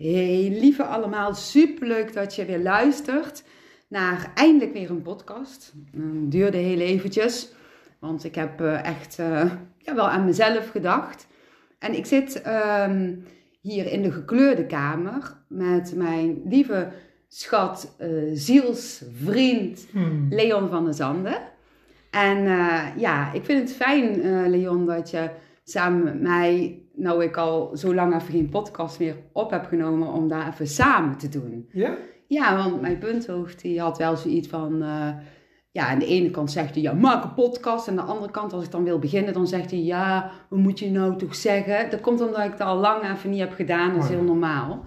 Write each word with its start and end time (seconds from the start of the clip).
Hey, 0.00 0.56
lieve 0.60 0.84
allemaal, 0.84 1.34
superleuk 1.34 2.12
dat 2.12 2.34
je 2.34 2.44
weer 2.44 2.58
luistert 2.58 3.44
naar 3.88 4.32
eindelijk 4.34 4.72
weer 4.72 4.90
een 4.90 5.02
podcast. 5.02 5.72
Het 5.90 6.30
duurde 6.30 6.56
heel 6.56 6.78
eventjes, 6.78 7.52
want 7.98 8.24
ik 8.24 8.34
heb 8.34 8.60
eh, 8.60 8.84
echt 8.84 9.18
uh, 9.18 9.52
ja, 9.78 9.94
wel 9.94 10.08
aan 10.08 10.24
mezelf 10.24 10.70
gedacht. 10.70 11.26
En 11.78 11.96
ik 11.96 12.06
zit 12.06 12.42
uh, 12.46 12.90
hier 13.60 13.92
in 13.92 14.02
de 14.02 14.12
gekleurde 14.12 14.66
kamer 14.66 15.36
met 15.48 15.94
mijn 15.96 16.42
lieve 16.44 16.88
schat, 17.28 17.96
uh, 18.00 18.30
zielsvriend 18.34 19.86
hmm. 19.92 20.26
Leon 20.30 20.68
van 20.68 20.84
der 20.84 20.94
Zanden. 20.94 21.38
En 22.10 22.44
ja, 22.96 23.32
ik 23.32 23.44
vind 23.44 23.68
het 23.68 23.76
fijn, 23.76 24.20
Leon, 24.50 24.86
dat 24.86 25.10
je 25.10 25.30
samen 25.64 26.04
met 26.04 26.20
mij 26.20 26.79
nou 27.00 27.24
ik 27.24 27.36
al 27.36 27.70
zo 27.76 27.94
lang 27.94 28.14
even 28.14 28.32
geen 28.32 28.48
podcast 28.48 28.98
meer 28.98 29.16
op 29.32 29.50
heb 29.50 29.66
genomen, 29.66 30.12
om 30.12 30.28
daar 30.28 30.48
even 30.48 30.66
samen 30.66 31.16
te 31.16 31.28
doen. 31.28 31.68
Ja? 31.72 31.96
Ja, 32.26 32.56
want 32.56 32.80
mijn 32.80 32.98
punthoofd 32.98 33.60
die 33.60 33.80
had 33.80 33.98
wel 33.98 34.16
zoiets 34.16 34.48
van... 34.48 34.82
Uh, 34.82 35.08
ja, 35.72 35.88
aan 35.88 35.98
de 35.98 36.06
ene 36.06 36.30
kant 36.30 36.50
zegt 36.50 36.74
hij, 36.74 36.82
ja, 36.82 36.92
maak 36.92 37.24
een 37.24 37.34
podcast. 37.34 37.88
En 37.88 37.98
aan 37.98 38.06
de 38.06 38.12
andere 38.12 38.32
kant, 38.32 38.52
als 38.52 38.64
ik 38.64 38.70
dan 38.70 38.84
wil 38.84 38.98
beginnen, 38.98 39.32
dan 39.32 39.46
zegt 39.46 39.70
hij, 39.70 39.82
ja, 39.82 40.30
wat 40.48 40.58
moet 40.58 40.78
je 40.78 40.90
nou 40.90 41.16
toch 41.16 41.34
zeggen? 41.34 41.90
Dat 41.90 42.00
komt 42.00 42.20
omdat 42.20 42.44
ik 42.44 42.50
het 42.50 42.60
al 42.60 42.76
lang 42.76 43.10
even 43.10 43.30
niet 43.30 43.40
heb 43.40 43.52
gedaan. 43.52 43.88
Dat 43.88 44.02
is 44.02 44.04
oh 44.04 44.10
heel 44.10 44.22
normaal. 44.22 44.84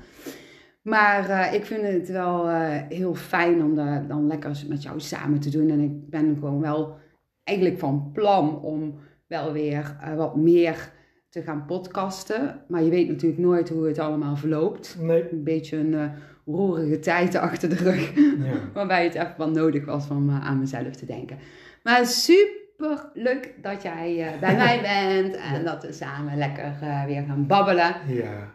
Maar 0.81 1.29
uh, 1.29 1.53
ik 1.53 1.65
vind 1.65 1.81
het 1.81 2.09
wel 2.09 2.49
uh, 2.49 2.69
heel 2.89 3.15
fijn 3.15 3.63
om 3.63 3.75
dat 3.75 4.07
dan 4.07 4.27
lekker 4.27 4.63
met 4.67 4.83
jou 4.83 4.99
samen 4.99 5.39
te 5.39 5.49
doen. 5.49 5.69
En 5.69 5.79
ik 5.79 6.09
ben 6.09 6.37
gewoon 6.39 6.61
wel 6.61 6.97
eigenlijk 7.43 7.79
van 7.79 8.09
plan 8.13 8.61
om 8.61 8.95
wel 9.27 9.51
weer 9.51 9.95
wat 10.15 10.35
meer 10.35 10.91
te 11.33 11.41
gaan 11.41 11.65
podcasten. 11.65 12.61
Maar 12.67 12.83
je 12.83 12.89
weet 12.89 13.07
natuurlijk 13.07 13.41
nooit 13.41 13.69
hoe 13.69 13.87
het 13.87 13.99
allemaal 13.99 14.35
verloopt. 14.35 14.95
Nee. 14.99 15.31
Een 15.31 15.43
beetje 15.43 15.77
een 15.77 15.93
uh, 15.93 16.05
roerige 16.45 16.99
tijd 16.99 17.35
achter 17.35 17.69
de 17.69 17.75
rug. 17.75 18.15
Ja. 18.15 18.53
waarbij 18.73 19.03
het 19.03 19.15
echt 19.15 19.37
wel 19.37 19.49
nodig 19.49 19.85
was 19.85 20.09
om 20.09 20.29
uh, 20.29 20.45
aan 20.45 20.59
mezelf 20.59 20.95
te 20.95 21.05
denken. 21.05 21.37
Maar 21.83 22.05
super 22.05 23.09
leuk 23.13 23.53
dat 23.61 23.81
jij 23.81 24.33
uh, 24.33 24.39
bij 24.39 24.55
mij 24.55 24.81
bent. 24.91 25.35
En 25.35 25.63
dat 25.63 25.83
we 25.85 25.93
samen 25.93 26.37
lekker 26.37 26.73
weer 27.05 27.23
gaan 27.27 27.47
babbelen. 27.47 27.95
Ja. 28.07 28.51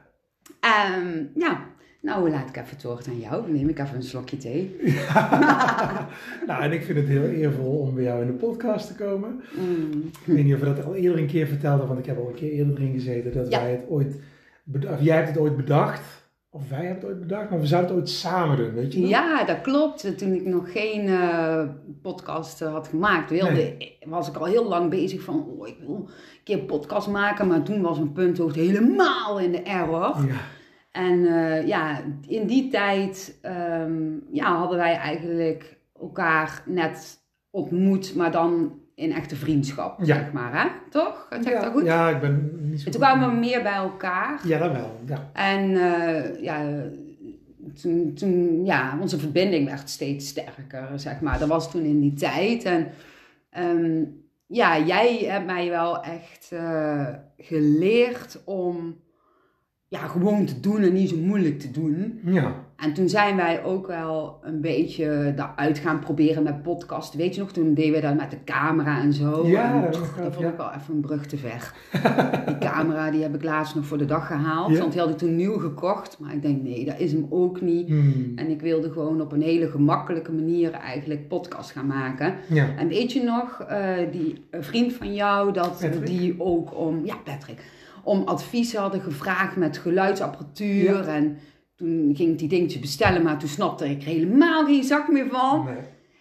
Um, 0.99 1.31
ja, 1.35 1.67
nou, 2.09 2.31
laat 2.31 2.49
ik 2.49 2.57
even 2.57 2.71
het 2.71 2.83
woord 2.83 3.09
aan 3.09 3.19
jou. 3.19 3.43
Dan 3.43 3.53
neem 3.53 3.69
ik 3.69 3.79
even 3.79 3.97
een 3.97 4.03
slokje 4.03 4.37
thee. 4.37 4.77
nou, 6.49 6.63
en 6.63 6.73
ik 6.73 6.83
vind 6.83 6.99
het 6.99 7.09
heel 7.09 7.25
eervol 7.25 7.79
om 7.79 7.95
bij 7.95 8.05
jou 8.05 8.21
in 8.21 8.27
de 8.27 8.33
podcast 8.33 8.87
te 8.87 8.95
komen. 8.95 9.41
Mm. 9.59 10.03
Ik 10.03 10.35
weet 10.35 10.45
niet 10.45 10.55
of 10.55 10.61
we 10.61 10.67
dat 10.67 10.85
al 10.85 10.95
eerder 10.95 11.19
een 11.19 11.27
keer 11.27 11.47
vertelden, 11.47 11.87
want 11.87 11.99
ik 11.99 12.07
heb 12.07 12.19
al 12.19 12.29
een 12.29 12.35
keer 12.35 12.51
eerder 12.51 12.77
erin 12.77 12.93
gezeten 12.93 13.33
dat 13.33 13.49
wij 13.49 13.71
het 13.71 13.85
ooit, 13.89 14.21
of 14.91 15.01
jij 15.01 15.17
hebt 15.17 15.29
het 15.29 15.39
ooit 15.39 15.57
bedacht. 15.57 16.01
Of 16.51 16.69
wij 16.69 16.79
hebben 16.79 16.97
het 16.97 17.05
ooit 17.05 17.21
bedacht, 17.21 17.51
maar 17.51 17.61
we 17.61 17.67
zouden 17.67 17.91
het 17.91 18.01
ooit 18.01 18.09
samen 18.09 18.57
doen, 18.57 18.75
weet 18.75 18.93
je 18.93 19.07
Ja, 19.07 19.45
dat 19.45 19.61
klopt. 19.61 20.19
Toen 20.19 20.33
ik 20.33 20.45
nog 20.45 20.73
geen 20.73 21.07
uh, 21.07 21.63
podcast 22.03 22.63
uh, 22.63 22.73
had 22.73 22.89
gemaakt, 22.89 23.31
wilde, 23.31 23.77
was 24.07 24.29
ik 24.29 24.37
al 24.37 24.45
heel 24.45 24.69
lang 24.69 24.91
bezig 24.91 25.23
van, 25.23 25.47
oh, 25.49 25.69
ik 25.69 25.77
wil 25.87 25.95
een 25.97 26.09
keer 26.45 26.59
een 26.59 26.67
podcast 26.67 27.09
maken. 27.09 27.47
Maar 27.47 27.63
toen 27.63 27.83
was 27.83 27.99
een 27.99 28.13
punthoofd 28.13 28.55
helemaal 28.55 29.41
in 29.41 29.53
de 29.53 29.63
error. 29.63 30.17
Ja. 30.27 30.37
En 30.91 31.19
uh, 31.19 31.67
ja, 31.67 32.01
in 32.27 32.47
die 32.47 32.69
tijd 32.69 33.39
um, 33.83 34.27
ja, 34.31 34.57
hadden 34.57 34.79
wij 34.79 34.95
eigenlijk 34.95 35.79
elkaar 36.01 36.63
net 36.67 37.19
ontmoet, 37.51 38.15
maar 38.15 38.31
dan 38.31 38.81
in 38.95 39.13
echte 39.13 39.37
vriendschap, 39.37 39.99
ja. 39.99 40.05
zeg 40.05 40.33
maar, 40.33 40.63
hè? 40.63 40.69
Toch? 40.91 41.27
Dat 41.31 41.45
ja, 41.45 41.61
dat 41.61 41.73
goed? 41.73 41.85
Ja, 41.85 42.09
ik 42.09 42.21
ben 42.21 42.51
niet 42.61 42.81
zo 42.81 42.87
en 42.87 42.93
toen 42.93 43.01
kwamen 43.01 43.31
we 43.31 43.37
meer 43.37 43.63
bij 43.63 43.75
elkaar. 43.75 44.41
Ja, 44.47 44.59
dat 44.59 44.73
wel, 44.73 45.01
ja. 45.07 45.31
En 45.33 45.71
uh, 45.71 46.43
ja, 46.43 46.83
toen, 47.81 48.15
toen, 48.15 48.65
ja, 48.65 48.99
onze 49.01 49.19
verbinding 49.19 49.69
werd 49.69 49.91
steeds 49.91 50.29
sterker, 50.29 50.89
zeg 50.95 51.21
maar. 51.21 51.39
Dat 51.39 51.49
was 51.49 51.71
toen 51.71 51.83
in 51.83 52.01
die 52.01 52.15
tijd. 52.15 52.65
En 52.65 52.89
um, 53.59 54.23
ja, 54.47 54.79
jij 54.79 55.17
hebt 55.17 55.47
mij 55.47 55.69
wel 55.71 56.03
echt 56.03 56.51
uh, 56.53 57.09
geleerd 57.37 58.43
om 58.45 58.97
ja, 59.91 59.99
gewoon 59.99 60.45
te 60.45 60.61
doen 60.61 60.83
en 60.83 60.93
niet 60.93 61.09
zo 61.09 61.17
moeilijk 61.17 61.61
te 61.61 61.71
doen. 61.71 62.21
Ja. 62.25 62.67
En 62.77 62.95
toen 62.95 63.09
zijn 63.09 63.37
wij 63.37 63.65
ook 63.65 63.87
wel 63.87 64.39
een 64.43 64.61
beetje 64.61 65.33
daaruit 65.37 65.79
gaan 65.79 65.99
proberen 65.99 66.43
met 66.43 66.63
podcast. 66.63 67.15
Weet 67.15 67.35
je 67.35 67.41
nog, 67.41 67.53
toen 67.53 67.75
deden 67.75 67.93
we 67.93 68.01
dat 68.01 68.17
met 68.17 68.31
de 68.31 68.45
camera 68.45 69.01
en 69.01 69.13
zo. 69.13 69.47
Ja, 69.47 69.75
en, 69.75 69.83
dat, 69.83 69.93
dat 69.93 70.35
vond 70.35 70.47
ik 70.47 70.57
wel 70.57 70.73
even 70.73 70.95
een 70.95 71.01
brug 71.01 71.27
te 71.27 71.37
ver. 71.37 71.73
die 72.47 72.59
camera 72.59 73.11
die 73.11 73.23
heb 73.23 73.35
ik 73.35 73.43
laatst 73.43 73.75
nog 73.75 73.87
voor 73.87 73.99
de 73.99 74.05
dag 74.05 74.27
gehaald. 74.27 74.73
Ja. 74.73 74.79
Want 74.79 74.93
die 74.93 75.01
had 75.01 75.11
ik 75.11 75.19
toen 75.19 75.37
nieuw 75.37 75.59
gekocht. 75.59 76.19
Maar 76.19 76.33
ik 76.33 76.43
denk, 76.43 76.63
nee, 76.63 76.85
dat 76.85 76.99
is 76.99 77.13
hem 77.13 77.27
ook 77.31 77.61
niet. 77.61 77.89
Hmm. 77.89 78.33
En 78.37 78.51
ik 78.51 78.61
wilde 78.61 78.91
gewoon 78.91 79.21
op 79.21 79.33
een 79.33 79.43
hele 79.43 79.71
gemakkelijke 79.71 80.33
manier 80.33 80.71
eigenlijk 80.71 81.29
podcast 81.29 81.71
gaan 81.71 81.87
maken. 81.87 82.35
Ja. 82.49 82.67
En 82.77 82.89
weet 82.89 83.13
je 83.13 83.23
nog, 83.23 83.67
uh, 83.71 83.95
die 84.13 84.45
vriend 84.51 84.93
van 84.93 85.15
jou, 85.15 85.53
dat 85.53 85.79
Patrick? 85.81 86.07
die 86.07 86.35
ook 86.39 86.79
om... 86.79 87.05
Ja, 87.05 87.15
Patrick 87.25 87.77
om 88.09 88.23
advies 88.25 88.75
hadden 88.75 89.01
gevraagd 89.01 89.57
met 89.57 89.79
geluidsapparatuur. 89.79 91.05
Ja. 91.05 91.15
En 91.15 91.39
toen 91.77 92.13
ging 92.17 92.33
ik 92.33 92.39
die 92.39 92.49
dingetjes 92.49 92.81
bestellen, 92.81 93.23
maar 93.23 93.39
toen 93.39 93.49
snapte 93.49 93.91
ik 93.91 94.03
er 94.03 94.09
helemaal 94.09 94.65
geen 94.65 94.85
zak 94.85 95.09
meer 95.09 95.27
van. 95.31 95.65
Nee. 95.65 95.77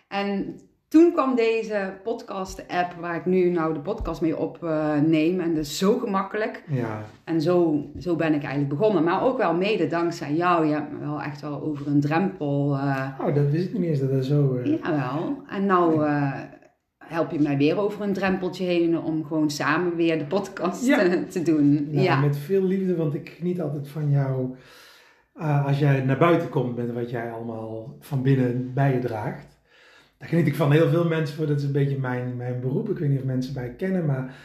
En 0.07 0.59
toen 0.87 1.11
kwam 1.11 1.35
deze 1.35 1.93
podcast-app 2.03 2.93
waar 2.99 3.15
ik 3.15 3.25
nu 3.25 3.49
nou 3.49 3.73
de 3.73 3.79
podcast 3.79 4.21
mee 4.21 4.37
opneem. 4.37 5.39
en 5.39 5.55
dat 5.55 5.65
is 5.65 5.77
zo 5.77 5.97
gemakkelijk. 5.97 6.63
Ja. 6.67 7.03
En 7.23 7.41
zo, 7.41 7.85
zo 7.99 8.15
ben 8.15 8.33
ik 8.33 8.43
eigenlijk 8.43 8.79
begonnen. 8.79 9.03
Maar 9.03 9.23
ook 9.23 9.37
wel 9.37 9.53
mede 9.53 9.87
dankzij 9.87 10.33
jou. 10.33 10.65
Je 10.65 10.73
hebt 10.73 10.91
me 10.91 10.99
wel 10.99 11.21
echt 11.21 11.41
wel 11.41 11.61
over 11.61 11.87
een 11.87 12.01
drempel... 12.01 12.73
Uh... 12.73 13.07
Oh, 13.21 13.35
dat 13.35 13.49
wist 13.49 13.67
ik 13.67 13.73
niet 13.73 13.83
eens 13.83 13.99
dat 13.99 14.11
dat 14.11 14.25
zo... 14.25 14.55
Uh... 14.55 14.65
Jawel. 14.65 15.41
En 15.49 15.65
nou... 15.65 16.05
Help 17.07 17.31
je 17.31 17.39
mij 17.39 17.57
weer 17.57 17.77
over 17.77 18.01
een 18.01 18.13
drempeltje 18.13 18.65
heen 18.65 18.99
om 18.99 19.25
gewoon 19.25 19.49
samen 19.49 19.95
weer 19.95 20.17
de 20.17 20.25
podcast 20.25 20.85
Ja. 20.85 20.97
te, 20.97 21.27
te 21.27 21.41
doen. 21.41 21.87
Nou, 21.91 22.03
ja. 22.03 22.19
Met 22.19 22.37
veel 22.37 22.63
liefde, 22.63 22.95
want 22.95 23.13
ik 23.13 23.29
geniet 23.37 23.61
altijd 23.61 23.87
van 23.87 24.09
jou 24.09 24.55
uh, 25.37 25.65
als 25.65 25.79
jij 25.79 26.01
naar 26.01 26.17
buiten 26.17 26.49
komt 26.49 26.75
met 26.75 26.93
wat 26.93 27.09
jij 27.09 27.31
allemaal 27.31 27.97
van 27.99 28.21
binnen 28.21 28.71
bij 28.73 28.93
je 28.93 28.99
draagt. 28.99 29.57
Daar 30.17 30.29
geniet 30.29 30.47
ik 30.47 30.55
van 30.55 30.71
heel 30.71 30.89
veel 30.89 31.07
mensen 31.07 31.35
voor. 31.35 31.47
Dat 31.47 31.57
is 31.57 31.63
een 31.63 31.71
beetje 31.71 31.97
mijn, 31.99 32.35
mijn 32.37 32.59
beroep. 32.59 32.89
Ik 32.89 32.97
weet 32.97 33.09
niet 33.09 33.19
of 33.19 33.25
mensen 33.25 33.53
mij 33.53 33.69
kennen, 33.69 34.05
maar 34.05 34.35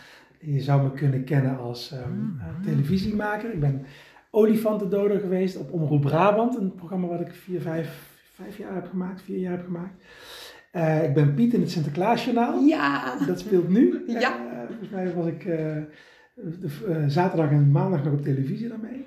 je 0.40 0.60
zou 0.60 0.82
me 0.82 0.90
kunnen 0.90 1.24
kennen 1.24 1.58
als 1.58 1.92
um, 1.92 2.38
uh, 2.38 2.64
televisiemaker. 2.70 3.52
Ik 3.52 3.60
ben 3.60 3.84
olifantendoder 4.30 5.20
geweest 5.20 5.56
op 5.56 5.72
Omroep 5.72 6.00
Brabant. 6.00 6.56
Een 6.56 6.74
programma 6.74 7.06
wat 7.06 7.20
ik 7.20 7.32
vier, 7.32 7.60
vijf, 7.60 8.16
vijf 8.34 8.58
jaar 8.58 8.74
heb 8.74 8.88
gemaakt, 8.88 9.22
vier 9.22 9.38
jaar 9.38 9.52
heb 9.52 9.64
gemaakt. 9.64 9.94
Uh, 10.76 11.04
ik 11.04 11.14
ben 11.14 11.34
Piet 11.34 11.54
in 11.54 11.60
het 11.60 11.70
Sinterklaasjournaal. 11.70 12.60
Ja. 12.60 13.16
Dat 13.26 13.38
speelt 13.38 13.68
nu. 13.68 14.04
Ja. 14.06 14.36
Uh, 14.38 14.58
volgens 14.68 14.90
mij 14.90 15.14
was 15.14 15.26
ik 15.26 15.44
uh, 15.44 15.76
de, 16.34 17.04
zaterdag 17.06 17.50
en 17.50 17.70
maandag 17.70 18.04
nog 18.04 18.12
op 18.12 18.22
televisie 18.22 18.68
daarmee. 18.68 19.06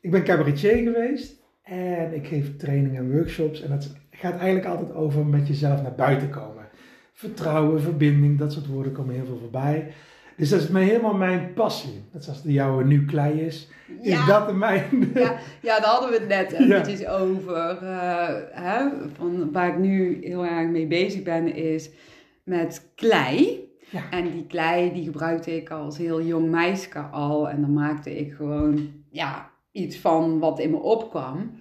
Ik 0.00 0.10
ben 0.10 0.24
cabaretier 0.24 0.76
geweest. 0.76 1.36
En 1.62 2.14
ik 2.14 2.26
geef 2.26 2.56
trainingen 2.56 2.96
en 2.96 3.12
workshops. 3.12 3.62
En 3.62 3.70
dat 3.70 3.94
gaat 4.10 4.38
eigenlijk 4.38 4.66
altijd 4.66 4.94
over 4.94 5.26
met 5.26 5.48
jezelf 5.48 5.82
naar 5.82 5.94
buiten 5.94 6.30
komen. 6.30 6.64
Vertrouwen, 7.12 7.80
verbinding, 7.80 8.38
dat 8.38 8.52
soort 8.52 8.66
woorden 8.66 8.92
komen 8.92 9.14
heel 9.14 9.26
veel 9.26 9.38
voorbij. 9.38 9.92
Dus 10.38 10.48
dat 10.48 10.60
is 10.60 10.68
mij 10.68 10.84
helemaal 10.84 11.14
mijn 11.14 11.52
passie. 11.54 12.02
Net 12.12 12.24
zoals 12.24 12.42
de 12.42 12.52
jouwe 12.52 12.84
nu 12.84 13.04
klei 13.04 13.40
is, 13.40 13.68
is 14.02 14.10
Ja. 14.12 14.26
dat 14.26 14.54
mijn. 14.54 15.10
Ja, 15.14 15.36
ja, 15.62 15.80
daar 15.80 15.90
hadden 15.90 16.10
we 16.10 16.16
het 16.18 16.28
net 16.28 16.50
Ja. 16.50 16.58
eventjes 16.58 17.06
over. 17.06 17.78
eh, 17.82 18.34
hè, 18.50 18.88
van 19.16 19.52
waar 19.52 19.68
ik 19.68 19.78
nu 19.78 20.18
heel 20.22 20.44
erg 20.44 20.68
mee 20.68 20.86
bezig 20.86 21.22
ben, 21.22 21.54
is 21.54 21.90
met 22.44 22.90
klei. 22.94 23.66
Ja. 23.90 24.00
En 24.10 24.30
die 24.30 24.46
klei 24.46 24.92
die 24.92 25.04
gebruikte 25.04 25.56
ik 25.56 25.70
als 25.70 25.98
heel 25.98 26.22
jong 26.22 26.50
meisje 26.50 26.98
al. 27.00 27.48
En 27.48 27.60
dan 27.60 27.72
maakte 27.72 28.18
ik 28.18 28.32
gewoon 28.34 28.88
ja, 29.10 29.50
iets 29.72 29.96
van 29.98 30.38
wat 30.38 30.58
in 30.58 30.70
me 30.70 30.76
opkwam. 30.78 31.60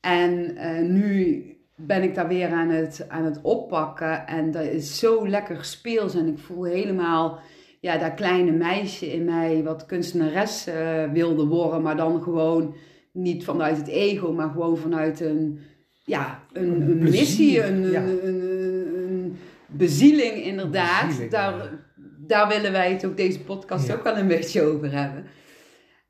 En 0.00 0.56
eh, 0.56 0.82
nu 0.88 1.44
ben 1.76 2.02
ik 2.02 2.14
daar 2.14 2.28
weer 2.28 2.50
aan 2.52 2.68
het, 2.68 3.04
aan 3.08 3.24
het 3.24 3.40
oppakken. 3.42 4.26
En 4.26 4.50
dat 4.50 4.64
is 4.64 4.98
zo 4.98 5.28
lekker 5.28 5.64
speels. 5.64 6.14
En 6.14 6.26
ik 6.26 6.38
voel 6.38 6.64
helemaal 6.64 7.38
ja, 7.82 7.98
dat 7.98 8.14
kleine 8.14 8.50
meisje 8.50 9.12
in 9.12 9.24
mij 9.24 9.62
wat 9.62 9.86
kunstenares 9.86 10.66
eh, 10.66 11.12
wilde 11.12 11.46
worden. 11.46 11.82
Maar 11.82 11.96
dan 11.96 12.22
gewoon 12.22 12.74
niet 13.12 13.44
vanuit 13.44 13.76
het 13.76 13.88
ego, 13.88 14.32
maar 14.32 14.50
gewoon 14.50 14.76
vanuit 14.76 15.20
een, 15.20 15.60
ja, 16.04 16.42
een, 16.52 16.98
missie, 16.98 17.64
een, 17.64 17.90
ja. 17.90 18.02
bezieling 19.66 20.44
inderdaad. 20.44 21.06
Bezieling, 21.06 21.30
daar, 21.30 21.54
ja. 21.54 21.70
daar 22.26 22.48
willen 22.48 22.72
wij 22.72 22.92
het 22.92 23.04
ook 23.04 23.16
deze 23.16 23.40
podcast 23.40 23.86
Ja. 23.86 23.94
ook 23.94 24.02
wel 24.02 24.16
een 24.16 24.28
beetje 24.28 24.62
over 24.62 24.92
hebben. 24.92 25.24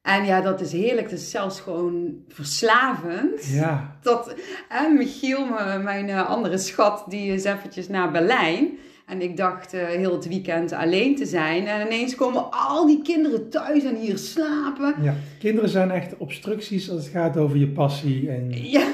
En 0.02 0.24
ja, 0.24 0.40
dat 0.40 0.60
is 0.60 0.72
heerlijk. 0.72 1.10
Het 1.10 1.20
is 1.20 1.30
zelfs 1.30 1.60
gewoon 1.60 2.24
verslavend. 2.28 3.46
Ja. 3.46 3.98
Dat 4.02 4.34
hè, 4.68 4.88
Michiel, 4.88 5.46
mijn 5.82 6.08
eh, 6.08 6.28
andere 6.28 6.58
schat, 6.58 7.04
die 7.08 7.32
is 7.32 7.44
eventjes 7.44 7.88
naar 7.88 8.10
Berlijn. 8.10 8.78
En 9.12 9.22
ik 9.22 9.36
dacht 9.36 9.74
uh, 9.74 9.84
heel 9.84 10.12
het 10.12 10.28
weekend 10.28 10.72
alleen 10.72 11.16
te 11.16 11.26
zijn. 11.26 11.66
En 11.66 11.86
ineens 11.86 12.14
komen 12.14 12.50
al 12.50 12.86
die 12.86 13.02
kinderen 13.02 13.48
thuis 13.48 13.84
en 13.84 13.96
hier 13.96 14.18
slapen. 14.18 14.94
Ja, 15.02 15.14
kinderen 15.38 15.68
zijn 15.68 15.90
echt 15.90 16.16
obstructies 16.16 16.90
als 16.90 17.04
het 17.04 17.12
gaat 17.12 17.36
over 17.36 17.56
je 17.56 17.68
passie 17.68 18.30
en 18.30 18.50
Ja, 18.50 18.86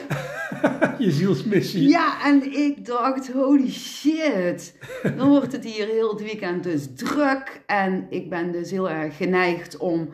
je 0.98 1.10
zielsmissie. 1.10 1.88
ja 1.88 2.24
en 2.24 2.52
ik 2.52 2.86
dacht, 2.86 3.32
holy 3.32 3.70
shit. 3.70 4.78
Dan 5.16 5.28
wordt 5.28 5.52
het 5.52 5.64
hier 5.64 5.86
heel 5.86 6.10
het 6.10 6.22
weekend 6.22 6.62
dus 6.62 6.86
druk. 6.94 7.62
En 7.66 8.06
ik 8.10 8.30
ben 8.30 8.52
dus 8.52 8.70
heel 8.70 8.90
erg 8.90 9.16
geneigd 9.16 9.76
om 9.76 10.08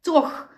toch 0.00 0.48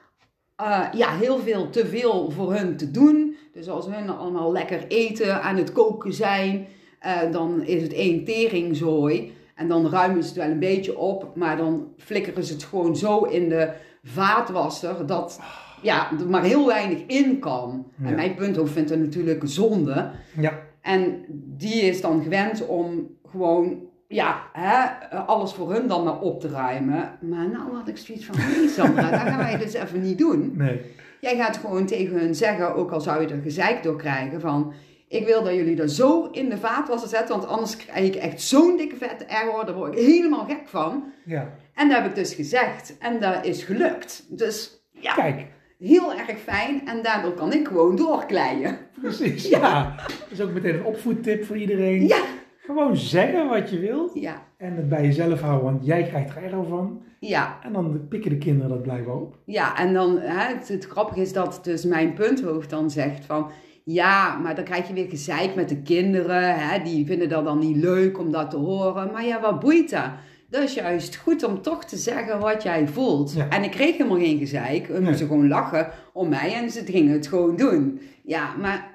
eh, 0.56 0.84
ja, 0.92 1.16
heel 1.16 1.38
veel 1.38 1.70
te 1.70 1.86
veel 1.86 2.30
voor 2.30 2.54
hun 2.54 2.76
te 2.76 2.90
doen. 2.90 3.36
Dus 3.52 3.68
als 3.68 3.86
hun 3.86 4.10
allemaal 4.10 4.52
lekker 4.52 4.86
eten 4.86 5.42
aan 5.42 5.56
het 5.56 5.72
koken 5.72 6.12
zijn, 6.12 6.66
eh, 7.04 7.32
dan 7.32 7.62
is 7.62 7.82
het 7.82 7.92
één 7.92 8.24
teringzooi. 8.24 9.32
En 9.54 9.68
dan 9.68 9.90
ruimen 9.90 10.22
ze 10.22 10.28
het 10.28 10.38
wel 10.38 10.50
een 10.50 10.58
beetje 10.58 10.98
op, 10.98 11.36
maar 11.36 11.56
dan 11.56 11.88
flikkeren 11.96 12.44
ze 12.44 12.52
het 12.52 12.64
gewoon 12.64 12.96
zo 12.96 13.22
in 13.22 13.48
de 13.48 13.70
vaatwasser 14.02 15.06
dat 15.06 15.40
ja, 15.82 16.10
er 16.20 16.28
maar 16.28 16.42
heel 16.42 16.66
weinig 16.66 16.98
in 17.06 17.38
kan. 17.38 17.86
Ja. 18.02 18.08
En 18.08 18.14
mijn 18.14 18.34
punthoofd 18.34 18.72
vindt 18.72 18.90
het 18.90 19.00
natuurlijk 19.00 19.40
zonde. 19.44 20.10
Ja, 20.40 20.58
En 20.80 21.24
die 21.58 21.82
is 21.82 22.00
dan 22.00 22.22
gewend 22.22 22.66
om 22.66 23.08
gewoon, 23.30 23.80
ja, 24.08 24.42
hè, 24.52 25.08
alles 25.16 25.52
voor 25.52 25.72
hun 25.72 25.88
dan 25.88 26.04
maar 26.04 26.20
op 26.20 26.40
te 26.40 26.48
ruimen. 26.48 27.18
Maar 27.20 27.48
nou 27.48 27.74
had 27.74 27.88
ik 27.88 27.96
zoiets 27.96 28.24
van, 28.24 28.36
nee 28.36 28.68
Sandra, 28.68 29.10
dat 29.10 29.20
gaan 29.20 29.38
wij 29.38 29.58
dus 29.58 29.72
even 29.72 30.00
niet 30.00 30.18
doen. 30.18 30.52
nee. 30.56 30.80
Jij 31.20 31.36
gaat 31.36 31.56
gewoon 31.56 31.86
tegen 31.86 32.18
hun 32.18 32.34
zeggen, 32.34 32.74
ook 32.74 32.90
al 32.90 33.00
zou 33.00 33.22
je 33.22 33.28
er 33.28 33.40
gezeik 33.42 33.82
door 33.82 33.96
krijgen, 33.96 34.40
van... 34.40 34.72
Ik 35.08 35.26
wil 35.26 35.42
dat 35.42 35.54
jullie 35.54 35.80
er 35.80 35.88
zo 35.88 36.28
in 36.32 36.48
de 36.48 36.58
vaatwasser 36.58 37.08
zetten, 37.08 37.36
want 37.36 37.48
anders 37.48 37.76
krijg 37.76 38.06
ik 38.06 38.14
echt 38.14 38.40
zo'n 38.42 38.76
dikke 38.76 38.96
vette 38.96 39.24
error. 39.24 39.64
Daar 39.66 39.74
word 39.74 39.92
ik 39.98 40.06
helemaal 40.06 40.44
gek 40.44 40.62
van. 40.64 41.04
Ja, 41.24 41.54
En 41.74 41.88
dat 41.88 41.96
heb 41.98 42.06
ik 42.06 42.14
dus 42.14 42.34
gezegd. 42.34 42.96
En 42.98 43.20
dat 43.20 43.44
is 43.44 43.62
gelukt. 43.62 44.24
Dus 44.28 44.84
ja, 44.90 45.14
kijk, 45.14 45.46
heel 45.78 46.14
erg 46.14 46.38
fijn. 46.38 46.86
En 46.86 47.02
daardoor 47.02 47.32
kan 47.34 47.52
ik 47.52 47.66
gewoon 47.68 47.96
doorkleien. 47.96 48.78
precies. 49.00 49.48
Ja. 49.48 49.58
Ja. 49.58 49.94
Dat 50.06 50.30
is 50.30 50.40
ook 50.40 50.52
meteen 50.52 50.74
een 50.74 50.84
opvoedtip 50.84 51.44
voor 51.44 51.56
iedereen. 51.56 52.06
Ja, 52.06 52.22
Gewoon 52.58 52.96
zeggen 52.96 53.48
wat 53.48 53.70
je 53.70 53.78
wil 53.78 54.10
ja, 54.14 54.42
en 54.56 54.76
het 54.76 54.88
bij 54.88 55.02
jezelf 55.02 55.40
houden, 55.40 55.64
want 55.72 55.84
jij 55.86 56.02
krijgt 56.02 56.36
er 56.36 56.42
erg 56.42 56.68
van. 56.68 57.02
ja. 57.20 57.58
En 57.62 57.72
dan 57.72 58.08
pikken 58.08 58.30
de 58.30 58.38
kinderen 58.38 58.68
dat 58.70 58.82
blijkbaar 58.82 59.14
op. 59.14 59.36
Ja, 59.44 59.76
en 59.78 59.92
dan, 59.92 60.18
hè, 60.18 60.54
het, 60.54 60.68
het 60.68 60.84
grappige 60.86 61.20
is 61.20 61.32
dat 61.32 61.60
dus 61.62 61.84
mijn 61.84 62.12
punthoofd 62.14 62.70
dan 62.70 62.90
zegt 62.90 63.24
van... 63.24 63.50
Ja, 63.84 64.38
maar 64.38 64.54
dan 64.54 64.64
krijg 64.64 64.88
je 64.88 64.94
weer 64.94 65.08
gezeik 65.08 65.54
met 65.54 65.68
de 65.68 65.82
kinderen. 65.82 66.58
Hè, 66.58 66.82
die 66.82 67.06
vinden 67.06 67.28
dat 67.28 67.44
dan 67.44 67.58
niet 67.58 67.76
leuk 67.76 68.18
om 68.18 68.32
dat 68.32 68.50
te 68.50 68.56
horen. 68.56 69.12
Maar 69.12 69.24
ja, 69.24 69.40
wat 69.40 69.60
boeit 69.60 69.90
dat? 69.90 70.10
Dat 70.50 70.62
is 70.62 70.74
juist 70.74 71.16
goed 71.16 71.44
om 71.44 71.62
toch 71.62 71.84
te 71.84 71.96
zeggen 71.96 72.40
wat 72.40 72.62
jij 72.62 72.88
voelt. 72.88 73.32
Ja. 73.32 73.48
En 73.48 73.62
ik 73.62 73.70
kreeg 73.70 73.96
helemaal 73.96 74.18
geen 74.18 74.38
gezeik. 74.38 74.86
Ze 74.86 75.00
moesten 75.00 75.26
gewoon 75.26 75.48
lachen 75.48 75.88
om 76.12 76.28
mij 76.28 76.54
en 76.54 76.70
ze 76.70 76.84
gingen 76.84 77.12
het 77.12 77.26
gewoon 77.26 77.56
doen. 77.56 78.00
Ja, 78.22 78.54
maar 78.60 78.90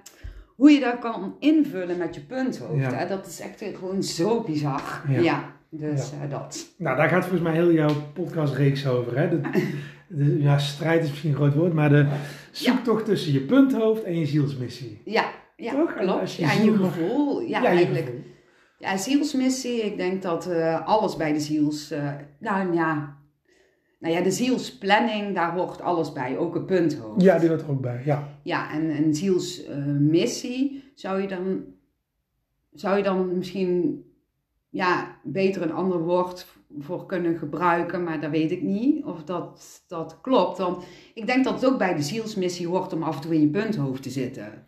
hoe 0.55 0.71
je 0.71 0.79
dat 0.79 0.99
kan 0.99 1.35
invullen 1.39 1.97
met 1.97 2.15
je 2.15 2.21
punthoofd, 2.21 2.79
Ja. 2.81 2.93
hè, 2.93 3.07
dat 3.07 3.27
is 3.27 3.39
echt 3.39 3.63
gewoon 3.77 4.03
zo 4.03 4.41
bizar. 4.41 5.01
Ja. 5.07 5.19
Ja, 5.21 5.43
dus 5.69 6.11
eh, 6.11 6.29
dat. 6.31 6.65
Nou, 6.77 6.97
daar 6.97 7.09
gaat 7.09 7.21
volgens 7.21 7.41
mij 7.41 7.53
heel 7.53 7.71
jouw 7.71 7.93
podcastreeks 8.13 8.87
over. 8.87 9.17
Hè? 9.17 9.29
De, 9.29 9.41
de- 10.09 10.41
ja, 10.41 10.57
strijd 10.57 11.03
is 11.03 11.09
misschien 11.09 11.29
een 11.29 11.35
groot 11.35 11.55
woord, 11.55 11.73
maar 11.73 11.89
de 11.89 12.07
zoektocht 12.51 13.05
tussen 13.05 13.33
je 13.33 13.41
punthoofd 13.41 14.03
en 14.03 14.19
je 14.19 14.25
zielsmissie. 14.25 15.01
Ja, 15.05 15.31
ja 15.55 15.71
Toch? 15.71 15.93
Klopt. 15.93 16.33
je 16.33 16.41
Ja, 16.41 16.51
je 16.51 16.77
gevoel. 16.77 17.41
Ja, 17.41 17.63
eigenlijk. 17.63 18.05
gevoel. 18.05 18.23
Ja, 18.79 18.97
zielsmissie. 18.97 19.81
Ik 19.81 19.97
denk 19.97 20.21
dat 20.21 20.47
eh, 20.47 20.87
alles 20.87 21.15
bij 21.15 21.33
de 21.33 21.39
ziels... 21.39 21.91
eh, 21.91 22.13
nou 22.39 22.73
ja... 22.73 23.17
Nou 23.99 24.13
ja, 24.13 24.21
de 24.21 24.31
zielsplanning, 24.31 25.35
daar 25.35 25.53
hoort 25.53 25.81
alles 25.81 26.13
bij. 26.13 26.37
Ook 26.37 26.55
een 26.55 26.65
punthoofd. 26.65 27.21
Ja, 27.21 27.39
die 27.39 27.49
hoort 27.49 27.61
er 27.61 27.69
ook 27.69 27.81
bij. 27.81 28.01
Ja, 28.05 28.27
Ja, 28.43 28.71
en 28.71 28.89
een 28.89 29.15
zielsmissie 29.15 30.83
zou 30.95 31.21
je 31.21 31.27
dan... 31.27 31.63
Zou 32.73 32.97
je 32.97 33.03
dan 33.03 33.37
misschien... 33.37 34.03
Ja, 34.69 35.19
beter 35.23 35.61
een 35.61 35.71
ander 35.71 35.99
woord 35.99 36.47
voor 36.79 37.05
kunnen 37.05 37.37
gebruiken. 37.37 38.03
Maar 38.03 38.21
dat 38.21 38.31
weet 38.31 38.51
ik 38.51 38.61
niet 38.61 39.03
of 39.03 39.23
dat, 39.23 39.83
dat 39.87 40.17
klopt. 40.21 40.57
Want 40.57 40.83
ik 41.13 41.27
denk 41.27 41.43
dat 41.43 41.53
het 41.61 41.71
ook 41.71 41.77
bij 41.77 41.95
de 41.95 42.01
zielsmissie 42.01 42.67
hoort 42.67 42.93
om 42.93 43.03
af 43.03 43.15
en 43.15 43.21
toe 43.21 43.33
in 43.33 43.41
je 43.41 43.47
punthoofd 43.47 44.03
te 44.03 44.09
zitten. 44.09 44.65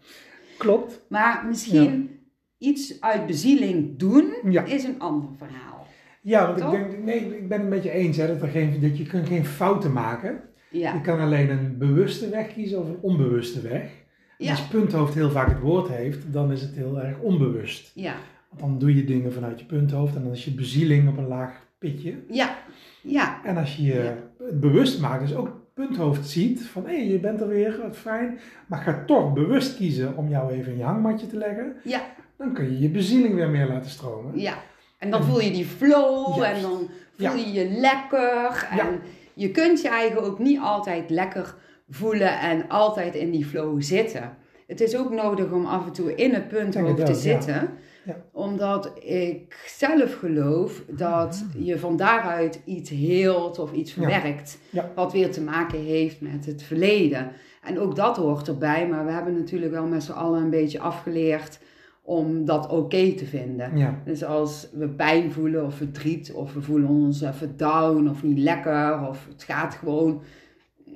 klopt. 0.57 1.01
Maar 1.09 1.45
misschien 1.48 2.19
iets 2.57 3.01
uit 3.01 3.25
bezieling 3.25 3.98
doen 4.00 4.33
Ja. 4.50 4.63
is 4.63 4.83
een 4.83 5.00
ander 5.00 5.30
verhaal. 5.38 5.88
Ja, 6.21 6.45
want 6.56 6.74
ik, 6.74 6.80
denk, 6.89 7.03
nee, 7.03 7.38
ik 7.38 7.48
ben 7.50 7.59
het 7.59 7.69
met 7.69 7.83
je 7.83 7.92
eens 7.92 8.18
hè, 8.18 8.27
dat, 8.27 8.42
er 8.42 8.48
geen, 8.48 8.81
dat 8.81 8.98
je 8.98 9.06
kunt 9.06 9.27
geen 9.27 9.45
fouten 9.45 9.92
maken. 9.94 10.42
Ja, 10.69 10.94
Je 10.94 11.01
kan 11.01 11.19
alleen 11.19 11.50
een 11.50 11.77
bewuste 11.77 12.30
weg 12.30 12.53
kiezen 12.53 12.80
of 12.80 12.88
een 12.88 12.98
onbewuste 13.01 13.62
weg. 13.62 13.89
Ja. 14.38 14.50
Als 14.51 14.68
punthoofd 14.68 15.13
heel 15.13 15.30
vaak 15.31 15.48
het 15.50 15.59
woord 15.59 15.88
heeft, 15.88 16.33
dan 16.33 16.51
is 16.51 16.62
het 16.62 16.75
heel 16.75 17.00
erg 17.01 17.19
onbewust. 17.19 17.92
ja, 17.95 18.15
Want 18.50 18.62
dan 18.62 18.80
doe 18.80 18.95
je 18.95 19.03
dingen 19.03 19.33
vanuit 19.33 19.59
je 19.59 19.65
punthoofd 19.65 20.15
en 20.15 20.24
dan 20.24 20.31
is 20.31 20.45
je 20.45 20.51
bezieling 20.51 21.09
op 21.09 21.18
een 21.18 21.27
laag 21.27 21.68
pitje. 21.81 22.13
ja, 22.29 22.55
ja, 23.01 23.39
En 23.43 23.57
als 23.57 23.75
je 23.75 23.83
je 23.83 24.13
het 24.43 24.59
bewust 24.59 24.99
maakt, 25.01 25.21
dus 25.27 25.35
ook 25.35 25.49
punthoofd 25.73 26.29
ziet 26.29 26.61
van 26.65 26.85
hé, 26.85 26.91
je 26.95 27.19
bent 27.19 27.41
er 27.41 27.47
weer, 27.47 27.79
wat 27.83 27.97
fijn. 27.97 28.39
Maar 28.67 28.79
ga 28.79 29.03
toch 29.05 29.33
bewust 29.33 29.75
kiezen 29.75 30.17
om 30.17 30.29
jou 30.29 30.51
even 30.51 30.71
in 30.71 30.77
je 30.77 30.83
hangmatje 30.83 31.27
te 31.27 31.37
leggen. 31.37 31.75
ja, 31.83 32.01
Dan 32.37 32.53
kun 32.53 32.65
je 32.71 32.79
je 32.79 32.89
bezieling 32.89 33.35
weer 33.35 33.49
meer 33.49 33.67
laten 33.67 33.89
stromen. 33.91 34.39
ja. 34.39 34.53
En 34.97 35.09
dan 35.11 35.23
voel 35.23 35.39
je 35.41 35.51
die 35.51 35.65
flow 35.65 36.37
Juist. 36.37 36.55
en 36.55 36.61
dan 36.69 36.89
voel 37.17 37.35
je 37.39 37.51
je 37.51 37.69
lekker. 37.69 38.67
En 38.71 38.77
Ja. 38.77 38.99
je 39.33 39.51
kunt 39.51 39.81
je 39.81 39.89
eigen 39.89 40.23
ook 40.23 40.39
niet 40.39 40.59
altijd 40.59 41.09
lekker 41.09 41.55
voelen 41.89 42.39
en 42.39 42.69
altijd 42.69 43.15
in 43.15 43.31
die 43.31 43.45
flow 43.45 43.81
zitten. 43.81 44.37
Het 44.67 44.81
is 44.81 44.97
ook 44.97 45.11
nodig 45.11 45.51
om 45.51 45.65
af 45.65 45.85
en 45.85 45.91
toe 45.91 46.15
in 46.15 46.33
het 46.33 46.47
punthoofd 46.47 47.05
te 47.05 47.13
zitten. 47.13 47.69
Ja. 48.06 48.15
Omdat 48.31 48.92
ik 49.03 49.63
zelf 49.77 50.13
geloof 50.19 50.83
dat 50.89 51.45
je 51.57 51.80
van 51.80 51.95
daaruit 51.98 52.62
iets 52.65 52.89
heelt 52.89 53.59
of 53.59 53.71
iets 53.74 53.95
Mhm. 53.95 54.09
Ja. 54.09 54.19
verwerkt. 54.19 54.57
Ja. 54.69 54.92
Wat 54.95 55.12
weer 55.12 55.31
te 55.31 55.42
maken 55.42 55.80
heeft 55.80 56.21
met 56.21 56.45
het 56.45 56.63
verleden. 56.63 57.31
En 57.63 57.80
ook 57.80 57.95
dat 57.95 58.18
hoort 58.18 58.48
erbij. 58.48 58.88
Maar 58.88 59.06
we 59.06 59.12
hebben 59.12 59.33
natuurlijk 59.38 59.71
wel 59.71 59.86
met 59.88 60.03
z'n 60.03 60.12
allen 60.12 60.42
een 60.42 60.50
beetje 60.50 60.80
afgeleerd 60.80 61.59
om 62.03 62.45
dat 62.45 62.69
oké 62.69 63.12
te 63.13 63.25
vinden. 63.25 63.71
Dus 64.06 64.24
als 64.24 64.68
we 64.74 64.88
pijn 64.89 65.31
voelen 65.31 65.65
of 65.65 65.75
verdriet, 65.75 66.31
of 66.33 66.53
we 66.53 66.62
voelen 66.62 66.89
ons 66.89 67.21
even 67.21 67.57
down 67.57 68.07
of 68.09 68.24
niet 68.24 68.38
lekker, 68.38 69.07
of 69.07 69.27
het 69.31 69.44
gaat 69.44 69.74
gewoon 69.74 70.21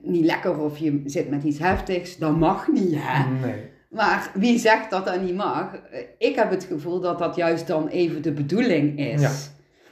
niet 0.01 0.25
lekker, 0.25 0.59
of 0.59 0.77
je 0.77 1.01
zit 1.05 1.29
met 1.29 1.43
iets 1.43 1.59
heftigs, 1.59 2.17
dat 2.17 2.37
mag 2.37 2.67
niet, 2.67 2.93
hè? 2.97 3.29
nee. 3.47 3.73
Maar 3.95 4.31
wie 4.33 4.59
zegt 4.59 4.89
dat 4.89 5.05
dat 5.05 5.21
niet 5.21 5.35
mag? 5.35 5.71
Ik 6.17 6.35
heb 6.35 6.49
het 6.49 6.63
gevoel 6.63 6.99
dat 6.99 7.19
dat 7.19 7.35
juist 7.35 7.67
dan 7.67 7.87
even 7.87 8.21
de 8.21 8.31
bedoeling 8.31 8.99
is. 8.99 9.21
Ja. 9.21 9.31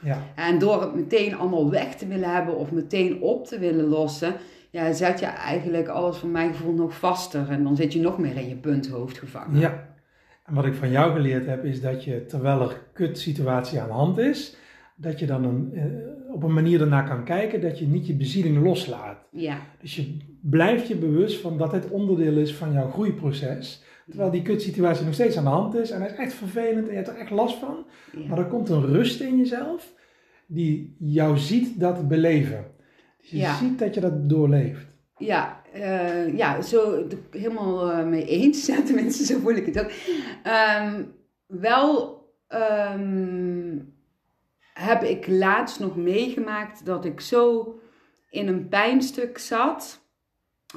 Ja, 0.04 0.22
En 0.34 0.58
door 0.58 0.80
het 0.80 0.94
meteen 0.94 1.34
allemaal 1.34 1.70
weg 1.70 1.94
te 1.94 2.06
willen 2.06 2.34
hebben 2.34 2.56
of 2.56 2.70
meteen 2.72 3.20
op 3.20 3.46
te 3.46 3.58
willen 3.58 3.84
lossen, 3.84 4.34
ja, 4.70 4.92
zet 4.92 5.20
je 5.20 5.26
eigenlijk 5.26 5.88
alles 5.88 6.16
voor 6.16 6.28
mijn 6.28 6.54
gevoel 6.54 6.74
nog 6.74 6.94
vaster. 6.94 7.50
En 7.50 7.62
dan 7.64 7.76
zit 7.76 7.92
je 7.92 8.00
nog 8.00 8.18
meer 8.18 8.36
in 8.36 8.48
je 8.48 8.56
punthoofd 8.56 9.18
gevangen. 9.18 9.60
ja. 9.60 9.92
En 10.44 10.54
wat 10.54 10.64
ik 10.64 10.74
van 10.74 10.90
jou 10.90 11.12
geleerd 11.12 11.46
heb, 11.46 11.64
is 11.64 11.80
dat 11.80 12.04
je 12.04 12.26
terwijl 12.26 12.60
er 12.60 12.80
kut 12.92 13.18
situatie 13.18 13.80
aan 13.80 13.86
de 13.86 13.92
hand 13.92 14.18
is, 14.18 14.56
dat 14.96 15.18
je 15.18 15.26
dan 15.26 15.44
een, 15.44 15.70
eh, 15.74 16.34
op 16.34 16.42
een 16.42 16.52
manier 16.52 16.80
ernaar 16.80 17.08
kan 17.08 17.24
kijken 17.24 17.60
dat 17.60 17.78
je 17.78 17.86
niet 17.86 18.06
je 18.06 18.14
bezieling 18.14 18.62
loslaat. 18.62 19.18
Ja, 19.30 19.58
Dus 19.80 19.96
je 19.96 20.16
blijft 20.40 20.88
je 20.88 20.96
bewust 20.96 21.40
van 21.40 21.58
dat 21.58 21.72
het 21.72 21.90
onderdeel 21.90 22.36
is 22.36 22.54
van 22.54 22.72
jouw 22.72 22.90
groeiproces. 22.90 23.82
Terwijl 24.08 24.30
die 24.30 24.42
kutsituatie 24.42 25.04
nog 25.04 25.14
steeds 25.14 25.36
aan 25.36 25.44
de 25.44 25.50
hand 25.50 25.74
is 25.74 25.90
en 25.90 26.00
hij 26.00 26.10
is 26.10 26.16
echt 26.16 26.32
vervelend 26.32 26.84
en 26.84 26.90
je 26.90 26.96
hebt 26.96 27.08
er 27.08 27.16
echt 27.16 27.30
last 27.30 27.58
van. 27.58 27.86
ja. 28.12 28.28
Maar 28.28 28.38
er 28.38 28.46
komt 28.46 28.68
een 28.68 28.86
rust 28.86 29.20
in 29.20 29.36
jezelf 29.38 29.92
die 30.46 30.96
jou 30.98 31.38
ziet 31.38 31.80
dat 31.80 32.08
beleven. 32.08 32.66
Dus 33.20 33.30
je 33.30 33.36
Ja. 33.36 33.56
ziet 33.56 33.78
dat 33.78 33.94
je 33.94 34.00
dat 34.00 34.28
doorleeft. 34.28 34.86
Ja, 35.18 35.62
eh, 35.72 36.36
ja, 36.36 36.62
zo 36.62 37.06
helemaal 37.30 37.90
eh, 37.90 38.06
mee 38.06 38.26
eens. 38.26 38.66
Ja, 38.72 38.82
tenminste, 38.82 39.24
zo 39.24 39.38
voel 39.38 39.54
ik 39.54 39.66
het 39.66 39.80
ook. 39.80 39.90
Ehm, 40.42 41.02
wel 41.46 42.22
ehm, 42.48 43.78
heb 44.74 45.02
ik 45.02 45.26
laatst 45.26 45.80
nog 45.80 45.96
meegemaakt 45.96 46.86
dat 46.86 47.04
ik 47.04 47.20
zo 47.20 47.74
in 48.30 48.48
een 48.48 48.68
pijnstuk 48.68 49.38
zat 49.38 50.03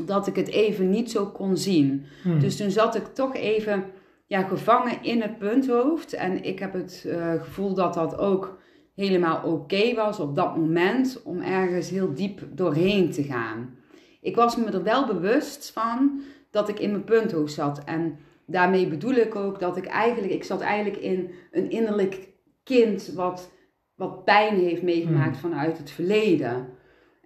dat 0.06 0.27
ik 0.27 0.36
het 0.36 0.48
even 0.48 0.89
niet 0.89 1.12
zo 1.12 1.25
kon 1.25 1.58
zien. 1.58 2.06
Hmm. 2.24 2.39
Dus 2.39 2.58
toen 2.58 2.72
zat 2.72 2.96
ik 2.96 3.06
toch 3.06 3.36
even 3.36 3.86
ja, 4.27 4.42
gevangen 4.42 5.04
in 5.04 5.22
het 5.22 5.38
punthoofd. 5.38 6.13
En 6.13 6.44
ik 6.44 6.60
heb 6.60 6.74
het 6.74 7.06
eh, 7.08 7.34
gevoel 7.44 7.74
dat 7.74 7.94
dat 7.94 8.18
ook 8.18 8.58
helemaal 8.96 9.44
oké 9.44 9.94
was 9.94 10.20
op 10.20 10.36
dat 10.36 10.58
moment 10.58 11.22
om 11.24 11.42
ergens 11.42 11.89
heel 11.89 12.13
diep 12.13 12.42
doorheen 12.51 13.12
te 13.12 13.24
gaan. 13.24 13.75
Ik 14.22 14.36
was 14.36 14.56
me 14.56 14.66
er 14.66 14.84
wel 14.84 15.06
bewust 15.06 15.72
van 15.72 16.22
dat 16.51 16.70
ik 16.70 16.80
in 16.80 16.92
mijn 16.92 17.04
punthoofd 17.04 17.54
zat. 17.54 17.84
En 17.84 18.18
daarmee 18.46 18.88
bedoel 18.88 19.13
ik 19.13 19.36
ook 19.36 19.60
dat 19.60 19.77
ik 19.77 19.86
eigenlijk, 19.86 20.34
ik 20.34 20.44
zat 20.44 20.62
eigenlijk 20.62 21.04
in 21.04 21.32
een 21.51 21.70
innerlijk 21.70 22.27
kind 22.63 23.12
wat 23.16 23.51
wat 23.96 24.24
pijn 24.24 24.56
heeft 24.56 24.82
meegemaakt 24.82 25.39
Hmm. 25.39 25.51
vanuit 25.51 25.77
het 25.77 25.92
verleden. 25.92 26.68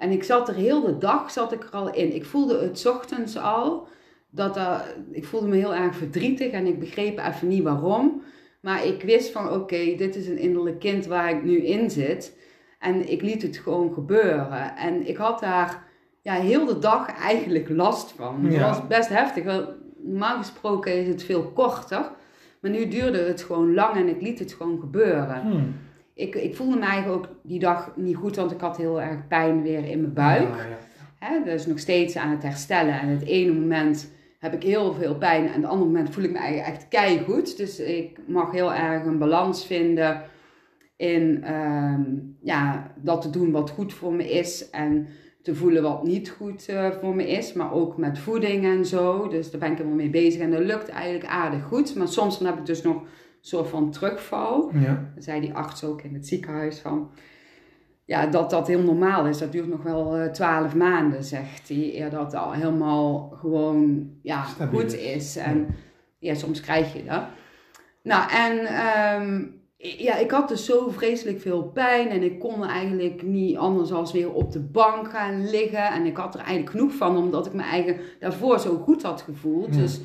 En 0.01 0.12
ik 0.12 0.24
zat 0.24 0.48
er 0.48 0.55
heel 0.55 0.81
de 0.81 0.98
dag 0.98 1.31
zat 1.31 1.51
ik 1.51 1.63
er 1.63 1.70
al 1.72 1.93
in. 1.93 2.15
Ik 2.15 2.25
voelde 2.25 2.60
het 2.60 2.86
ochtends 2.88 3.38
al. 3.38 3.88
Dat 4.29 4.60
ik 5.12 5.25
voelde 5.25 5.48
me 5.48 5.55
heel 5.55 5.75
erg 5.75 5.96
verdrietig 5.96 6.51
en 6.51 6.65
ik 6.65 6.79
begreep 6.79 7.20
even 7.20 7.48
niet 7.48 7.63
waarom. 7.63 8.22
Maar 8.62 8.86
ik 8.86 9.01
wist 9.03 9.31
van 9.31 9.51
oké, 9.51 9.96
dit 9.98 10.15
is 10.15 10.27
een 10.27 10.38
innerlijk 10.38 10.79
kind 10.79 11.05
waar 11.05 11.29
ik 11.29 11.43
nu 11.43 11.58
in 11.65 11.89
zit. 11.91 12.38
En 12.79 13.12
ik 13.12 13.22
liet 13.22 13.41
het 13.41 13.58
gewoon 13.58 13.93
gebeuren. 13.93 14.75
En 14.75 15.08
ik 15.08 15.17
had 15.17 15.39
daar 15.39 15.84
ja, 16.22 16.34
heel 16.34 16.65
de 16.65 16.79
dag 16.79 17.08
eigenlijk 17.20 17.70
last 17.70 18.12
van. 18.12 18.43
Het 18.46 18.53
Ja. 18.53 18.67
was 18.67 18.88
best 18.88 19.10
heftig. 19.10 19.43
Wel, 19.43 19.65
normaal 19.98 20.38
gesproken 20.38 20.93
is 20.93 21.08
het 21.08 21.24
veel 21.24 21.43
korter. 21.43 22.12
Maar 22.60 22.72
nu 22.72 22.88
duurde 22.88 23.17
het 23.20 23.41
gewoon 23.43 23.74
lang 23.74 23.96
en 23.96 24.08
ik 24.08 24.22
liet 24.22 24.39
het 24.39 24.53
gewoon 24.53 24.79
gebeuren. 24.79 25.41
Hmm. 25.41 25.75
Ik, 26.13 26.36
ik 26.36 26.56
voelde 26.56 26.77
me 26.77 26.86
eigenlijk 26.86 27.25
ook 27.25 27.36
die 27.44 27.60
dag 27.60 27.91
niet 27.96 28.15
goed, 28.15 28.36
want 28.36 28.51
ik 28.51 28.62
had 28.62 28.77
heel 28.77 29.01
erg 29.01 29.27
pijn 29.27 29.62
weer 29.62 29.86
in 29.86 30.01
mijn 30.01 30.13
buik. 30.13 30.56
Ja, 30.56 30.63
ja. 30.63 30.77
Hè, 31.20 31.44
dat 31.44 31.53
is 31.53 31.65
nog 31.65 31.80
steeds 31.80 32.18
aan 32.18 32.32
het 32.32 32.44
herstellen. 32.44 33.00
En 33.00 33.08
het 33.08 33.24
ene 33.24 33.53
moment 33.53 34.12
heb 34.39 34.53
ik 34.53 34.63
heel 34.63 34.94
veel 34.94 35.15
pijn 35.15 35.48
en 35.48 35.62
het 35.62 35.70
andere 35.70 35.91
moment 35.91 36.10
voel 36.10 36.24
ik 36.24 36.32
me 36.32 36.38
eigenlijk 36.38 36.68
echt 36.68 36.88
keigoed. 36.88 37.58
Dus 37.58 37.80
ik 37.80 38.20
mag 38.27 38.51
heel 38.51 38.74
erg 38.74 39.06
een 39.06 39.18
balans 39.18 39.65
vinden 39.65 40.22
in 40.96 41.44
ehm, 41.44 42.03
ja, 42.41 42.94
dat 42.96 43.22
te 43.22 43.30
doen 43.30 43.51
wat 43.51 43.70
goed 43.70 43.94
voor 43.94 44.13
me 44.13 44.32
is 44.32 44.70
en 44.70 45.08
te 45.41 45.56
voelen 45.56 45.84
wat 45.84 46.03
niet 46.03 46.30
goed 46.30 46.68
eh, 46.68 46.91
voor 47.01 47.15
me 47.15 47.30
is. 47.30 47.53
Maar 47.53 47.74
ook 47.74 47.98
met 47.98 48.20
voeding 48.20 48.65
en 48.65 48.86
zo. 48.86 49.27
Dus 49.27 49.51
daar 49.51 49.60
ben 49.60 49.72
ik 49.72 49.77
helemaal 49.77 49.98
mee 49.98 50.10
bezig 50.10 50.41
en 50.41 50.51
dat 50.51 50.63
lukt 50.63 50.89
eigenlijk 50.89 51.25
aardig 51.25 51.63
goed. 51.63 51.96
Maar 51.96 52.08
soms 52.08 52.38
dan 52.38 52.48
heb 52.48 52.58
ik 52.58 52.65
dus 52.65 52.82
nog 52.82 53.01
soort 53.41 53.67
van 53.67 53.91
terugval. 53.91 54.69
Ja. 54.74 55.12
Dan 55.13 55.24
zei 55.24 55.41
die 55.41 55.53
arts 55.53 55.83
ook 55.83 56.01
in 56.01 56.13
het 56.13 56.27
ziekenhuis 56.27 56.79
van... 56.79 57.12
Ja, 58.05 58.27
dat 58.27 58.50
dat 58.50 58.67
heel 58.67 58.81
normaal 58.81 59.25
is. 59.25 59.38
Dat 59.38 59.51
duurt 59.51 59.67
nog 59.67 59.83
wel 59.83 60.17
eh, 60.17 60.29
twaalf 60.31 60.75
maanden, 60.75 61.24
zegt 61.24 61.69
hij. 61.69 62.00
Eer 62.00 62.10
dat 62.10 62.36
al 62.36 62.51
helemaal 62.51 63.33
gewoon 63.39 64.10
ja, 64.21 64.43
Stabiel 64.45 64.79
goed 64.79 64.93
is. 64.93 65.36
En 65.36 65.75
ja. 66.19 66.33
soms 66.33 66.62
krijg 66.62 66.93
je 66.93 67.03
dat. 67.03 67.24
Nou, 68.03 68.31
en 68.31 68.65
ehm, 68.65 69.45
ja, 69.77 70.17
ik 70.17 70.31
had 70.31 70.48
dus 70.50 70.65
zo 70.65 70.89
vreselijk 70.89 71.41
veel 71.41 71.63
pijn. 71.63 72.10
En 72.10 72.24
ik 72.24 72.39
kon 72.39 72.63
eigenlijk 72.63 73.21
niet 73.24 73.57
anders 73.57 73.91
als 73.91 74.12
weer 74.12 74.33
op 74.33 74.51
de 74.51 74.60
bank 74.60 75.10
gaan 75.10 75.50
liggen. 75.50 75.86
En 75.86 76.05
ik 76.05 76.17
had 76.17 76.33
er 76.33 76.39
eigenlijk 76.39 76.69
genoeg 76.69 76.93
van, 76.93 77.17
omdat 77.17 77.45
ik 77.45 77.53
me 77.53 77.62
eigen 77.62 78.00
daarvoor 78.19 78.60
zo 78.60 78.77
goed 78.77 79.03
had 79.03 79.21
gevoeld. 79.21 79.75
Ja. 79.75 79.81
Dus 79.81 80.01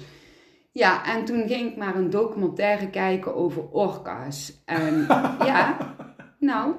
ja, 0.77 1.05
en 1.05 1.25
toen 1.25 1.49
ging 1.49 1.71
ik 1.71 1.77
maar 1.77 1.97
een 1.97 2.11
documentaire 2.11 2.91
kijken 2.91 3.35
over 3.35 3.69
orka's. 3.71 4.63
En 4.65 5.07
ja, 5.51 5.77
nou, 6.39 6.75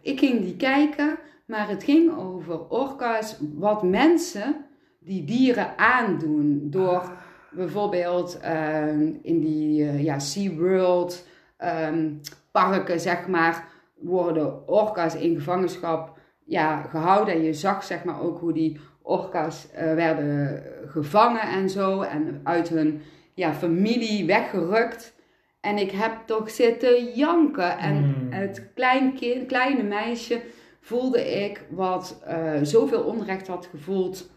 ik 0.00 0.18
ging 0.18 0.40
die 0.40 0.56
kijken, 0.56 1.18
maar 1.46 1.68
het 1.68 1.84
ging 1.84 2.16
over 2.16 2.68
orka's, 2.68 3.36
wat 3.54 3.82
mensen 3.82 4.56
die 5.00 5.24
dieren 5.24 5.78
aandoen. 5.78 6.66
Door 6.70 7.12
bijvoorbeeld 7.50 8.40
ehm, 8.40 9.12
in 9.22 9.40
die 9.40 9.88
eh, 9.88 10.02
ja, 10.02 10.18
SeaWorld 10.18 11.26
ehm, 11.56 12.10
parken, 12.50 13.00
zeg 13.00 13.28
maar, 13.28 13.68
worden 13.94 14.68
orka's 14.68 15.14
in 15.14 15.34
gevangenschap 15.34 16.18
ja, 16.44 16.82
gehouden. 16.82 17.34
En 17.34 17.42
je 17.42 17.52
zag 17.52 17.84
zeg 17.84 18.04
maar 18.04 18.20
ook 18.20 18.40
hoe 18.40 18.52
die 18.52 18.80
orka's 19.02 19.70
eh, 19.70 19.94
werden 19.94 20.62
gevangen 20.86 21.42
en 21.42 21.70
zo. 21.70 22.00
En 22.00 22.40
uit 22.42 22.68
hun 22.68 23.02
ja, 23.42 23.54
familie 23.54 24.26
weggerukt. 24.26 25.14
En 25.60 25.76
ik 25.78 25.90
heb 25.90 26.12
toch 26.26 26.50
zitten 26.50 27.14
janken. 27.14 27.78
En 27.78 27.94
Mm. 27.94 28.32
het 28.32 28.70
klein 28.74 29.14
kind, 29.14 29.46
kleine 29.46 29.82
meisje 29.82 30.40
voelde 30.80 31.42
ik 31.44 31.64
wat 31.70 32.22
eh, 32.24 32.52
zoveel 32.62 33.02
onrecht 33.02 33.46
had 33.46 33.66
gevoeld 33.70 34.30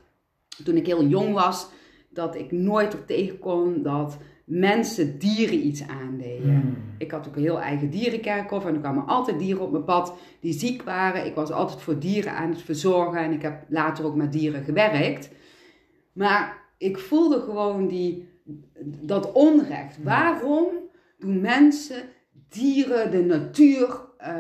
toen 0.63 0.75
ik 0.75 0.85
heel 0.85 1.05
jong 1.05 1.33
was. 1.33 1.67
Dat 2.09 2.35
ik 2.35 2.51
nooit 2.51 2.93
er 2.93 3.05
tegen 3.05 3.39
kon 3.39 3.81
dat 3.81 4.17
mensen 4.45 5.19
dieren 5.19 5.65
iets 5.65 5.87
aandeden. 5.87 6.49
Hmm. 6.51 6.77
Ik 6.97 7.11
had 7.11 7.27
ook 7.27 7.35
een 7.35 7.41
heel 7.41 7.61
eigen 7.61 7.89
dierenkerkhof 7.89 8.65
en 8.65 8.73
er 8.73 8.79
kwamen 8.79 9.05
altijd 9.07 9.39
dieren 9.39 9.63
op 9.63 9.71
mijn 9.71 9.83
pad 9.83 10.13
die 10.39 10.53
ziek 10.53 10.81
waren. 10.83 11.25
Ik 11.25 11.35
was 11.35 11.51
altijd 11.51 11.81
voor 11.81 11.99
dieren 11.99 12.33
aan 12.33 12.49
het 12.49 12.61
verzorgen 12.61 13.19
en 13.21 13.31
ik 13.31 13.41
heb 13.41 13.63
later 13.67 14.05
ook 14.05 14.15
met 14.15 14.31
dieren 14.31 14.63
gewerkt. 14.63 15.29
Maar 16.13 16.57
ik 16.77 16.97
voelde 16.97 17.39
gewoon 17.41 17.87
die, 17.87 18.27
dat 18.83 19.31
onrecht. 19.31 20.03
Waarom 20.03 20.65
doen 21.19 21.41
mensen, 21.41 22.03
dieren, 22.49 23.11
de 23.11 23.23
natuur, 23.23 23.99
eh, 24.17 24.33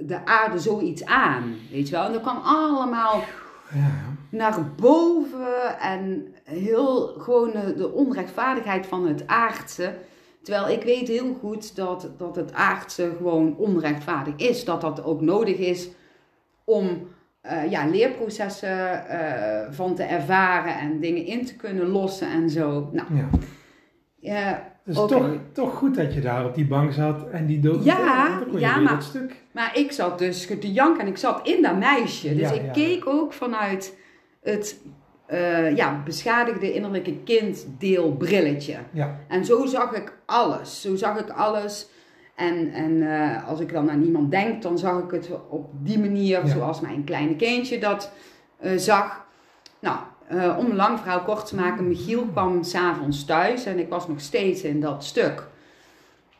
de 0.00 0.18
aarde 0.24 0.58
zoiets 0.58 1.04
aan? 1.04 1.54
Weet 1.70 1.88
je 1.88 1.94
wel? 1.94 2.04
En 2.04 2.12
dat 2.12 2.22
kwam 2.22 2.40
allemaal 2.42 3.22
Ja. 3.74 3.90
naar 4.30 4.58
boven 4.76 5.78
en 5.80 6.34
heel 6.44 7.06
gewoon 7.18 7.50
de, 7.50 7.74
de 7.76 7.92
onrechtvaardigheid 7.92 8.86
van 8.86 9.06
het 9.06 9.26
aardse. 9.26 9.94
Terwijl 10.42 10.68
ik 10.68 10.82
weet 10.82 11.08
heel 11.08 11.34
goed 11.40 11.76
dat, 11.76 12.10
dat 12.18 12.36
het 12.36 12.52
aardse 12.52 13.12
gewoon 13.16 13.56
onrechtvaardig 13.56 14.34
is. 14.36 14.64
Dat 14.64 14.80
dat 14.80 15.04
ook 15.04 15.20
nodig 15.20 15.56
is 15.56 15.88
om 16.64 17.08
eh, 17.40 17.70
ja, 17.70 17.86
leerprocessen 17.86 19.08
eh, 19.08 19.72
van 19.72 19.94
te 19.94 20.02
ervaren 20.02 20.78
en 20.78 21.00
dingen 21.00 21.24
in 21.26 21.44
te 21.46 21.56
kunnen 21.56 21.86
lossen 21.88 22.30
en 22.30 22.50
zo. 22.50 22.88
Nou, 22.92 23.16
ja. 23.16 23.28
Ja, 24.28 24.72
Dus 24.84 24.94
toch, 24.96 25.28
toch 25.52 25.74
goed 25.74 25.94
dat 25.96 26.14
je 26.14 26.20
daar 26.20 26.44
op 26.44 26.54
die 26.54 26.66
bank 26.66 26.92
zat 26.92 27.30
en 27.30 27.46
die 27.46 27.60
dood. 27.60 27.84
Ja, 27.84 28.40
ja, 28.56 28.78
maar- 28.78 28.92
dat 28.94 29.02
stuk. 29.04 29.36
Maar 29.52 29.78
ik 29.78 29.92
zat 29.92 30.18
dus 30.18 30.46
te 30.46 30.72
janken 30.72 31.00
en 31.00 31.06
ik 31.06 31.16
zat 31.16 31.46
in 31.46 31.62
dat 31.62 31.78
meisje. 31.78 32.34
Dus 32.34 32.48
Ja, 32.48 32.54
ik 32.54 32.64
ja. 32.64 32.70
keek 32.72 33.06
ook 33.06 33.32
vanuit 33.32 33.96
het 34.42 34.80
eh, 35.26 35.76
ja, 35.76 36.02
beschadigde 36.04 36.72
innerlijke 36.72 37.14
kinddeel 37.24 38.12
brilletje. 38.12 38.76
Ja. 38.92 39.18
En 39.28 39.44
zo 39.44 39.66
zag 39.66 39.92
ik 39.92 40.12
alles. 40.26 40.80
Zo 40.80 40.96
zag 40.96 41.18
ik 41.18 41.30
alles. 41.30 41.88
En, 42.34 42.72
en 42.72 43.02
eh, 43.12 43.48
als 43.48 43.60
ik 43.60 43.72
dan 43.72 43.90
aan 43.90 44.02
iemand 44.02 44.30
denk, 44.30 44.62
dan 44.62 44.78
zag 44.78 45.02
ik 45.02 45.10
het 45.10 45.30
op 45.48 45.70
die 45.82 45.98
manier, 45.98 46.40
zoals 46.46 46.80
mijn 46.80 47.04
kleine 47.04 47.36
kindje 47.36 47.78
dat 47.78 48.12
eh, 48.58 48.76
zag. 48.76 49.26
Nou, 49.80 49.96
eh, 50.28 50.56
om 50.58 50.72
lang 50.72 50.98
verhaal 50.98 51.22
kort 51.22 51.46
te 51.46 51.54
maken, 51.54 51.88
Michiel 51.88 52.26
kwam 52.32 52.62
s'avonds 52.62 53.24
thuis 53.24 53.64
en 53.64 53.78
ik 53.78 53.88
was 53.88 54.08
nog 54.08 54.20
steeds 54.20 54.62
in 54.62 54.80
dat 54.80 55.04
stuk. 55.04 55.46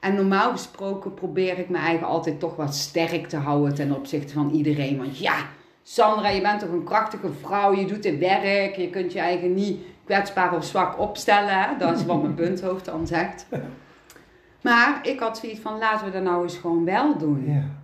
En 0.00 0.14
normaal 0.14 0.50
gesproken 0.50 1.14
probeer 1.14 1.58
ik 1.58 1.68
me 1.68 1.78
eigen 1.78 2.06
altijd 2.06 2.40
toch 2.40 2.56
wat 2.56 2.74
sterk 2.74 3.26
te 3.26 3.36
houden 3.36 3.74
ten 3.74 3.94
opzichte 3.94 4.32
van 4.32 4.50
iedereen. 4.50 4.96
Want 4.96 5.18
ja, 5.18 5.34
Sandra, 5.82 6.28
je 6.28 6.40
bent 6.40 6.60
toch 6.60 6.70
een 6.70 6.84
krachtige 6.84 7.32
vrouw, 7.40 7.74
je 7.74 7.86
doet 7.86 8.04
het 8.04 8.18
werk, 8.18 8.76
je 8.76 8.90
kunt 8.90 9.12
je 9.12 9.18
eigen 9.18 9.54
niet 9.54 9.80
kwetsbaar 10.04 10.54
of 10.54 10.64
zwak 10.64 10.98
opstellen. 10.98 11.62
Hè? 11.62 11.76
Dat 11.78 11.98
is 11.98 12.04
wat 12.04 12.22
mijn 12.22 12.34
punthoofd 12.44 12.84
dan 12.84 13.06
zegt. 13.06 13.46
Maar 14.60 15.00
ik 15.02 15.20
had 15.20 15.38
zoiets 15.38 15.60
van, 15.60 15.78
laten 15.78 16.06
we 16.06 16.12
dat 16.12 16.22
nou 16.22 16.42
eens 16.42 16.56
gewoon 16.56 16.84
wel 16.84 17.18
doen. 17.18 17.44
Ja. 17.46 17.77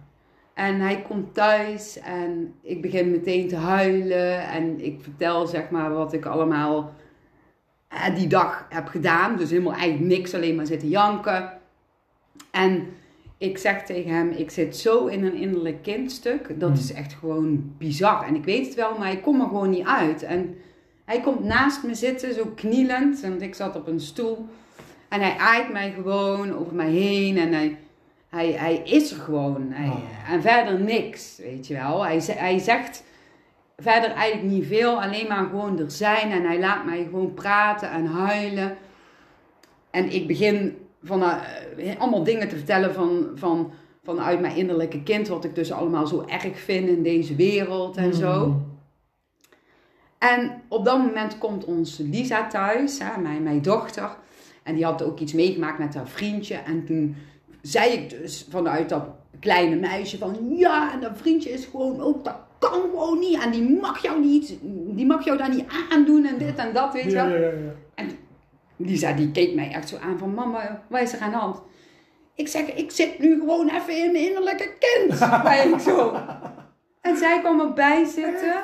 En 0.54 0.80
hij 0.80 1.02
komt 1.02 1.34
thuis 1.34 1.98
en 1.98 2.54
ik 2.62 2.82
begin 2.82 3.10
meteen 3.10 3.48
te 3.48 3.56
huilen. 3.56 4.48
En 4.48 4.84
ik 4.84 5.00
vertel 5.02 5.46
zeg 5.46 5.70
maar 5.70 5.92
wat 5.92 6.12
ik 6.12 6.26
allemaal 6.26 6.94
eh, 7.88 8.14
die 8.14 8.26
dag 8.26 8.66
heb 8.68 8.86
gedaan. 8.86 9.36
Dus 9.36 9.50
helemaal 9.50 9.72
eigenlijk 9.72 10.16
niks, 10.16 10.34
alleen 10.34 10.54
maar 10.54 10.66
zitten 10.66 10.88
janken. 10.88 11.52
En 12.50 12.86
ik 13.38 13.58
zeg 13.58 13.82
tegen 13.82 14.10
hem, 14.10 14.30
ik 14.30 14.50
zit 14.50 14.76
zo 14.76 15.06
in 15.06 15.24
een 15.24 15.34
innerlijk 15.34 15.82
kindstuk. 15.82 16.60
Dat 16.60 16.68
Hmm. 16.68 16.78
is 16.78 16.92
echt 16.92 17.12
gewoon 17.12 17.74
bizar. 17.78 18.26
En 18.26 18.34
ik 18.34 18.44
weet 18.44 18.66
het 18.66 18.74
wel, 18.74 18.98
maar 18.98 19.12
ik 19.12 19.22
kom 19.22 19.40
er 19.40 19.46
gewoon 19.46 19.70
niet 19.70 19.86
uit. 19.86 20.22
En 20.22 20.56
hij 21.04 21.20
komt 21.20 21.44
naast 21.44 21.82
me 21.82 21.94
zitten, 21.94 22.34
zo 22.34 22.52
knielend. 22.54 23.20
Want 23.20 23.42
ik 23.42 23.54
zat 23.54 23.76
op 23.76 23.86
een 23.86 24.00
stoel. 24.00 24.46
En 25.08 25.20
hij 25.20 25.36
aait 25.36 25.72
mij 25.72 25.92
gewoon 25.92 26.54
over 26.54 26.74
mij 26.74 26.90
heen. 26.90 27.36
En 27.38 27.52
hij, 27.52 27.78
hij, 28.34 28.52
hij 28.52 28.82
is 28.84 29.10
er 29.10 29.20
gewoon. 29.20 29.66
Hij, 29.70 29.88
Oh. 29.88 30.32
En 30.32 30.42
verder 30.42 30.80
niks, 30.80 31.38
weet 31.38 31.66
je 31.66 31.74
wel. 31.74 32.04
Hij, 32.04 32.22
hij 32.26 32.58
zegt 32.58 33.04
verder 33.76 34.10
eigenlijk 34.10 34.52
niet 34.52 34.66
veel. 34.66 35.02
Alleen 35.02 35.26
maar 35.28 35.44
gewoon 35.44 35.78
er 35.78 35.90
zijn. 35.90 36.30
En 36.30 36.44
hij 36.44 36.58
laat 36.58 36.84
mij 36.84 37.04
gewoon 37.04 37.34
praten 37.34 37.90
en 37.90 38.06
huilen. 38.06 38.76
En 39.90 40.12
ik 40.12 40.26
begin 40.26 40.76
van, 41.02 41.22
eh, 41.22 42.00
allemaal 42.00 42.24
dingen 42.24 42.48
te 42.48 42.56
vertellen 42.56 42.94
van, 42.94 43.26
van, 43.34 43.72
vanuit 44.04 44.40
mijn 44.40 44.56
innerlijke 44.56 45.02
kind. 45.02 45.28
Wat 45.28 45.44
ik 45.44 45.54
dus 45.54 45.72
allemaal 45.72 46.06
zo 46.06 46.24
erg 46.26 46.58
vind 46.58 46.88
in 46.88 47.02
deze 47.02 47.34
wereld 47.34 47.96
en 47.96 48.14
zo. 48.14 48.46
Mm. 48.46 48.72
En 50.18 50.62
op 50.68 50.84
dat 50.84 50.98
moment 50.98 51.38
komt 51.38 51.64
onze 51.64 52.04
Lisa 52.04 52.46
thuis, 52.46 52.98
hè, 52.98 53.20
mijn, 53.20 53.42
mijn 53.42 53.62
dochter. 53.62 54.16
En 54.62 54.74
die 54.74 54.84
had 54.84 55.02
ook 55.02 55.18
iets 55.18 55.32
meegemaakt 55.32 55.78
met 55.78 55.94
haar 55.94 56.08
vriendje. 56.08 56.54
En 56.54 56.84
toen 56.84 57.16
zei 57.66 57.92
ik 57.92 58.10
dus 58.10 58.46
vanuit 58.50 58.88
dat 58.88 59.04
kleine 59.40 59.76
meisje 59.76 60.18
van... 60.18 60.36
Ja, 60.56 60.92
en 60.92 61.00
dat 61.00 61.10
vriendje 61.14 61.50
is 61.50 61.64
gewoon 61.64 62.00
ook... 62.00 62.24
Dat 62.24 62.36
kan 62.58 62.80
gewoon 62.80 63.18
niet. 63.18 63.40
En 63.42 63.50
die 63.50 63.80
mag 63.80 64.02
jou 64.02 64.20
niet... 64.20 64.58
Die 64.96 65.06
mag 65.06 65.24
jou 65.24 65.38
daar 65.38 65.48
niet 65.54 65.64
aandoen 65.90 66.24
en 66.26 66.38
dit 66.38 66.56
en 66.56 66.72
dat, 66.72 66.92
weet 66.92 67.04
je 67.04 67.10
Ja, 67.10 67.28
wel. 67.28 67.40
ja, 67.40 67.50
ja. 67.96 68.04
Lisa 68.76 69.12
die 69.12 69.30
keek 69.30 69.54
mij 69.54 69.70
echt 69.72 69.88
zo 69.88 69.96
aan 69.96 70.18
van... 70.18 70.34
Mama, 70.34 70.82
wat 70.88 71.00
is 71.00 71.12
er 71.12 71.20
aan 71.20 71.30
de 71.30 71.36
hand? 71.36 71.62
Ik 72.34 72.48
zeg, 72.48 72.74
ik 72.74 72.90
zit 72.90 73.18
nu 73.18 73.38
gewoon 73.38 73.68
even 73.68 73.96
in 74.04 74.12
mijn 74.12 74.24
innerlijke 74.24 74.70
kind. 74.78 75.18
zei 75.18 75.72
ik 75.72 75.78
zo. 75.80 76.16
En 77.00 77.16
zij 77.16 77.40
kwam 77.40 77.60
erbij 77.60 78.04
zitten. 78.04 78.54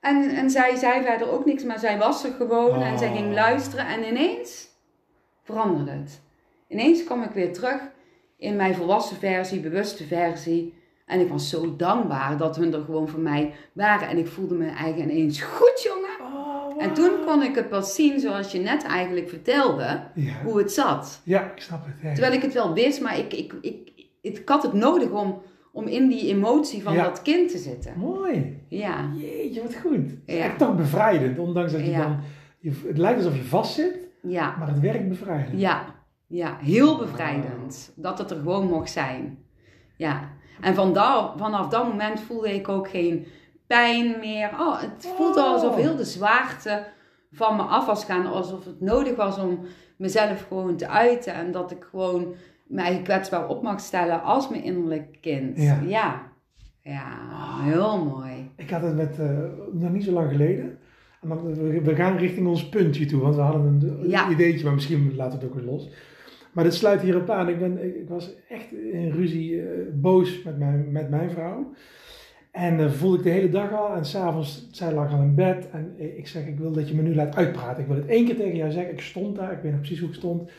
En, 0.00 0.30
en 0.30 0.50
zij 0.50 0.76
zei 0.76 1.02
verder 1.02 1.30
ook 1.30 1.44
niks, 1.44 1.64
maar 1.64 1.78
zij 1.78 1.98
was 1.98 2.24
er 2.24 2.32
gewoon. 2.32 2.82
En 2.82 2.98
zij 2.98 3.12
ging 3.14 3.26
Oh. 3.26 3.32
luisteren. 3.34 3.86
En 3.86 4.04
ineens 4.08 4.68
veranderde 5.42 5.90
het. 5.90 6.20
Ineens 6.68 7.04
kwam 7.04 7.22
ik 7.22 7.30
weer 7.30 7.52
terug 7.52 7.80
in 8.46 8.56
mijn 8.56 8.74
volwassen 8.74 9.16
versie, 9.16 9.60
bewuste 9.60 10.04
versie. 10.04 10.74
En 11.06 11.20
ik 11.20 11.28
was 11.28 11.48
zo 11.48 11.76
dankbaar 11.76 12.36
dat 12.36 12.56
hun 12.56 12.74
er 12.74 12.80
gewoon 12.84 13.08
voor 13.08 13.20
mij 13.20 13.52
waren. 13.72 14.08
En 14.08 14.18
ik 14.18 14.26
voelde 14.26 14.54
me 14.54 14.66
eigen 14.70 15.02
ineens 15.02 15.40
goed, 15.40 15.82
jongen. 15.82 16.34
Oh, 16.36 16.82
En 16.82 16.94
toen 16.94 17.10
kon 17.26 17.42
ik 17.42 17.54
het 17.54 17.68
pas 17.68 17.94
zien 17.94 18.20
zoals 18.20 18.52
je 18.52 18.58
net 18.58 18.82
eigenlijk 18.84 19.28
vertelde, 19.28 20.00
Ja. 20.14 20.32
hoe 20.44 20.58
het 20.58 20.72
zat. 20.72 21.20
ja, 21.24 21.40
ik 21.54 21.62
snap 21.62 21.86
het. 21.86 21.94
Ja. 22.02 22.12
Terwijl 22.12 22.32
ik 22.34 22.42
het 22.42 22.52
wel 22.52 22.72
wist, 22.74 23.00
maar 23.00 23.18
ik, 23.18 23.32
ik, 23.32 23.52
ik, 23.60 23.92
ik, 24.20 24.42
had 24.48 24.62
het 24.62 24.72
nodig 24.72 25.10
om, 25.10 25.42
om 25.72 25.86
in 25.86 26.08
die 26.08 26.28
emotie 26.34 26.82
van 26.82 26.96
dat 26.96 27.22
kind 27.22 27.50
te 27.50 27.58
zitten. 27.58 27.92
Mooi. 27.96 28.60
Ja, 28.68 29.10
Jeetje, 29.16 29.62
wat 29.62 29.74
goed. 29.74 30.10
Ja. 30.26 30.34
echt 30.44 30.58
toch 30.58 30.76
bevrijdend, 30.76 31.38
ondanks 31.38 31.72
dat 31.72 31.86
je 31.86 31.92
dan... 31.92 32.18
Je, 32.58 32.72
het 32.86 32.98
lijkt 32.98 33.18
alsof 33.18 33.36
je 33.36 33.44
vastzit, 33.44 33.94
ja, 34.22 34.54
maar 34.58 34.68
het 34.68 34.80
werkt 34.80 35.08
bevrijdend. 35.08 35.60
ja, 35.60 35.94
ja. 36.26 36.56
Heel 36.60 36.98
bevrijdend. 36.98 37.92
Dat 37.96 38.18
het 38.18 38.30
er 38.30 38.36
gewoon 38.36 38.66
mocht 38.66 38.90
zijn. 38.90 39.38
Ja. 39.96 40.28
En 40.60 40.74
van 40.74 40.94
vanaf 41.36 41.68
dat 41.68 41.88
moment 41.88 42.20
voelde 42.20 42.54
ik 42.54 42.68
ook 42.68 42.88
geen 42.88 43.26
pijn 43.66 44.16
meer. 44.20 44.50
Oh, 44.60 44.80
het 44.80 45.12
voelde 45.16 45.40
Oh. 45.40 45.52
alsof 45.52 45.76
heel 45.76 45.96
de 45.96 46.04
zwaarte 46.04 46.86
van 47.32 47.56
me 47.56 47.62
af 47.62 47.86
was 47.86 48.04
gaan. 48.04 48.26
Alsof 48.26 48.64
het 48.64 48.80
nodig 48.80 49.16
was 49.16 49.38
om 49.38 49.60
mezelf 49.96 50.46
gewoon 50.48 50.76
te 50.76 50.88
uiten. 50.88 51.34
En 51.34 51.52
dat 51.52 51.70
ik 51.70 51.86
gewoon 51.90 52.34
mij 52.66 53.02
kwetsbaar 53.02 53.48
op 53.48 53.62
mag 53.62 53.80
stellen 53.80 54.22
als 54.22 54.48
mijn 54.48 54.62
innerlijk 54.62 55.18
kind. 55.20 55.62
Ja. 55.62 55.80
Ja, 55.86 56.22
ja 56.82 57.04
heel 57.62 58.04
mooi. 58.04 58.50
Ik 58.56 58.70
had 58.70 58.82
het 58.82 58.96
met, 58.96 59.18
eh, 59.18 59.38
nog 59.72 59.90
niet 59.92 60.04
zo 60.04 60.12
lang 60.12 60.30
geleden. 60.30 60.78
We, 61.20 61.80
we 61.84 61.94
gaan 61.94 62.16
richting 62.16 62.46
ons 62.46 62.68
puntje 62.68 63.06
toe, 63.06 63.20
want 63.20 63.34
we 63.34 63.40
hadden 63.40 63.62
een 63.64 64.08
Ja. 64.08 64.30
ideetje, 64.30 64.64
maar 64.64 64.74
misschien 64.74 65.12
laten 65.16 65.38
we 65.38 65.44
het 65.44 65.54
ook 65.54 65.60
weer 65.60 65.70
los. 65.72 65.88
Maar 66.56 66.64
dit 66.64 66.74
sluit 66.74 67.00
hierop 67.00 67.30
aan. 67.30 67.48
Ik, 67.48 67.58
ben, 67.58 67.84
ik, 67.84 68.08
was 68.08 68.34
echt 68.48 68.72
in 68.72 69.10
ruzie 69.10 69.60
eh, 69.60 69.66
boos 69.92 70.42
met 70.42 70.58
mijn, 70.58 70.92
met 70.92 71.10
mijn 71.10 71.30
vrouw. 71.30 71.72
En 72.50 72.80
eh, 72.80 72.90
voelde 72.90 73.16
ik 73.16 73.22
de 73.22 73.30
hele 73.30 73.48
dag 73.48 73.72
al. 73.72 73.94
En 73.94 74.04
s'avonds, 74.04 74.68
zij 74.70 74.92
lag 74.92 75.12
al 75.12 75.22
in 75.22 75.34
bed. 75.34 75.68
En 75.70 75.94
ik 76.16 76.26
zeg, 76.26 76.46
ik 76.46 76.58
wil 76.58 76.72
dat 76.72 76.88
je 76.88 76.94
me 76.94 77.02
nu 77.02 77.14
laat 77.14 77.36
uitpraten. 77.36 77.82
Ik 77.82 77.88
wil 77.88 77.96
het 77.96 78.06
één 78.06 78.24
keer 78.24 78.36
tegen 78.36 78.56
jou 78.56 78.70
zeggen. 78.70 78.92
Ik 78.92 79.00
stond 79.00 79.36
daar, 79.36 79.52
ik 79.52 79.58
weet 79.62 79.70
nog 79.70 79.80
precies 79.80 80.00
hoe 80.00 80.08
ik 80.08 80.14
stond. 80.14 80.50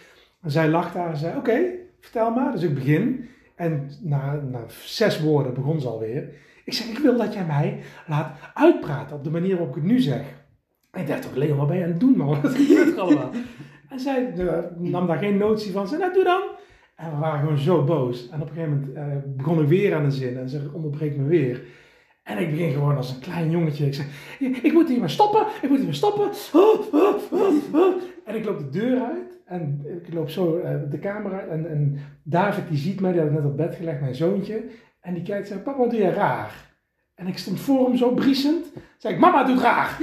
En 0.41 0.51
zij 0.51 0.69
lag 0.69 0.93
daar 0.93 1.09
en 1.09 1.17
zei, 1.17 1.37
oké, 1.37 1.59
vertel 1.99 2.31
maar. 2.31 2.51
Dus 2.51 2.63
ik 2.63 2.73
begin. 2.73 3.29
En 3.55 3.89
na, 4.01 4.41
na 4.51 4.65
zes 4.67 5.21
woorden 5.21 5.53
begon 5.53 5.81
ze 5.81 5.87
alweer. 5.87 6.29
Ik 6.65 6.73
zeg, 6.73 6.87
ik 6.87 6.97
wil 6.97 7.17
dat 7.17 7.33
jij 7.33 7.45
mij 7.45 7.79
laat 8.07 8.39
uitpraten 8.53 9.15
op 9.15 9.23
de 9.23 9.29
manier 9.29 9.55
waarop 9.55 9.75
ik 9.75 9.81
het 9.81 9.91
nu 9.91 9.99
zeg. 9.99 10.45
En 10.91 11.01
ik 11.01 11.07
dacht 11.07 11.21
toch, 11.21 11.35
Leon, 11.35 11.57
wat 11.57 11.67
ben 11.67 11.77
je 11.77 11.83
aan 11.83 11.89
het 11.89 11.99
doen, 11.99 12.17
man? 12.17 12.27
Wat 12.41 12.55
gebeurt 12.55 12.93
er 12.93 12.99
allemaal? 12.99 13.31
En 13.89 13.99
zij 13.99 14.33
nam 14.77 15.07
daar 15.07 15.17
geen 15.17 15.37
notie 15.37 15.71
van. 15.71 15.87
Ze 15.87 15.97
nou, 15.97 16.13
doe 16.13 16.23
dan. 16.23 16.41
En 16.95 17.11
we 17.11 17.17
waren 17.17 17.39
gewoon 17.39 17.57
zo 17.57 17.83
boos. 17.83 18.29
En 18.29 18.41
op 18.41 18.49
een 18.49 18.55
gegeven 18.55 18.73
moment 18.73 18.93
eh, 18.93 19.31
begon 19.35 19.61
ik 19.61 19.67
weer 19.67 19.95
aan 19.95 20.03
de 20.03 20.11
zin. 20.11 20.37
En 20.37 20.49
ze 20.49 20.69
onderbreekt 20.73 21.17
me 21.17 21.23
weer. 21.23 21.61
En 22.23 22.37
ik 22.37 22.49
begin 22.49 22.71
gewoon 22.71 22.97
als 22.97 23.09
een 23.09 23.19
klein 23.19 23.49
jongetje. 23.49 23.85
Ik 23.85 23.93
zeg, 23.93 24.05
ik, 24.39 24.73
moet 24.73 24.87
hier 24.87 24.99
maar 24.99 25.09
stoppen. 25.09 25.45
Ik 25.61 25.69
moet 25.69 25.77
hier 25.77 25.85
maar 25.85 25.95
stoppen. 25.95 26.29
Oh, 26.53 26.93
oh, 26.93 27.73
oh. 27.73 28.01
En 28.25 28.35
ik 28.35 28.45
loop 28.45 28.57
de 28.57 28.69
deur 28.69 29.01
uit. 29.01 29.39
En 29.45 29.85
ik 30.05 30.13
loop 30.13 30.29
zo 30.29 30.57
eh, 30.57 30.75
de 30.89 30.99
kamer 30.99 31.33
uit. 31.33 31.49
En, 31.49 31.69
en 31.69 31.99
David 32.23 32.67
die 32.67 32.77
ziet 32.77 32.99
mij, 32.99 33.11
die 33.11 33.21
had 33.21 33.29
ik 33.29 33.35
net 33.35 33.45
op 33.45 33.57
bed 33.57 33.75
gelegd, 33.75 33.99
mijn 33.99 34.15
zoontje. 34.15 34.63
En 34.99 35.13
die 35.13 35.23
kijkt 35.23 35.51
en 35.51 35.63
papa, 35.63 35.77
wat 35.77 35.89
doe 35.89 35.99
je 35.99 36.09
raar? 36.09 36.65
En 37.15 37.27
ik 37.27 37.37
stond 37.37 37.59
voor 37.59 37.85
hem 37.85 37.97
zo 37.97 38.13
briesend. 38.13 38.65
Zeg 38.97 39.11
ik, 39.11 39.19
mama 39.19 39.43
doet 39.43 39.61
raar. 39.61 39.97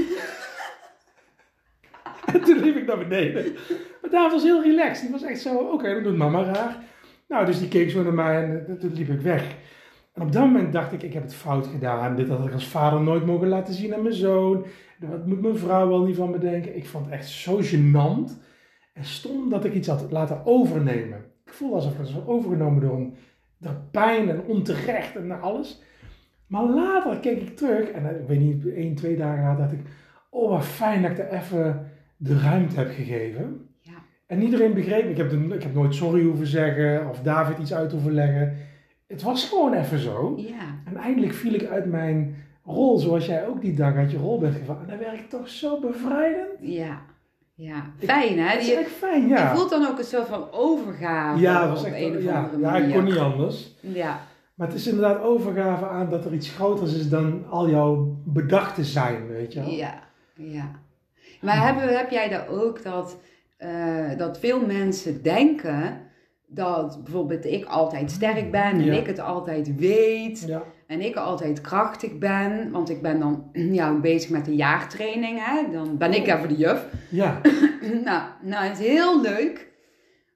En 2.35 2.41
toen 2.47 2.59
liep 2.59 2.77
ik 2.77 2.87
naar 2.87 2.99
beneden. 2.99 3.53
Maar 4.01 4.11
David 4.11 4.33
was 4.33 4.43
heel 4.43 4.63
relaxed. 4.63 5.03
Die 5.03 5.11
was 5.11 5.23
echt 5.23 5.41
zo, 5.41 5.57
oké, 5.57 5.95
dan 5.95 6.03
doet 6.03 6.17
mama 6.17 6.43
raar. 6.43 6.77
Nou, 7.29 7.47
dus 7.47 7.59
die 7.59 7.69
keek 7.69 7.91
zo 7.91 8.03
naar 8.03 8.15
mij 8.15 8.65
en 8.67 8.79
toen 8.79 8.93
liep 8.93 9.09
ik 9.09 9.21
weg. 9.21 9.57
En 10.13 10.23
op 10.23 10.33
dat 10.33 10.43
moment 10.43 10.73
dacht 10.73 10.93
ik, 10.93 11.03
ik 11.03 11.13
heb 11.13 11.23
het 11.23 11.35
fout 11.35 11.67
gedaan. 11.67 12.17
Dit 12.17 12.29
had 12.29 12.47
ik 12.47 12.53
als 12.53 12.67
vader 12.69 13.01
nooit 13.01 13.27
mogen 13.27 13.49
laten 13.49 13.75
zien 13.75 13.95
aan 13.95 14.03
mijn 14.03 14.15
zoon. 14.15 14.65
Wat 14.99 15.27
moet 15.27 15.41
mijn 15.41 15.59
vrouw 15.59 15.89
wel 15.89 16.05
niet 16.05 16.17
van 16.17 16.31
me 16.31 16.39
denken? 16.39 16.77
Ik 16.77 16.87
vond 16.87 17.05
het 17.05 17.15
echt 17.15 17.29
zo 17.29 17.61
gênant. 17.63 18.43
En 18.93 19.05
stom 19.05 19.51
dat 19.51 19.65
ik 19.65 19.75
iets 19.75 19.89
had 19.89 20.11
laten 20.11 20.47
overnemen. 20.47 21.25
Ik 21.45 21.53
voelde 21.53 21.75
alsof 21.75 21.93
ik 21.93 21.99
was 21.99 22.27
overgenomen 22.27 22.81
door, 22.81 22.97
een, 22.97 23.15
door 23.59 23.77
pijn 23.91 24.29
en 24.29 24.43
onterecht 24.47 25.17
en 25.17 25.41
alles. 25.41 25.83
Maar 26.47 26.65
later 26.65 27.19
keek 27.19 27.41
ik 27.41 27.57
terug 27.57 27.91
en 27.91 28.09
eh, 28.09 28.21
ik 28.21 28.27
weet 28.27 28.41
niet, 28.41 28.67
één, 28.75 28.95
twee 28.95 29.17
dagen 29.17 29.43
later 29.43 29.59
dacht 29.59 29.73
ik... 29.73 29.87
Oh, 30.31 30.51
wat 30.51 30.65
fijn 30.65 31.03
dat 31.03 31.11
ik 31.11 31.19
er 31.19 31.33
even 31.33 31.91
de 32.25 32.39
ruimte 32.39 32.77
heb 32.77 32.91
gegeven. 32.95 33.69
Ja. 33.81 33.93
En 34.27 34.43
iedereen 34.43 34.75
begreep, 34.75 35.09
ik 35.11 35.17
heb, 35.17 35.31
de- 35.31 35.55
ik 35.55 35.63
heb 35.63 35.75
nooit 35.75 35.95
sorry 35.95 36.25
hoeven 36.25 36.47
zeggen 36.47 37.09
of 37.09 37.21
David 37.23 37.59
iets 37.59 37.75
uit 37.75 37.93
hoeven 37.93 38.13
leggen. 38.15 38.57
Het 39.07 39.23
was 39.23 39.49
gewoon 39.49 39.73
even 39.73 39.99
zo. 39.99 40.35
Ja, 40.37 40.81
En 40.85 40.97
eindelijk 40.97 41.33
viel 41.35 41.55
ik 41.55 41.67
uit 41.67 41.87
mijn 41.87 42.37
rol, 42.65 42.99
zoals 42.99 43.27
jij 43.27 43.47
ook 43.47 43.61
die 43.61 43.75
dag 43.75 43.95
uit 43.95 44.11
je 44.11 44.17
rol 44.19 44.39
bent 44.39 44.55
gevallen. 44.57 44.83
En 44.83 44.89
dat 44.89 44.99
werkt 44.99 45.31
toch 45.31 45.49
zo 45.49 45.81
bevrijdend. 45.81 46.49
ja, 46.61 47.01
ja. 47.55 47.85
Fijn, 47.99 48.39
hè? 48.39 48.59
Die, 48.59 48.75
echt 48.77 48.91
fijn, 48.91 49.29
ja. 49.29 49.51
Je 49.51 49.57
voelt 49.57 49.71
dan 49.71 49.87
ook 49.87 49.99
een 49.99 50.05
soort 50.05 50.29
van 50.29 50.45
overgave 50.53 51.41
ja, 51.41 51.65
op 51.65 51.71
was 51.71 51.85
echt, 51.85 51.95
een 51.97 52.17
of 52.17 52.23
ja, 52.23 52.43
andere 52.43 52.61
ja, 52.63 52.71
manier. 52.71 52.89
ik 52.89 52.95
kon 52.95 53.05
niet 53.05 53.17
anders. 53.19 53.75
Ja, 53.81 54.21
Maar 54.55 54.67
het 54.67 54.77
is 54.77 54.87
inderdaad 54.87 55.23
overgave 55.23 55.87
aan 55.89 56.11
dat 56.11 56.25
er 56.25 56.33
iets 56.33 56.51
groters 56.51 56.95
is 56.95 57.09
dan 57.09 57.45
al 57.51 57.71
jouw 57.71 58.17
bedachte 58.25 58.85
zijn, 58.85 59.27
weet 59.27 59.53
je 59.53 59.61
wel. 59.61 59.71
ja, 59.71 60.03
ja. 60.35 60.71
Maar 61.41 61.67
heb, 61.67 61.91
heb 61.91 62.11
jij 62.11 62.29
daar 62.29 62.49
ook 62.49 62.83
dat, 62.83 63.19
eh, 63.57 64.17
dat 64.17 64.39
veel 64.39 64.67
mensen 64.67 65.23
denken 65.23 66.01
dat 66.47 67.05
bijvoorbeeld 67.05 67.45
ik 67.45 67.65
altijd 67.65 68.11
sterk 68.11 68.51
ben 68.51 68.63
en 68.63 68.85
Ja. 68.85 68.93
ik 68.93 69.07
het 69.07 69.21
altijd 69.21 69.77
weet 69.77 70.45
Ja, 70.47 70.63
en 70.87 71.01
ik 71.01 71.17
altijd 71.17 71.61
krachtig 71.61 72.19
ben, 72.19 72.71
want 72.71 72.91
ik 72.91 73.03
ben 73.03 73.19
dan 73.19 73.51
ja, 73.79 73.93
bezig 74.01 74.31
met 74.31 74.45
de 74.45 74.55
jaartraining, 74.55 75.39
hè? 75.45 75.73
dan 75.73 75.97
ben 75.97 76.13
ik 76.13 76.27
even 76.27 76.49
de 76.49 76.57
juf. 76.57 76.87
ja, 77.11 77.41
nou, 78.05 78.23
nou, 78.43 78.65
het 78.65 78.79
is 78.79 78.87
heel 78.87 79.21
leuk. 79.21 79.73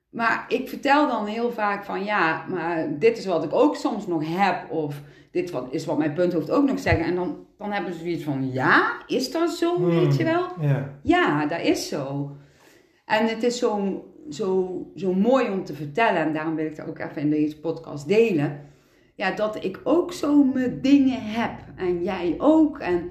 Maar 0.09 0.45
ik 0.47 0.69
vertel 0.69 1.07
dan 1.07 1.25
heel 1.25 1.51
vaak 1.51 1.83
van 1.85 2.03
ja, 2.03 2.45
maar 2.47 2.87
dit 2.99 3.17
is 3.17 3.25
wat 3.25 3.43
ik 3.43 3.53
ook 3.53 3.75
soms 3.75 4.07
nog 4.07 4.23
heb. 4.25 4.71
Of 4.71 5.01
dit 5.31 5.51
wat, 5.51 5.67
is 5.71 5.85
wat 5.85 5.97
mijn 5.97 6.13
punthoofd 6.13 6.51
ook 6.51 6.65
nog 6.69 6.79
zeggen. 6.79 7.05
En 7.05 7.15
dan, 7.15 7.37
dan 7.57 7.71
hebben 7.71 7.93
ze 7.93 7.99
zoiets 7.99 8.23
van 8.23 8.51
ja, 8.53 9.03
is 9.07 9.31
dat 9.31 9.49
zo, 9.51 9.75
Hmm. 9.75 9.85
weet 9.89 10.15
je 10.15 10.23
wel? 10.23 10.47
ja. 10.61 10.99
Ja, 11.03 11.45
dat 11.45 11.61
is 11.61 11.87
zo. 11.87 12.31
En 13.05 13.25
het 13.27 13.43
is 13.43 13.57
zo, 13.59 14.03
zo, 14.29 14.81
zo 14.95 15.13
mooi 15.13 15.49
om 15.49 15.63
te 15.63 15.73
vertellen. 15.73 16.21
En 16.21 16.33
daarom 16.33 16.55
wil 16.55 16.65
ik 16.65 16.75
dat 16.75 16.87
ook 16.87 16.99
even 16.99 17.21
in 17.21 17.29
deze 17.29 17.59
podcast 17.59 18.07
delen. 18.07 18.61
Ja, 19.15 19.31
dat 19.31 19.63
ik 19.63 19.79
ook 19.83 20.13
zo 20.13 20.43
mijn 20.43 20.81
dingen 20.81 21.21
heb. 21.21 21.51
En 21.75 22.03
jij 22.03 22.35
ook. 22.37 22.79
En 22.79 23.09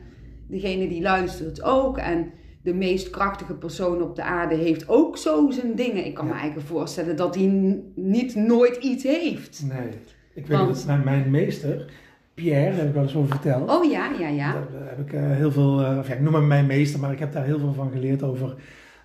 degene 0.49 0.89
die 0.89 1.03
luistert 1.03 1.63
ook. 1.63 1.99
En 1.99 2.31
de 2.63 2.75
meest 2.75 3.11
krachtige 3.11 3.55
persoon 3.55 4.03
op 4.03 4.17
de 4.17 4.23
aarde 4.23 4.55
heeft 4.55 4.89
ook 4.89 5.17
zo 5.19 5.51
zijn 5.51 5.75
dingen. 5.75 6.07
Ik 6.07 6.15
kan 6.15 6.27
me 6.27 6.33
eigenlijk 6.33 6.69
voorstellen 6.69 7.17
dat 7.17 7.35
hij 7.35 7.81
niet 7.95 8.35
nooit 8.35 8.77
iets 8.77 9.03
heeft. 9.05 9.63
Nee. 9.67 9.89
Ik 10.35 10.47
weet 10.47 10.59
Want- 10.59 10.75
dat 10.75 10.87
mijn, 10.87 11.05
mijn 11.05 11.31
meester, 11.31 11.93
Pierre, 12.39 12.71
daar 12.71 12.79
heb 12.79 12.89
ik 12.89 12.95
wel 12.95 13.03
eens 13.03 13.15
over 13.15 13.31
verteld. 13.31 13.71
Oh 13.71 13.91
ja, 13.91 14.11
ja, 14.19 14.29
ja. 14.29 14.53
Daar 14.53 14.89
heb 14.89 14.99
ik 15.07 15.13
eh, 15.13 15.21
heel 15.23 15.53
veel, 15.53 15.85
eh, 15.85 15.99
of 15.99 16.09
ja, 16.09 16.15
ik 16.15 16.21
noem 16.21 16.35
hem 16.35 16.47
mijn 16.47 16.67
meester, 16.67 17.01
maar 17.01 17.13
ik 17.13 17.19
heb 17.19 17.33
daar 17.33 17.45
heel 17.45 17.59
veel 17.59 17.73
van 17.73 17.91
geleerd 17.91 18.23
over 18.23 18.55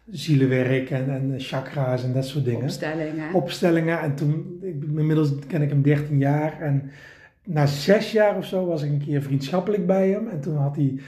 zielenwerk 0.10 0.90
en, 0.90 1.10
en 1.10 1.34
chakra's 1.38 2.04
en 2.04 2.14
dat 2.14 2.26
soort 2.26 2.46
dingen. 2.46 2.64
Opstellingen. 2.64 3.34
Opstellingen. 3.34 4.00
En 4.00 4.16
toen, 4.16 4.60
ik, 4.62 4.84
inmiddels 4.84 5.32
ken 5.48 5.62
ik 5.62 5.70
hem 5.70 5.82
13 5.82 6.18
jaar. 6.18 6.62
En 6.62 6.92
na 7.44 7.66
zes 7.66 8.12
jaar 8.12 8.38
of 8.38 8.46
zo 8.46 8.66
was 8.66 8.84
ik 8.84 8.92
een 8.92 9.06
keer 9.06 9.22
vriendschappelijk 9.22 9.86
bij 9.86 10.10
hem. 10.10 10.28
En 10.28 10.42
toen 10.42 10.56
had 10.56 10.76
hij, 10.76 11.00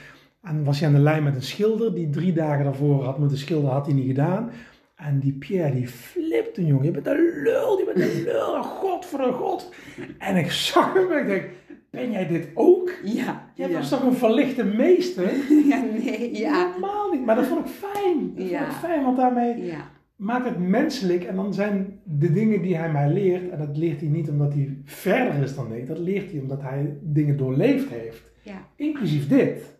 en 0.42 0.64
was 0.64 0.78
hij 0.78 0.88
aan 0.88 0.94
de 0.94 1.00
lijn 1.00 1.22
met 1.22 1.34
een 1.34 1.42
schilder 1.42 1.94
die 1.94 2.10
drie 2.10 2.32
dagen 2.32 2.64
daarvoor 2.64 3.04
had 3.04 3.18
moeten 3.18 3.38
schilderen, 3.38 3.74
had 3.74 3.86
hij 3.86 3.94
niet 3.94 4.06
gedaan. 4.06 4.50
En 4.96 5.18
die 5.18 5.32
Pierre, 5.32 5.74
die 5.74 5.88
flipte, 5.88 6.66
jongen. 6.66 6.84
Je 6.84 6.90
bent 6.90 7.06
een 7.06 7.42
lul, 7.42 7.78
je 7.78 7.92
bent 7.94 8.08
een 8.08 8.22
lul. 8.22 8.62
God 8.62 9.06
voor 9.06 9.20
een 9.20 9.32
god. 9.32 9.72
En 10.18 10.36
ik 10.36 10.50
zag 10.50 10.94
hem 10.94 11.12
en 11.12 11.20
ik 11.20 11.26
denk, 11.26 11.44
ben 11.90 12.10
jij 12.10 12.26
dit 12.26 12.48
ook? 12.54 12.90
Ja, 13.04 13.44
Jij 13.54 13.68
ja. 13.68 13.76
was 13.78 13.88
toch 13.88 14.02
een 14.02 14.12
verlichte 14.14 14.64
meester? 14.64 15.30
ja, 15.68 15.82
nee, 16.04 16.36
ja. 16.38 16.68
Normaal 16.70 17.10
niet. 17.12 17.24
Maar 17.24 17.36
dat 17.36 17.46
vond 17.46 17.66
ik 17.66 17.72
fijn. 17.72 18.34
Dat 18.34 18.48
Ja. 18.48 18.58
vond 18.58 18.70
ik 18.72 18.78
fijn, 18.78 19.04
want 19.04 19.16
daarmee 19.16 19.64
Ja, 19.64 19.90
maakt 20.16 20.44
het 20.48 20.58
menselijk. 20.58 21.24
En 21.24 21.36
dan 21.36 21.54
zijn 21.54 22.00
de 22.04 22.32
dingen 22.32 22.62
die 22.62 22.76
hij 22.76 22.90
mij 22.92 23.12
leert, 23.12 23.50
en 23.50 23.58
dat 23.58 23.76
leert 23.76 24.00
hij 24.00 24.08
niet 24.08 24.28
omdat 24.28 24.52
hij 24.52 24.76
verder 24.84 25.42
is 25.42 25.54
dan 25.54 25.72
ik. 25.72 25.86
Dat 25.86 25.98
leert 25.98 26.30
hij 26.30 26.40
omdat 26.40 26.62
hij 26.62 26.96
dingen 27.00 27.36
doorleefd 27.36 27.88
heeft. 27.90 28.22
ja. 28.42 28.58
Inclusief 28.76 29.28
dit. 29.28 29.74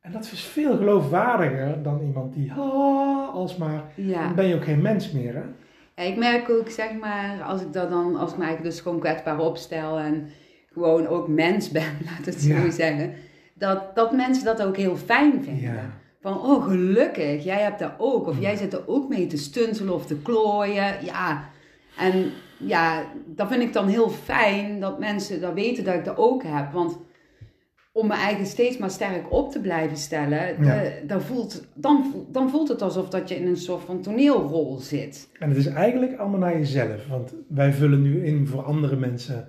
En 0.00 0.12
dat 0.12 0.22
is 0.32 0.40
veel 0.44 0.76
geloofwaardiger 0.76 1.82
dan 1.82 2.00
iemand 2.00 2.34
die, 2.34 2.52
ah, 2.52 3.34
alsmaar, 3.34 3.84
ja. 3.94 4.24
dan 4.26 4.34
ben 4.34 4.46
je 4.46 4.54
ook 4.54 4.64
geen 4.64 4.82
mens 4.82 5.12
meer, 5.12 5.34
hè? 5.34 5.42
Ja, 5.96 6.02
ik 6.10 6.16
merk 6.16 6.50
ook, 6.50 6.68
zeg 6.68 6.92
maar, 7.00 7.42
als 7.42 7.62
ik 7.62 7.72
dat 7.72 7.90
dan, 7.90 8.16
als 8.16 8.32
ik 8.32 8.38
mij 8.38 8.58
dus 8.62 8.80
gewoon 8.80 9.00
kwetsbaar 9.00 9.38
opstel 9.38 9.98
en 9.98 10.26
gewoon 10.82 11.06
ook 11.06 11.28
mens 11.28 11.70
ben, 11.70 11.82
laat 12.06 12.26
het 12.26 12.40
zo 12.40 12.48
Ja. 12.48 12.70
zeggen, 12.70 13.12
dat, 13.54 13.94
dat 13.94 14.12
mensen 14.12 14.44
dat 14.44 14.62
ook 14.62 14.76
heel 14.76 14.96
fijn 14.96 15.44
vinden. 15.44 15.62
Ja. 15.74 15.90
Van, 16.20 16.32
oh 16.40 16.64
gelukkig, 16.64 17.44
jij 17.44 17.62
hebt 17.62 17.78
dat 17.78 17.92
ook. 17.98 18.26
Of 18.26 18.34
Ja. 18.34 18.40
jij 18.40 18.56
zit 18.56 18.72
er 18.72 18.82
ook 18.88 19.08
mee 19.08 19.26
te 19.26 19.36
stuntelen 19.36 19.94
of 19.94 20.06
te 20.06 20.16
klooien. 20.16 20.94
Ja, 21.04 21.48
en 21.98 22.30
ja, 22.58 23.04
dat 23.26 23.48
vind 23.48 23.62
ik 23.62 23.72
dan 23.72 23.88
heel 23.88 24.08
fijn 24.08 24.80
dat 24.80 24.98
mensen 24.98 25.40
dat 25.40 25.52
weten 25.54 25.84
dat 25.84 25.94
ik 25.94 26.04
dat 26.04 26.16
ook 26.16 26.42
heb. 26.46 26.72
Want 26.72 26.98
om 27.92 28.06
me 28.06 28.14
eigen 28.14 28.46
steeds 28.46 28.78
maar 28.78 28.90
sterk 28.90 29.32
op 29.32 29.52
te 29.52 29.60
blijven 29.60 29.96
stellen, 29.96 30.64
Ja. 30.64 30.82
dan, 31.06 31.20
voelt, 31.22 31.66
dan, 31.74 32.26
dan 32.32 32.50
voelt 32.50 32.68
het 32.68 32.82
alsof 32.82 33.08
dat 33.08 33.28
je 33.28 33.34
in 33.36 33.46
een 33.46 33.56
soort 33.56 33.82
van 33.84 34.00
toneelrol 34.00 34.76
zit. 34.78 35.28
En 35.38 35.48
het 35.48 35.58
is 35.58 35.66
eigenlijk 35.66 36.18
allemaal 36.18 36.38
naar 36.40 36.56
jezelf. 36.58 37.06
Want 37.08 37.34
wij 37.48 37.72
vullen 37.72 38.02
nu 38.02 38.24
in 38.26 38.46
voor 38.46 38.62
andere 38.62 38.96
mensen 38.96 39.48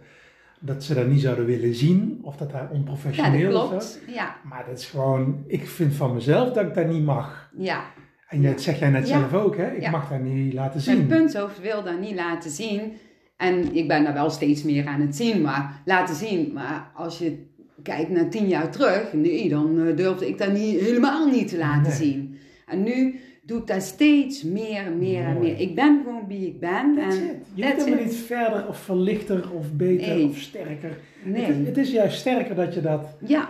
dat 0.60 0.84
ze 0.84 0.93
dat 0.93 1.08
niet 1.08 1.22
zouden 1.22 1.46
willen 1.46 1.76
zien. 1.76 2.20
Of 2.22 2.36
dat 2.38 2.52
daar 2.52 2.62
Ja, 2.63 2.70
onprofessioneel 2.78 3.52
dat 3.52 3.84
is. 3.84 3.98
klopt. 4.00 4.15
Ja, 4.15 4.36
Maar 4.50 4.65
dat 4.70 4.78
is 4.80 4.86
gewoon, 4.86 5.43
ik 5.48 5.67
vind 5.67 5.93
van 5.93 6.13
mezelf 6.13 6.52
dat 6.54 6.65
ik 6.65 6.74
dat 6.74 6.88
niet 6.88 7.04
mag. 7.06 7.50
ja. 7.58 7.84
En 8.28 8.41
dat 8.41 8.62
zeg 8.62 8.80
jij 8.80 8.89
net 8.89 9.08
Ja. 9.08 9.20
zelf 9.20 9.34
ook, 9.43 9.58
hè? 9.58 9.72
Ik 9.72 9.82
Ja. 9.82 9.89
mag 9.91 10.10
dat 10.10 10.20
niet 10.22 10.54
laten 10.54 10.82
Mijn 10.86 10.98
zien. 10.98 11.08
punthoofd 11.08 11.62
wil 11.62 11.84
dat 11.84 12.00
niet 12.00 12.15
laten 12.15 12.50
zien. 12.52 12.91
En 13.38 13.76
ik 13.76 13.88
ben 13.88 14.04
daar 14.04 14.13
wel 14.13 14.30
steeds 14.30 14.63
meer 14.63 14.86
aan 14.88 15.02
het 15.02 15.15
zien, 15.15 15.41
maar 15.41 15.82
laten 15.86 16.15
zien. 16.15 16.54
Maar 16.54 16.91
als 16.96 17.17
je 17.20 17.46
kijkt 17.84 18.10
naar 18.10 18.30
tien 18.30 18.48
jaar 18.48 18.72
terug, 18.72 19.13
nee, 19.13 19.50
dan 19.50 19.80
eh, 19.88 19.96
durfde 19.96 20.28
ik 20.28 20.38
dat 20.38 20.52
niet, 20.54 20.80
helemaal 20.80 21.28
niet 21.28 21.48
te 21.48 21.58
laten 21.58 21.82
Nee. 21.82 21.91
zien. 22.12 22.38
En 22.65 22.84
nu 22.84 23.20
doe 23.48 23.60
ik 23.60 23.68
dat 23.68 23.82
steeds 23.82 24.44
meer, 24.44 24.92
meer 25.00 25.24
en 25.24 25.40
meer. 25.40 25.60
Ik 25.60 25.76
ben 25.76 26.02
gewoon 26.04 26.28
wie 26.28 26.48
ik 26.48 26.60
ben. 26.60 26.96
That's 26.96 27.18
en 27.18 27.24
it. 27.24 27.36
Je 27.54 27.62
bent 27.62 27.84
helemaal 27.84 28.04
niet 28.06 28.16
verder 28.16 28.68
of 28.68 28.78
verlichter 28.78 29.52
of 29.54 29.74
beter 29.74 30.16
Nee. 30.16 30.26
of 30.28 30.38
sterker. 30.38 30.90
Het, 31.24 31.32
Nee. 31.34 31.42
is, 31.62 31.68
het 31.68 31.78
is 31.78 31.92
juist 31.92 32.20
sterker 32.20 32.56
dat 32.56 32.74
je 32.74 32.82
dat... 32.82 33.18
Ja, 33.26 33.50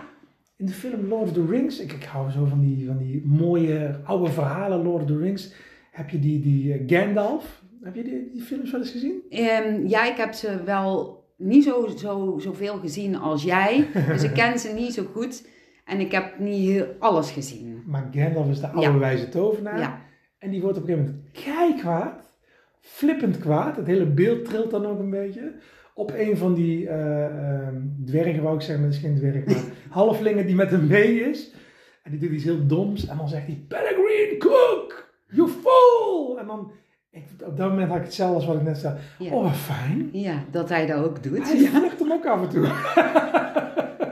In 0.56 0.66
de 0.66 0.72
film 0.72 1.06
Lord 1.08 1.22
of 1.22 1.32
the 1.32 1.46
Rings, 1.46 1.80
ik, 1.80 1.92
ik 1.92 2.04
hou 2.04 2.30
zo 2.30 2.44
van 2.44 2.60
die, 2.60 2.86
van 2.86 2.96
die 2.98 3.22
mooie 3.26 4.00
oude 4.04 4.30
verhalen 4.32 4.82
Lord 4.82 5.02
of 5.02 5.08
the 5.08 5.16
Rings. 5.18 5.52
Heb 5.90 6.10
je 6.10 6.18
die, 6.18 6.40
die 6.40 6.72
eh, 6.72 6.80
Gandalf? 6.86 7.62
Heb 7.82 7.94
je 7.94 8.02
die, 8.02 8.30
die 8.32 8.42
films 8.42 8.70
wel 8.70 8.80
eens 8.80 8.90
gezien? 8.90 9.14
Ehm, 9.30 9.86
ja, 9.86 10.10
ik 10.10 10.16
heb 10.16 10.32
ze 10.32 10.62
wel 10.64 11.24
niet 11.36 11.64
zo, 11.64 11.86
zo, 11.96 12.38
zoveel 12.38 12.76
gezien 12.78 13.16
als 13.16 13.42
jij. 13.42 13.86
Dus 14.08 14.22
ik 14.22 14.32
ken 14.32 14.58
ze 14.58 14.72
niet 14.76 14.92
zo 14.94 15.04
goed. 15.12 15.46
En 15.84 16.00
ik 16.00 16.12
heb 16.12 16.38
niet 16.38 16.68
heel 16.68 16.86
alles 16.98 17.30
gezien. 17.30 17.77
Maar 17.88 18.08
Gandalf 18.12 18.48
is 18.50 18.60
de 18.60 18.66
oude 18.66 18.90
Ja. 18.92 18.98
wijze 18.98 19.28
tovenaar. 19.28 19.78
Ja, 19.78 20.00
En 20.38 20.50
die 20.50 20.60
wordt 20.60 20.76
op 20.78 20.82
een 20.82 20.88
gegeven 20.88 21.14
moment 21.14 21.32
kei 21.44 21.80
kwaad. 21.80 22.36
Flippend 22.80 23.38
kwaad. 23.38 23.76
Het 23.76 23.86
hele 23.86 24.06
beeld 24.06 24.44
trilt 24.44 24.70
dan 24.70 24.86
ook 24.86 24.98
een 24.98 25.10
beetje. 25.10 25.52
Op 25.94 26.12
een 26.16 26.36
van 26.36 26.54
die 26.54 26.88
eh, 26.88 27.24
ehm, 27.24 27.74
dwergen, 28.04 28.42
wou 28.42 28.54
ik 28.54 28.60
zeggen, 28.60 28.80
maar 28.80 28.92
dat 28.92 28.98
is 29.02 29.04
geen 29.06 29.16
dwerg, 29.16 29.44
maar 29.46 29.72
halflingen 29.98 30.46
die 30.46 30.54
met 30.54 30.70
hem 30.70 30.86
mee 30.86 31.20
is. 31.20 31.54
En 32.02 32.10
die 32.10 32.20
doet 32.20 32.30
iets 32.30 32.44
heel 32.44 32.66
doms. 32.66 33.06
En 33.06 33.16
dan 33.16 33.28
zegt 33.28 33.46
hij, 33.46 33.64
Pellegrin, 33.68 34.38
cook, 34.38 35.12
you 35.28 35.48
fool! 35.48 36.38
En 36.38 36.46
dan, 36.46 36.70
ik, 37.10 37.24
op 37.46 37.56
dat 37.56 37.68
moment 37.68 37.88
had 37.88 37.96
ik 37.98 38.04
hetzelfde 38.04 38.34
als 38.36 38.46
wat 38.46 38.56
ik 38.56 38.62
net 38.62 38.78
zei. 38.78 38.94
ja. 39.18 39.32
Oh, 39.32 39.42
wat 39.42 39.56
fijn. 39.56 40.08
ja 40.12 40.44
dat 40.50 40.68
hij 40.68 40.86
dat 40.86 41.04
ook 41.04 41.22
doet. 41.22 41.48
Hij 41.48 41.68
vlucht 41.80 41.98
hem 41.98 42.12
ook 42.12 42.26
af 42.26 42.42
en 42.42 42.48
toe. 42.48 42.66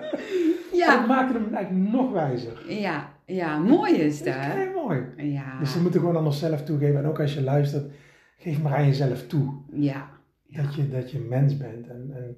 Ja. 0.76 0.96
Dat 0.98 1.06
maakte 1.06 1.32
hem 1.38 1.54
eigenlijk 1.54 1.92
nog 1.92 2.12
wijzer. 2.12 2.72
Ja, 2.72 3.08
ja, 3.26 3.58
mooi 3.58 3.92
is 3.94 4.22
Dat 4.22 4.34
dat. 4.34 4.56
is 4.56 4.74
mooi. 4.74 5.02
Ja, 5.16 5.58
Dus 5.58 5.72
ze 5.72 5.80
moeten 5.82 6.00
gewoon 6.00 6.16
aan 6.16 6.24
onszelf 6.26 6.62
toegeven. 6.62 6.98
En 6.98 7.06
ook 7.06 7.20
als 7.20 7.34
je 7.34 7.42
luistert, 7.42 7.92
geef 8.38 8.62
maar 8.62 8.74
aan 8.74 8.86
jezelf 8.86 9.26
toe. 9.26 9.52
ja. 9.72 10.08
ja. 10.46 10.62
Dat, 10.62 10.74
je, 10.74 10.88
dat 10.88 11.10
je 11.10 11.18
mens 11.18 11.56
bent. 11.56 11.86
En, 11.88 12.10
en 12.14 12.36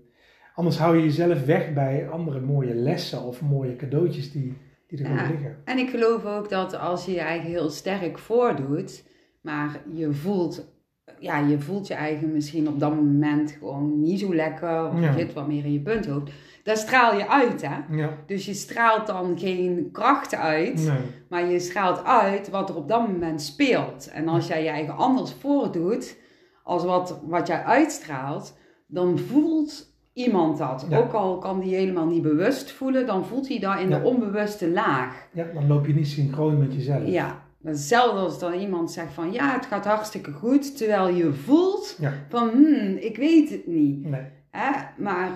anders 0.55 0.79
hou 0.79 0.97
je 0.97 1.03
jezelf 1.03 1.45
weg 1.45 1.73
bij 1.73 2.09
andere 2.09 2.41
mooie 2.41 2.75
lessen 2.75 3.23
of 3.23 3.43
mooie 3.43 3.77
cadeautjes 3.77 4.33
die, 4.33 4.57
die 4.87 5.05
er 5.05 5.15
Ja. 5.15 5.27
liggen. 5.31 5.57
En 5.65 5.79
ik 5.79 5.91
geloof 5.91 6.25
ook 6.25 6.49
dat 6.49 6.79
als 6.79 7.05
je 7.05 7.13
je 7.13 7.21
eigen 7.21 7.49
heel 7.51 7.71
sterk 7.71 8.19
voordoet, 8.19 9.05
maar 9.41 9.81
je 9.93 10.13
voelt, 10.13 10.73
ja, 11.19 11.39
je 11.39 11.59
voelt 11.61 11.87
je 11.87 11.95
eigen 11.95 12.33
misschien 12.33 12.69
op 12.69 12.81
dat 12.81 12.95
moment 12.95 13.51
gewoon 13.51 14.01
niet 14.01 14.21
zo 14.21 14.35
lekker, 14.35 14.87
of 14.89 15.01
Ja. 15.01 15.11
je 15.11 15.19
zit 15.19 15.33
wat 15.33 15.49
meer 15.49 15.65
in 15.65 15.73
je 15.73 15.81
punthoofd, 15.81 16.31
dan 16.63 16.77
straal 16.77 17.17
je 17.17 17.29
uit, 17.29 17.63
hè. 17.67 17.97
Ja. 17.97 18.11
Dus 18.27 18.47
je 18.47 18.55
straalt 18.55 19.07
dan 19.07 19.39
geen 19.39 19.89
krachten 19.93 20.39
uit, 20.39 20.75
Nee. 20.87 20.99
maar 21.29 21.47
je 21.47 21.59
straalt 21.61 22.05
uit 22.05 22.51
wat 22.51 22.69
er 22.69 22.77
op 22.77 22.89
dat 22.89 23.09
moment 23.09 23.43
speelt. 23.43 24.11
En 24.13 24.29
als 24.29 24.47
jij 24.47 24.63
je 24.63 24.69
eigen 24.69 24.97
anders 24.97 25.33
voordoet, 25.33 26.17
als 26.65 26.85
wat, 26.85 27.21
wat 27.27 27.47
jij 27.47 27.63
uitstraalt, 27.65 28.57
dan 28.87 29.19
voelt 29.19 29.97
iemand 30.13 30.59
dat. 30.59 30.87
Ja. 30.89 30.99
Ook 30.99 31.13
al 31.13 31.39
kan 31.39 31.61
die 31.61 31.75
helemaal 31.75 32.07
niet 32.07 32.23
bewust 32.23 32.71
voelen, 32.73 33.07
dan 33.07 33.25
voelt 33.27 33.49
hij 33.49 33.59
dat 33.59 33.79
in 33.81 33.89
Ja. 33.89 33.99
de 33.99 34.05
onbewuste 34.05 34.71
laag. 34.71 35.29
ja, 35.33 35.45
dan 35.55 35.67
loop 35.67 35.87
je 35.87 35.95
niet 35.95 36.09
synchroon 36.09 36.59
met 36.59 36.75
jezelf. 36.75 37.07
Ja, 37.07 37.43
hetzelfde 37.63 38.19
als 38.21 38.39
dan 38.39 38.53
iemand 38.53 38.91
zegt 38.91 39.13
van 39.13 39.33
ja, 39.33 39.53
het 39.53 39.67
gaat 39.67 39.85
hartstikke 39.85 40.33
goed, 40.33 40.77
terwijl 40.77 41.09
je 41.09 41.33
voelt 41.33 41.97
Ja. 42.01 42.13
van 42.29 42.49
hmm, 42.49 42.97
ik 42.97 43.17
weet 43.17 43.51
het 43.51 43.67
niet. 43.67 44.05
Nee. 44.05 44.23
Hè? 44.51 44.71
Maar 44.97 45.31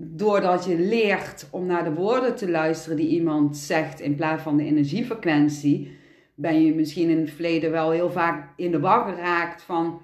doordat 0.00 0.64
je 0.64 0.78
leert 0.78 1.46
om 1.50 1.66
naar 1.66 1.84
de 1.84 1.94
woorden 1.94 2.36
te 2.36 2.50
luisteren 2.50 2.96
die 2.96 3.08
iemand 3.08 3.56
zegt 3.56 4.00
in 4.00 4.14
plaats 4.14 4.42
van 4.42 4.56
de 4.56 4.64
energiefrequentie, 4.64 5.96
ben 6.34 6.64
je 6.64 6.74
misschien 6.74 7.08
in 7.08 7.18
het 7.20 7.30
verleden 7.30 7.70
wel 7.70 7.90
heel 7.90 8.10
vaak 8.10 8.52
in 8.56 8.70
de 8.70 8.80
war 8.80 9.08
geraakt 9.14 9.62
van 9.62 10.00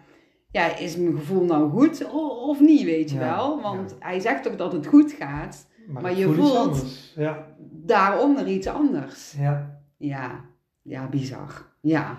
ja, 0.50 0.76
is 0.76 0.96
mijn 0.96 1.16
gevoel 1.18 1.44
nou 1.44 1.70
goed 1.70 2.06
of 2.46 2.60
niet, 2.60 2.82
weet 2.82 3.10
je 3.10 3.18
Ja, 3.18 3.34
wel? 3.36 3.60
Want 3.60 3.96
hij 3.98 4.20
zegt 4.20 4.42
toch 4.42 4.56
dat 4.56 4.72
het 4.72 4.86
goed 4.86 5.12
gaat, 5.12 5.66
Maar, 5.88 6.14
je 6.16 6.32
voelt-. 6.32 7.12
Ja. 7.16 7.46
daaronder 7.70 8.46
iets 8.46 8.66
anders. 8.66 9.34
ja. 9.38 9.82
Ja, 9.96 10.44
ja, 10.82 11.08
bizar. 11.08 11.66
Ja. 11.80 12.18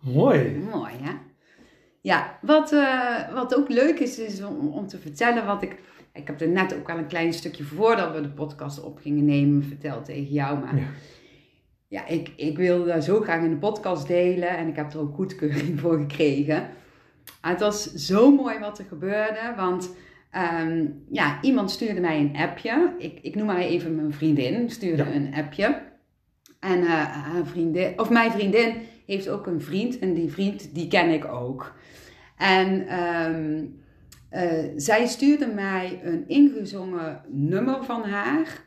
Mooi. 0.00 0.64
Mooi, 0.72 0.92
hè? 1.00 1.12
Ja, 2.00 2.38
wat, 2.42 2.72
eh, 2.72 3.34
wat 3.34 3.54
ook 3.56 3.68
leuk 3.68 3.98
is, 3.98 4.18
is 4.18 4.42
om, 4.42 4.68
om 4.68 4.86
te 4.86 4.98
vertellen 4.98 5.46
wat 5.46 5.62
ik... 5.62 5.76
Ik 6.18 6.26
heb 6.26 6.40
er 6.40 6.48
net 6.48 6.74
ook 6.76 6.90
al 6.90 6.98
een 6.98 7.06
klein 7.06 7.32
stukje 7.32 7.64
voordat 7.64 8.14
we 8.14 8.20
de 8.20 8.28
podcast 8.28 8.82
op 8.82 8.98
gingen 8.98 9.24
nemen 9.24 9.62
verteld 9.64 10.04
tegen 10.04 10.32
jou. 10.32 10.58
Maar 10.58 10.76
Ja. 10.76 10.82
ja, 11.88 12.06
ik, 12.06 12.32
ik 12.36 12.56
wilde 12.56 12.92
dat 12.92 13.04
zo 13.04 13.20
graag 13.20 13.42
in 13.42 13.50
de 13.50 13.56
podcast 13.56 14.06
delen 14.06 14.48
en 14.56 14.68
ik 14.68 14.76
heb 14.76 14.92
er 14.92 15.00
ook 15.00 15.14
goedkeuring 15.14 15.80
voor 15.80 15.98
gekregen. 15.98 16.68
Maar 17.42 17.50
het 17.50 17.60
was 17.60 17.92
zo 17.94 18.34
mooi 18.34 18.58
wat 18.58 18.78
er 18.78 18.84
gebeurde, 18.84 19.52
want 19.56 19.90
ehm, 20.30 20.86
ja, 21.10 21.38
iemand 21.42 21.70
stuurde 21.70 22.00
mij 22.00 22.18
een 22.20 22.36
appje. 22.36 22.94
Ik, 22.98 23.18
ik 23.22 23.34
noem 23.34 23.46
maar 23.46 23.58
even 23.58 23.94
mijn 23.94 24.12
vriendin, 24.12 24.70
stuurde 24.70 25.04
Ja. 25.04 25.12
een 25.14 25.34
appje. 25.34 25.86
En 26.60 26.80
eh, 26.80 26.88
haar 27.06 27.46
vriendin, 27.46 28.00
of 28.00 28.10
mijn 28.10 28.30
vriendin 28.30 28.74
heeft 29.06 29.28
ook 29.28 29.46
een 29.46 29.60
vriend 29.60 29.98
en 29.98 30.14
die 30.14 30.30
vriend 30.32 30.74
die 30.74 30.88
ken 30.88 31.10
ik 31.10 31.24
ook. 31.24 31.74
En 32.36 32.88
ehm, 32.88 33.64
eh, 34.30 34.64
zij 34.76 35.06
stuurde 35.06 35.46
mij 35.46 36.00
een 36.02 36.28
ingezongen 36.28 37.22
nummer 37.28 37.84
van 37.84 38.02
haar. 38.02 38.66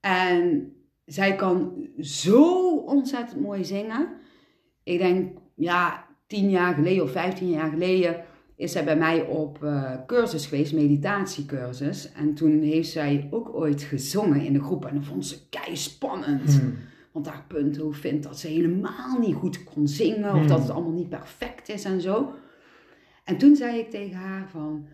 En 0.00 0.72
zij 1.04 1.36
kan 1.36 1.88
zo 1.98 2.76
ontzettend 2.76 3.40
mooi 3.40 3.64
zingen. 3.64 4.08
Ik 4.82 4.98
denk, 4.98 5.38
ja, 5.54 6.06
tien 6.26 6.50
jaar 6.50 6.74
geleden 6.74 7.02
of 7.02 7.10
vijftien 7.10 7.50
jaar 7.50 7.70
geleden 7.70 8.24
is 8.56 8.72
zij 8.72 8.84
bij 8.84 8.96
mij 8.96 9.22
op 9.22 9.64
eh, 9.64 9.92
cursus 10.06 10.46
geweest, 10.46 10.72
meditatiecursus. 10.72 12.12
En 12.12 12.34
toen 12.34 12.62
heeft 12.62 12.90
zij 12.90 13.28
ook 13.30 13.54
ooit 13.54 13.82
gezongen 13.82 14.40
in 14.40 14.52
de 14.52 14.62
groep. 14.62 14.84
En 14.84 14.94
dat 14.94 15.04
vond 15.04 15.26
ze 15.26 15.48
kei 15.48 15.76
spannend. 15.76 16.58
Hmm. 16.58 16.74
Want 17.12 17.26
haar 17.26 17.44
punthoofd 17.48 18.00
vindt 18.00 18.22
dat 18.22 18.38
ze 18.38 18.48
helemaal 18.48 19.18
niet 19.18 19.34
goed 19.34 19.64
kon 19.64 19.88
zingen. 19.88 20.32
Of 20.32 20.38
Hmm. 20.38 20.46
dat 20.46 20.58
het 20.58 20.70
allemaal 20.70 20.92
niet 20.92 21.08
perfect 21.08 21.68
is 21.68 21.84
en 21.84 22.00
zo. 22.00 22.32
En 23.24 23.38
toen 23.38 23.56
zei 23.56 23.78
ik 23.78 23.90
tegen 23.90 24.16
haar 24.16 24.48
van... 24.50 24.86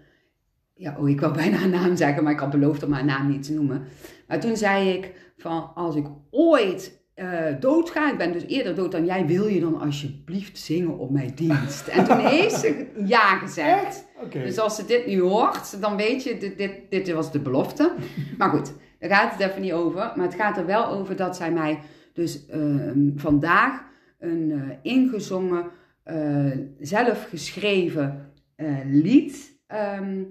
Ja, 0.75 0.97
oh, 0.99 1.09
ik 1.09 1.21
wou 1.21 1.35
bijna 1.43 1.57
haar 1.57 1.69
naam 1.69 1.97
zeggen, 1.97 2.23
maar 2.23 2.33
ik 2.33 2.39
had 2.39 2.51
beloofd 2.51 2.83
om 2.83 2.93
haar 2.93 3.05
naam 3.05 3.29
niet 3.29 3.43
te 3.43 3.53
noemen. 3.53 3.83
Maar 4.29 4.41
toen 4.41 4.57
zei 4.57 4.89
ik 4.89 5.13
van, 5.37 5.75
als 5.75 5.97
ik 5.97 6.07
ooit 6.31 7.01
eh 7.21 7.61
dood 7.61 7.91
ga, 7.91 8.11
ik 8.13 8.19
ben 8.19 8.33
dus 8.33 8.47
eerder 8.47 8.75
dood 8.75 8.93
dan 8.93 9.05
jij, 9.05 9.27
wil 9.27 9.47
je 9.47 9.61
dan 9.61 9.81
alsjeblieft 9.81 10.59
zingen 10.59 10.99
op 10.99 11.11
mijn 11.11 11.33
dienst? 11.35 11.89
En 11.89 12.05
toen 12.05 12.19
heeft 12.27 12.55
ze 12.55 12.87
ja 13.05 13.39
gezegd. 13.39 14.07
Dus 14.33 14.59
als 14.59 14.77
ze 14.77 14.87
dit 14.87 15.07
nu 15.07 15.21
hoort, 15.21 15.81
dan 15.81 15.97
weet 15.97 16.23
je, 16.23 16.39
dit, 16.39 16.59
dit, 16.59 16.73
dit 16.91 17.13
was 17.13 17.33
de 17.33 17.41
belofte. 17.41 17.93
Maar 18.39 18.51
goed, 18.51 18.73
daar 18.99 19.11
gaat 19.11 19.33
het 19.33 19.49
even 19.49 19.61
niet 19.61 19.73
over. 19.73 20.13
Maar 20.17 20.27
het 20.27 20.35
gaat 20.35 20.57
er 20.57 20.67
wel 20.67 20.87
over 20.87 21.17
dat 21.17 21.37
zij 21.37 21.53
mij 21.53 21.79
dus 22.13 22.47
ehm, 22.47 23.09
vandaag 23.17 23.83
een 24.19 24.53
eh, 24.53 24.93
ingezongen, 24.93 25.65
eh, 26.03 26.51
zelf 26.81 27.27
geschreven 27.29 28.33
eh, 28.57 28.77
lied 28.85 29.59
ehm, 29.67 30.23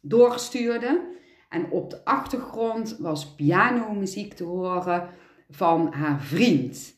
doorstuurde. 0.00 1.08
En 1.48 1.70
op 1.70 1.90
de 1.90 2.04
achtergrond 2.04 2.96
was 2.98 3.34
pianomuziek 3.34 4.34
te 4.34 4.44
horen 4.44 5.08
van 5.48 5.92
haar 5.92 6.20
vriend. 6.22 6.94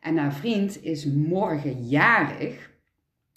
En 0.00 0.16
haar 0.16 0.32
vriend 0.34 0.82
is 0.82 1.06
morgen 1.06 1.86
jarig. 1.86 2.70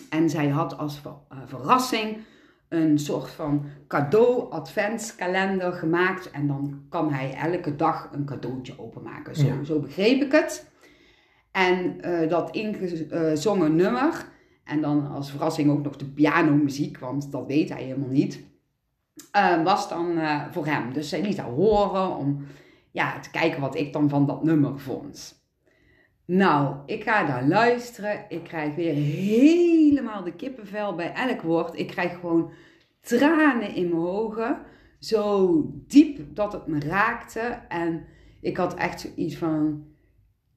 En 0.10 0.30
zij 0.30 0.48
had 0.48 0.78
als 0.78 1.00
ver- 1.00 1.12
eh, 1.30 1.38
verrassing 1.46 2.18
een 2.70 3.00
soort 3.00 3.30
van 3.30 3.66
cadeau 3.88 4.52
adventskalender 4.52 5.74
gemaakt. 5.74 6.32
En 6.32 6.48
dan 6.48 6.86
kan 6.90 7.14
hij 7.14 7.34
elke 7.34 7.76
dag 7.76 8.10
een 8.14 8.26
cadeautje 8.26 8.80
openmaken. 8.80 9.36
Zo, 9.36 9.46
Ja. 9.46 9.64
zo 9.64 9.80
begreep 9.80 10.22
ik 10.22 10.32
het. 10.32 10.70
En 11.58 12.02
eh, 12.02 12.30
dat 12.30 12.52
ingezongen 12.56 13.76
nummer. 13.76 14.26
En 14.64 14.82
dan 14.82 15.08
als 15.12 15.30
verrassing 15.30 15.72
ook 15.72 15.84
nog 15.84 15.96
de 15.96 16.06
pianomuziek, 16.06 16.98
want 16.98 17.32
dat 17.32 17.46
weet 17.48 17.70
hij 17.70 17.84
helemaal 17.84 18.10
niet. 18.10 18.44
eh, 19.32 19.64
was 19.64 19.90
dan 19.90 20.18
eh, 20.18 20.42
voor 20.52 20.66
hem. 20.66 20.94
Dus 20.94 21.10
zij 21.10 21.22
liet 21.22 21.38
haar 21.38 21.50
horen 21.50 22.16
om 22.18 22.46
ja, 22.92 23.20
te 23.20 23.32
kijken 23.32 23.62
wat 23.62 23.76
ik 23.76 23.94
dan 23.94 24.10
van 24.10 24.26
dat 24.26 24.44
nummer 24.44 24.80
vond. 24.80 25.46
Nou, 26.26 26.76
ik 26.86 27.04
ga 27.04 27.26
daar 27.26 27.48
luisteren. 27.48 28.26
Ik 28.30 28.44
krijg 28.44 28.76
weer 28.76 28.94
helemaal 28.94 30.24
de 30.24 30.34
kippenvel 30.34 30.96
bij 30.96 31.14
elk 31.14 31.42
woord. 31.42 31.80
Ik 31.80 31.88
krijg 31.88 32.20
gewoon 32.20 32.52
tranen 33.02 33.76
in 33.76 33.90
mijn 33.90 34.02
ogen. 34.02 34.60
Zo 35.00 35.62
diep 35.88 36.36
dat 36.36 36.54
het 36.54 36.68
me 36.68 36.80
raakte. 36.80 37.60
En 37.68 38.06
ik 38.42 38.58
had 38.58 38.74
echt 38.74 39.00
zoiets 39.00 39.38
van: 39.38 39.86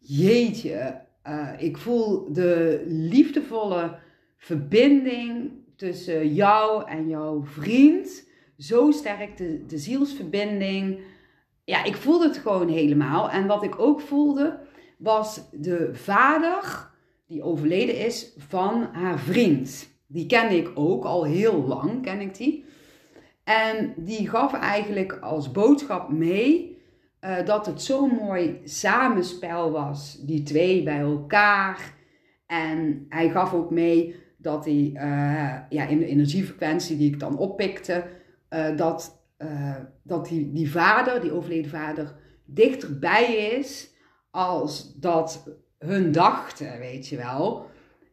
jeetje, 0.01 1.01
eh, 1.23 1.49
ik 1.59 1.77
voel 1.77 2.33
de 2.33 2.83
liefdevolle 2.87 3.99
verbinding 4.37 5.51
tussen 5.77 6.35
jou 6.35 6.89
en 6.89 7.09
jouw 7.09 7.45
vriend. 7.45 8.29
Zo 8.59 8.91
sterk, 8.91 9.37
de, 9.37 9.67
de 9.67 9.79
zielsverbinding. 9.79 10.99
Ja, 11.65 11.85
ik 11.85 11.97
voelde 11.97 12.29
het 12.29 12.39
gewoon 12.39 12.69
helemaal. 12.69 13.31
En 13.31 13.47
wat 13.47 13.63
ik 13.63 13.79
ook 13.79 14.01
voelde, 14.01 14.59
was 14.99 15.41
de 15.53 15.91
vader 15.93 16.91
die 17.27 17.43
overleden 17.43 17.99
is 17.99 18.33
van 18.37 18.89
haar 18.93 19.19
vriend. 19.19 19.89
Die 20.07 20.27
kende 20.27 20.57
ik 20.57 20.71
ook 20.75 21.05
al 21.05 21.25
heel 21.25 21.65
lang, 21.67 22.03
ken 22.03 22.21
ik 22.21 22.37
die. 22.37 22.65
En 23.45 23.95
die 23.97 24.29
gaf 24.29 24.53
eigenlijk 24.53 25.19
als 25.21 25.51
boodschap 25.51 26.09
mee 26.09 26.80
eh, 27.21 27.45
dat 27.45 27.67
het 27.67 27.83
zo'n 27.83 28.15
mooi 28.15 28.61
samenspel 28.65 29.71
was, 29.71 30.19
die 30.23 30.43
twee 30.43 30.83
bij 30.83 31.01
elkaar. 31.01 31.95
En 32.47 33.07
hij 33.09 33.31
gaf 33.31 33.55
ook 33.55 33.71
mee 33.71 34.15
dat 34.37 34.65
hij 34.65 34.91
eh, 34.95 35.59
ja, 35.69 35.87
in 35.87 35.99
de 35.99 36.07
energiefrequentie 36.07 36.97
die 36.97 37.13
ik 37.13 37.21
dan 37.21 37.37
oppikte, 37.39 38.05
eh, 38.49 38.77
dat, 38.77 39.19
dat 40.03 40.29
die, 40.29 40.53
die 40.53 40.71
vader, 40.71 41.21
die 41.21 41.33
overleden 41.33 41.71
vader, 41.71 42.15
dichterbij 42.45 43.35
is 43.35 43.95
als 44.31 44.95
dat 44.95 45.49
hun 45.79 46.13
dachten, 46.13 46.79
weet 46.79 47.09
je 47.09 47.17
wel. 47.17 47.71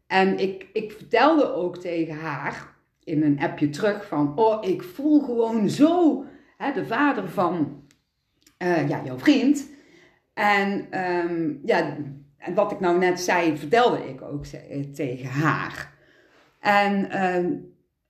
En 0.08 0.40
ik, 0.40 0.70
ik 0.74 0.92
vertelde 0.92 1.54
ook 1.54 1.78
tegen 1.78 2.16
haar 2.16 2.76
in 3.04 3.24
een 3.24 3.40
appje 3.40 3.70
terug 3.70 4.08
van, 4.08 4.38
oh, 4.38 4.68
ik 4.68 4.84
voel 4.84 5.22
gewoon 5.22 5.70
zo 5.70 6.26
hè, 6.58 6.72
de 6.72 6.86
vader 6.86 7.30
van 7.30 7.84
eh, 8.58 8.90
ja, 8.90 9.02
jouw 9.06 9.18
vriend. 9.20 9.70
En 10.34 10.88
ehm, 10.90 11.54
ja, 11.66 11.98
en 12.38 12.54
wat 12.54 12.72
ik 12.72 12.80
nou 12.80 12.98
net 12.98 13.20
zei, 13.20 13.58
vertelde 13.58 14.10
ik 14.10 14.22
ook 14.22 14.46
ze- 14.46 14.90
tegen 14.94 15.30
haar. 15.30 15.94
En 16.60 17.10
ehm, 17.10 17.52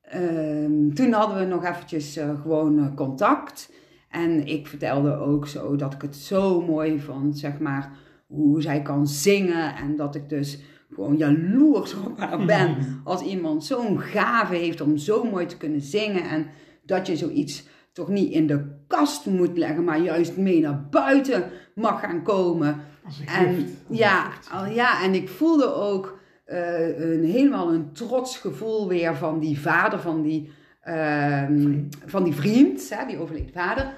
ehm, 0.01 0.89
toen 0.93 1.11
hadden 1.11 1.37
we 1.37 1.45
nog 1.45 1.65
eventjes 1.65 2.17
eh, 2.17 2.41
gewoon 2.41 2.79
eh, 2.79 2.95
contact. 2.95 3.71
En 4.09 4.45
ik 4.47 4.67
vertelde 4.67 5.15
ook 5.15 5.47
zo 5.47 5.75
dat 5.75 5.93
ik 5.93 6.01
het 6.01 6.15
zo 6.15 6.61
mooi 6.61 6.99
vond, 6.99 7.37
zeg 7.37 7.59
maar, 7.59 7.91
hoe 8.27 8.61
zij 8.61 8.81
kan 8.81 9.07
zingen. 9.07 9.75
En 9.75 9.95
dat 9.95 10.15
ik 10.15 10.29
dus 10.29 10.59
gewoon 10.93 11.17
jaloers 11.17 11.95
op 11.95 12.17
haar 12.19 12.45
ben. 12.45 12.77
Als 13.03 13.21
iemand 13.21 13.65
zo'n 13.65 13.99
gave 13.99 14.55
heeft 14.55 14.81
om 14.81 14.97
zo 14.97 15.23
mooi 15.23 15.45
te 15.45 15.57
kunnen 15.57 15.81
zingen. 15.81 16.23
En 16.29 16.45
dat 16.85 17.07
je 17.07 17.15
zoiets 17.15 17.67
toch 17.93 18.07
niet 18.09 18.31
in 18.31 18.47
de 18.47 18.76
kast 18.87 19.25
moet 19.25 19.57
leggen, 19.57 19.83
maar 19.83 19.99
juist 19.99 20.37
mee 20.37 20.61
naar 20.61 20.87
buiten 20.89 21.43
mag 21.75 21.99
gaan 21.99 22.23
komen. 22.23 22.77
Als 23.05 23.19
een 23.19 23.27
En 23.27 23.55
gift. 23.55 23.71
Ja, 23.89 24.27
al- 24.51 24.65
ja, 24.65 25.03
en 25.03 25.13
ik 25.13 25.29
voelde 25.29 25.73
ook 25.73 26.19
eh, 26.45 26.99
een, 26.99 27.23
helemaal 27.23 27.73
een 27.73 27.93
trots 27.93 28.37
gevoel 28.37 28.87
weer 28.87 29.15
van 29.15 29.39
die 29.39 29.59
vader, 29.59 29.99
van 29.99 30.21
die, 30.21 30.51
ehm, 30.81 31.61
Vriend. 31.61 31.97
van 32.05 32.23
die 32.23 32.33
vriend, 32.33 32.89
hè, 32.89 33.05
die 33.05 33.17
overleden 33.17 33.53
vader. 33.53 33.93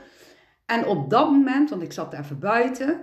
En 0.66 0.86
op 0.86 1.10
dat 1.10 1.32
moment, 1.32 1.70
want 1.70 1.82
ik 1.82 1.92
zat 1.92 2.14
even 2.14 2.40
buiten, 2.40 3.00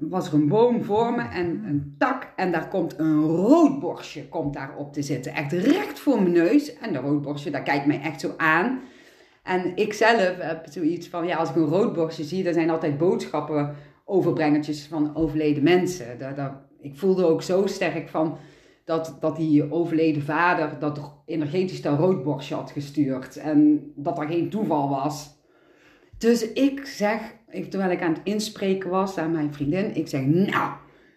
was 0.00 0.28
er 0.28 0.34
een 0.34 0.48
boom 0.48 0.84
voor 0.84 1.12
me 1.12 1.22
en 1.22 1.46
een 1.64 1.94
tak. 1.98 2.32
En 2.36 2.52
daar 2.52 2.68
komt 2.68 2.98
een 2.98 3.20
roodborstje 3.22 4.28
komt 4.28 4.54
daar 4.54 4.76
op 4.76 4.92
te 4.92 5.02
zitten. 5.02 5.34
Echt 5.34 5.52
recht 5.52 5.98
voor 5.98 6.22
mijn 6.22 6.32
neus. 6.34 6.74
En 6.78 6.92
de 6.92 6.98
roodborstje, 6.98 7.50
daar 7.50 7.62
kijkt 7.62 7.86
mij 7.86 8.00
echt 8.00 8.20
zo 8.20 8.34
aan. 8.36 8.80
En 9.46 9.76
ik 9.76 9.92
zelf 9.92 10.36
heb 10.38 10.66
zoiets 10.70 11.08
van, 11.08 11.26
ja, 11.26 11.36
als 11.36 11.50
ik 11.50 11.56
een 11.56 11.64
roodborstje 11.64 12.24
zie, 12.24 12.42
dan 12.42 12.52
zijn 12.52 12.70
altijd 12.70 12.98
boodschappen 12.98 13.74
overbrengertjes 14.04 14.86
van 14.86 15.16
overleden 15.16 15.62
mensen. 15.62 16.06
Ik 16.80 16.96
voelde 16.96 17.24
ook 17.24 17.42
zo 17.42 17.66
sterk 17.66 18.08
van 18.08 18.38
dat, 18.84 19.16
dat 19.20 19.36
die 19.36 19.72
overleden 19.72 20.22
vader 20.22 20.78
dat 20.78 21.12
energetisch 21.26 21.82
dat 21.82 21.98
roodborstje 21.98 22.54
had 22.54 22.70
gestuurd. 22.70 23.36
En 23.36 23.92
dat 23.96 24.16
dat 24.16 24.26
geen 24.26 24.50
toeval 24.50 24.88
was. 24.88 25.34
Dus 26.18 26.52
ik 26.52 26.86
zeg, 26.86 27.20
terwijl 27.70 27.90
ik 27.90 28.02
aan 28.02 28.12
het 28.12 28.22
inspreken 28.24 28.90
was 28.90 29.18
aan 29.18 29.32
mijn 29.32 29.54
vriendin, 29.54 29.94
ik 29.94 30.08
zeg, 30.08 30.24
nou, 30.24 30.72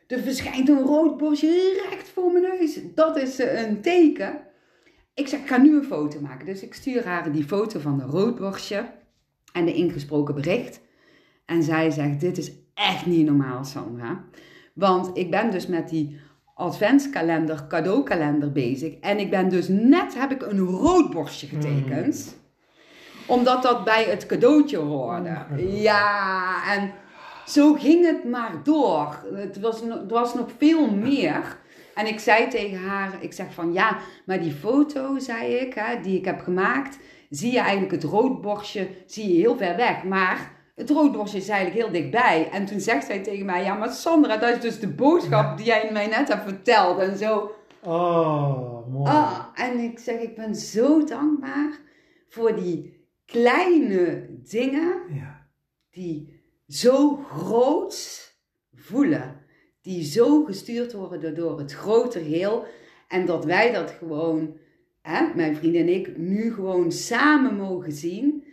er 0.07 0.19
verschijnt 0.19 0.69
een 0.69 0.83
roodborstje 0.83 1.87
recht 1.89 2.09
voor 2.09 2.31
mijn 2.31 2.43
neus. 2.43 2.79
Dat 2.95 3.17
is 3.17 3.39
een 3.39 3.81
teken. 3.81 4.47
Ik 5.19 5.27
zeg, 5.27 5.39
ik 5.39 5.47
ga 5.47 5.57
nu 5.57 5.77
een 5.77 5.83
foto 5.83 6.19
maken. 6.21 6.45
Dus 6.45 6.61
ik 6.61 6.73
stuur 6.73 7.05
haar 7.07 7.31
die 7.31 7.43
foto 7.43 7.79
van 7.79 7.97
de 7.97 8.03
roodborstje 8.03 8.85
en 9.53 9.65
de 9.65 9.73
ingesproken 9.73 10.35
bericht. 10.35 10.81
En 11.45 11.63
zij 11.63 11.89
zegt, 11.91 12.19
dit 12.19 12.37
is 12.37 12.51
echt 12.73 13.05
niet 13.05 13.25
normaal, 13.25 13.63
Sandra. 13.63 14.23
Want 14.73 15.17
ik 15.17 15.31
ben 15.31 15.51
dus 15.51 15.67
met 15.67 15.89
die 15.89 16.19
adventskalender, 16.55 17.65
cadeaukalender 17.67 18.51
bezig. 18.51 18.93
En 18.93 19.19
ik 19.19 19.29
ben 19.29 19.49
dus 19.49 19.67
net, 19.67 20.15
heb 20.15 20.31
ik 20.31 20.41
een 20.41 20.59
roodborstje 20.59 21.47
getekend. 21.47 22.35
Omdat 23.27 23.63
dat 23.63 23.83
bij 23.83 24.03
het 24.03 24.25
cadeautje 24.25 24.77
hoorde. 24.77 25.37
Ja, 25.57 26.75
en 26.75 26.91
zo 27.45 27.73
ging 27.73 28.05
het 28.05 28.23
maar 28.23 28.51
door. 28.63 29.25
Het 29.33 29.59
was, 29.59 29.81
er 29.81 30.07
was 30.07 30.33
nog 30.33 30.49
veel 30.57 30.91
meer. 30.91 31.57
En 31.99 32.07
ik 32.07 32.19
zei 32.19 32.47
tegen 32.47 32.77
haar, 32.77 33.23
ik 33.23 33.33
zeg 33.33 33.53
van 33.53 33.73
ja, 33.73 33.97
maar 34.25 34.39
die 34.41 34.51
foto, 34.51 35.19
zei 35.19 35.53
ik, 35.53 35.73
hè, 35.73 36.01
die 36.01 36.17
ik 36.17 36.25
heb 36.25 36.39
gemaakt, 36.41 36.97
zie 37.29 37.51
je 37.51 37.59
eigenlijk 37.59 37.91
het 37.91 38.03
roodborstje, 38.03 38.87
zie 39.05 39.33
je 39.33 39.39
heel 39.39 39.57
ver 39.57 39.75
weg. 39.75 40.03
Maar 40.03 40.51
het 40.75 40.89
roodborstje 40.89 41.37
is 41.39 41.49
eigenlijk 41.49 41.81
heel 41.83 42.01
dichtbij. 42.01 42.49
En 42.51 42.65
toen 42.65 42.79
zegt 42.79 43.05
zij 43.05 43.19
tegen 43.19 43.45
mij, 43.45 43.63
ja, 43.63 43.73
maar 43.75 43.89
Sandra, 43.91 44.37
dat 44.37 44.55
is 44.55 44.61
dus 44.61 44.79
de 44.79 44.87
boodschap 44.87 45.57
die 45.57 45.65
jij 45.65 45.89
mij 45.91 46.07
net 46.07 46.27
hebt 46.27 46.43
verteld. 46.43 46.99
En 46.99 47.17
zo, 47.17 47.51
Oh, 47.83 48.87
mooi. 48.87 49.09
Ah, 49.11 49.39
en 49.55 49.79
ik 49.79 49.99
zeg, 49.99 50.19
ik 50.19 50.35
ben 50.35 50.55
zo 50.55 51.03
dankbaar 51.03 51.79
voor 52.29 52.55
die 52.55 53.07
kleine 53.25 54.27
dingen 54.49 54.93
Ja. 55.09 55.47
die 55.91 56.41
zo 56.67 57.15
groot 57.15 58.27
voelen. 58.75 59.38
Die 59.81 60.03
zo 60.03 60.43
gestuurd 60.43 60.93
worden 60.93 61.35
door- 61.35 61.59
het 61.59 61.73
grote 61.73 62.19
geheel. 62.19 62.65
En 63.07 63.25
dat 63.25 63.45
wij 63.45 63.71
dat 63.71 63.91
gewoon, 63.99 64.53
hè, 65.01 65.21
mijn 65.35 65.55
vriend 65.55 65.75
en 65.75 65.89
ik, 65.93 66.17
nu 66.17 66.53
gewoon 66.53 66.91
samen 66.91 67.55
mogen 67.55 67.91
zien. 67.91 68.43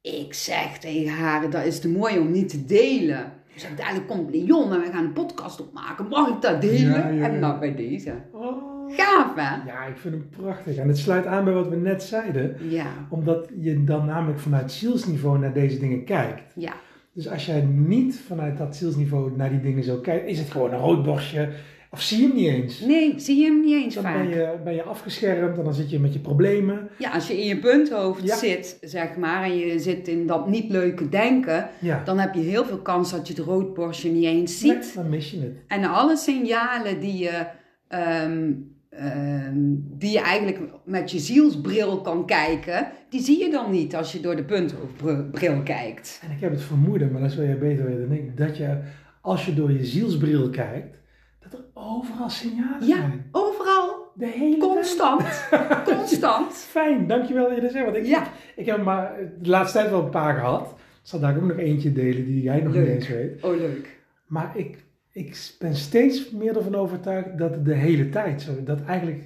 Ik 0.00 0.34
zeg 0.34 0.78
tegen 0.78 1.12
haar, 1.12 1.50
dat 1.50 1.64
is 1.64 1.80
te 1.80 1.88
mooi 1.88 2.18
om 2.18 2.30
niet 2.30 2.48
te 2.48 2.64
delen. 2.64 3.32
Zeg, 3.54 3.74
dadelijk 3.74 4.06
komt 4.08 4.30
Leon 4.34 4.72
en 4.72 4.80
we 4.80 4.86
gaan 4.92 5.04
een 5.04 5.12
podcast 5.12 5.60
opmaken. 5.60 6.08
Mag 6.08 6.28
ik 6.28 6.40
dat 6.42 6.60
delen? 6.60 6.90
Ja, 6.92 7.08
ja, 7.08 7.08
ja. 7.08 7.28
En 7.28 7.38
nou 7.38 7.58
bij 7.58 7.74
deze. 7.74 8.14
Oh. 8.32 8.70
Gaaf 8.96 9.34
hè? 9.34 9.70
Ja, 9.70 9.84
ik 9.84 9.96
vind 9.96 10.14
hem 10.14 10.28
prachtig. 10.28 10.76
En 10.76 10.88
het 10.88 10.98
sluit 10.98 11.26
aan 11.26 11.44
bij 11.44 11.52
wat 11.52 11.68
we 11.68 11.76
net 11.76 12.02
zeiden. 12.02 12.56
Ja, 12.70 12.86
Omdat 13.10 13.48
je 13.60 13.84
dan 13.84 14.06
namelijk 14.06 14.38
vanuit 14.40 14.72
zielsniveau 14.72 15.38
naar 15.38 15.52
deze 15.52 15.78
dingen 15.78 16.04
kijkt. 16.04 16.52
ja. 16.54 16.72
Dus 17.14 17.28
als 17.28 17.46
jij 17.46 17.60
niet 17.60 18.20
vanuit 18.26 18.58
dat 18.58 18.76
zielsniveau 18.76 19.32
naar 19.36 19.50
die 19.50 19.60
dingen 19.60 19.84
zo 19.84 19.96
kijkt, 19.96 20.28
is 20.28 20.38
het 20.38 20.50
gewoon 20.50 20.72
een 20.72 20.78
roodborstje. 20.80 21.48
Of 21.90 22.00
zie 22.02 22.18
je 22.20 22.26
hem 22.26 22.34
niet 22.36 22.46
eens. 22.48 22.80
Nee, 22.80 23.14
zie 23.16 23.36
je 23.40 23.44
hem 23.44 23.60
niet 23.60 23.74
eens 23.84 23.94
Dan 23.94 24.02
vaak. 24.02 24.16
ben 24.22 24.28
je, 24.28 24.54
ben 24.64 24.74
je 24.74 24.82
afgeschermd 24.82 25.58
en 25.58 25.64
dan 25.64 25.74
zit 25.74 25.90
je 25.90 25.98
met 25.98 26.12
je 26.12 26.18
problemen. 26.18 26.88
Ja, 26.98 27.10
als 27.10 27.26
je 27.28 27.40
in 27.40 27.46
je 27.46 27.58
punthoofd 27.58 28.22
Ja. 28.26 28.36
zit, 28.36 28.78
zeg 28.80 29.16
maar, 29.16 29.42
en 29.44 29.56
je 29.56 29.78
zit 29.78 30.08
in 30.08 30.26
dat 30.26 30.48
niet 30.48 30.70
leuke 30.70 31.08
denken, 31.08 31.68
Ja, 31.78 32.02
dan 32.04 32.18
heb 32.18 32.34
je 32.34 32.40
heel 32.40 32.64
veel 32.64 32.78
kans 32.78 33.10
dat 33.10 33.28
je 33.28 33.34
het 33.34 33.42
roodborstje 33.42 34.10
niet 34.10 34.24
eens 34.24 34.58
ziet. 34.58 34.70
Nee, 34.72 34.92
dan 34.94 35.08
mis 35.08 35.30
je 35.30 35.40
het. 35.40 35.56
En 35.68 35.84
alle 35.84 36.16
signalen 36.16 37.00
die 37.00 37.18
je, 37.18 37.46
ehm, 37.88 38.52
ehm, 38.96 39.54
die 39.98 40.10
je 40.12 40.20
eigenlijk 40.20 40.60
met 40.84 41.10
je 41.10 41.18
zielsbril 41.18 42.00
kan 42.00 42.26
kijken, 42.26 42.86
die 43.08 43.20
zie 43.20 43.44
je 43.44 43.50
dan 43.50 43.70
niet 43.70 43.94
als 43.96 44.12
je 44.12 44.20
door 44.20 44.36
de 44.36 44.44
punthoofdbril 44.44 45.62
kijkt. 45.62 46.20
En 46.24 46.30
ik 46.30 46.40
heb 46.40 46.50
het 46.50 46.62
vermoeden, 46.62 47.12
maar 47.12 47.20
dat 47.20 47.32
zul 47.32 47.44
jij 47.44 47.58
beter 47.58 47.84
weten 47.84 48.08
dan 48.08 48.16
ik, 48.16 48.36
dat 48.36 48.56
je 48.56 48.78
als 49.20 49.46
je 49.46 49.54
door 49.54 49.72
je 49.72 49.84
zielsbril 49.84 50.50
kijkt, 50.50 50.98
dat 51.42 51.52
er 51.52 51.64
overal 51.74 52.30
signalen 52.30 52.86
Ja, 52.86 52.96
zijn. 52.96 53.24
overal. 53.32 54.00
De 54.14 54.26
hele 54.26 54.56
Constant. 54.58 55.48
Constant. 55.96 56.52
Fijn, 56.52 57.06
dankjewel 57.06 57.46
dat 57.46 57.54
je 57.54 57.60
dat 57.62 57.70
zegt. 57.72 57.84
Want 57.84 57.96
ik, 57.96 58.06
Ja. 58.06 58.22
ik, 58.22 58.28
ik 58.56 58.66
heb 58.66 58.82
maar 58.84 59.12
de 59.40 59.48
laatste 59.48 59.78
tijd 59.78 59.90
wel 59.90 60.04
een 60.04 60.10
paar 60.10 60.34
gehad. 60.34 60.68
Ik 61.02 61.08
zal 61.08 61.20
daar 61.20 61.36
ook 61.36 61.42
nog 61.48 61.56
eentje 61.58 61.92
delen 61.92 62.24
die 62.24 62.42
jij 62.42 62.60
nog 62.60 62.72
Leuk. 62.72 62.86
niet 62.86 62.94
eens 62.94 63.08
weet. 63.08 63.42
Oh, 63.44 63.56
leuk. 63.56 64.00
Maar 64.26 64.52
ik, 64.54 64.78
ik 65.12 65.54
ben 65.58 65.76
steeds 65.76 66.30
meer 66.30 66.56
ervan 66.56 66.74
overtuigd 66.74 67.38
dat 67.38 67.50
het 67.50 67.64
de 67.64 67.74
hele 67.74 68.08
tijd 68.08 68.42
zo 68.42 68.62
dat 68.62 68.84
eigenlijk 68.84 69.24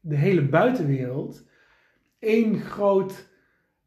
de 0.00 0.16
hele 0.16 0.42
buitenwereld 0.42 1.44
één 2.18 2.60
groot 2.60 3.26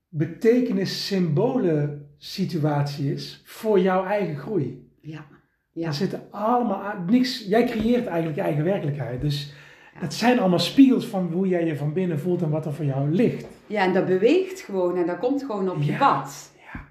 betekenis-symbolen 0.09 2.09
situatie 2.17 3.13
is 3.13 3.41
voor 3.45 3.79
jouw 3.79 4.05
eigen 4.05 4.37
groei. 4.37 4.89
Ja. 5.01 5.25
Ja. 5.71 5.87
Er 5.87 5.93
zitten 5.93 6.21
allemaal 6.31 6.93
niks. 7.07 7.45
Jij 7.47 7.65
creëert 7.65 8.05
eigenlijk 8.05 8.35
je 8.35 8.41
eigen 8.41 8.63
werkelijkheid. 8.63 9.21
Dus 9.21 9.53
het 9.93 10.13
zijn 10.13 10.39
allemaal 10.39 10.59
spiegels 10.59 11.05
van 11.05 11.31
hoe 11.31 11.47
jij 11.47 11.65
je 11.65 11.75
van 11.77 11.93
binnen 11.93 12.19
voelt 12.19 12.41
en 12.41 12.49
wat 12.49 12.65
er 12.65 12.73
voor 12.73 12.85
jou 12.85 13.11
ligt. 13.11 13.47
Ja, 13.67 13.83
en 13.83 13.93
dat 13.93 14.05
beweegt 14.05 14.59
gewoon 14.59 14.97
en 14.97 15.05
dat 15.05 15.19
komt 15.19 15.43
gewoon 15.43 15.69
op 15.69 15.81
je 15.81 15.91
Ja. 15.91 15.97
pad. 15.97 16.51
Ja. 16.73 16.87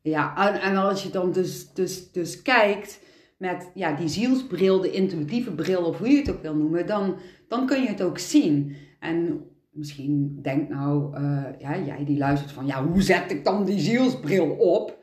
Ja, 0.00 0.48
en, 0.48 0.60
en 0.60 0.76
als 0.76 1.02
je 1.02 1.10
dan 1.10 1.32
dus, 1.32 1.72
dus, 1.72 2.12
dus 2.12 2.42
kijkt 2.42 3.00
met 3.38 3.70
ja, 3.74 3.92
die 3.92 4.08
zielsbril, 4.08 4.80
de 4.80 4.90
intuïtieve 4.90 5.52
bril, 5.54 5.82
of 5.84 5.98
hoe 5.98 6.08
je 6.08 6.16
het 6.16 6.30
ook 6.30 6.42
wil 6.42 6.54
noemen, 6.54 6.86
dan, 6.86 7.14
dan 7.48 7.66
kun 7.66 7.82
je 7.82 7.88
het 7.88 8.02
ook 8.02 8.18
zien. 8.18 8.76
En 9.00 9.40
misschien 9.70 10.38
denkt 10.42 10.68
nou, 10.68 11.14
eh, 11.16 11.44
ja, 11.58 11.78
jij 11.78 12.04
die 12.04 12.18
luistert 12.18 12.52
van, 12.52 12.66
ja, 12.66 12.86
hoe 12.86 13.02
zet 13.02 13.30
ik 13.30 13.44
dan 13.44 13.64
die 13.64 13.78
zielsbril 13.78 14.46
op? 14.50 14.96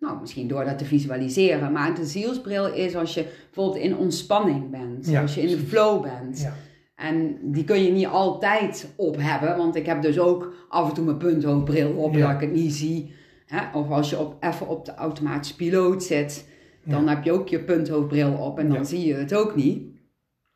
Nou, 0.00 0.20
misschien 0.20 0.48
door 0.48 0.64
dat 0.64 0.78
te 0.78 0.84
visualiseren. 0.84 1.72
Maar 1.72 1.94
de 1.94 2.04
zielsbril 2.04 2.72
is 2.72 2.96
als 2.96 3.14
je 3.14 3.24
bijvoorbeeld 3.44 3.84
in 3.84 3.96
ontspanning 3.96 4.70
bent, 4.70 5.08
Ja, 5.08 5.20
als 5.22 5.34
je 5.34 5.40
in 5.40 5.48
de 5.48 5.58
flow 5.58 6.02
bent. 6.02 6.40
Ja. 6.40 6.54
En 6.96 7.38
die 7.42 7.64
kun 7.64 7.82
je 7.82 7.90
niet 7.90 8.06
altijd 8.06 8.92
op 8.96 9.16
hebben, 9.18 9.56
want 9.56 9.76
ik 9.76 9.86
heb 9.86 10.02
dus 10.02 10.18
ook 10.18 10.52
af 10.68 10.88
en 10.88 10.94
toe 10.94 11.04
mijn 11.04 11.16
punthoofdbril 11.16 11.90
op, 11.92 12.14
Ja. 12.14 12.26
dat 12.26 12.42
ik 12.42 12.48
het 12.48 12.58
niet 12.58 12.72
zie. 12.72 13.12
Hè? 13.46 13.78
Of 13.78 13.90
als 13.90 14.10
je 14.10 14.18
op, 14.18 14.36
even 14.40 14.68
op 14.68 14.84
de 14.84 14.94
automatische 14.94 15.56
piloot 15.56 16.02
zit, 16.02 16.48
dan 16.90 17.04
Ja. 17.04 17.14
heb 17.14 17.24
je 17.24 17.32
ook 17.32 17.48
je 17.48 17.60
punthoofdbril 17.60 18.32
op 18.32 18.58
en 18.58 18.68
dan 18.68 18.76
Ja. 18.76 18.84
zie 18.84 19.06
je 19.06 19.14
het 19.14 19.34
ook 19.34 19.56
niet. 19.56 19.82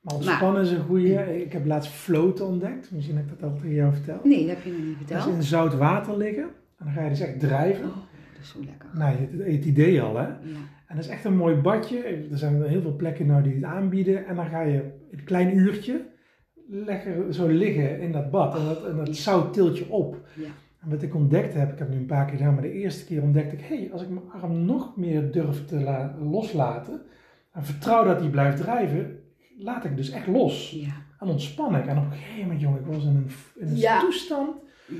Maar 0.01 0.14
ontspannen 0.14 0.62
is 0.62 0.71
een 0.71 0.85
goede. 0.85 1.42
Ik 1.45 1.53
heb 1.53 1.66
laatst 1.66 1.90
floten 1.90 2.47
ontdekt. 2.47 2.90
Misschien 2.92 3.16
heb 3.16 3.25
ik 3.31 3.40
dat 3.40 3.51
al 3.51 3.57
tegen 3.57 3.75
jou 3.75 3.92
verteld. 3.95 4.25
Nee, 4.25 4.47
dat 4.47 4.57
heb 4.57 4.64
je 4.64 4.71
nog 4.71 4.79
niet 4.81 4.88
Dat 4.99 5.07
verteld. 5.07 5.27
is 5.29 5.35
in 5.35 5.42
zout 5.42 5.75
water 5.75 6.16
liggen. 6.16 6.42
En 6.79 6.85
dan 6.85 6.92
ga 6.92 7.03
je 7.03 7.09
dus 7.09 7.21
echt 7.21 7.40
drijven. 7.40 7.85
Oh, 7.85 7.97
dat 7.97 8.42
is 8.42 8.49
zo 8.49 8.59
lekker. 8.64 8.88
Nou, 8.95 9.16
het, 9.16 9.55
het 9.55 9.64
idee 9.64 10.03
al, 10.03 10.16
hè. 10.16 10.23
Ja. 10.27 10.37
En 10.87 10.97
dat 10.97 11.05
is 11.05 11.11
echt 11.11 11.25
een 11.25 11.37
mooi 11.37 11.55
badje. 11.57 11.99
Er 12.31 12.38
zijn 12.38 12.62
heel 12.62 12.81
veel 12.81 12.97
plekken 12.97 13.27
nou 13.27 13.42
die 13.42 13.55
het 13.55 13.64
aanbieden. 13.64 14.27
En 14.27 14.37
dan 14.37 14.47
ga 14.47 14.61
je 14.62 14.83
een 15.11 15.25
klein 15.25 15.57
uurtje 15.57 16.01
lekker 16.68 17.35
zo 17.35 17.47
liggen 17.49 18.01
in 18.01 18.12
dat 18.12 18.31
bad. 18.31 18.59
En 18.59 18.64
dat, 18.64 18.85
en 18.87 18.97
dat 18.97 19.16
zout 19.16 19.53
tilt 19.53 19.79
je 19.79 19.90
op. 19.90 20.16
Ja. 20.35 20.49
En 20.83 20.90
wat 20.90 21.03
ik 21.03 21.14
ontdekt 21.14 21.55
heb, 21.55 21.73
ik 21.73 21.79
heb 21.79 21.87
het 21.87 21.97
nu 21.97 21.97
een 22.03 22.07
paar 22.07 22.25
keer 22.27 22.37
gedaan, 22.37 22.53
maar 22.55 22.62
de 22.62 22.73
eerste 22.73 23.05
keer 23.05 23.23
ontdekte 23.23 23.55
ik, 23.57 23.61
hé, 23.64 23.77
hey, 23.77 23.92
als 23.92 24.03
ik 24.03 24.09
mijn 24.09 24.31
arm 24.42 24.64
nog 24.64 24.97
meer 24.97 25.33
durf 25.33 25.64
te 25.66 25.81
la- 25.81 26.14
loslaten 26.23 27.03
en 27.53 27.64
vertrouw 27.64 28.05
dat 28.05 28.21
hij 28.21 28.29
blijft 28.31 28.57
drijven, 28.57 29.18
laat 29.59 29.85
ik 29.85 29.97
dus 29.97 30.11
echt 30.11 30.27
los. 30.27 30.71
Ja. 30.71 30.92
En 31.18 31.29
ontspan 31.29 31.77
ik. 31.77 31.87
En 31.87 31.99
op 31.99 32.05
een 32.05 32.12
gegeven 32.12 32.40
moment, 32.42 32.61
jongen, 32.61 32.81
ik 32.81 32.87
was 32.87 33.03
in 33.05 33.09
een, 33.09 33.31
in 33.55 33.66
een 33.68 33.77
Ja. 33.77 34.01
toestand. 34.01 34.51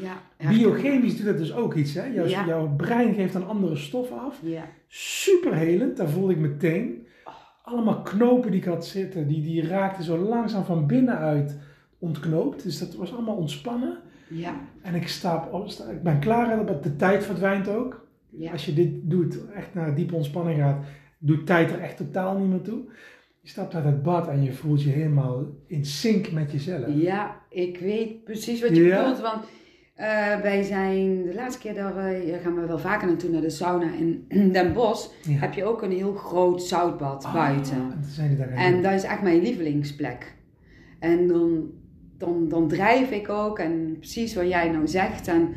Ja. 0.01 0.49
Biochemisch 0.49 1.17
doet 1.17 1.27
dat 1.27 1.39
dus 1.39 1.55
ook 1.55 1.75
iets, 1.75 1.95
hè? 1.95 2.05
Jouw, 2.07 2.27
jouw 2.27 2.75
brein 2.77 3.15
geeft 3.15 3.33
dan 3.33 3.47
andere 3.49 3.77
stoffen 3.77 4.19
af. 4.21 4.39
Ja. 4.43 4.65
Superhelend, 4.89 5.97
daar 5.97 6.09
voelde 6.09 6.33
ik 6.33 6.39
meteen. 6.39 7.07
Allemaal 7.63 8.03
knopen 8.03 8.51
die 8.51 8.61
ik 8.61 8.67
had 8.67 8.87
zitten, 8.87 9.27
die, 9.29 9.43
die 9.43 9.67
raakten 9.67 10.05
zo 10.05 10.17
langzaam 10.19 10.65
van 10.65 10.87
binnenuit 10.87 11.59
ontknoopt. 11.99 12.63
Dus 12.63 12.79
dat 12.79 12.95
was 12.95 13.13
allemaal 13.13 13.37
ontspannen. 13.37 13.99
Ja. 14.33 14.55
En 14.83 14.95
ik, 14.95 15.09
sta 15.09 15.49
op, 15.51 15.69
sta- 15.69 15.91
ik 15.91 16.03
ben 16.03 16.19
klaar, 16.21 16.81
de 16.83 16.97
tijd 16.97 17.25
verdwijnt 17.25 17.69
ook. 17.69 18.07
Ja. 18.31 18.53
Als 18.53 18.67
je 18.67 18.75
dit 18.75 18.91
doet, 19.03 19.39
echt 19.55 19.75
naar 19.75 19.95
diepe 19.95 20.15
ontspanning 20.15 20.59
gaat, 20.59 20.85
doet 21.19 21.47
tijd 21.47 21.71
er 21.71 21.81
echt 21.81 21.97
totaal 21.97 22.39
niet 22.39 22.49
meer 22.49 22.63
toe. 22.63 22.81
Je 23.41 23.49
stapt 23.49 23.75
uit 23.75 23.85
het 23.85 24.03
bad 24.03 24.29
en 24.29 24.43
je 24.43 24.53
voelt 24.53 24.83
je 24.83 24.91
helemaal 24.91 25.47
in 25.67 25.85
sync 25.85 26.31
met 26.31 26.53
jezelf. 26.53 26.87
Ja, 26.95 27.37
ik 27.49 27.79
weet 27.79 28.25
precies 28.25 28.61
wat 28.61 28.77
je 28.77 28.83
Ja? 28.85 28.99
bedoelt. 29.03 29.21
Want 29.21 29.45
eh, 29.95 30.41
wij 30.41 30.63
zijn 30.63 31.23
de 31.23 31.35
laatste 31.35 31.61
keer, 31.61 31.75
daar 31.75 31.97
eh, 31.97 32.43
gaan 32.43 32.55
we 32.55 32.67
wel 32.67 32.79
vaker 32.79 33.09
naartoe, 33.09 33.31
naar 33.31 33.41
de 33.41 33.51
sauna 33.51 33.93
in 33.95 34.27
Den 34.53 34.73
Bosch. 34.73 35.09
Ja. 35.23 35.33
Heb 35.39 35.55
je 35.55 35.65
ook 35.65 35.83
een 35.83 35.93
heel 35.93 36.15
groot 36.15 36.63
zoutbad 36.63 37.25
Ah, 37.25 37.35
buiten. 37.35 37.77
En 37.77 37.91
toen 38.03 38.11
zijn 38.11 38.29
die 38.29 38.39
daar 38.39 38.49
En 38.51 38.83
dat 38.83 38.93
is 38.93 39.03
echt 39.05 39.23
mijn 39.23 39.43
lievelingsplek. 39.43 40.35
En 40.99 41.27
dan, 41.29 41.71
dan, 42.25 42.49
dan 42.49 42.69
drijf 42.69 43.11
ik 43.11 43.29
ook 43.29 43.59
en 43.59 43.97
precies 43.99 44.35
wat 44.35 44.49
jij 44.49 44.69
nou 44.71 44.87
zegt. 44.89 45.29
En 45.29 45.49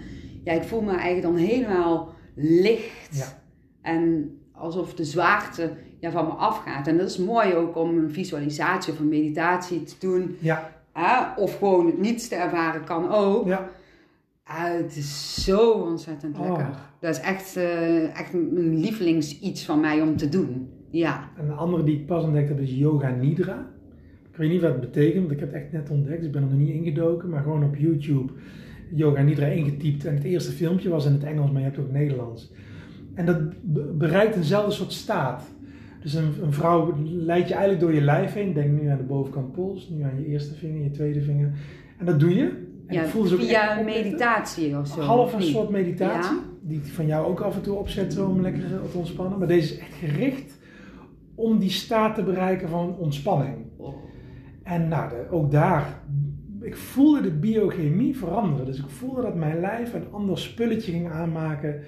ja, 0.43 0.53
ik 0.53 0.63
voel 0.63 0.81
me 0.81 0.91
eigenlijk 0.91 1.21
dan 1.21 1.35
helemaal 1.35 2.13
licht. 2.35 3.09
Ja. 3.17 3.41
En 3.81 4.31
alsof 4.51 4.93
de 4.93 5.03
zwaarte 5.05 5.71
ja, 5.99 6.11
van 6.11 6.25
me 6.25 6.31
afgaat. 6.31 6.87
En 6.87 6.97
dat 6.97 7.09
is 7.09 7.17
mooi 7.17 7.53
ook 7.53 7.75
om 7.77 7.97
een 7.97 8.11
visualisatie 8.11 8.93
of 8.93 8.99
een 8.99 9.07
meditatie 9.07 9.83
te 9.83 9.95
doen. 9.99 10.35
Ja, 10.39 10.73
Hè? 10.93 11.41
Of 11.41 11.57
gewoon 11.57 11.85
het 11.85 11.97
niets 11.99 12.27
te 12.27 12.35
ervaren 12.35 12.83
kan 12.83 13.11
ook. 13.11 13.47
ja. 13.47 13.69
Ah, 14.43 14.63
het 14.63 14.95
is 14.95 15.43
zo 15.43 15.69
ontzettend 15.71 16.37
Oh. 16.37 16.43
lekker. 16.47 16.69
Dat 16.99 17.15
is 17.15 17.21
echt, 17.21 17.55
eh, 17.55 18.19
echt 18.19 18.33
mijn 18.33 18.79
lievelings 18.79 19.39
iets 19.39 19.65
van 19.65 19.79
mij 19.79 20.01
om 20.01 20.17
te 20.17 20.29
doen. 20.29 20.69
Ja. 20.89 21.29
En 21.37 21.45
een 21.49 21.57
andere 21.57 21.83
die 21.83 21.99
ik 21.99 22.05
pas 22.05 22.23
ontdekt 22.23 22.49
heb 22.49 22.59
is 22.59 22.71
Yoga 22.71 23.09
Nidra. 23.09 23.65
Ik 24.35 24.41
weet 24.41 24.49
niet 24.49 24.61
wat 24.61 24.71
het 24.71 24.81
betekent, 24.81 25.19
want 25.19 25.31
ik 25.31 25.39
heb 25.39 25.53
het 25.53 25.61
echt 25.61 25.71
net 25.71 25.89
ontdekt. 25.89 26.17
Dus 26.17 26.25
ik 26.25 26.31
ben 26.31 26.41
er 26.43 26.49
nog 26.49 26.57
niet 26.57 26.69
ingedoken, 26.75 27.29
maar 27.29 27.41
gewoon 27.43 27.63
op 27.63 27.75
YouTube 27.75 28.31
Yoga 28.91 29.21
Nidra 29.21 29.45
ingetypt. 29.45 30.05
En 30.05 30.13
het 30.13 30.23
eerste 30.23 30.51
filmpje 30.51 30.89
was 30.89 31.05
in 31.05 31.11
het 31.11 31.23
Engels, 31.23 31.51
maar 31.51 31.59
je 31.61 31.67
hebt 31.67 31.79
ook 31.79 31.91
Nederlands. 31.91 32.51
En 33.13 33.25
dat 33.25 33.37
be- 33.61 33.93
bereikt 33.97 34.35
eenzelfde 34.35 34.71
soort 34.71 34.91
staat. 34.93 35.43
Dus 36.01 36.13
een, 36.13 36.33
een 36.41 36.53
vrouw 36.53 36.93
leidt 37.03 37.47
je 37.47 37.53
eigenlijk 37.53 37.83
door 37.83 37.93
je 37.93 38.01
lijf 38.01 38.33
heen. 38.33 38.53
Denk 38.53 38.81
nu 38.81 38.87
aan 38.87 38.97
de 38.97 39.03
bovenkant 39.03 39.51
pols, 39.51 39.89
nu 39.89 40.03
aan 40.03 40.19
je 40.19 40.25
eerste 40.27 40.53
vinger, 40.55 40.83
je 40.83 40.91
tweede 40.91 41.21
vinger. 41.21 41.51
En 41.97 42.05
dat 42.05 42.19
doe 42.19 42.35
je. 42.35 42.43
En 42.87 42.95
ja 42.95 43.01
ik 43.01 43.07
voel 43.07 43.25
ze 43.25 43.33
ook 43.33 43.39
echt 43.39 43.49
via 43.49 43.81
meditatie 43.83 44.77
of 44.77 44.87
zo. 44.87 44.99
Half 45.01 45.33
een 45.33 45.41
soort 45.43 45.69
meditatie, 45.69 46.35
Ja. 46.35 46.41
die 46.61 46.77
ik 46.77 46.85
van 46.85 47.05
jou 47.07 47.27
ook 47.27 47.39
af 47.41 47.55
en 47.55 47.61
toe 47.61 47.75
opzet 47.77 48.13
zo 48.13 48.27
om 48.27 48.41
lekker 48.41 48.61
te 48.91 48.97
ontspannen. 48.97 49.37
Maar 49.39 49.47
deze 49.47 49.73
is 49.73 49.79
echt 49.79 49.93
gericht 49.93 50.59
om 51.35 51.59
die 51.59 51.69
staat 51.69 52.15
te 52.15 52.23
bereiken 52.23 52.69
van 52.69 52.95
ontspanning. 52.97 53.55
Oh. 53.77 53.93
En 54.65 54.87
nou, 54.87 55.11
ook 55.29 55.51
daar, 55.51 55.99
ik 56.61 56.75
voelde 56.75 57.21
de 57.21 57.31
biochemie 57.31 58.17
veranderen. 58.17 58.65
Dus 58.65 58.79
ik 58.79 58.89
voelde 58.89 59.21
dat 59.21 59.35
mijn 59.35 59.59
lijf 59.59 59.93
een 59.93 60.11
ander 60.11 60.37
spulletje 60.39 60.91
ging 60.91 61.11
aanmaken. 61.11 61.81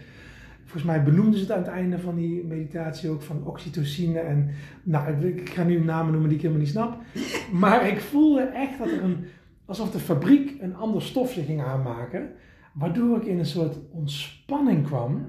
Volgens 0.63 0.83
mij 0.83 1.03
benoemden 1.03 1.39
ze 1.39 1.45
het 1.45 1.51
aan 1.51 1.63
het 1.63 1.71
einde 1.71 1.99
van 1.99 2.15
die 2.15 2.45
meditatie 2.45 3.09
ook 3.09 3.21
van 3.21 3.45
oxytocine. 3.45 4.19
En 4.19 4.49
nou, 4.83 5.25
ik, 5.25 5.39
ik 5.39 5.49
ga 5.49 5.63
nu 5.63 5.83
namen 5.83 6.11
noemen 6.11 6.29
die 6.29 6.37
ik 6.37 6.43
helemaal 6.43 6.63
niet 6.63 6.73
snap. 6.73 6.97
Maar 7.61 7.87
ik 7.87 7.99
voelde 7.99 8.41
echt 8.41 8.77
dat 8.77 8.87
er 8.87 9.03
een, 9.03 9.25
alsof 9.65 9.91
de 9.91 9.99
fabriek 9.99 10.61
een 10.61 10.75
ander 10.75 11.01
stofje 11.01 11.43
ging 11.43 11.61
aanmaken. 11.61 12.29
Waardoor 12.73 13.17
ik 13.17 13.25
in 13.25 13.39
een 13.39 13.45
soort 13.45 13.77
ontspanning 13.91 14.85
kwam. 14.85 15.25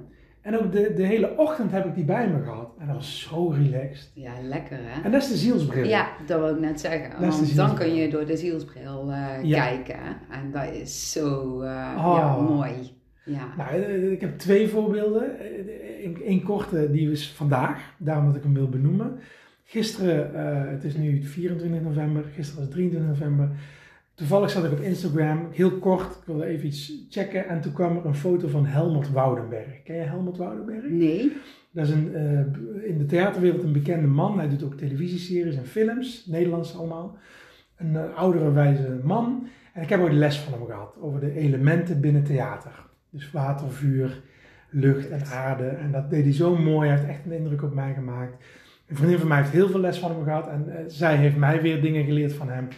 En 0.49 0.59
ook 0.59 0.73
de, 0.73 0.93
de 0.97 1.03
hele 1.03 1.37
ochtend 1.37 1.71
heb 1.73 1.87
ik 1.87 1.95
die 1.95 2.05
bij 2.05 2.29
me 2.29 2.43
gehad. 2.43 2.75
En 2.79 2.87
dat 2.87 2.97
was 2.97 3.29
zo 3.31 3.49
relaxed. 3.49 4.11
Ja, 4.15 4.33
lekker 4.43 4.79
hè? 4.81 5.03
En 5.03 5.11
dat 5.11 5.23
is 5.23 5.29
de 5.29 5.37
zielsbril. 5.37 5.87
Ja, 5.87 6.09
dat 6.27 6.41
wil 6.41 6.49
ik 6.55 6.61
net 6.61 6.81
zeggen. 6.81 7.11
Dat 7.21 7.37
Want 7.37 7.57
dan 7.57 7.75
kun 7.75 7.95
je 7.95 8.11
door 8.11 8.27
de 8.27 8.37
zielsbril 8.37 9.13
eh, 9.13 9.43
Ja. 9.43 9.65
kijken. 9.67 9.99
En 10.31 10.51
dat 10.53 10.75
is 10.75 11.13
zo 11.13 11.61
eh, 11.61 11.95
Oh. 11.99 12.15
ja, 12.19 12.37
mooi. 12.41 12.73
Ja. 13.25 13.55
Nou, 13.57 13.71
eh, 13.71 14.13
ik 14.13 14.21
heb 14.21 14.39
twee 14.39 14.69
voorbeelden. 14.69 15.31
Eén 16.25 16.43
korte, 16.43 16.91
die 16.91 17.11
is 17.11 17.33
vandaag, 17.33 17.95
daarom 17.99 18.27
dat 18.27 18.37
ik 18.37 18.43
hem 18.43 18.55
wil 18.55 18.69
benoemen. 18.69 19.19
Gisteren, 19.65 20.41
het 20.71 20.85
is 20.85 20.97
nu 20.97 21.25
24 21.25 21.81
november, 21.83 22.25
gisteren 22.35 22.65
was 22.65 22.75
23 22.75 23.09
november. 23.11 23.51
Toevallig 24.19 24.51
zat 24.51 24.65
ik 24.65 24.73
op 24.73 24.81
Instagram, 24.81 25.49
heel 25.51 25.71
kort, 25.71 26.17
ik 26.17 26.23
wilde 26.27 26.45
even 26.45 26.67
iets 26.67 26.93
checken. 27.11 27.49
En 27.49 27.61
toen 27.61 27.73
kwam 27.73 27.97
er 27.97 28.07
een 28.07 28.15
foto 28.15 28.49
van 28.49 28.67
Helmut 28.67 29.11
Woudenberg. 29.11 29.83
Ken 29.83 29.97
je 29.97 30.03
Helmut 30.03 30.37
Woudenberg? 30.37 30.83
Nee? 30.89 31.33
Dat 31.71 31.87
is 31.87 31.93
een, 31.93 32.15
eh, 32.15 32.91
in 32.91 32.99
de 32.99 33.07
theaterwereld 33.07 33.63
een 33.63 33.73
bekende 33.73 34.07
man. 34.07 34.39
Hij 34.39 34.49
doet 34.49 34.63
ook 34.63 34.75
televisieseries 34.75 35.57
en 35.57 35.67
films, 35.67 36.27
Nederlands 36.27 36.77
allemaal. 36.77 37.17
Een 37.77 37.97
eh, 37.97 38.17
oudere 38.17 38.53
wijze 38.53 39.01
man. 39.03 39.49
En 39.73 39.83
ik 39.83 39.89
heb 39.89 40.01
ooit 40.01 40.13
les 40.13 40.39
van 40.39 40.53
hem 40.53 40.67
gehad 40.67 40.97
over 41.01 41.21
de 41.21 41.33
elementen 41.33 42.01
binnen 42.01 42.25
theater. 42.25 42.87
Dus 43.11 43.31
water, 43.31 43.71
vuur, 43.71 44.23
lucht 44.71 45.11
en 45.11 45.25
aarde. 45.25 45.67
En 45.67 45.93
dat 45.93 46.11
deed 46.11 46.25
hij 46.25 46.33
zo 46.33 46.57
mooi. 46.57 46.89
Hij 46.89 46.99
heeft 46.99 47.11
echt 47.11 47.25
een 47.25 47.33
indruk 47.33 47.63
op 47.63 47.75
mij 47.75 47.95
gemaakt. 47.95 48.45
Een 48.87 48.97
vriendin 48.97 49.19
van 49.19 49.29
mij 49.29 49.39
heeft 49.39 49.51
heel 49.51 49.69
veel 49.69 49.81
les 49.81 49.99
van 49.99 50.11
hem 50.11 50.25
gehad. 50.25 50.49
En 50.49 50.77
eh, 50.77 50.85
zij 50.87 51.17
heeft 51.17 51.37
mij 51.37 51.63
weer 51.63 51.83
dingen 51.83 52.05
geleerd 52.05 52.33
van 52.33 52.49
hem. 52.49 52.69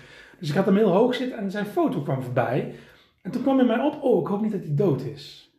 Dus 0.41 0.49
ik 0.49 0.55
had 0.55 0.65
hem 0.67 0.77
heel 0.77 0.93
hoog 0.93 1.15
zitten 1.15 1.39
en 1.39 1.51
zijn 1.51 1.67
foto 1.67 2.03
kwam 2.03 2.23
voorbij. 2.23 2.75
En 3.23 3.31
toen 3.31 3.43
kwam 3.43 3.61
in 3.61 3.67
mij 3.67 3.81
op, 3.81 4.03
oh, 4.03 4.21
ik 4.21 4.27
hoop 4.27 4.41
niet 4.41 4.53
dat 4.53 4.65
hij 4.65 4.75
dood 4.75 5.03
is. 5.03 5.55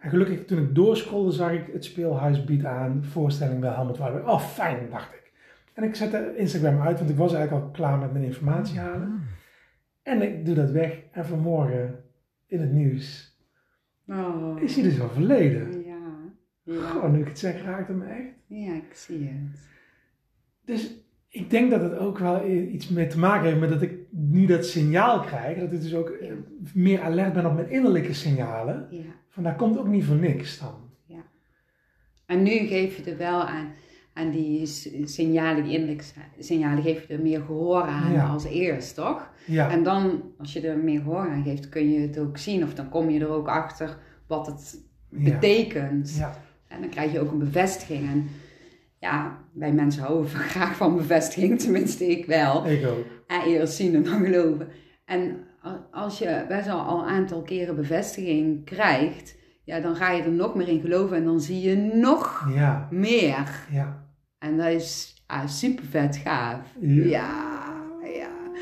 En 0.00 0.10
gelukkig, 0.10 0.44
toen 0.44 0.58
ik 0.58 0.74
doorscrolde, 0.74 1.30
zag 1.30 1.52
ik 1.52 1.66
het 1.72 1.84
speelhuis 1.84 2.44
biedt 2.44 2.64
aan 2.64 3.04
voorstelling 3.04 3.60
bij 3.60 3.70
Helmut 3.70 3.98
Woudenberg. 3.98 4.32
Oh, 4.32 4.40
fijn, 4.40 4.90
dacht 4.90 5.12
ik. 5.12 5.32
En 5.74 5.82
ik 5.82 5.94
zette 5.94 6.34
Instagram 6.36 6.80
uit, 6.80 6.98
want 6.98 7.10
ik 7.10 7.16
was 7.16 7.34
eigenlijk 7.34 7.64
al 7.64 7.70
klaar 7.70 7.98
met 7.98 8.12
mijn 8.12 8.24
informatie 8.24 8.78
halen. 8.78 9.22
En 10.02 10.22
ik 10.22 10.44
doe 10.46 10.54
dat 10.54 10.70
weg 10.70 10.98
en 11.12 11.26
vanmorgen 11.26 12.04
in 12.46 12.60
het 12.60 12.72
nieuws 12.72 13.30
Oh. 14.08 14.62
is 14.62 14.74
hij 14.74 14.84
dus 14.84 15.00
overleden. 15.00 15.84
Ja. 15.84 15.96
Ja. 16.62 16.86
Gewoon, 16.86 17.12
nu 17.12 17.20
ik 17.20 17.28
het 17.28 17.38
zeg, 17.38 17.62
raakt 17.64 17.88
het 17.88 17.96
me 17.96 18.04
echt. 18.06 18.34
ja, 18.46 18.74
ik 18.74 18.94
zie 18.94 19.28
het. 19.28 19.68
Dus 20.64 21.01
ik 21.34 21.50
denk 21.50 21.70
dat 21.70 21.80
het 21.80 21.98
ook 21.98 22.18
wel 22.18 22.46
iets 22.48 22.88
mee 22.88 23.06
te 23.06 23.18
maken 23.18 23.46
heeft 23.46 23.60
met 23.60 23.68
dat 23.68 23.82
ik 23.82 23.92
nu 24.10 24.46
dat 24.46 24.66
signaal 24.66 25.20
krijg. 25.20 25.58
Dat 25.58 25.72
ik 25.72 25.80
dus 25.80 25.94
ook 25.94 26.08
eh, 26.08 26.32
meer 26.74 27.00
alert 27.00 27.32
ben 27.32 27.46
op 27.46 27.54
mijn 27.54 27.70
innerlijke 27.70 28.12
signalen. 28.14 28.86
Ja. 28.90 28.98
Van 29.28 29.42
daar 29.42 29.56
komt 29.56 29.78
ook 29.78 29.86
niet 29.88 30.04
voor 30.04 30.16
niks 30.16 30.58
dan. 30.58 30.90
En 32.26 32.42
nu 32.42 32.50
geef 32.50 32.96
je 32.96 33.10
er 33.10 33.16
wel 33.16 33.42
aan, 33.44 33.66
aan 34.12 34.30
die 34.30 34.66
signalen, 35.04 35.62
die 35.64 35.72
innerlijke 35.72 36.04
signalen, 36.38 36.82
geef 36.82 37.06
je 37.08 37.14
er 37.14 37.22
meer 37.22 37.40
gehoor 37.40 37.82
aan 37.82 38.12
Ja. 38.12 38.26
als 38.28 38.44
eerst, 38.44 38.94
toch? 38.94 39.30
Ja, 39.46 39.70
En 39.70 39.82
dan, 39.82 40.22
als 40.38 40.52
je 40.52 40.60
er 40.68 40.78
meer 40.78 41.00
gehoor 41.00 41.28
aan 41.28 41.42
geeft, 41.42 41.68
kun 41.68 41.90
je 41.90 42.00
het 42.00 42.18
ook 42.18 42.38
zien. 42.38 42.62
Of 42.62 42.74
dan 42.74 42.88
kom 42.88 43.10
je 43.10 43.20
er 43.20 43.28
ook 43.28 43.48
achter 43.48 43.98
wat 44.26 44.46
het 44.46 44.84
ja, 45.08 45.30
betekent. 45.30 46.14
ja, 46.18 46.38
En 46.68 46.80
dan 46.80 46.90
krijg 46.90 47.12
je 47.12 47.20
ook 47.20 47.32
een 47.32 47.38
bevestiging. 47.38 48.08
En 48.10 48.28
ja, 49.02 49.38
wij 49.52 49.72
mensen 49.72 50.02
houden 50.02 50.30
graag 50.54 50.76
van 50.76 50.96
bevestiging, 50.96 51.60
tenminste 51.60 52.06
ik 52.10 52.26
wel. 52.26 52.66
ik 52.66 52.86
ook. 52.86 53.04
En 53.26 53.40
eerst 53.42 53.74
zien 53.74 53.94
en 53.94 54.02
dan 54.02 54.24
geloven. 54.24 54.68
En 55.04 55.36
als 55.90 56.18
je 56.18 56.44
best 56.48 56.66
wel 56.66 56.78
al 56.80 56.98
een 57.02 57.08
aantal 57.08 57.42
keren 57.42 57.76
bevestiging 57.76 58.64
krijgt, 58.64 59.36
ja, 59.64 59.80
dan 59.80 59.96
ga 59.96 60.10
je 60.10 60.22
er 60.22 60.30
nog 60.30 60.54
meer 60.54 60.68
in 60.68 60.80
geloven 60.80 61.16
en 61.16 61.24
dan 61.24 61.40
zie 61.40 61.60
je 61.60 61.76
nog 61.76 62.48
Ja, 62.54 62.88
meer. 62.90 63.66
ja. 63.70 64.06
En 64.38 64.56
dat 64.56 64.66
is 64.66 65.16
super 65.46 65.84
vet 65.84 66.16
gaaf. 66.16 66.58
Ja. 66.80 67.51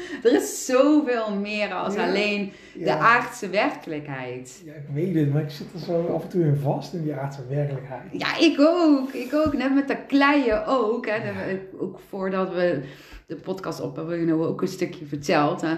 Er 0.25 0.33
is 0.35 0.67
zoveel 0.67 1.35
meer 1.35 1.73
als 1.73 1.95
Ja. 1.95 2.07
alleen 2.09 2.53
de 2.75 2.81
Ja. 2.85 2.99
aardse 2.99 3.49
werkelijkheid. 3.49 4.63
Ja, 4.65 4.73
ik 4.73 4.87
weet 4.95 5.15
het, 5.15 5.33
maar 5.33 5.43
ik 5.43 5.51
zit 5.51 5.67
er 5.75 5.79
zo 5.81 6.07
af 6.07 6.23
en 6.23 6.29
toe 6.29 6.43
in 6.43 6.57
vast 6.63 6.93
in 6.93 7.03
die 7.03 7.15
aardse 7.15 7.47
werkelijkheid. 7.49 8.03
Ja, 8.13 8.39
ik 8.39 8.61
ook. 8.61 9.13
Ik 9.13 9.35
ook. 9.35 9.53
Net 9.57 9.75
met 9.75 9.89
dat 9.89 10.07
kleien 10.07 10.67
ook. 10.67 11.07
Hè. 11.07 11.19
We- 11.33 11.69
ook 11.79 12.01
voordat 12.09 12.55
we 12.55 12.83
de 13.27 13.37
podcast 13.37 13.81
op 13.81 13.97
hebben, 13.97 14.19
hebben 14.19 14.39
we 14.39 14.47
ook 14.47 14.63
een 14.63 14.69
stukje 14.69 15.07
verteld. 15.07 15.61
Hè. 15.61 15.75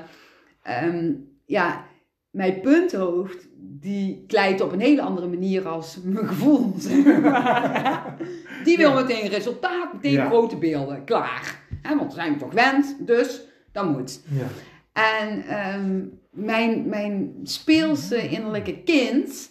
Ehm, 0.62 1.12
ja, 1.44 1.84
mijn 2.30 2.60
punthoofd, 2.60 3.48
die 3.58 4.24
kleidt 4.26 4.60
op 4.60 4.72
een 4.72 4.80
hele 4.80 5.02
andere 5.02 5.26
manier 5.26 5.68
als 5.68 5.98
mijn 6.04 6.26
gevoel. 6.28 6.74
Die 8.64 8.76
wil 8.76 8.94
meteen 8.94 9.28
resultaat, 9.28 9.92
meteen 9.92 10.26
grote 10.26 10.56
beelden. 10.56 11.04
Klaar. 11.04 11.60
Want 11.82 12.14
we 12.14 12.20
zijn 12.20 12.38
toch 12.38 12.48
gewend, 12.48 12.96
dus 13.06 13.40
dat 13.72 13.88
moet. 13.88 14.22
Ja, 14.28 14.46
En 14.92 15.42
ehm, 15.42 16.04
mijn, 16.30 16.88
mijn 16.88 17.40
speelse 17.42 18.28
innerlijke 18.28 18.82
kind, 18.82 19.50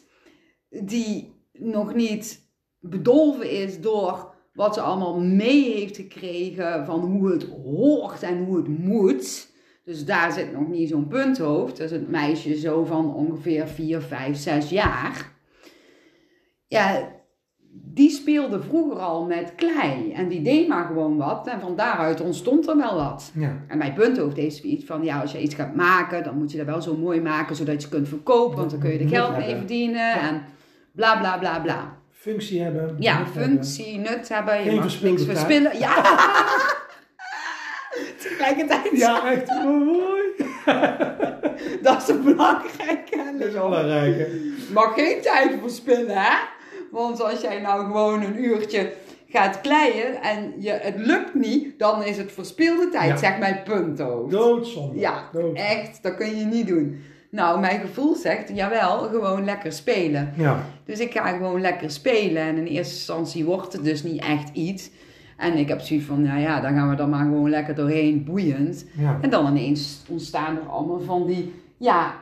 die 0.69 1.33
nog 1.53 1.93
niet 1.93 2.49
bedolven 2.79 3.51
is 3.51 3.81
door 3.81 4.33
wat 4.53 4.73
ze 4.73 4.81
allemaal 4.81 5.19
mee 5.19 5.73
heeft 5.73 5.95
gekregen 5.95 6.85
van 6.85 6.99
hoe 6.99 7.31
het 7.31 7.43
hoort 7.43 8.23
en 8.23 8.43
hoe 8.45 8.57
het 8.57 8.67
moet. 8.67 9.49
Dus 9.83 10.05
daar 10.05 10.31
zit 10.31 10.51
nog 10.51 10.67
niet 10.67 10.89
zo'n 10.89 11.07
punthoofd. 11.07 11.77
Dat 11.77 11.85
is 11.85 11.91
het 11.91 12.09
meisje 12.09 12.59
zo 12.59 12.85
van 12.85 13.13
ongeveer 13.15 13.67
4, 13.67 14.01
5, 14.01 14.37
6 14.37 14.69
jaar. 14.69 15.31
Ja, 16.67 17.11
die 17.73 18.09
speelde 18.09 18.61
vroeger 18.61 18.99
al 18.99 19.25
met 19.25 19.53
klei. 19.55 20.11
En 20.13 20.27
die 20.27 20.41
deed 20.41 20.67
maar 20.67 20.85
gewoon 20.85 21.17
wat. 21.17 21.47
En 21.47 21.59
van 21.59 21.75
daaruit 21.75 22.21
ontstond 22.21 22.67
er 22.67 22.77
wel 22.77 22.95
wat. 22.95 23.31
ja, 23.35 23.57
En 23.67 23.77
mijn 23.77 23.93
punthoofd 23.93 24.37
heeft 24.37 24.55
zoiets 24.55 24.85
van, 24.85 25.03
ja, 25.03 25.19
als 25.21 25.31
je 25.31 25.41
iets 25.41 25.55
gaat 25.55 25.75
maken, 25.75 26.23
dan 26.23 26.37
moet 26.37 26.51
je 26.51 26.57
dat 26.57 26.65
wel 26.65 26.81
zo 26.81 26.97
mooi 26.97 27.21
maken, 27.21 27.55
zodat 27.55 27.81
je 27.81 27.89
kunt 27.89 28.07
verkopen, 28.07 28.57
want 28.57 28.71
dan 28.71 28.79
kun 28.79 28.91
je 28.91 28.99
er 28.99 29.07
geld 29.07 29.37
mee 29.37 29.55
verdienen 29.55 30.05
Ja. 30.07 30.29
en 30.29 30.43
bla 30.91 31.19
bla 31.19 31.37
bla 31.37 31.59
bla. 31.59 31.97
functie 32.09 32.61
hebben. 32.61 32.95
Ja, 32.99 33.17
nut 33.17 33.27
hebben. 33.33 33.43
functie, 33.43 33.97
nut 33.97 34.29
hebben, 34.29 34.57
je 34.63 34.69
Geen 34.69 34.75
mag 34.79 35.01
niks 35.01 35.23
verspillen. 35.25 35.79
Ja! 35.79 35.95
Tegelijkertijd, 38.21 38.89
Ja, 38.91 39.31
echt 39.31 39.49
oh, 39.49 39.65
mooi. 39.65 40.21
dat 41.81 42.01
is 42.01 42.07
een 42.07 42.23
belangrijke. 42.23 43.35
Dat 43.39 43.47
is. 43.47 43.53
Je 43.53 44.69
mag 44.73 44.93
geen 44.93 45.21
tijd 45.21 45.57
verspillen, 45.61 46.17
hè? 46.17 46.37
Want 46.91 47.21
als 47.23 47.41
jij 47.41 47.59
nou 47.61 47.85
gewoon 47.85 48.23
een 48.23 48.43
uurtje 48.43 48.93
gaat 49.27 49.61
kleien 49.61 50.21
en 50.21 50.53
je, 50.57 50.71
het 50.71 50.95
lukt 50.97 51.33
niet, 51.33 51.79
dan 51.79 52.03
is 52.03 52.17
het 52.17 52.31
verspilde 52.31 52.89
tijd, 52.89 53.19
zegt 53.19 53.39
mijn 53.39 53.59
punthoofd. 53.63 54.31
Doodzonde. 54.31 54.99
Ja, 54.99 55.29
Doodzonde. 55.31 55.59
echt, 55.59 56.03
dat 56.03 56.15
kun 56.15 56.37
je 56.37 56.45
niet 56.45 56.67
doen. 56.67 57.01
Nou, 57.29 57.59
mijn 57.59 57.79
gevoel 57.79 58.15
zegt, 58.15 58.51
jawel, 58.53 58.97
gewoon 58.99 59.45
lekker 59.45 59.71
spelen. 59.71 60.33
Ja, 60.37 60.65
Dus 60.85 60.99
ik 60.99 61.11
ga 61.11 61.27
gewoon 61.27 61.61
lekker 61.61 61.91
spelen. 61.91 62.41
En 62.41 62.57
in 62.57 62.65
eerste 62.65 62.93
instantie 62.93 63.45
wordt 63.45 63.73
het 63.73 63.83
dus 63.83 64.03
niet 64.03 64.21
echt 64.21 64.49
iets. 64.53 64.89
En 65.37 65.57
ik 65.57 65.67
heb 65.67 65.79
zoiets 65.79 66.05
van, 66.05 66.21
nou 66.21 66.39
ja, 66.39 66.61
dan 66.61 66.73
gaan 66.73 66.89
we 66.89 66.95
er 67.01 67.09
maar 67.09 67.23
gewoon 67.25 67.49
lekker 67.49 67.75
doorheen, 67.75 68.23
boeiend. 68.23 68.85
ja. 68.97 69.17
En 69.21 69.29
dan 69.29 69.47
ineens 69.47 70.01
ontstaan 70.09 70.55
er 70.57 70.69
allemaal 70.69 70.99
van 71.01 71.27
die, 71.27 71.53
ja, 71.77 72.13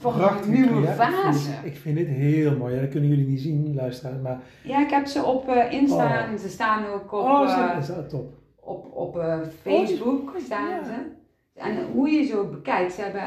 van 0.00 0.12
die 0.12 0.20
Prachtig, 0.20 0.46
nieuwe 0.46 0.80
ja. 0.82 0.90
Ik 0.90 0.96
vind 0.96 1.14
fasen. 1.14 1.52
het- 1.54 1.64
Ik 1.64 1.76
vind 1.76 1.96
dit 1.96 2.06
heel 2.08 2.56
mooi. 2.56 2.74
Ja, 2.74 2.80
dat 2.80 2.90
kunnen 2.90 3.08
jullie 3.08 3.26
niet 3.26 3.40
zien, 3.40 3.74
luisteren. 3.74 4.22
Maar 4.22 4.40
Ja, 4.62 4.80
ik 4.80 4.90
heb 4.90 5.06
ze 5.06 5.24
op 5.24 5.48
eh 5.48 5.72
Insta 5.72 6.26
en 6.26 6.38
ze 6.38 6.48
staan 6.48 6.86
ook 6.86 7.12
op, 7.12 7.20
oh, 7.24 7.78
eh, 7.78 7.98
top. 8.08 8.32
op, 8.60 8.92
op 8.92 9.18
eh, 9.18 9.38
Facebook. 9.62 10.32
staan 10.44 10.68
ja. 10.68 10.84
ze. 10.84 10.92
En 11.54 11.86
hoe 11.92 12.08
je 12.10 12.24
ze 12.24 12.38
ook 12.38 12.50
bekijkt, 12.50 12.92
ze 12.92 13.00
hebben 13.02 13.22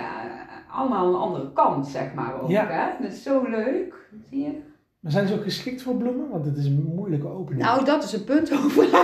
allemaal 0.72 1.08
een 1.08 1.20
andere 1.20 1.54
kant, 1.54 1.88
zeg 1.88 2.14
maar 2.14 2.42
ook. 2.42 2.50
Ja. 2.50 2.68
Hè? 2.68 3.04
Dat 3.04 3.12
is 3.12 3.24
zo 3.24 3.44
leuk. 3.50 3.96
Zie 4.30 4.42
je? 4.44 4.52
Maar 5.00 5.12
zijn 5.12 5.28
ze 5.28 5.34
ook 5.34 5.44
geschikt 5.44 5.82
voor 5.82 5.96
bloemen? 5.96 6.30
Want 6.30 6.46
het 6.46 6.58
is 6.58 6.66
een 6.66 6.92
moeilijke 6.96 7.28
opening. 7.28 7.64
Nou, 7.64 7.86
dat 7.86 8.04
is 8.04 8.14
een 8.14 8.24
punt 8.24 8.52
over. 8.52 8.88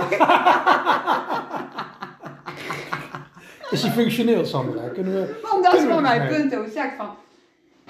Is 3.70 3.82
die 3.82 3.90
functioneel, 3.90 4.44
Sandra? 4.44 4.88
Kunnen 4.88 5.12
we... 5.12 5.40
Want 5.50 5.64
dat 5.64 5.74
is 5.74 5.84
we 5.84 6.00
mijn 6.00 6.28
punt 6.28 6.56
over 6.56 6.70
zegt 6.70 6.96
van... 6.96 7.06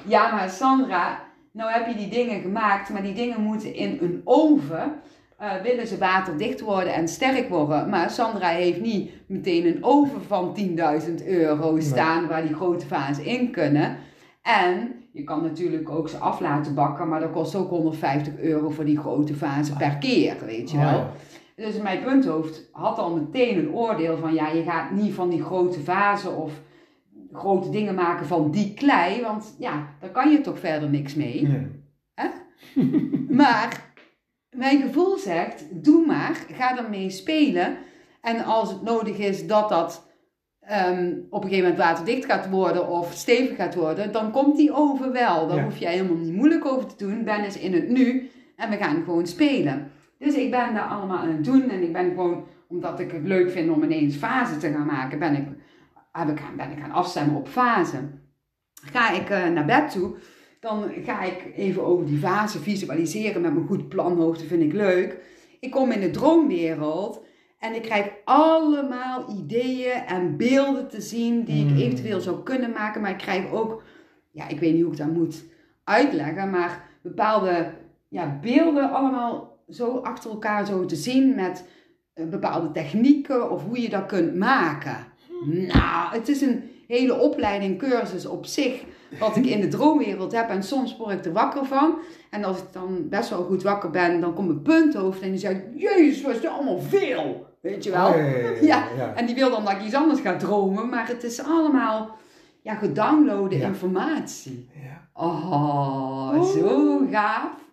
Ja, 0.06 0.34
maar 0.34 0.50
Sandra, 0.50 1.20
nou 1.52 1.70
heb 1.70 1.86
je 1.86 1.94
die 1.94 2.08
dingen 2.08 2.40
gemaakt, 2.40 2.88
maar 2.90 3.02
die 3.02 3.14
dingen 3.14 3.40
moeten 3.40 3.74
in 3.74 3.98
een 4.00 4.20
oven. 4.24 4.92
eh, 5.38 5.50
willen 5.62 5.86
ze 5.86 5.98
waterdicht 5.98 6.60
worden 6.60 6.94
en 6.94 7.08
sterk 7.08 7.48
worden. 7.48 7.88
Maar 7.88 8.10
Sandra 8.10 8.48
heeft 8.48 8.80
niet 8.80 9.10
meteen 9.26 9.66
een 9.66 9.84
oven 9.84 10.22
van 10.26 10.54
10.000 10.54 11.26
euro 11.26 11.80
staan 11.80 12.26
waar 12.28 12.42
die 12.42 12.54
grote 12.54 12.86
vazen 12.86 13.24
in 13.24 13.50
kunnen. 13.50 13.96
En 14.42 14.92
je 15.12 15.24
kan 15.24 15.42
natuurlijk 15.42 15.90
ook 15.90 16.08
ze 16.08 16.16
af 16.16 16.40
laten 16.40 16.74
bakken, 16.74 17.08
maar 17.08 17.20
dat 17.20 17.32
kost 17.32 17.54
ook 17.54 17.70
150 17.70 18.38
euro 18.38 18.70
voor 18.70 18.84
die 18.84 18.98
grote 18.98 19.34
vazen 19.34 19.76
per 19.76 19.96
keer, 19.96 20.34
weet 20.46 20.70
je 20.70 20.76
Oh, 20.76 20.90
wel. 20.90 21.06
Dus 21.56 21.76
mijn 21.82 22.02
punthoofd 22.02 22.68
had 22.72 22.98
al 22.98 23.10
meteen 23.16 23.58
een 23.58 23.72
oordeel 23.72 24.16
van 24.18 24.34
ja, 24.34 24.48
je 24.48 24.62
gaat 24.62 24.90
niet 24.90 25.14
van 25.14 25.28
die 25.28 25.42
grote 25.42 25.80
vazen 25.80 26.36
of 26.36 26.52
grote 27.32 27.70
dingen 27.70 27.94
maken 27.94 28.26
van 28.26 28.50
die 28.50 28.74
klei, 28.74 29.22
want 29.22 29.54
ja, 29.58 29.86
daar 30.00 30.10
kan 30.10 30.30
je 30.30 30.40
toch 30.40 30.58
verder 30.58 30.88
niks 30.90 31.14
mee. 31.14 31.48
Ja. 31.50 31.62
Maar 33.28 33.92
mijn 34.56 34.80
gevoel 34.80 35.16
zegt, 35.18 35.64
doe 35.84 36.06
maar, 36.06 36.44
ga 36.52 36.78
ermee 36.78 37.10
spelen. 37.10 37.76
En 38.20 38.44
als 38.44 38.70
het 38.70 38.82
nodig 38.82 39.18
is 39.18 39.46
dat 39.46 39.68
dat 39.68 40.06
ehm, 40.60 41.12
op 41.30 41.42
een 41.44 41.48
gegeven 41.48 41.70
moment 41.70 41.88
waterdicht 41.88 42.24
gaat 42.24 42.48
worden 42.50 42.88
of 42.88 43.12
stevig 43.12 43.56
gaat 43.56 43.74
worden, 43.74 44.12
dan 44.12 44.30
komt 44.30 44.56
die 44.56 44.72
oven 44.74 45.12
wel. 45.12 45.48
Daar 45.48 45.56
Ja. 45.56 45.64
hoef 45.64 45.76
je 45.76 45.86
helemaal 45.86 46.16
niet 46.16 46.34
moeilijk 46.34 46.64
over 46.66 46.86
te 46.86 47.04
doen. 47.04 47.24
Ben 47.24 47.44
eens 47.44 47.58
in 47.58 47.72
het 47.74 47.88
nu 47.88 48.30
en 48.56 48.70
we 48.70 48.76
gaan 48.76 49.02
gewoon 49.04 49.26
spelen. 49.26 49.90
Dus 50.18 50.34
ik 50.34 50.50
ben 50.50 50.74
daar 50.74 50.88
allemaal 50.88 51.18
aan 51.18 51.28
het 51.32 51.44
doen 51.44 51.70
en 51.70 51.82
ik 51.82 51.92
ben 51.92 52.08
gewoon, 52.10 52.44
omdat 52.68 53.00
ik 53.00 53.10
het 53.12 53.26
leuk 53.26 53.50
vind 53.50 53.70
om 53.70 53.82
ineens 53.82 54.16
fase 54.16 54.56
te 54.56 54.70
gaan 54.72 54.86
maken, 54.86 55.18
ben 55.18 55.34
ik, 55.36 55.46
heb 56.12 56.28
ik, 56.28 56.42
ben 56.56 56.70
ik 56.70 56.78
gaan 56.78 56.90
afstemmen 56.90 57.36
op 57.36 57.48
fase. 57.48 57.98
Ga 58.74 59.12
ik 59.12 59.30
eh, 59.30 59.48
naar 59.48 59.64
bed 59.64 59.90
toe, 59.90 60.14
dan 60.60 60.90
ga 61.04 61.22
ik 61.22 61.52
even 61.56 61.84
over 61.84 62.06
die 62.06 62.18
fase 62.18 62.58
visualiseren 62.58 63.42
met 63.42 63.54
mijn 63.54 63.66
goed 63.66 63.88
planhoofd, 63.88 64.38
dat 64.38 64.48
vind 64.48 64.62
ik 64.62 64.72
leuk. 64.72 65.18
Ik 65.60 65.70
kom 65.70 65.90
in 65.90 66.00
de 66.00 66.10
droomwereld 66.10 67.24
en 67.58 67.74
ik 67.74 67.82
krijg 67.82 68.10
allemaal 68.24 69.30
ideeën 69.38 69.92
en 70.06 70.36
beelden 70.36 70.88
te 70.88 71.00
zien 71.00 71.44
die 71.44 71.64
ik 71.64 71.70
Hmm. 71.70 71.80
eventueel 71.80 72.20
zou 72.20 72.42
kunnen 72.42 72.70
maken, 72.70 73.00
maar 73.00 73.10
ik 73.10 73.18
krijg 73.18 73.50
ook, 73.50 73.82
ja, 74.30 74.48
ik 74.48 74.60
weet 74.60 74.72
niet 74.72 74.82
hoe 74.82 74.92
ik 74.92 74.98
dat 74.98 75.12
moet 75.12 75.44
uitleggen, 75.84 76.50
maar 76.50 76.88
bepaalde 77.02 77.72
ja, 78.08 78.38
beelden 78.40 78.90
allemaal 78.90 79.58
zo 79.68 79.96
achter 79.96 80.30
elkaar 80.30 80.66
zo 80.66 80.84
te 80.84 80.96
zien 80.96 81.34
met 81.34 81.68
eh, 82.12 82.26
bepaalde 82.26 82.70
technieken 82.70 83.50
of 83.50 83.64
hoe 83.64 83.80
je 83.80 83.88
dat 83.88 84.06
kunt 84.06 84.34
maken. 84.34 84.96
Nou, 85.44 86.12
het 86.12 86.28
is 86.28 86.40
een 86.40 86.70
hele 86.86 87.18
opleiding, 87.18 87.78
cursus 87.78 88.26
op 88.26 88.46
zich, 88.46 88.82
wat 89.18 89.36
ik 89.36 89.46
in 89.46 89.60
de 89.60 89.68
droomwereld 89.68 90.32
heb. 90.32 90.48
En 90.48 90.62
soms 90.62 90.96
word 90.96 91.12
ik 91.12 91.24
er 91.24 91.32
wakker 91.32 91.64
van. 91.64 91.98
En 92.30 92.44
als 92.44 92.58
ik 92.58 92.72
dan 92.72 93.08
best 93.08 93.30
wel 93.30 93.42
goed 93.44 93.62
wakker 93.62 93.90
ben, 93.90 94.20
dan 94.20 94.34
komt 94.34 94.48
mijn 94.48 94.62
punthoofd 94.62 95.20
en 95.20 95.30
die 95.30 95.40
zegt, 95.40 95.62
jezus, 95.74 96.22
wat 96.22 96.34
is 96.34 96.40
dit 96.40 96.50
allemaal 96.50 96.80
veel? 96.80 97.46
Weet 97.60 97.84
je 97.84 97.90
wel? 97.90 98.08
Oh, 98.08 98.16
ja, 98.16 98.24
ja, 98.24 98.38
ja, 98.38 98.60
Ja, 98.60 98.88
ja. 98.96 99.14
En 99.14 99.26
die 99.26 99.34
wil 99.34 99.50
dan 99.50 99.64
dat 99.64 99.72
ik 99.72 99.82
iets 99.82 99.94
anders 99.94 100.20
ga 100.20 100.36
dromen, 100.36 100.88
maar 100.88 101.08
het 101.08 101.22
is 101.24 101.42
allemaal, 101.44 102.16
ja, 102.62 102.74
gedownloade 102.74 103.60
informatie. 103.60 104.68
Ja. 104.74 105.08
Oh, 105.12 106.42
zo 106.42 107.00
gaaf. 107.10 107.68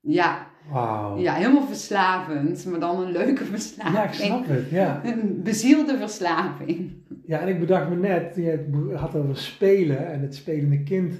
Ja, 0.00 0.46
Wauw. 0.70 1.18
ja, 1.18 1.34
helemaal 1.34 1.66
verslavend, 1.66 2.66
maar 2.66 2.80
dan 2.80 3.00
een 3.00 3.12
leuke 3.12 3.44
verslaving. 3.44 3.94
Ja, 3.96 4.04
ik 4.04 4.12
snap 4.12 4.46
het. 4.46 4.70
Ja. 4.70 5.00
Een 5.04 5.40
bezielde 5.42 5.96
verslaving. 5.98 6.90
ja, 7.26 7.40
en 7.40 7.48
ik 7.48 7.60
bedacht 7.60 7.88
me 7.88 7.96
net, 7.96 8.32
je 8.36 8.66
had 8.94 9.14
over 9.16 9.36
spelen 9.36 10.12
en 10.12 10.20
het 10.20 10.34
spelende 10.34 10.82
kind 10.82 11.14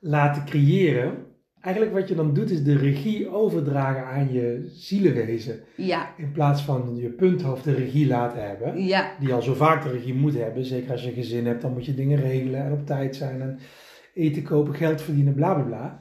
laten 0.00 0.44
creëren. 0.44 1.14
Eigenlijk 1.60 1.94
wat 1.94 2.08
je 2.08 2.14
dan 2.14 2.34
doet 2.34 2.50
is 2.50 2.62
de 2.62 2.76
regie 2.76 3.28
overdragen 3.30 4.04
aan 4.06 4.32
je 4.32 4.70
zielenwezen. 4.74 5.60
Ja, 5.76 6.08
In 6.16 6.32
plaats 6.32 6.62
van 6.62 6.96
je 6.96 7.08
punthoofd 7.08 7.64
de 7.64 7.74
regie 7.74 8.06
laten 8.06 8.48
hebben. 8.48 8.84
ja, 8.84 9.10
Die 9.20 9.32
al 9.34 9.42
zo 9.42 9.54
vaak 9.54 9.82
de 9.82 9.90
regie 9.90 10.14
moet 10.14 10.34
hebben. 10.38 10.64
Zeker 10.64 10.90
als 10.92 11.02
je 11.02 11.08
een 11.08 11.14
gezin 11.14 11.46
hebt, 11.46 11.62
dan 11.62 11.72
moet 11.72 11.86
je 11.86 11.94
dingen 11.94 12.20
regelen 12.20 12.64
en 12.64 12.72
op 12.72 12.86
tijd 12.86 13.16
zijn. 13.16 13.40
En 13.40 13.58
eten 14.14 14.42
kopen, 14.42 14.74
geld 14.74 15.02
verdienen, 15.02 15.34
bla 15.34 15.54
bla 15.54 15.62
bla. 15.62 16.00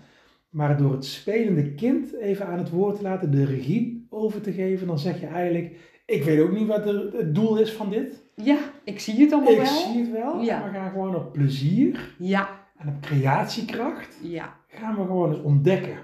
Maar 0.49 0.77
door 0.77 0.91
het 0.91 1.05
spelende 1.05 1.73
kind 1.73 2.13
even 2.15 2.45
aan 2.47 2.57
het 2.57 2.69
woord 2.69 2.95
te 2.95 3.01
laten, 3.01 3.31
de 3.31 3.45
regie 3.45 4.07
over 4.09 4.41
te 4.41 4.51
geven, 4.51 4.87
dan 4.87 4.99
zeg 4.99 5.19
je 5.19 5.27
eigenlijk: 5.27 5.75
Ik 6.05 6.23
weet 6.23 6.39
ook 6.39 6.51
niet 6.51 6.67
wat 6.67 6.83
de- 6.83 7.11
het 7.17 7.35
doel 7.35 7.57
is 7.59 7.71
van 7.73 7.89
dit. 7.89 8.23
ja, 8.35 8.57
ik 8.83 8.99
zie 8.99 9.19
het 9.21 9.31
allemaal 9.33 9.51
Ik 9.51 9.57
wel. 9.57 9.65
zie 9.67 9.99
het 10.01 10.11
wel. 10.11 10.41
Ja. 10.41 10.63
We 10.63 10.69
gaan 10.77 10.91
gewoon 10.91 11.15
op 11.15 11.31
plezier 11.33 12.15
Ja, 12.17 12.49
en 12.77 12.87
op 12.87 13.01
creatiekracht 13.01 14.17
ja, 14.21 14.55
gaan 14.67 14.95
we 14.95 15.01
gewoon 15.01 15.29
eens 15.33 15.41
ontdekken. 15.43 15.97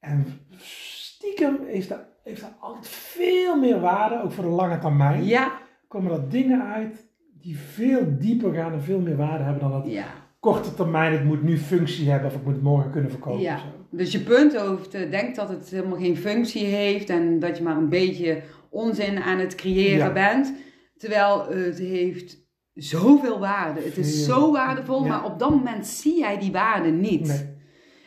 En 0.00 0.26
stiekem 0.56 1.58
heeft 1.66 1.88
dat, 1.88 2.00
heeft 2.24 2.40
dat 2.40 2.52
altijd 2.60 2.88
veel 2.88 3.56
meer 3.58 3.80
waarde, 3.80 4.22
ook 4.22 4.32
voor 4.32 4.44
de 4.44 4.50
lange 4.50 4.78
termijn. 4.78 5.24
ja, 5.24 5.52
Komen 5.88 6.12
er 6.12 6.28
dingen 6.28 6.62
uit 6.62 7.06
die 7.40 7.58
veel 7.58 8.18
dieper 8.18 8.54
gaan 8.54 8.72
en 8.72 8.82
veel 8.82 9.00
meer 9.00 9.16
waarde 9.16 9.44
hebben 9.44 9.62
dan 9.62 9.70
dat 9.82 9.92
ja. 9.92 10.06
Korte 10.40 10.74
termijn. 10.74 11.12
Het 11.12 11.24
moet 11.24 11.42
nu 11.42 11.58
functie 11.58 12.10
hebben 12.10 12.28
of 12.30 12.36
ik 12.36 12.44
moet 12.44 12.54
het 12.54 12.62
morgen 12.62 12.90
kunnen 12.90 13.10
verkopen. 13.10 13.40
Ja. 13.40 13.54
of 13.54 13.60
zo. 13.60 13.66
Dus 13.90 14.12
je 14.12 14.20
punthoofd 14.20 14.90
denkt 14.92 15.36
dat 15.36 15.48
het 15.48 15.70
helemaal 15.70 15.98
geen 15.98 16.16
functie 16.16 16.64
heeft 16.64 17.10
en 17.10 17.38
dat 17.38 17.56
je 17.56 17.62
maar 17.62 17.76
een 17.76 17.88
beetje 17.88 18.42
onzin 18.70 19.18
aan 19.22 19.38
het 19.38 19.54
creëren 19.54 20.06
Ja. 20.06 20.12
bent. 20.12 20.52
Terwijl 20.96 21.46
het 21.48 21.78
heeft 21.78 22.36
zoveel 22.74 23.38
waarde. 23.38 23.80
Het 23.80 23.96
is 23.96 24.24
zo 24.24 24.52
waardevol, 24.52 25.02
Ja. 25.02 25.08
maar 25.08 25.24
op 25.24 25.38
dat 25.38 25.50
moment 25.50 25.86
zie 25.86 26.18
jij 26.18 26.38
die 26.38 26.52
waarde 26.52 26.88
niet. 26.90 27.26
Nee. 27.26 27.56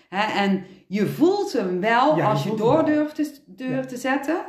Hè, 0.10 0.40
en 0.40 0.64
je 0.88 1.06
voelt 1.06 1.54
hem 1.54 1.80
wel 1.80 2.18
Ja, 2.18 2.30
als 2.30 2.44
je 2.44 2.56
door 2.56 2.86
durft 2.86 3.16
te, 3.16 3.32
durft 3.46 3.90
te 3.90 3.98
zetten 3.98 4.42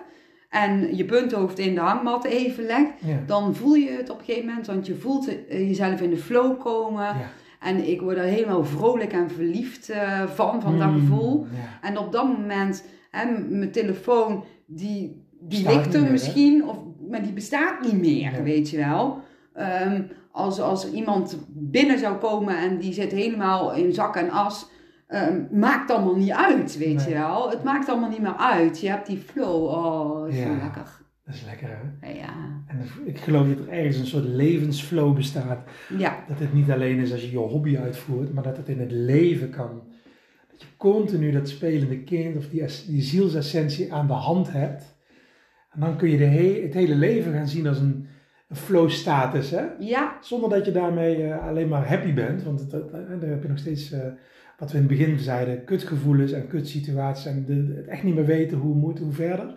en 0.49 0.97
je 0.97 1.05
punthoofd 1.05 1.59
in 1.59 1.75
de 1.75 1.81
hangmat 1.81 2.25
even 2.25 2.65
legt. 2.65 2.93
Ja. 3.05 3.23
Dan 3.27 3.55
voel 3.55 3.75
je 3.75 3.91
het 3.91 4.11
op 4.11 4.19
een 4.19 4.25
gegeven 4.25 4.49
moment, 4.49 4.67
want 4.67 4.87
je 4.87 4.95
voelt 4.95 5.47
eh, 5.49 5.69
jezelf 5.69 6.01
in 6.01 6.11
de 6.11 6.17
flow 6.17 6.61
komen. 6.61 7.03
Ja. 7.05 7.31
En 7.63 7.89
ik 7.91 8.01
word 8.01 8.17
er 8.17 8.23
helemaal 8.23 8.65
vrolijk 8.65 9.13
en 9.13 9.31
verliefd 9.31 9.89
eh, 9.91 10.27
van, 10.27 10.61
van 10.63 10.79
dat 10.79 10.91
Mm, 10.91 10.99
gevoel. 11.01 11.47
ja. 11.53 11.89
En 11.89 11.99
op 11.99 12.13
dat 12.13 12.39
moment, 12.39 12.85
hè, 13.11 13.25
mijn 13.49 13.71
telefoon, 13.73 14.45
die, 14.67 15.27
die 15.41 15.63
Bestaat 15.63 15.75
ligt 15.75 15.87
er 15.95 15.99
meer, 16.01 16.05
hè? 16.07 16.13
misschien, 16.13 16.69
of, 16.69 16.77
maar 17.11 17.23
die 17.23 17.33
bestaat 17.33 17.81
niet 17.81 18.01
meer, 18.01 18.43
weet 18.43 18.71
je 18.71 18.77
wel. 18.77 19.21
Ehm, 19.55 20.03
als, 20.31 20.61
als 20.61 20.85
er 20.85 20.93
iemand 20.93 21.39
binnen 21.49 21.99
zou 21.99 22.17
komen 22.17 22.57
en 22.59 22.79
die 22.79 22.93
zit 22.93 23.13
helemaal 23.13 23.73
in 23.75 23.93
zak 23.93 24.17
en 24.17 24.31
as, 24.31 24.71
ehm, 25.07 25.41
maakt 25.51 25.91
allemaal 25.91 26.17
niet 26.17 26.31
uit, 26.33 26.79
weet 26.79 26.97
Nee. 26.97 27.09
je 27.09 27.15
wel. 27.15 27.51
Het 27.51 27.65
maakt 27.65 27.89
allemaal 27.89 28.09
niet 28.11 28.23
meer 28.23 28.37
uit. 28.37 28.81
Je 28.81 28.89
hebt 28.89 29.07
die 29.07 29.19
flow, 29.27 29.65
oh, 29.65 30.23
zo 30.23 30.29
Ja. 30.31 30.57
lekker. 30.63 31.01
Dat 31.33 31.41
is 31.41 31.47
lekker 31.47 31.69
hè. 31.69 32.13
Ja, 32.13 32.35
En 32.67 32.79
ik 33.05 33.19
geloof 33.19 33.49
dat 33.49 33.59
er 33.67 33.73
ergens 33.73 33.97
een 33.97 34.07
soort 34.07 34.25
levensflow 34.25 35.15
bestaat. 35.15 35.59
ja, 35.99 36.25
Dat 36.29 36.39
het 36.39 36.55
niet 36.55 36.71
alleen 36.71 36.99
is 36.99 37.13
als 37.13 37.23
je 37.23 37.31
je 37.31 37.37
hobby 37.39 37.77
uitvoert, 37.79 38.33
maar 38.33 38.43
dat 38.43 38.57
het 38.57 38.69
in 38.69 38.81
het 38.81 38.91
leven 38.91 39.51
kan. 39.51 39.83
Dat 40.51 40.61
je 40.61 40.67
continu 40.77 41.31
dat 41.31 41.49
spelende 41.49 41.99
kind 41.99 42.37
of 42.37 42.49
die, 42.49 42.65
die 42.89 43.03
zielsessentie 43.03 43.93
aan 43.93 44.07
de 44.07 44.13
hand 44.13 44.53
hebt. 44.53 44.97
En 45.71 45.81
dan 45.81 45.97
kun 45.97 46.11
je 46.11 46.19
de 46.19 46.25
he- 46.25 46.63
het 46.63 46.75
hele 46.75 46.95
leven 46.95 47.33
gaan 47.33 47.49
zien 47.49 47.67
als 47.67 47.79
een, 47.79 48.07
een 48.49 48.57
flow 48.57 48.91
status. 48.91 49.51
Hè? 49.51 49.63
ja, 49.79 50.17
Zonder 50.21 50.51
dat 50.51 50.65
je 50.67 50.73
daarmee 50.73 51.23
eh, 51.25 51.47
alleen 51.47 51.69
maar 51.69 51.89
happy 51.89 52.13
bent. 52.15 52.43
Want 52.43 52.61
het, 52.61 52.73
eh, 52.73 52.81
daar 53.21 53.31
heb 53.31 53.43
je 53.43 53.49
nog 53.49 53.59
steeds, 53.59 53.93
eh, 53.93 54.01
wat 54.59 54.71
we 54.73 54.79
in 54.79 54.85
het 54.89 54.99
begin 54.99 55.19
zeiden, 55.19 55.65
kutgevoelens 55.65 56.33
en 56.33 56.47
kutsituaties. 56.47 57.27
En 57.27 57.45
de, 57.45 57.75
het 57.77 57.87
echt 57.87 58.03
niet 58.03 58.15
meer 58.15 58.27
weten 58.27 58.59
hoe 58.59 58.75
moet, 58.75 58.99
hoe 58.99 59.13
verder. 59.13 59.57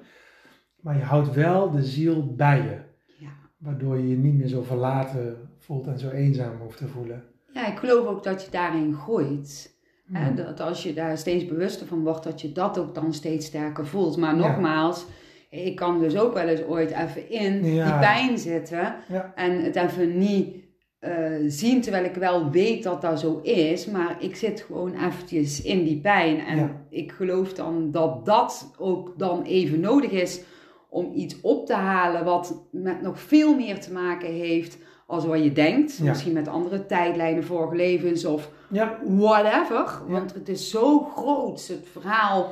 Maar 0.86 0.98
je 0.98 1.04
houdt 1.04 1.34
wel 1.34 1.72
de 1.72 1.84
ziel 1.84 2.34
bij 2.36 2.58
je. 2.58 2.78
ja. 3.26 3.30
Waardoor 3.58 3.98
je 3.98 4.10
je 4.10 4.16
niet 4.18 4.34
meer 4.34 4.48
zo 4.48 4.62
verlaten 4.64 5.38
voelt 5.58 5.88
en 5.88 6.00
zo 6.00 6.10
eenzaam 6.10 6.58
hoeft 6.62 6.78
te 6.78 6.88
voelen. 6.88 7.24
Ja, 7.54 7.68
ik 7.72 7.78
geloof 7.78 8.08
ook 8.08 8.24
dat 8.24 8.44
je 8.46 8.52
daarin 8.52 8.94
groeit. 8.94 9.74
Hè, 10.12 10.26
Hmm. 10.26 10.36
dat 10.36 10.60
als 10.60 10.84
je 10.84 10.94
daar 10.94 11.18
steeds 11.18 11.46
bewuster 11.46 11.88
van 11.88 12.04
wordt, 12.04 12.24
dat 12.24 12.42
je 12.42 12.52
dat 12.52 12.78
ook 12.80 12.96
dan 12.96 13.14
steeds 13.14 13.46
sterker 13.46 13.88
voelt. 13.88 14.18
Maar 14.18 14.36
Ja. 14.36 14.48
nogmaals, 14.48 15.06
ik 15.50 15.76
kan 15.76 16.00
dus 16.00 16.18
ook 16.18 16.34
wel 16.34 16.48
eens 16.48 16.64
ooit 16.64 16.92
even 16.92 17.30
in 17.30 17.66
Ja. 17.74 17.84
die 17.86 18.00
pijn 18.00 18.38
zitten. 18.38 18.96
En 19.36 19.64
het 19.64 19.76
even 19.76 20.18
niet 20.18 20.64
eh, 21.00 21.14
zien, 21.48 21.82
terwijl 21.82 22.04
ik 22.06 22.16
wel 22.16 22.50
weet 22.52 22.84
dat 22.84 23.02
dat 23.02 23.20
zo 23.20 23.40
is. 23.44 23.86
Maar 23.86 24.16
ik 24.20 24.36
zit 24.36 24.62
gewoon 24.62 24.94
eventjes 24.94 25.62
in 25.62 25.84
die 25.84 26.00
pijn. 26.02 26.40
En 26.40 26.58
Ja. 26.58 26.86
ik 26.90 27.12
geloof 27.12 27.54
dan 27.54 27.92
dat 27.92 28.26
dat 28.26 28.74
ook 28.78 29.14
dan 29.18 29.44
even 29.44 29.80
nodig 29.80 30.12
is 30.12 30.42
om 30.90 31.12
iets 31.14 31.42
op 31.42 31.66
te 31.66 31.74
halen 31.74 32.26
wat 32.26 32.68
met 32.72 33.02
nog 33.02 33.20
veel 33.20 33.56
meer 33.56 33.80
te 33.82 33.92
maken 33.92 34.30
heeft 34.32 34.78
als 35.08 35.26
wat 35.26 35.44
je 35.44 35.52
denkt. 35.52 35.98
Ja. 35.98 36.04
Misschien 36.06 36.34
met 36.34 36.48
andere 36.48 36.86
tijdlijnen, 36.86 37.44
vorige 37.44 37.76
levens 37.76 38.26
of 38.26 38.50
Ja, 38.70 39.00
whatever. 39.04 40.02
Want 40.08 40.34
het 40.34 40.50
is 40.50 40.70
zo 40.70 41.00
groot. 41.00 41.68
Het 41.68 41.88
verhaal 41.92 42.52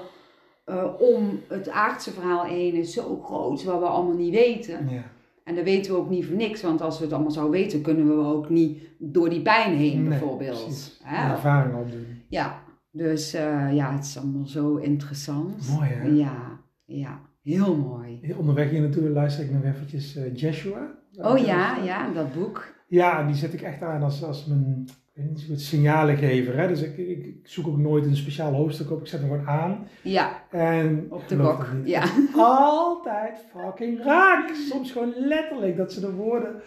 eh, 0.65 0.86
om 0.99 1.39
het 1.47 1.69
aardse 1.69 2.11
verhaal 2.11 2.43
heen 2.43 2.73
is 2.73 2.93
zo 2.93 3.21
groot, 3.23 3.63
wat 3.63 3.79
we 3.79 3.86
allemaal 3.86 4.15
niet 4.15 4.34
weten. 4.34 4.89
ja. 4.89 5.03
En 5.43 5.55
dat 5.55 5.63
weten 5.63 5.91
we 5.91 5.97
ook 5.97 6.09
niet 6.09 6.25
voor 6.25 6.36
niks, 6.36 6.61
want 6.61 6.81
als 6.81 6.97
we 6.97 7.03
het 7.03 7.13
allemaal 7.13 7.31
zouden 7.31 7.59
weten, 7.61 7.81
kunnen 7.81 8.17
we 8.17 8.25
ook 8.25 8.49
niet 8.49 8.81
door 8.97 9.29
die 9.29 9.41
pijn 9.41 9.75
heen, 9.75 9.99
Nee, 9.99 10.09
bijvoorbeeld. 10.09 10.99
Hè? 11.03 11.31
Ervaring 11.31 11.75
opdoen. 11.75 12.05
Ja, 12.29 12.59
dus 12.91 13.34
eh, 13.34 13.73
ja, 13.73 13.93
het 13.93 14.03
is 14.05 14.17
allemaal 14.17 14.45
zo 14.45 14.75
interessant. 14.75 15.69
Mooi 15.75 15.89
hè? 15.89 16.07
Ja, 16.07 16.59
ja, 16.86 17.19
heel 17.41 17.75
mooi. 17.75 18.03
Onderweg 18.38 18.69
hier 18.69 18.82
naartoe 18.82 19.09
luister 19.09 19.43
ik 19.43 19.51
nog 19.51 19.63
eventjes 19.63 20.15
eh, 20.15 20.36
Joshua. 20.36 20.91
Oh 21.17 21.38
ja, 21.38 21.78
ja, 21.84 22.13
dat 22.13 22.34
boek. 22.34 22.74
Ja, 22.88 23.26
die 23.26 23.36
zet 23.36 23.53
ik 23.53 23.61
echt 23.61 23.82
aan 23.82 24.03
als, 24.03 24.24
als 24.24 24.45
mijn 24.45 24.88
zo 25.15 25.45
goed, 25.47 25.61
signalengever. 25.61 26.57
Hè? 26.57 26.67
Dus 26.67 26.82
ik, 26.82 26.97
ik, 26.97 27.26
ik 27.26 27.39
zoek 27.43 27.67
ook 27.67 27.78
nooit 27.78 28.05
een 28.05 28.15
speciaal 28.15 28.53
hoofdstuk 28.53 28.91
op. 28.91 29.01
Ik 29.01 29.07
zet 29.07 29.19
hem 29.19 29.30
gewoon 29.30 29.47
aan. 29.47 29.88
Ja, 30.01 30.43
En 30.49 31.05
op 31.09 31.28
de 31.28 31.36
bok. 31.36 31.67
Ja. 31.84 32.03
Altijd 32.36 33.45
fucking 33.55 34.03
raak. 34.03 34.49
Soms 34.69 34.91
gewoon 34.91 35.13
letterlijk 35.17 35.78
dat 35.78 35.93
ze 35.93 35.99
de 35.99 36.11
woorden 36.11 36.61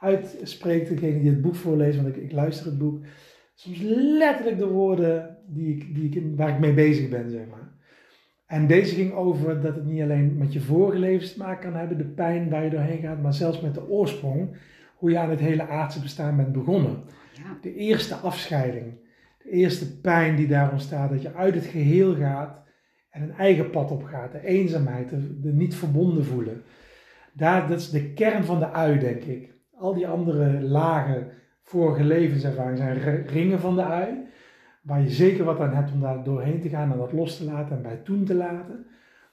uitspreekt. 0.00 0.88
Degene 0.88 1.20
die 1.20 1.30
het 1.30 1.42
boek 1.42 1.54
voorleest, 1.54 1.96
want 2.02 2.08
ik, 2.08 2.16
ik 2.16 2.32
luister 2.32 2.66
het 2.66 2.78
boek. 2.78 3.04
Soms 3.54 3.78
letterlijk 4.18 4.58
de 4.58 4.68
woorden 4.68 5.36
die 5.46 5.74
ik, 5.76 5.94
die 5.94 6.04
ik, 6.04 6.36
waar 6.36 6.48
ik 6.48 6.58
mee 6.58 6.74
bezig 6.74 7.08
ben, 7.08 7.30
zeg 7.30 7.46
maar. 7.50 7.59
En 8.50 8.66
deze 8.66 8.94
ging 8.94 9.12
over 9.12 9.60
dat 9.60 9.74
het 9.74 9.84
niet 9.86 10.02
alleen 10.02 10.36
met 10.36 10.52
je 10.52 10.60
vorige 10.60 10.98
levens 10.98 11.32
te 11.32 11.38
maken 11.38 11.70
kan 11.70 11.78
hebben, 11.78 11.98
de 11.98 12.04
pijn 12.04 12.50
waar 12.50 12.64
je 12.64 12.70
doorheen 12.70 13.00
gaat, 13.00 13.22
maar 13.22 13.34
zelfs 13.34 13.60
met 13.60 13.74
de 13.74 13.88
oorsprong, 13.88 14.56
hoe 14.96 15.10
je 15.10 15.18
aan 15.18 15.30
het 15.30 15.40
hele 15.40 15.68
aardse 15.68 16.00
bestaan 16.00 16.36
bent 16.36 16.52
begonnen. 16.52 17.02
ja. 17.32 17.58
De 17.60 17.74
eerste 17.74 18.14
afscheiding, 18.14 18.84
de 19.42 19.50
eerste 19.50 20.00
pijn 20.00 20.36
die 20.36 20.46
daar 20.46 20.72
ontstaat, 20.72 21.10
dat 21.10 21.22
je 21.22 21.34
uit 21.34 21.54
het 21.54 21.64
geheel 21.64 22.14
gaat 22.14 22.62
en 23.10 23.22
een 23.22 23.32
eigen 23.34 23.70
pad 23.70 23.90
op 23.90 24.02
gaat, 24.04 24.32
de 24.32 24.46
eenzaamheid, 24.46 25.08
de, 25.10 25.40
de 25.40 25.52
niet 25.52 25.74
verbonden 25.74 26.24
voelen. 26.24 26.62
Daar, 27.32 27.68
dat 27.68 27.78
is 27.80 27.90
de 27.90 28.12
kern 28.12 28.44
van 28.44 28.58
de 28.58 28.70
ui, 28.72 28.98
denk 28.98 29.22
ik. 29.22 29.52
Al 29.74 29.94
die 29.94 30.08
andere 30.08 30.60
lagen, 30.60 31.26
vorige 31.62 32.04
levenservaring, 32.04 32.78
zijn 32.78 32.98
ri- 32.98 33.22
ringen 33.26 33.60
van 33.60 33.76
de 33.76 33.82
ui, 33.82 34.08
waar 34.80 35.02
je 35.02 35.10
zeker 35.10 35.44
wat 35.44 35.60
aan 35.60 35.74
hebt 35.74 35.92
om 35.92 36.00
daar 36.00 36.24
doorheen 36.24 36.60
te 36.60 36.68
gaan 36.68 36.92
en 36.92 36.98
dat 36.98 37.12
los 37.12 37.36
te 37.36 37.44
laten 37.44 37.76
en 37.76 37.82
bij 37.82 37.96
toen 37.96 38.24
te 38.24 38.34
laten. 38.34 38.86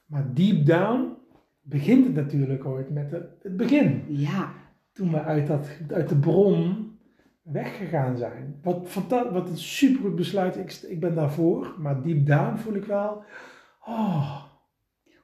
Maar 0.06 0.34
deep 0.34 0.66
down 0.66 1.14
begint 1.62 2.06
het 2.06 2.16
natuurlijk 2.16 2.66
ooit 2.66 2.90
met 2.90 3.10
de- 3.10 3.30
het 3.42 3.58
begin 3.58 4.04
Ja, 4.08 4.52
toen 4.94 5.12
we 5.12 5.22
uit, 5.24 5.48
dat, 5.48 5.68
uit 5.94 6.10
de 6.10 6.16
bron 6.18 6.86
weggegaan 7.42 8.18
zijn. 8.18 8.60
Wat, 8.64 8.80
fanta- 8.84 9.32
wat 9.32 9.50
een 9.50 9.58
supergoed 9.58 10.16
besluit. 10.16 10.58
Ik, 10.58 10.72
ik 10.90 11.00
ben 11.00 11.16
daarvoor, 11.16 11.76
maar 11.80 12.02
deep 12.02 12.26
down 12.26 12.58
voel 12.58 12.74
ik 12.76 12.86
wel. 12.86 13.24
Oh, 13.86 14.44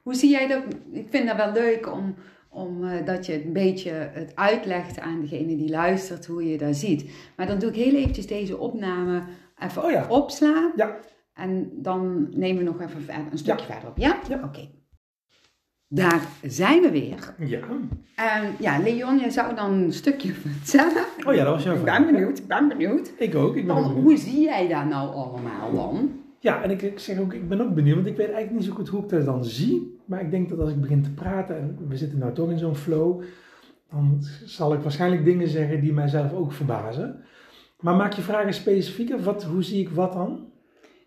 Hoe 0.02 0.14
zie 0.14 0.30
jij 0.30 0.48
dat? 0.48 0.62
Ik 0.92 1.06
vind 1.10 1.26
dat 1.26 1.36
wel 1.36 1.52
leuk 1.52 1.92
om, 1.92 2.14
om 2.48 2.84
eh, 2.84 3.06
dat 3.06 3.26
je 3.26 3.44
een 3.44 3.52
beetje 3.52 3.90
het 3.90 4.36
uitlegt 4.36 5.00
aan 5.00 5.20
degene 5.20 5.56
die 5.56 5.70
luistert 5.70 6.26
hoe 6.26 6.50
je 6.50 6.58
dat 6.58 6.76
ziet. 6.76 7.10
Maar 7.36 7.46
dan 7.46 7.58
doe 7.58 7.68
ik 7.68 7.74
heel 7.76 7.94
eventjes 7.94 8.26
deze 8.26 8.58
opname 8.58 9.22
even 9.62 9.84
Oh 9.84 9.90
ja. 9.90 10.06
opslaan. 10.08 10.72
Ja. 10.76 10.96
En 11.34 11.70
dan 11.74 12.26
nemen 12.30 12.64
we 12.64 12.70
nog 12.70 12.80
even 12.80 13.14
een 13.32 13.38
stukje 13.38 13.66
verder 13.66 13.88
op. 13.88 13.98
Ja? 13.98 14.18
Ja. 14.28 14.40
Oké. 14.44 14.68
daar 15.88 16.20
zijn 16.42 16.82
we 16.82 16.90
weer. 16.90 17.34
Ja. 17.38 17.60
En 18.16 18.54
ja, 18.58 18.78
Leon, 18.78 19.18
je 19.18 19.30
zou 19.30 19.54
dan 19.54 19.72
een 19.72 19.92
stukje 19.92 20.32
vertellen. 20.44 21.04
Oh 21.26 21.34
ja, 21.34 21.44
dat 21.44 21.54
was 21.54 21.62
jouw 21.64 21.74
Ik 21.74 21.80
vraag. 21.80 21.98
ben 22.04 22.12
benieuwd, 22.14 22.38
ik 22.38 22.46
ben 22.46 22.68
benieuwd. 22.68 23.12
Ik 23.18 23.34
ook, 23.34 23.56
ik 23.56 23.66
ben 23.66 23.74
Van, 23.74 23.82
benieuwd. 23.84 24.02
hoe 24.04 24.16
zie 24.16 24.40
jij 24.40 24.68
dat 24.68 24.84
nou 24.84 25.14
allemaal 25.14 25.72
dan? 25.74 26.10
Ja, 26.38 26.62
en 26.62 26.70
ik, 26.70 26.82
ik 26.82 26.98
zeg 26.98 27.18
ook, 27.18 27.32
ik 27.34 27.48
ben 27.48 27.60
ook 27.60 27.74
benieuwd, 27.74 27.94
want 27.94 28.06
ik 28.06 28.16
weet 28.16 28.26
eigenlijk 28.30 28.56
niet 28.56 28.64
zo 28.64 28.72
goed 28.74 28.88
hoe 28.88 29.02
ik 29.02 29.08
dat 29.08 29.24
dan 29.24 29.44
zie. 29.44 29.98
Maar 30.04 30.20
ik 30.20 30.30
denk 30.30 30.48
dat 30.48 30.58
als 30.58 30.70
ik 30.70 30.80
begin 30.80 31.02
te 31.02 31.10
praten, 31.12 31.56
en 31.56 31.78
we 31.88 31.96
zitten 31.96 32.18
nou 32.18 32.32
toch 32.32 32.50
in 32.50 32.58
zo'n 32.58 32.74
flow, 32.76 33.22
dan 33.90 34.18
zal 34.44 34.72
ik 34.74 34.80
waarschijnlijk 34.80 35.24
dingen 35.24 35.48
zeggen 35.48 35.80
die 35.80 35.92
mijzelf 35.92 36.32
ook 36.32 36.52
verbazen. 36.52 37.24
Maar 37.84 37.94
maak 37.96 38.12
je 38.12 38.22
vragen 38.22 38.54
specifieker? 38.54 39.22
Wat, 39.22 39.44
hoe 39.44 39.62
zie 39.62 39.80
ik 39.80 39.88
wat 39.90 40.12
dan? 40.12 40.52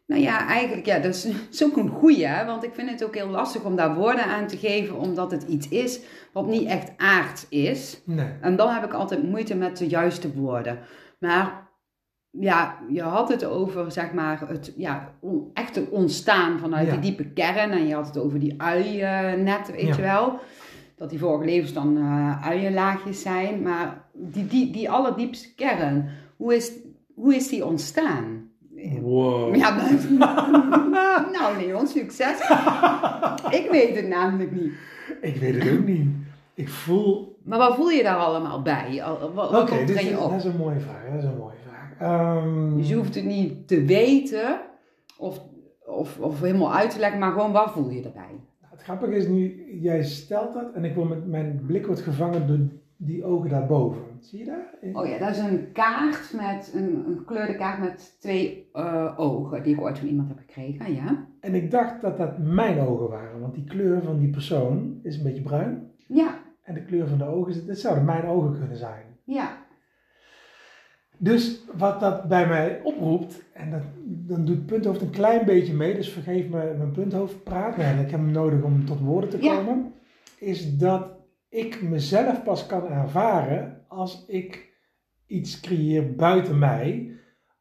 Nou 0.06 0.22
ja, 0.22 0.48
eigenlijk, 0.48 0.86
ja, 0.86 1.00
dat 1.00 1.16
is, 1.16 1.28
is 1.52 1.64
ook 1.64 1.78
een 1.78 1.90
goeie, 1.90 2.26
hè? 2.26 2.46
want 2.46 2.64
ik 2.64 2.74
vind 2.74 2.90
het 2.90 3.04
ook 3.04 3.16
heel 3.16 3.28
lastig 3.30 3.64
om 3.64 3.76
daar 3.76 3.96
woorden 3.96 4.24
aan 4.26 4.48
te 4.48 4.58
geven, 4.58 4.96
omdat 4.98 5.32
het 5.32 5.44
iets 5.44 5.70
is 5.70 6.00
wat 6.34 6.48
niet 6.48 6.68
echt 6.68 6.92
aards 6.98 7.46
is. 7.50 8.02
Nee. 8.06 8.30
En 8.42 8.56
dan 8.56 8.70
heb 8.74 8.84
ik 8.84 8.94
altijd 8.94 9.24
moeite 9.24 9.56
met 9.56 9.78
de 9.78 9.88
juiste 9.88 10.34
woorden. 10.34 10.80
Maar 11.20 11.68
ja, 12.30 12.78
je 12.90 13.02
had 13.02 13.30
het 13.30 13.46
over, 13.46 13.92
zeg 13.92 14.14
maar, 14.14 14.44
het 14.48 14.74
ja, 14.78 15.14
on- 15.20 15.50
echte 15.54 15.88
ontstaan 15.90 16.60
vanuit 16.60 16.86
Ja. 16.88 16.92
die 16.92 17.02
diepe 17.02 17.26
kern. 17.34 17.72
En 17.72 17.88
je 17.88 17.94
had 17.94 18.08
het 18.08 18.18
over 18.18 18.40
die 18.40 18.62
uiennet, 18.62 19.72
weet 19.72 19.88
Ja. 19.88 19.96
je 19.96 20.02
wel. 20.02 20.40
Dat 20.96 21.10
die 21.10 21.20
vorige 21.20 21.46
levens 21.46 21.74
dan 21.74 21.98
eh 21.98 22.46
uienlaagjes 22.48 23.22
zijn. 23.22 23.62
Maar 23.62 24.06
die, 24.14 24.48
die, 24.48 24.72
die 24.72 24.90
allerdiepste 24.90 25.54
kern, 25.56 26.10
hoe 26.38 26.56
is, 26.56 26.72
hoe 27.14 27.36
is 27.36 27.48
die 27.50 27.66
ontstaan? 27.66 28.46
Wow. 29.02 29.56
Ja, 29.56 29.70
maar- 29.76 31.28
nou 31.34 31.58
Leon, 31.66 31.88
succes. 31.88 32.40
ik 33.50 33.68
weet 33.72 33.96
het 33.96 34.08
namelijk 34.08 34.52
niet. 34.52 34.72
Ik 35.22 35.36
weet 35.36 35.64
het 35.64 35.78
ook 35.80 35.86
niet. 35.86 36.08
Ik 36.54 36.70
voel... 36.70 37.38
Maar 37.44 37.58
wat 37.60 37.76
voel 37.76 37.90
je 37.90 38.04
daar 38.04 38.16
allemaal 38.18 38.62
bij? 38.62 39.04
Wat, 39.34 39.50
Oké, 39.50 39.62
op? 39.62 39.70
dat 40.30 40.40
is 40.40 40.44
een 40.46 40.58
mooie 40.58 40.80
vraag. 40.80 41.06
Dat 41.12 41.18
is 41.24 41.24
een 41.30 41.38
mooie 41.38 41.56
vraag. 41.68 41.92
Ehm, 42.00 42.78
Dus 42.78 42.90
je 42.90 42.96
hoeft 42.96 43.16
het 43.16 43.26
niet 43.26 43.68
te 43.68 43.84
weten 43.86 44.60
of, 45.18 45.42
of, 45.86 46.20
of 46.20 46.42
helemaal 46.42 46.74
uit 46.74 46.90
te 46.90 47.00
leggen, 47.00 47.20
maar 47.20 47.32
gewoon 47.32 47.52
wat 47.52 47.72
voel 47.72 47.90
je 47.90 48.02
erbij? 48.04 48.22
Nou, 48.62 48.72
Het 48.74 48.84
grappige 48.84 49.16
is 49.16 49.28
nu, 49.28 49.66
jij 49.82 50.04
stelt 50.04 50.54
dat 50.54 50.74
en 50.74 50.84
ik 50.86 50.96
word 50.96 51.10
met 51.10 51.28
mijn 51.28 51.62
blik 51.66 51.86
wordt 51.86 52.02
gevangen 52.02 52.48
door 52.48 52.60
die 52.98 53.24
ogen 53.26 53.50
daarboven. 53.50 54.02
Zie 54.22 54.40
je 54.40 54.46
dat? 54.46 54.96
Oh 54.96 55.08
ja, 55.08 55.18
dat 55.18 55.30
is 55.30 55.38
een 55.38 55.72
kaart 55.72 56.34
met 56.36 56.72
een, 56.76 57.04
een 57.08 57.18
gekleurde 57.18 57.56
kaart 57.56 57.80
met 57.80 58.16
twee 58.20 58.70
eh, 58.74 59.14
ogen 59.18 59.64
die 59.64 59.74
ik 59.74 59.82
ooit 59.82 60.00
van 60.00 60.08
iemand 60.08 60.28
heb 60.30 60.38
gekregen, 60.38 60.94
ja. 60.94 61.26
En 61.40 61.56
ik 61.56 61.72
dacht 61.72 62.02
dat 62.02 62.18
dat 62.18 62.38
mijn 62.38 62.80
ogen 62.80 63.10
waren, 63.10 63.40
want 63.42 63.54
die 63.56 63.64
kleur 63.64 64.02
van 64.02 64.20
die 64.20 64.30
persoon 64.30 65.00
is 65.04 65.18
een 65.18 65.24
beetje 65.24 65.42
bruin. 65.42 65.92
Ja, 66.08 66.38
En 66.62 66.74
de 66.74 66.84
kleur 66.84 67.08
van 67.08 67.18
de 67.18 67.26
ogen, 67.26 67.52
is- 67.52 67.66
dat 67.66 67.78
zouden 67.78 68.06
mijn 68.06 68.26
ogen 68.26 68.58
kunnen 68.60 68.78
zijn. 68.78 69.04
ja. 69.24 69.66
Dus 71.20 71.62
wat 71.78 72.00
dat 72.00 72.28
bij 72.28 72.48
mij 72.48 72.80
oproept, 72.84 73.44
en 73.54 73.72
dat, 73.72 73.82
dan 74.06 74.46
doet 74.46 74.66
punthoofd 74.66 75.02
een 75.02 75.10
klein 75.10 75.46
beetje 75.46 75.74
mee, 75.74 75.96
dus 75.96 76.10
vergeef 76.10 76.50
me 76.50 76.74
mijn 76.78 76.92
punthoofd 76.92 77.44
praat, 77.44 77.78
ik 77.78 77.82
heb 77.84 78.10
hem 78.12 78.32
nodig 78.32 78.62
om 78.64 78.86
tot 78.86 79.00
woorden 79.00 79.30
te 79.30 79.42
Ja. 79.44 79.56
komen, 79.56 79.94
is 80.40 80.78
dat 80.78 81.08
ik 81.50 81.82
mezelf 81.82 82.44
pas 82.44 82.66
kan 82.66 82.88
ervaren 82.88 83.86
als 83.88 84.26
ik 84.26 84.76
iets 85.26 85.60
creëer 85.60 86.16
buiten 86.16 86.60
mij, 86.60 87.12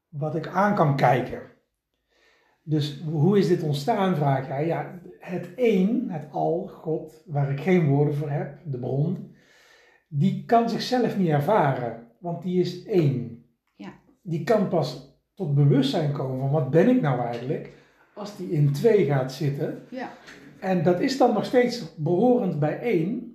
wat 0.08 0.34
ik 0.34 0.46
aan 0.46 0.74
kan 0.74 0.96
kijken. 0.96 1.42
Dus 2.62 3.02
hoe 3.02 3.38
is 3.38 3.48
dit 3.48 3.62
ontstaan, 3.62 4.16
vraag 4.16 4.46
jij? 4.46 4.66
Ja, 4.66 5.00
het 5.18 5.54
één, 5.54 6.10
het 6.10 6.26
al, 6.30 6.66
God, 6.66 7.22
waar 7.26 7.50
ik 7.50 7.60
geen 7.60 7.86
woorden 7.86 8.14
voor 8.14 8.30
heb, 8.30 8.58
de 8.64 8.78
bron, 8.78 9.34
die 10.08 10.44
kan 10.44 10.68
zichzelf 10.68 11.18
niet 11.18 11.28
ervaren, 11.28 12.06
want 12.18 12.42
die 12.42 12.60
is 12.60 12.84
één. 12.84 13.44
Ja. 13.74 13.92
Die 14.22 14.44
kan 14.44 14.68
pas 14.68 15.18
tot 15.34 15.54
bewustzijn 15.54 16.12
komen 16.12 16.38
van 16.38 16.50
wat 16.50 16.70
ben 16.70 16.88
ik 16.88 17.00
nou 17.00 17.20
eigenlijk, 17.20 17.72
als 18.14 18.36
die 18.36 18.50
in 18.50 18.72
twee 18.72 19.04
gaat 19.04 19.32
zitten. 19.32 19.82
Ja. 19.90 20.12
En 20.60 20.82
dat 20.82 21.00
is 21.00 21.18
dan 21.18 21.32
nog 21.32 21.44
steeds 21.44 21.94
behorend 21.96 22.58
bij 22.58 22.78
één, 22.78 23.25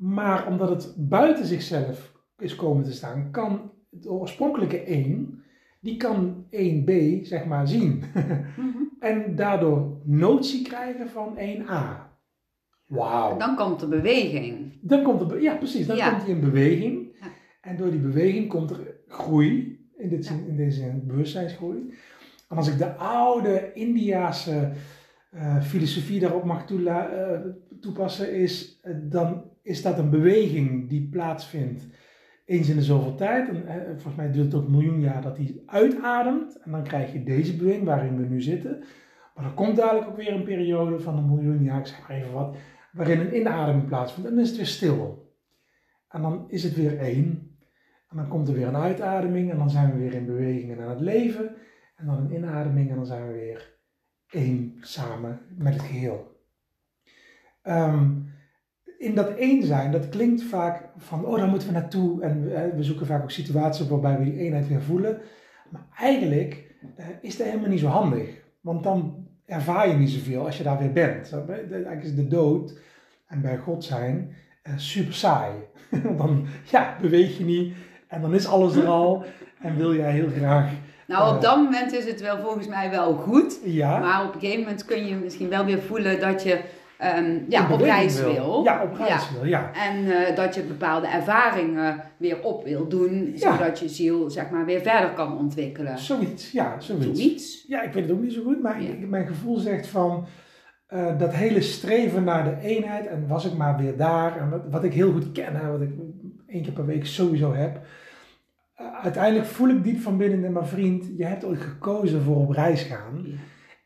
maar 0.00 0.46
omdat 0.48 0.68
het 0.68 0.94
buiten 0.96 1.46
zichzelf 1.46 2.12
is 2.38 2.56
komen 2.56 2.84
te 2.84 2.92
staan, 2.92 3.28
kan 3.30 3.70
het 3.90 4.08
oorspronkelijke 4.08 4.80
één, 4.82 5.42
die 5.80 5.96
kan 5.96 6.44
1b 6.50 6.90
zeg 7.22 7.44
maar 7.44 7.68
zien. 7.68 8.02
Mhm. 8.14 8.68
en 9.10 9.36
daardoor 9.36 10.00
notie 10.04 10.62
krijgen 10.62 11.08
van 11.08 11.36
1a. 11.38 12.08
Wauw. 12.86 13.36
Dan 13.38 13.56
komt 13.56 13.80
de 13.80 13.86
beweging. 13.88 14.72
Dan 14.80 15.02
komt 15.02 15.28
be- 15.28 15.40
ja 15.40 15.54
precies, 15.56 15.86
dan 15.86 15.96
Ja. 15.96 16.10
komt 16.10 16.22
hij 16.22 16.30
in 16.34 16.40
beweging. 16.40 17.16
Ja. 17.20 17.26
En 17.60 17.76
door 17.76 17.90
die 17.90 18.00
beweging 18.00 18.48
komt 18.48 18.70
er 18.70 18.96
groei, 19.08 19.78
in, 19.96 20.08
dit 20.08 20.26
Ja. 20.26 20.34
in 20.48 20.56
deze 20.56 20.78
zin 20.80 21.02
bewustzijnsgroei. 21.06 21.94
En 22.48 22.56
als 22.56 22.68
ik 22.68 22.78
de 22.78 22.94
oude 22.96 23.70
Indiase 23.74 24.70
eh, 25.30 25.62
filosofie 25.62 26.20
daarop 26.20 26.44
mag 26.44 26.66
toela- 26.66 27.08
eh, 27.08 27.40
toepassen, 27.80 28.34
is, 28.34 28.78
eh, 28.82 28.94
dan 29.02 29.44
is 29.62 29.82
dat 29.82 29.98
een 29.98 30.10
beweging 30.10 30.88
die 30.88 31.08
plaatsvindt 31.08 31.86
eens 32.44 32.68
in 32.68 32.76
de 32.76 32.82
zoveel 32.82 33.14
tijd. 33.14 33.48
En, 33.48 33.86
volgens 33.86 34.14
mij 34.14 34.30
duurt 34.30 34.44
het 34.44 34.54
ook 34.54 34.64
een 34.64 34.70
miljoen 34.70 35.00
jaar 35.00 35.22
dat 35.22 35.36
die 35.36 35.62
uitademt. 35.66 36.58
En 36.62 36.70
dan 36.70 36.82
krijg 36.82 37.12
je 37.12 37.22
deze 37.22 37.56
beweging 37.56 37.84
waarin 37.84 38.16
we 38.16 38.24
nu 38.24 38.40
zitten. 38.40 38.84
Maar 39.34 39.44
er 39.44 39.54
komt 39.54 39.76
dadelijk 39.76 40.06
ook 40.06 40.16
weer 40.16 40.32
een 40.32 40.44
periode 40.44 41.00
van 41.00 41.18
een 41.18 41.26
miljoen 41.26 41.62
jaar, 41.62 41.78
ik 41.78 41.86
zeg 41.86 42.00
maar 42.00 42.16
even 42.16 42.32
wat, 42.32 42.56
waarin 42.92 43.20
een 43.20 43.36
inademing 43.36 43.86
plaatsvindt. 43.86 44.28
En 44.28 44.34
dan 44.34 44.44
is 44.44 44.48
het 44.48 44.58
weer 44.58 44.66
stil. 44.66 45.34
En 46.08 46.22
dan 46.22 46.44
is 46.48 46.62
het 46.62 46.74
weer 46.74 46.98
één. 46.98 47.56
En 48.08 48.16
dan 48.16 48.28
komt 48.28 48.48
er 48.48 48.54
weer 48.54 48.66
een 48.66 48.76
uitademing 48.76 49.50
en 49.50 49.58
dan 49.58 49.70
zijn 49.70 49.92
we 49.92 49.98
weer 49.98 50.14
in 50.14 50.26
beweging 50.26 50.72
en 50.72 50.80
aan 50.80 50.88
het 50.90 51.00
leven. 51.00 51.54
En 51.96 52.06
dan 52.06 52.16
een 52.16 52.34
inademing 52.34 52.90
en 52.90 52.96
dan 52.96 53.06
zijn 53.06 53.26
we 53.26 53.32
weer 53.32 53.78
één 54.30 54.76
samen 54.80 55.40
met 55.56 55.72
het 55.72 55.82
geheel. 55.82 56.38
Ehm, 57.62 58.08
in 59.00 59.14
dat 59.14 59.34
één 59.34 59.62
zijn, 59.62 59.92
dat 59.92 60.08
klinkt 60.08 60.42
vaak 60.42 60.88
van, 60.96 61.24
oh 61.24 61.36
daar 61.36 61.48
moeten 61.48 61.68
we 61.68 61.74
naartoe. 61.74 62.22
En 62.22 62.44
we, 62.44 62.54
eh, 62.54 62.76
we 62.76 62.82
zoeken 62.82 63.06
vaak 63.06 63.22
ook 63.22 63.30
situaties 63.30 63.82
op 63.82 63.90
waarbij 63.90 64.18
we 64.18 64.24
die 64.24 64.38
eenheid 64.38 64.68
weer 64.68 64.82
voelen. 64.82 65.20
Maar 65.70 65.86
eigenlijk 65.98 66.74
eh, 66.96 67.06
is 67.20 67.36
dat 67.36 67.46
helemaal 67.46 67.68
niet 67.68 67.80
zo 67.80 67.86
handig. 67.86 68.28
Want 68.60 68.82
dan 68.82 69.26
ervaar 69.46 69.88
je 69.88 69.94
niet 69.94 70.10
zoveel 70.10 70.44
als 70.44 70.58
je 70.58 70.62
daar 70.62 70.78
weer 70.78 70.92
bent. 70.92 71.32
Eigenlijk 71.48 72.02
is 72.02 72.14
de 72.14 72.26
dood 72.26 72.78
en 73.26 73.40
bij 73.40 73.56
God 73.56 73.84
zijn 73.84 74.34
eh, 74.62 74.72
super 74.76 75.14
saai. 75.14 75.52
Dan 76.18 76.46
ja, 76.70 76.96
beweeg 77.00 77.38
je 77.38 77.44
niet 77.44 77.74
en 78.08 78.22
dan 78.22 78.34
is 78.34 78.46
alles 78.46 78.76
er 78.76 78.86
al. 78.86 79.24
En 79.60 79.76
wil 79.76 79.94
jij 79.94 80.12
heel 80.12 80.28
graag, 80.28 80.70
Nou, 81.06 81.34
op 81.34 81.42
dat 81.42 81.56
moment 81.56 81.92
is 81.92 82.04
het 82.04 82.20
wel 82.20 82.38
volgens 82.38 82.68
mij 82.68 82.90
wel 82.90 83.14
goed. 83.14 83.60
ja, 83.64 83.98
Maar 83.98 84.26
op 84.26 84.34
een 84.34 84.40
gegeven 84.40 84.60
moment 84.60 84.84
kun 84.84 85.06
je 85.06 85.14
misschien 85.14 85.48
wel 85.48 85.64
weer 85.64 85.82
voelen 85.82 86.20
dat 86.20 86.42
je 86.42 86.60
ehm, 87.00 87.38
ja, 87.48 87.72
op 87.72 87.80
reis 87.80 88.20
wil. 88.20 88.60
Ja, 88.64 88.82
op 88.82 88.94
reis 88.96 89.30
wil, 89.32 89.44
ja. 89.44 89.70
En 89.74 90.10
eh, 90.26 90.36
dat 90.36 90.54
je 90.54 90.62
bepaalde 90.62 91.06
ervaringen 91.06 92.02
weer 92.16 92.42
op 92.42 92.64
wil 92.64 92.88
doen, 92.88 93.32
Ja. 93.34 93.52
zodat 93.56 93.78
je 93.78 93.88
ziel 93.88 94.30
zeg 94.30 94.50
maar 94.50 94.64
weer 94.64 94.80
verder 94.80 95.10
kan 95.10 95.38
ontwikkelen. 95.38 95.98
Zoiets, 95.98 96.52
ja, 96.52 96.80
zoiets. 96.80 97.04
Zoiets. 97.20 97.64
Ja, 97.68 97.82
ik 97.82 97.92
weet 97.92 98.02
het 98.02 98.12
ook 98.12 98.22
niet 98.22 98.32
zo 98.32 98.42
goed, 98.42 98.62
maar 98.62 98.82
ik- 98.82 99.08
mijn 99.08 99.26
gevoel 99.26 99.56
zegt 99.58 99.86
van 99.86 100.26
eh, 100.86 101.18
dat 101.18 101.32
hele 101.34 101.60
streven 101.60 102.24
naar 102.24 102.44
de 102.44 102.68
eenheid 102.68 103.06
en 103.06 103.24
was 103.28 103.44
ik 103.44 103.56
maar 103.56 103.76
weer 103.76 103.96
daar. 103.96 104.36
En 104.40 104.50
wat, 104.50 104.62
wat 104.70 104.84
ik 104.84 104.92
heel 104.94 105.12
goed 105.12 105.32
ken, 105.32 105.54
hè, 105.56 105.70
wat 105.70 105.80
ik 105.80 105.90
één 106.46 106.62
keer 106.62 106.72
per 106.72 106.86
week 106.86 107.06
sowieso 107.06 107.54
heb. 107.54 107.80
Eh, 108.74 108.86
uiteindelijk 109.02 109.46
voel 109.46 109.68
ik 109.68 109.84
diep 109.84 110.00
van 110.00 110.16
binnen 110.16 110.44
in 110.44 110.52
mijn 110.52 110.66
vriend, 110.66 111.04
je 111.16 111.24
hebt 111.24 111.44
ooit 111.44 111.60
gekozen 111.60 112.22
voor 112.22 112.36
op 112.36 112.50
reis 112.50 112.82
gaan. 112.82 113.20
Ja. 113.24 113.34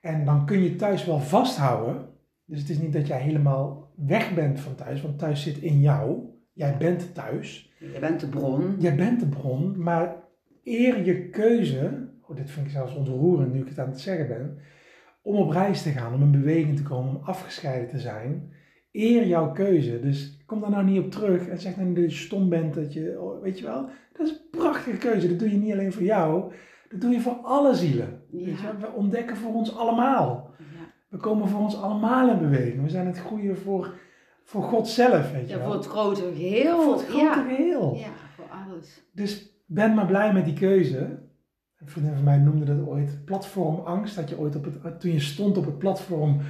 En 0.01 0.25
dan 0.25 0.47
kun 0.47 0.63
je 0.63 0.77
thuis 0.77 1.05
wel 1.05 1.21
vasthouden. 1.21 2.07
Dus 2.47 2.61
het 2.61 2.71
is 2.71 2.79
niet 2.79 2.93
dat 2.93 3.07
jij 3.07 3.21
helemaal 3.21 3.93
weg 3.97 4.35
bent 4.35 4.61
van 4.61 4.75
thuis, 4.75 5.03
want 5.03 5.19
thuis 5.19 5.43
zit 5.43 5.59
in 5.59 5.81
jou. 5.81 6.33
Jij 6.53 6.77
bent 6.77 7.15
thuis. 7.15 7.73
Je 7.79 7.99
bent 8.01 8.21
de 8.21 8.29
bron. 8.29 8.77
Jij 8.79 8.95
bent 8.95 9.21
de 9.21 9.27
bron, 9.27 9.83
maar 9.83 10.17
eer 10.65 11.05
je 11.05 11.29
keuze, 11.29 12.09
oh, 12.23 12.37
dit 12.37 12.51
vind 12.51 12.67
ik 12.67 12.73
zelfs 12.73 12.95
ontroerend 12.95 13.53
nu 13.53 13.61
ik 13.61 13.69
het 13.69 13.79
aan 13.79 13.89
het 13.89 14.01
zeggen 14.01 14.29
ben, 14.29 14.59
om 15.23 15.37
op 15.37 15.51
reis 15.51 15.83
te 15.83 15.91
gaan, 15.91 16.15
om 16.15 16.23
in 16.23 16.31
beweging 16.31 16.77
te 16.77 16.83
komen, 16.83 17.17
om 17.17 17.23
afgescheiden 17.23 17.89
te 17.89 17.99
zijn, 17.99 18.53
eer 18.93 19.27
jouw 19.27 19.53
keuze. 19.53 20.01
Dus 20.01 20.43
kom 20.47 20.61
daar 20.61 20.71
nou 20.71 20.85
niet 20.85 21.05
op 21.05 21.11
terug 21.11 21.49
en 21.49 21.59
zeg 21.59 21.77
nou 21.77 21.89
niet 21.89 21.97
dat 21.97 22.13
je 22.13 22.19
stom 22.19 22.49
bent, 22.49 22.75
dat 22.75 22.93
je, 22.93 23.21
oh, 23.21 23.43
weet 23.43 23.59
je 23.59 23.65
wel, 23.65 23.89
dat 24.13 24.27
is 24.27 24.33
een 24.33 24.59
prachtige 24.59 24.97
keuze. 24.97 25.29
Dat 25.29 25.39
doe 25.39 25.51
je 25.51 25.57
niet 25.57 25.73
alleen 25.73 25.93
voor 25.93 26.03
jou, 26.03 26.53
dat 26.89 27.01
doe 27.01 27.13
je 27.13 27.21
voor 27.21 27.39
alle 27.43 27.75
zielen. 27.75 28.23
Weet 28.31 28.45
je 28.45 28.51
Ja. 28.51 28.77
We 28.79 28.93
ontdekken 28.93 29.37
voor 29.37 29.55
ons 29.55 29.77
allemaal. 29.77 30.51
Ja. 30.59 30.93
We 31.15 31.21
komen 31.21 31.49
voor 31.49 31.61
ons 31.61 31.77
allemaal 31.81 32.31
in 32.31 32.39
beweging. 32.39 32.83
We 32.83 32.91
zijn 32.91 33.07
het 33.07 33.19
goede 33.19 33.55
voor, 33.55 33.95
voor 34.45 34.63
God 34.63 34.89
zelf, 34.89 35.33
weet 35.33 35.49
je 35.49 35.53
Ja, 35.55 35.59
wel. 35.59 35.67
voor 35.67 35.75
het 35.75 35.87
grote 35.87 36.23
geheel. 36.35 36.83
Voor 36.83 36.93
het 36.93 37.05
grote 37.07 37.25
ja. 37.25 37.33
geheel. 37.43 37.95
ja, 37.97 38.09
voor 38.37 38.45
alles. 38.49 39.03
Dus 39.13 39.63
ben 39.67 39.95
maar 39.95 40.07
blij 40.07 40.33
met 40.33 40.45
die 40.45 40.55
keuze. 40.55 40.99
Een 41.79 41.89
vriendin 41.89 42.15
van 42.15 42.25
mij 42.25 42.39
noemde 42.39 42.65
dat 42.65 42.87
ooit 42.87 43.25
platformangst. 43.25 44.17
Dat 44.17 44.29
je 44.29 44.39
ooit 44.39 44.57
op 44.57 44.65
het, 44.83 45.01
toen 45.01 45.13
je 45.13 45.21
stond 45.21 45.57
op 45.57 45.65
het 45.65 45.79
platform 45.79 46.41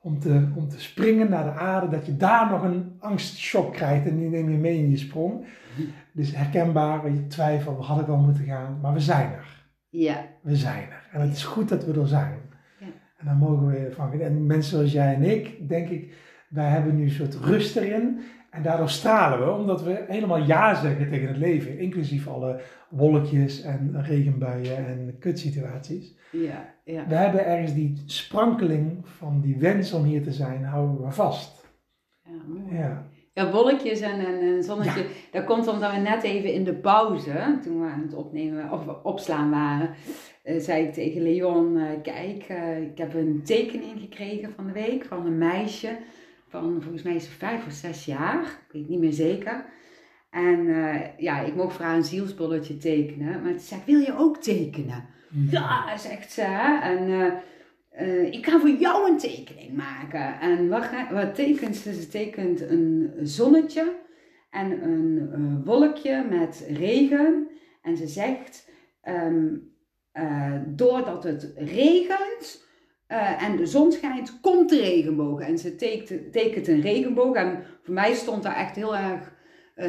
om 0.00 0.18
te, 0.18 0.48
om 0.56 0.68
te 0.68 0.80
springen 0.80 1.30
naar 1.30 1.44
de 1.44 1.60
aarde, 1.60 1.88
dat 1.88 2.06
je 2.06 2.16
daar 2.16 2.50
nog 2.50 2.62
een 2.62 2.96
angstshock 2.98 3.72
krijgt 3.72 4.06
en 4.06 4.16
die 4.18 4.28
neem 4.28 4.50
je 4.50 4.58
mee 4.58 4.78
in 4.78 4.90
je 4.90 4.96
sprong. 4.96 5.46
Dus 6.12 6.36
herkenbaar, 6.36 7.12
je 7.12 7.26
twijfel, 7.26 7.84
had 7.84 8.00
ik 8.00 8.08
al 8.08 8.16
moeten 8.16 8.44
gaan, 8.44 8.78
maar 8.82 8.92
we 8.92 9.00
zijn 9.00 9.32
er. 9.32 9.64
Ja. 9.88 10.26
We 10.42 10.56
zijn 10.56 10.82
er. 10.90 11.08
En 11.12 11.20
het 11.20 11.32
is 11.32 11.44
goed 11.44 11.68
dat 11.68 11.84
we 11.84 12.00
er 12.00 12.08
zijn. 12.08 12.48
En 13.20 13.26
daar 13.26 13.36
mogen 13.36 13.66
we 13.66 13.90
van 13.92 14.20
En 14.20 14.46
mensen 14.46 14.70
zoals 14.70 14.92
jij 14.92 15.14
en 15.14 15.22
ik, 15.22 15.68
denk 15.68 15.88
ik, 15.88 16.14
wij 16.48 16.68
hebben 16.68 16.96
nu 16.96 17.02
een 17.02 17.10
soort 17.10 17.34
rust 17.34 17.76
erin. 17.76 18.20
En 18.50 18.62
daardoor 18.62 18.88
stralen 18.88 19.38
we, 19.38 19.52
omdat 19.52 19.82
we 19.82 20.04
helemaal 20.08 20.44
ja 20.44 20.74
zeggen 20.74 21.08
tegen 21.08 21.28
het 21.28 21.36
leven. 21.36 21.78
Inclusief 21.78 22.28
alle 22.28 22.60
wolkjes 22.88 23.62
en 23.62 24.02
regenbuien 24.02 24.86
en 24.86 25.16
kutsituaties. 25.18 26.16
Ja, 26.32 26.74
ja. 26.84 27.06
We 27.08 27.14
hebben 27.14 27.46
ergens 27.46 27.74
die 27.74 28.02
sprankeling 28.06 29.06
van 29.06 29.40
die 29.40 29.56
wens 29.56 29.92
om 29.92 30.04
hier 30.04 30.22
te 30.22 30.32
zijn, 30.32 30.64
houden 30.64 31.04
we 31.04 31.10
vast. 31.10 31.68
Ja, 32.24 32.30
mooi. 32.46 32.76
Ja. 32.76 33.06
Ja, 33.40 33.50
wolkjes 33.50 34.00
en 34.00 34.42
een, 34.42 34.62
zonnetje. 34.62 35.04
Dat 35.30 35.44
komt 35.44 35.68
omdat 35.68 35.92
we 35.92 35.98
net 35.98 36.22
even 36.22 36.52
in 36.52 36.64
de 36.64 36.74
pauze, 36.74 37.58
toen 37.62 37.80
we 37.80 37.88
aan 37.88 38.02
het 38.02 38.14
opnemen 38.14 38.72
of 38.72 38.80
opslaan 39.02 39.50
waren, 39.50 39.90
eh, 40.42 40.60
zei 40.60 40.86
ik 40.86 40.92
tegen 40.92 41.22
Leon: 41.22 41.76
eh, 41.76 42.02
Kijk, 42.02 42.44
eh, 42.48 42.82
ik 42.82 42.98
heb 42.98 43.14
een 43.14 43.40
tekening 43.44 44.00
gekregen 44.00 44.52
van 44.56 44.66
de 44.66 44.72
week 44.72 45.04
van 45.04 45.26
een 45.26 45.38
meisje 45.38 45.96
van 46.48 46.82
volgens 46.82 47.02
mij 47.02 47.14
is 47.14 47.24
ze 47.24 47.30
vijf 47.30 47.66
of 47.66 47.72
zes 47.72 48.04
jaar, 48.04 48.42
ik 48.42 48.72
weet 48.72 48.88
niet 48.88 49.00
meer 49.00 49.12
zeker. 49.12 49.64
En 50.30 50.66
ja, 51.16 51.40
ik 51.40 51.54
mocht 51.54 51.76
voor 51.76 51.84
haar 51.84 51.96
een 51.96 52.04
zielsbolletje 52.04 52.76
tekenen, 52.76 53.42
maar 53.42 53.52
ze 53.52 53.66
zegt: 53.66 53.84
Wil 53.84 53.98
je 53.98 54.18
ook 54.18 54.36
tekenen? 54.36 55.04
Ja, 55.50 55.96
zegt 55.96 56.32
ze. 56.32 56.78
En 56.82 57.32
eh, 58.00 58.32
ik 58.32 58.46
ga 58.46 58.60
voor 58.60 58.70
jou 58.70 59.10
een 59.10 59.18
tekening 59.18 59.76
maken. 59.76 60.40
En 60.40 60.68
wat, 60.68 60.88
wat 61.10 61.34
tekent 61.34 61.76
ze? 61.76 61.94
Ze 61.94 62.08
tekent 62.08 62.60
een 62.60 63.10
zonnetje 63.22 63.96
en 64.50 64.82
een 64.82 65.30
eh, 65.32 65.66
wolkje 65.66 66.24
met 66.30 66.66
regen. 66.68 67.48
En 67.82 67.96
ze 67.96 68.06
zegt, 68.06 68.70
ehm, 69.02 69.48
eh, 70.12 70.54
doordat 70.66 71.24
het 71.24 71.52
regent 71.56 72.68
en 73.38 73.56
de 73.56 73.66
zon 73.66 73.92
schijnt, 73.92 74.40
komt 74.40 74.68
de 74.68 74.80
regenboog. 74.80 75.40
En 75.40 75.58
ze 75.58 75.76
tekent, 75.76 76.32
tekent 76.32 76.68
een 76.68 76.80
regenboog. 76.80 77.34
En 77.34 77.64
voor 77.82 77.94
mij 77.94 78.14
stond 78.14 78.42
daar 78.42 78.56
echt 78.56 78.76
heel 78.76 78.96
erg 78.96 79.32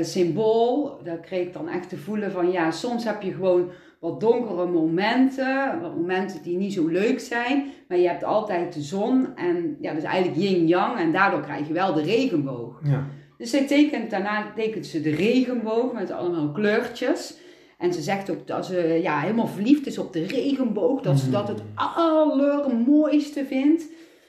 symbool. 0.01 1.03
Dat 1.03 1.19
kreeg 1.19 1.47
ik 1.47 1.53
dan 1.53 1.69
echt 1.69 1.89
te 1.89 1.97
voelen 1.97 2.31
van, 2.31 2.51
ja, 2.51 2.71
soms 2.71 3.03
heb 3.03 3.21
je 3.21 3.31
gewoon 3.31 3.71
wat 4.01 4.19
donkere 4.19 4.65
momenten, 4.65 5.79
wat 5.81 5.95
momenten 5.95 6.41
die 6.43 6.57
niet 6.57 6.73
zo 6.73 6.87
leuk 6.87 7.19
zijn, 7.19 7.65
maar 7.87 7.97
je 7.97 8.07
hebt 8.07 8.23
altijd 8.23 8.73
de 8.73 8.81
zon 8.81 9.35
en 9.35 9.77
ja, 9.79 9.93
dus 9.93 10.03
eigenlijk 10.03 10.41
yin-yang 10.41 10.97
en 10.97 11.11
daardoor 11.11 11.41
krijg 11.41 11.67
je 11.67 11.73
wel 11.73 11.93
de 11.93 12.01
regenboog. 12.01 12.79
Ja. 12.83 13.07
Dus 13.37 13.49
zij 13.49 13.67
tekent, 13.67 14.09
daarna 14.09 14.51
tekent 14.55 14.85
ze 14.85 15.01
de 15.01 15.15
regenboog 15.15 15.93
met 15.93 16.11
allemaal 16.11 16.51
kleurtjes. 16.51 17.37
En 17.77 17.93
ze 17.93 18.01
zegt 18.01 18.29
ook 18.29 18.47
dat 18.47 18.65
ze 18.65 18.99
ja, 19.01 19.19
helemaal 19.19 19.47
verliefd 19.47 19.87
is 19.87 19.97
op 19.97 20.13
de 20.13 20.25
regenboog, 20.25 21.01
dat 21.01 21.19
ze 21.19 21.29
dat 21.29 21.47
het 21.47 21.61
allermooiste 21.75 23.45
vindt. 23.45 23.85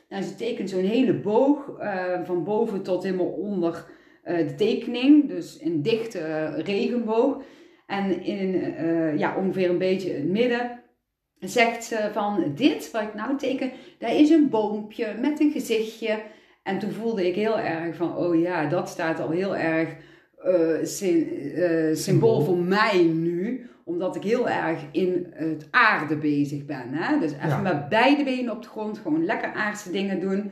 En 0.09 0.23
ze 0.23 0.35
tekent 0.35 0.71
zo'n 0.71 0.85
hele 0.85 1.15
boog 1.15 1.71
eh, 1.79 2.05
van 2.25 2.45
boven 2.45 2.83
tot 2.83 3.03
helemaal 3.03 3.27
onder 3.27 3.85
eh, 4.23 4.37
de 4.37 4.55
tekening, 4.55 5.29
dus 5.29 5.59
een 5.61 5.83
dichte 5.83 6.19
eh, 6.19 6.59
regenboog. 6.59 7.37
En 7.87 8.23
in 8.25 8.75
eh, 8.75 9.19
ja, 9.19 9.37
ongeveer 9.37 9.71
een 9.71 9.79
beetje 9.79 10.13
het 10.13 10.29
midden 10.29 10.81
zegt 11.39 11.85
ze 11.85 12.09
van 12.13 12.53
dit 12.55 12.91
wat 12.91 13.03
ik 13.03 13.15
nou 13.15 13.39
teken, 13.39 13.71
daar 13.99 14.15
is 14.15 14.31
een 14.31 14.49
boompje 14.49 15.15
met 15.21 15.41
een 15.41 15.51
gezichtje. 15.51 16.23
En 16.63 16.79
toen 16.79 16.93
voelde 16.93 17.27
ik 17.29 17.35
heel 17.35 17.59
erg 17.59 17.97
van, 17.97 18.17
oh 18.17 18.41
ja, 18.41 18.67
dat 18.67 18.89
staat 18.89 19.21
al 19.21 19.31
heel 19.31 19.57
erg 19.57 19.89
eh, 20.37 21.91
eh, 21.91 21.97
symbool 21.97 22.41
voor 22.41 22.57
mij 22.59 23.03
nu. 23.03 23.71
Omdat 23.85 24.17
ik 24.17 24.23
heel 24.23 24.49
erg 24.49 24.81
in 24.93 25.27
het 25.35 25.69
aarde 25.71 26.17
bezig 26.17 26.65
ben. 26.65 26.89
Hè? 26.93 27.19
Dus 27.19 27.33
even 27.33 27.49
Ja. 27.49 27.61
met 27.61 27.89
beide 27.89 28.25
benen 28.25 28.53
op 28.53 28.63
de 28.63 28.69
grond, 28.69 28.99
gewoon 28.99 29.25
lekker 29.25 29.53
aardse 29.53 29.91
dingen 29.91 30.21
doen. 30.21 30.51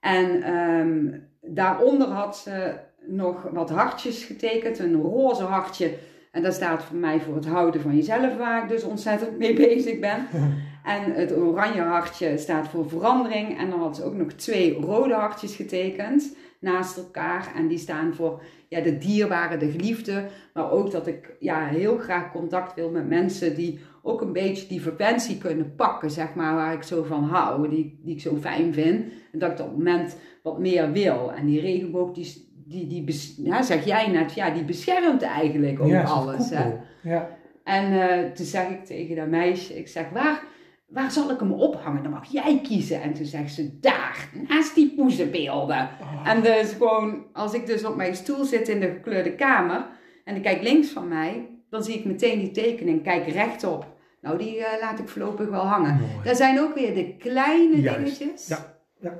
En 0.00 0.42
ehm, 0.42 1.18
daaronder 1.54 2.06
had 2.08 2.36
ze 2.36 2.74
nog 3.06 3.42
wat 3.52 3.70
hartjes 3.70 4.24
getekend, 4.24 4.78
een 4.78 4.94
roze 5.00 5.42
hartje. 5.42 5.90
En 6.36 6.42
dat 6.42 6.54
staat 6.54 6.84
voor 6.84 6.96
mij 6.96 7.20
voor 7.20 7.34
het 7.34 7.46
houden 7.46 7.80
van 7.80 7.96
jezelf, 7.96 8.36
waar 8.36 8.62
ik 8.62 8.68
dus 8.68 8.84
ontzettend 8.84 9.38
mee 9.38 9.54
bezig 9.68 9.98
ben. 9.98 10.26
En 10.84 11.12
het 11.12 11.36
oranje 11.36 11.80
hartje 11.80 12.38
staat 12.38 12.68
voor 12.68 12.88
verandering. 12.88 13.58
En 13.58 13.70
dan 13.70 13.80
had 13.80 13.96
ze 13.96 14.04
ook 14.04 14.14
nog 14.14 14.32
twee 14.32 14.74
rode 14.74 15.14
hartjes 15.14 15.56
getekend 15.56 16.36
naast 16.60 16.96
elkaar. 16.96 17.52
En 17.56 17.68
die 17.68 17.78
staan 17.78 18.14
voor 18.14 18.42
ja, 18.68 18.80
de 18.80 18.98
dierbare, 18.98 19.56
de 19.56 19.70
geliefde. 19.70 20.24
Maar 20.54 20.70
ook 20.70 20.90
dat 20.90 21.06
ik 21.06 21.36
ja, 21.40 21.66
heel 21.66 21.98
graag 21.98 22.32
contact 22.32 22.74
wil 22.74 22.90
met 22.90 23.08
mensen 23.08 23.54
die 23.54 23.80
ook 24.02 24.20
een 24.20 24.32
beetje 24.32 24.68
die 24.68 24.80
frequentie 24.80 25.38
kunnen 25.38 25.74
pakken, 25.74 26.10
zeg 26.10 26.34
maar, 26.34 26.54
waar 26.54 26.72
ik 26.72 26.82
zo 26.82 27.02
van 27.02 27.24
hou, 27.24 27.68
die, 27.68 28.00
die 28.02 28.14
ik 28.14 28.20
zo 28.20 28.36
fijn 28.40 28.74
vind. 28.74 29.04
En 29.32 29.38
dat 29.38 29.50
ik 29.50 29.58
op 29.58 29.64
dat 29.64 29.76
moment 29.76 30.16
wat 30.42 30.58
meer 30.58 30.92
wil. 30.92 31.32
En 31.32 31.46
die 31.46 31.60
regenboog, 31.60 32.12
die, 32.12 32.45
die, 32.68 32.86
die 32.86 33.34
ja, 33.36 33.62
zeg 33.62 33.84
jij 33.84 34.08
net, 34.08 34.34
ja, 34.34 34.50
die 34.50 34.64
beschermt 34.64 35.22
eigenlijk 35.22 35.80
ook 35.80 35.88
ja, 35.88 36.02
alles. 36.02 36.50
Hè? 36.50 36.72
Ja. 37.02 37.28
En 37.64 38.08
eh, 38.08 38.30
toen 38.32 38.46
zeg 38.46 38.68
ik 38.68 38.84
tegen 38.84 39.16
dat 39.16 39.26
meisje, 39.26 39.78
ik 39.78 39.88
zeg, 39.88 40.10
waar, 40.10 40.42
waar 40.86 41.10
zal 41.10 41.30
ik 41.30 41.40
hem 41.40 41.52
ophangen? 41.52 42.02
Dan 42.02 42.12
mag 42.12 42.32
jij 42.32 42.60
kiezen. 42.62 43.02
En 43.02 43.12
toen 43.12 43.24
zegt 43.24 43.54
ze, 43.54 43.78
daar, 43.80 44.30
naast 44.48 44.74
die 44.74 44.94
poezenbeelden. 44.96 45.88
Oh. 46.00 46.28
En 46.28 46.42
dus 46.42 46.72
gewoon, 46.72 47.24
als 47.32 47.54
ik 47.54 47.66
dus 47.66 47.84
op 47.84 47.96
mijn 47.96 48.16
stoel 48.16 48.44
zit 48.44 48.68
in 48.68 48.80
de 48.80 48.88
gekleurde 48.88 49.34
kamer 49.34 49.86
en 50.24 50.36
ik 50.36 50.42
kijk 50.42 50.62
links 50.62 50.88
van 50.88 51.08
mij, 51.08 51.48
dan 51.70 51.84
zie 51.84 51.94
ik 51.94 52.04
meteen 52.04 52.38
die 52.38 52.50
tekening, 52.50 53.02
kijk 53.02 53.26
rechtop. 53.26 53.94
Nou, 54.20 54.38
die 54.38 54.64
eh, 54.64 54.80
laat 54.80 54.98
ik 54.98 55.08
voorlopig 55.08 55.48
wel 55.48 55.66
hangen. 55.66 55.96
Mooi. 55.96 56.24
Dat 56.24 56.36
zijn 56.36 56.60
ook 56.60 56.74
weer 56.74 56.94
de 56.94 57.16
kleine 57.16 57.80
Juist. 57.80 57.98
dingetjes 57.98 58.48
Ja, 58.48 58.76
ja. 59.00 59.12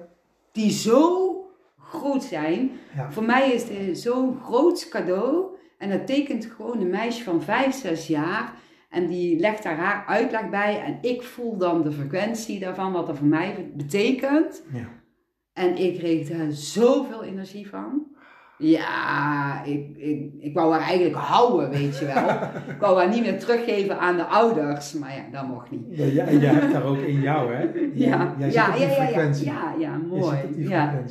die 0.53 0.71
zo 0.71 1.36
groot 1.89 2.23
zijn. 2.23 2.71
Ja. 2.97 3.11
Voor 3.13 3.23
mij 3.25 3.53
is 3.53 3.67
dit 3.67 3.99
zo'n 3.99 4.39
groot 4.43 4.89
cadeau. 4.89 5.45
En 5.79 5.91
dat 5.91 6.07
tekent 6.07 6.45
gewoon 6.57 6.81
een 6.81 6.91
meisje 6.91 7.25
van 7.25 7.43
5, 7.43 7.75
6 7.75 8.07
jaar. 8.07 8.53
En 8.91 9.07
die 9.07 9.39
legt 9.41 9.63
daar 9.63 9.77
haar 9.77 10.05
uitleg 10.07 10.51
bij. 10.51 10.83
En 10.83 10.99
ik 11.11 11.23
voel 11.23 11.57
dan 11.57 11.83
de 11.83 11.93
frequentie 11.93 12.61
daarvan, 12.61 12.93
wat 12.93 13.07
dat 13.07 13.17
voor 13.17 13.27
mij 13.27 13.71
betekent. 13.75 14.63
Ja. 14.73 14.89
En 15.53 15.77
ik 15.77 15.99
kreeg 15.99 16.29
daar 16.29 16.51
zoveel 16.51 17.25
energie 17.25 17.69
van. 17.69 18.15
Ja, 18.59 19.65
ik, 19.65 19.97
ik, 19.97 20.33
ik 20.39 20.55
wou 20.55 20.73
haar 20.73 20.81
eigenlijk 20.81 21.15
houden, 21.17 21.71
weet 21.71 21.99
je 21.99 22.05
wel. 22.05 22.29
ik 22.75 22.81
wou 22.81 22.99
haar 22.99 23.09
niet 23.09 23.21
meer 23.21 23.39
teruggeven 23.39 23.99
aan 23.99 24.17
de 24.17 24.25
ouders. 24.25 24.93
Maar 24.93 25.15
ja, 25.17 25.23
dat 25.39 25.49
mocht 25.49 25.71
niet. 25.71 25.83
Ja, 25.89 26.25
en 26.25 26.39
jij 26.39 26.53
hebt 26.53 26.73
daar 26.73 26.85
ook 26.85 26.99
in 26.99 27.21
jou, 27.21 27.55
hè? 27.55 27.63
Jij, 27.63 27.91
Ja, 27.95 28.35
jij 28.39 28.51
ja, 28.51 28.67
ja, 28.69 28.75
ja, 28.77 28.87
ja, 28.87 28.89
frequentie. 28.89 29.45
ja, 29.47 29.75
ja, 29.79 29.97
mooi. 29.97 30.39
Ja. 30.57 31.03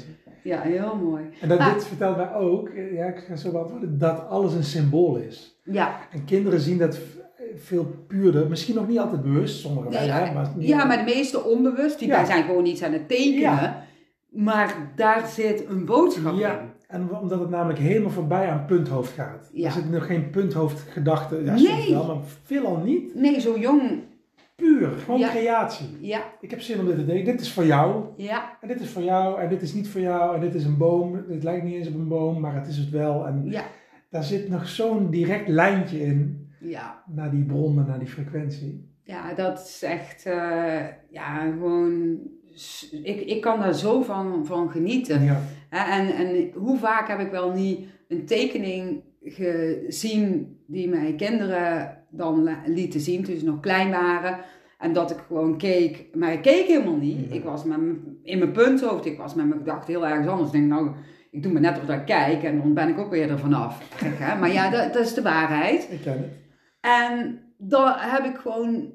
Ja, 0.46 0.62
heel 0.62 0.96
mooi. 1.04 1.24
En 1.42 1.50
dat, 1.50 1.60
dit 1.74 1.86
vertelt 1.88 2.18
mij 2.18 2.34
ook, 2.34 2.70
eh, 2.70 2.94
ja, 2.94 3.06
ik 3.06 3.18
ga 3.28 3.36
zo 3.36 3.52
beantwoorden, 3.52 3.98
dat 3.98 4.28
alles 4.30 4.54
een 4.54 4.64
symbool 4.64 5.16
is. 5.18 5.60
Ja, 5.64 6.00
En 6.12 6.26
kinderen 6.26 6.60
zien 6.60 6.78
dat 6.78 7.00
veel 7.56 7.86
puurder, 8.08 8.50
misschien 8.50 8.76
nog 8.76 8.88
niet 8.88 9.00
altijd 9.00 9.22
bewust, 9.24 9.60
sommigen 9.60 9.92
wel, 9.92 10.00
Nee, 10.00 10.10
hè, 10.10 10.34
maar 10.34 10.52
Ja, 10.58 10.86
maar 10.86 10.98
de 10.98 11.14
meeste 11.14 11.44
onbewust, 11.44 12.00
die 12.00 12.08
Ja. 12.08 12.26
zijn 12.26 12.44
gewoon 12.44 12.66
iets 12.66 12.84
aan 12.84 12.94
het 12.94 13.08
tekenen. 13.08 13.40
Ja. 13.40 13.84
Maar 14.30 14.76
daar 14.96 15.28
zit 15.28 15.66
een 15.70 15.86
boodschap 15.86 16.38
Ja. 16.38 16.52
in. 16.60 16.66
En 16.88 17.18
omdat 17.22 17.40
het 17.40 17.50
namelijk 17.50 17.80
helemaal 17.80 18.12
voorbij 18.12 18.50
aan 18.50 18.66
punthoofd 18.66 19.12
gaat. 19.14 19.50
Ja. 19.54 19.66
Er 19.66 19.72
zit 19.72 19.92
nog 19.92 20.06
geen 20.06 20.30
punthoofdgedachte, 20.30 21.42
ja, 21.44 21.54
Nee. 21.54 21.90
wel, 21.94 22.06
maar 22.06 22.18
veelal 22.44 22.78
niet. 22.78 23.16
Nee, 23.16 23.40
zo 23.40 23.58
jong. 23.60 23.92
Puur, 24.56 24.90
gewoon 24.92 25.20
Ja. 25.20 25.30
creatie. 25.30 25.88
Ja, 26.00 26.24
Ik 26.42 26.50
heb 26.50 26.62
zin 26.62 26.80
om 26.80 26.86
dit 26.86 26.96
te 26.96 27.06
denken. 27.06 27.26
Dit 27.26 27.42
is 27.42 27.52
voor 27.54 27.66
jou, 27.66 28.06
ja, 28.18 28.58
en 28.62 28.68
dit 28.68 28.80
is 28.82 28.90
voor 28.90 29.02
jou, 29.02 29.40
en 29.42 29.50
dit 29.50 29.62
is 29.62 29.74
niet 29.74 29.88
voor 29.88 30.02
jou, 30.02 30.36
en 30.36 30.42
dit 30.42 30.56
is 30.56 30.64
een 30.66 30.78
boom. 30.78 31.24
Het 31.30 31.44
lijkt 31.44 31.64
niet 31.64 31.74
eens 31.74 31.88
op 31.88 31.94
een 31.94 32.08
boom, 32.08 32.40
maar 32.40 32.56
het 32.56 32.68
is 32.68 32.78
het 32.78 32.90
wel. 32.90 33.28
En 33.28 33.44
ja, 33.46 33.64
daar 34.10 34.24
zit 34.24 34.50
nog 34.50 34.68
zo'n 34.68 35.10
direct 35.10 35.48
lijntje 35.48 36.00
in 36.06 36.48
ja. 36.60 37.04
naar 37.08 37.32
die 37.32 37.44
bron 37.46 37.80
en 37.80 37.86
naar 37.86 38.00
die 38.00 38.08
frequentie. 38.08 38.94
Ja, 39.04 39.34
dat 39.34 39.60
is 39.60 39.84
echt, 39.84 40.26
eh, 40.26 40.86
ja, 41.10 41.40
gewoon... 41.52 42.18
Ik, 43.04 43.22
ik 43.22 43.42
kan 43.42 43.60
daar 43.60 43.74
zo 43.74 44.02
van, 44.02 44.46
van 44.46 44.70
genieten. 44.72 45.24
Ja. 45.24 45.42
En, 45.70 46.16
en 46.16 46.52
hoe 46.54 46.78
vaak 46.78 47.08
heb 47.08 47.20
ik 47.20 47.32
wel 47.32 47.52
niet 47.52 47.88
een 48.08 48.26
tekening 48.26 49.04
gezien 49.24 50.56
die 50.68 50.90
mijn 50.90 51.18
kinderen 51.18 51.95
dan 52.18 52.50
lieten 52.66 53.00
zien, 53.00 53.24
toen 53.24 53.38
ze 53.38 53.46
nog 53.46 53.60
klein 53.60 53.92
waren. 53.92 54.40
En 54.78 54.94
dat 54.94 55.12
ik 55.12 55.18
gewoon 55.28 55.58
keek, 55.58 56.06
maar 56.14 56.34
ik 56.34 56.42
keek 56.42 56.68
helemaal 56.68 56.98
niet. 56.98 57.34
Ik 57.34 57.44
was 57.44 57.64
met 57.64 57.80
in 58.24 58.40
mijn 58.40 58.52
punthoofd, 58.52 59.06
ik 59.06 59.18
was 59.18 59.34
met 59.34 59.48
mijn 59.48 59.60
gedachten 59.60 59.94
heel 59.94 60.08
ergens 60.08 60.28
anders. 60.28 60.48
Ik 60.48 60.54
denk, 60.54 60.68
nou, 60.68 60.92
ik 61.32 61.44
doe 61.44 61.52
me 61.52 61.60
net 61.60 61.78
of 61.78 61.86
dat 61.86 62.00
ik 62.00 62.06
kijk 62.06 62.44
en 62.44 62.58
dan 62.58 62.74
ben 62.74 62.90
ik 62.90 62.98
ook 62.98 63.10
weer 63.10 63.30
er 63.30 63.40
vanaf. 63.40 63.96
Gek, 63.96 64.14
hè? 64.18 64.40
Maar 64.40 64.52
ja, 64.52 64.70
dat, 64.76 64.94
dat 64.94 65.06
is 65.06 65.14
de 65.14 65.22
waarheid. 65.22 65.88
Ik 65.92 66.02
ken 66.02 66.18
het. 66.18 66.32
En 66.80 67.40
dan 67.58 67.94
heb 67.96 68.26
ik 68.26 68.36
gewoon 68.36 68.94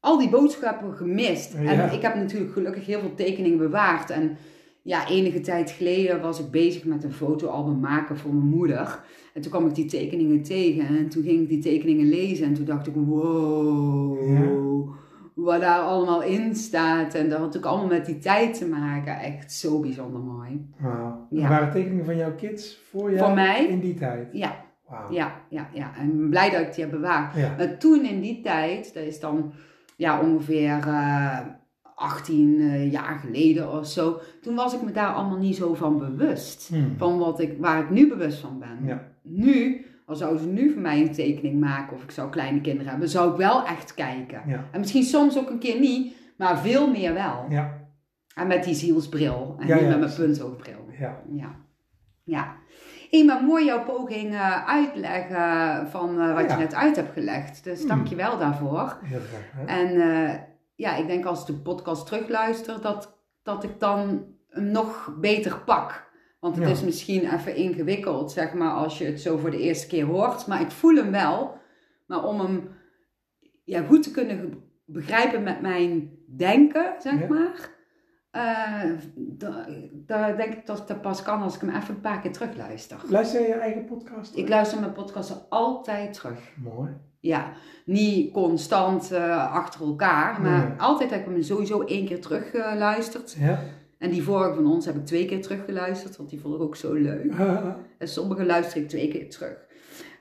al 0.00 0.18
die 0.18 0.28
boodschappen 0.28 0.94
gemist. 0.94 1.52
Ja. 1.52 1.72
En 1.72 1.92
ik 1.92 2.02
heb 2.02 2.14
natuurlijk 2.14 2.52
gelukkig 2.52 2.86
heel 2.86 3.00
veel 3.00 3.14
tekeningen 3.14 3.58
bewaard. 3.58 4.10
En 4.10 4.36
ja, 4.82 5.08
enige 5.08 5.40
tijd 5.40 5.70
geleden 5.70 6.20
was 6.20 6.40
ik 6.40 6.50
bezig 6.50 6.84
met 6.84 7.04
een 7.04 7.12
fotoalbum 7.12 7.80
maken 7.80 8.16
voor 8.16 8.34
mijn 8.34 8.48
moeder. 8.48 9.00
En 9.36 9.42
toen 9.42 9.50
kwam 9.50 9.66
ik 9.66 9.74
die 9.74 9.84
tekeningen 9.84 10.42
tegen 10.42 10.86
en 10.86 11.08
toen 11.08 11.22
ging 11.22 11.40
ik 11.42 11.48
die 11.48 11.58
tekeningen 11.58 12.08
lezen 12.08 12.46
en 12.46 12.54
toen 12.54 12.64
dacht 12.64 12.86
ik, 12.86 12.94
wow, 12.94 14.18
wat 15.34 15.60
daar 15.60 15.80
allemaal 15.80 16.22
in 16.22 16.54
staat. 16.54 17.14
En 17.14 17.28
dat 17.28 17.38
had 17.38 17.56
ook 17.56 17.64
allemaal 17.64 17.86
met 17.86 18.06
die 18.06 18.18
tijd 18.18 18.58
te 18.58 18.66
maken. 18.66 19.18
Echt 19.20 19.52
zo 19.52 19.80
bijzonder 19.80 20.20
mooi. 20.20 20.66
Wauw. 20.78 21.26
Ja. 21.30 21.48
Waren 21.48 21.70
tekeningen 21.70 22.04
van 22.04 22.16
jouw 22.16 22.34
kids 22.34 22.82
voor 22.90 23.12
jou 23.12 23.34
mij? 23.34 23.66
in 23.66 23.80
die 23.80 23.94
tijd? 23.94 24.28
Ja, 24.32 24.64
Wauw. 24.88 25.12
ja, 25.12 25.40
ja, 25.48 25.68
ja. 25.72 25.92
En 25.98 26.28
blij 26.30 26.50
dat 26.50 26.60
ik 26.60 26.74
die 26.74 26.84
heb 26.84 26.92
bewaard. 26.92 27.34
Ja. 27.34 27.54
Maar 27.56 27.78
toen 27.78 28.04
in 28.04 28.20
die 28.20 28.40
tijd, 28.40 28.94
dat 28.94 29.02
is 29.04 29.20
dan 29.20 29.52
ja, 29.96 30.20
ongeveer 30.20 30.78
eh 30.86 31.38
18 31.96 32.60
eh, 32.60 32.92
jaar 32.92 33.18
geleden 33.18 33.72
of 33.72 33.86
zo. 33.86 34.20
Toen 34.42 34.54
was 34.54 34.74
ik 34.74 34.82
me 34.82 34.92
daar 34.92 35.12
allemaal 35.12 35.38
niet 35.38 35.56
zo 35.56 35.74
van 35.74 35.98
bewust. 35.98 36.68
Hmm. 36.68 36.94
Van 36.96 37.18
wat 37.18 37.40
ik, 37.40 37.54
waar 37.58 37.82
ik 37.82 37.90
nu 37.90 38.08
bewust 38.08 38.38
van 38.38 38.58
ben. 38.58 38.78
Ja. 38.84 39.02
Nu, 39.22 39.86
als 40.06 40.18
zouden 40.18 40.42
ze 40.42 40.48
nu 40.48 40.72
voor 40.72 40.82
mij 40.82 41.00
een 41.00 41.12
tekening 41.12 41.60
maken 41.60 41.96
of 41.96 42.02
ik 42.02 42.10
zou 42.10 42.30
kleine 42.30 42.60
kinderen 42.60 42.90
hebben, 42.90 43.08
zou 43.08 43.30
ik 43.30 43.36
wel 43.36 43.66
echt 43.66 43.94
kijken. 43.94 44.42
Ja. 44.46 44.64
En 44.72 44.80
misschien 44.80 45.02
soms 45.02 45.38
ook 45.38 45.50
een 45.50 45.58
keer 45.58 45.80
niet, 45.80 46.14
maar 46.36 46.58
veel 46.58 46.90
meer 46.90 47.14
wel. 47.14 47.46
Ja. 47.48 47.84
En 48.34 48.46
met 48.46 48.64
die 48.64 48.74
zielsbril 48.74 49.56
en 49.58 49.66
Ja, 49.66 49.74
niet 49.74 49.88
met 49.88 49.98
mijn 49.98 50.14
puntoogbril. 50.14 50.88
Ja. 50.98 51.22
Ja. 51.32 51.54
Ja. 52.24 52.54
Hé, 53.10 53.24
maar 53.24 53.44
mooi 53.44 53.64
jouw 53.64 53.84
poging 53.84 54.36
uitleggen 54.66 55.86
van 55.90 56.20
eh, 56.20 56.34
wat 56.34 56.50
je 56.50 56.56
net 56.56 56.74
uit 56.74 56.96
hebt 56.96 57.12
gelegd. 57.12 57.64
Dus 57.64 57.78
Hmm. 57.78 57.88
dank 57.88 58.06
je 58.06 58.16
wel 58.16 58.38
daarvoor. 58.38 58.98
Heel 59.02 59.20
graag. 59.20 59.52
Hè? 59.52 59.64
En 59.64 60.00
eh, 60.00 60.34
ja, 60.76 60.96
ik 60.96 61.06
denk 61.06 61.24
als 61.24 61.40
ik 61.40 61.46
de 61.46 61.62
podcast 61.62 62.06
terugluister, 62.06 62.80
dat, 62.80 63.18
dat 63.42 63.64
ik 63.64 63.80
dan 63.80 64.26
hem 64.48 64.70
nog 64.70 65.14
beter 65.20 65.58
pak. 65.64 66.04
Want 66.40 66.56
het 66.56 66.64
Ja. 66.64 66.70
is 66.70 66.82
misschien 66.82 67.32
even 67.34 67.56
ingewikkeld, 67.56 68.32
zeg 68.32 68.52
maar, 68.54 68.70
als 68.72 68.98
je 68.98 69.04
het 69.04 69.20
zo 69.20 69.36
voor 69.36 69.50
de 69.50 69.58
eerste 69.60 69.86
keer 69.86 70.04
hoort. 70.04 70.46
Maar 70.46 70.60
ik 70.60 70.70
voel 70.70 70.94
hem 70.96 71.10
wel. 71.10 71.54
Maar 72.06 72.24
om 72.24 72.40
hem 72.40 72.68
ja, 73.64 73.82
goed 73.82 74.02
te 74.02 74.10
kunnen 74.10 74.62
begrijpen 74.84 75.42
met 75.42 75.60
mijn 75.60 76.10
denken, 76.36 76.94
zeg 76.98 77.20
Ja. 77.20 77.26
maar. 77.28 77.74
da- 79.16 79.66
daar 79.92 80.36
denk 80.36 80.52
ik 80.52 80.66
dat 80.66 80.88
dat 80.88 81.00
pas 81.02 81.22
kan 81.22 81.42
als 81.42 81.54
ik 81.54 81.60
hem 81.60 81.70
even 81.70 81.94
een 81.94 82.00
paar 82.00 82.20
keer 82.20 82.32
terugluister. 82.32 83.00
Luister 83.08 83.40
je 83.40 83.46
je 83.46 83.54
eigen 83.54 83.84
podcast? 83.84 84.36
Ik 84.36 84.48
luister 84.48 84.80
mijn 84.80 84.92
podcasten 84.92 85.36
altijd 85.48 86.12
terug. 86.12 86.52
Mooi. 86.56 86.90
Ja, 87.20 87.52
niet 87.84 88.32
constant 88.32 89.12
eh, 89.12 89.52
achter 89.52 89.80
elkaar, 89.80 90.40
maar 90.40 90.68
Nee. 90.68 90.78
altijd 90.78 91.10
heb 91.10 91.20
ik 91.20 91.26
hem 91.26 91.42
sowieso 91.42 91.80
één 91.82 92.06
keer 92.06 92.20
teruggeluisterd. 92.20 93.36
Ja. 93.38 93.58
en 93.98 94.10
die 94.10 94.22
vorige 94.22 94.54
van 94.54 94.66
ons 94.66 94.86
heb 94.86 94.94
ik 94.96 95.04
twee 95.04 95.24
keer 95.26 95.42
teruggeluisterd, 95.42 96.16
want 96.16 96.30
die 96.30 96.40
vond 96.40 96.54
ik 96.54 96.60
ook 96.60 96.76
zo 96.76 96.92
leuk. 96.92 97.32
En 97.98 98.08
sommige 98.08 98.44
luister 98.44 98.80
ik 98.82 98.88
twee 98.88 99.08
keer 99.08 99.30
terug. 99.30 99.56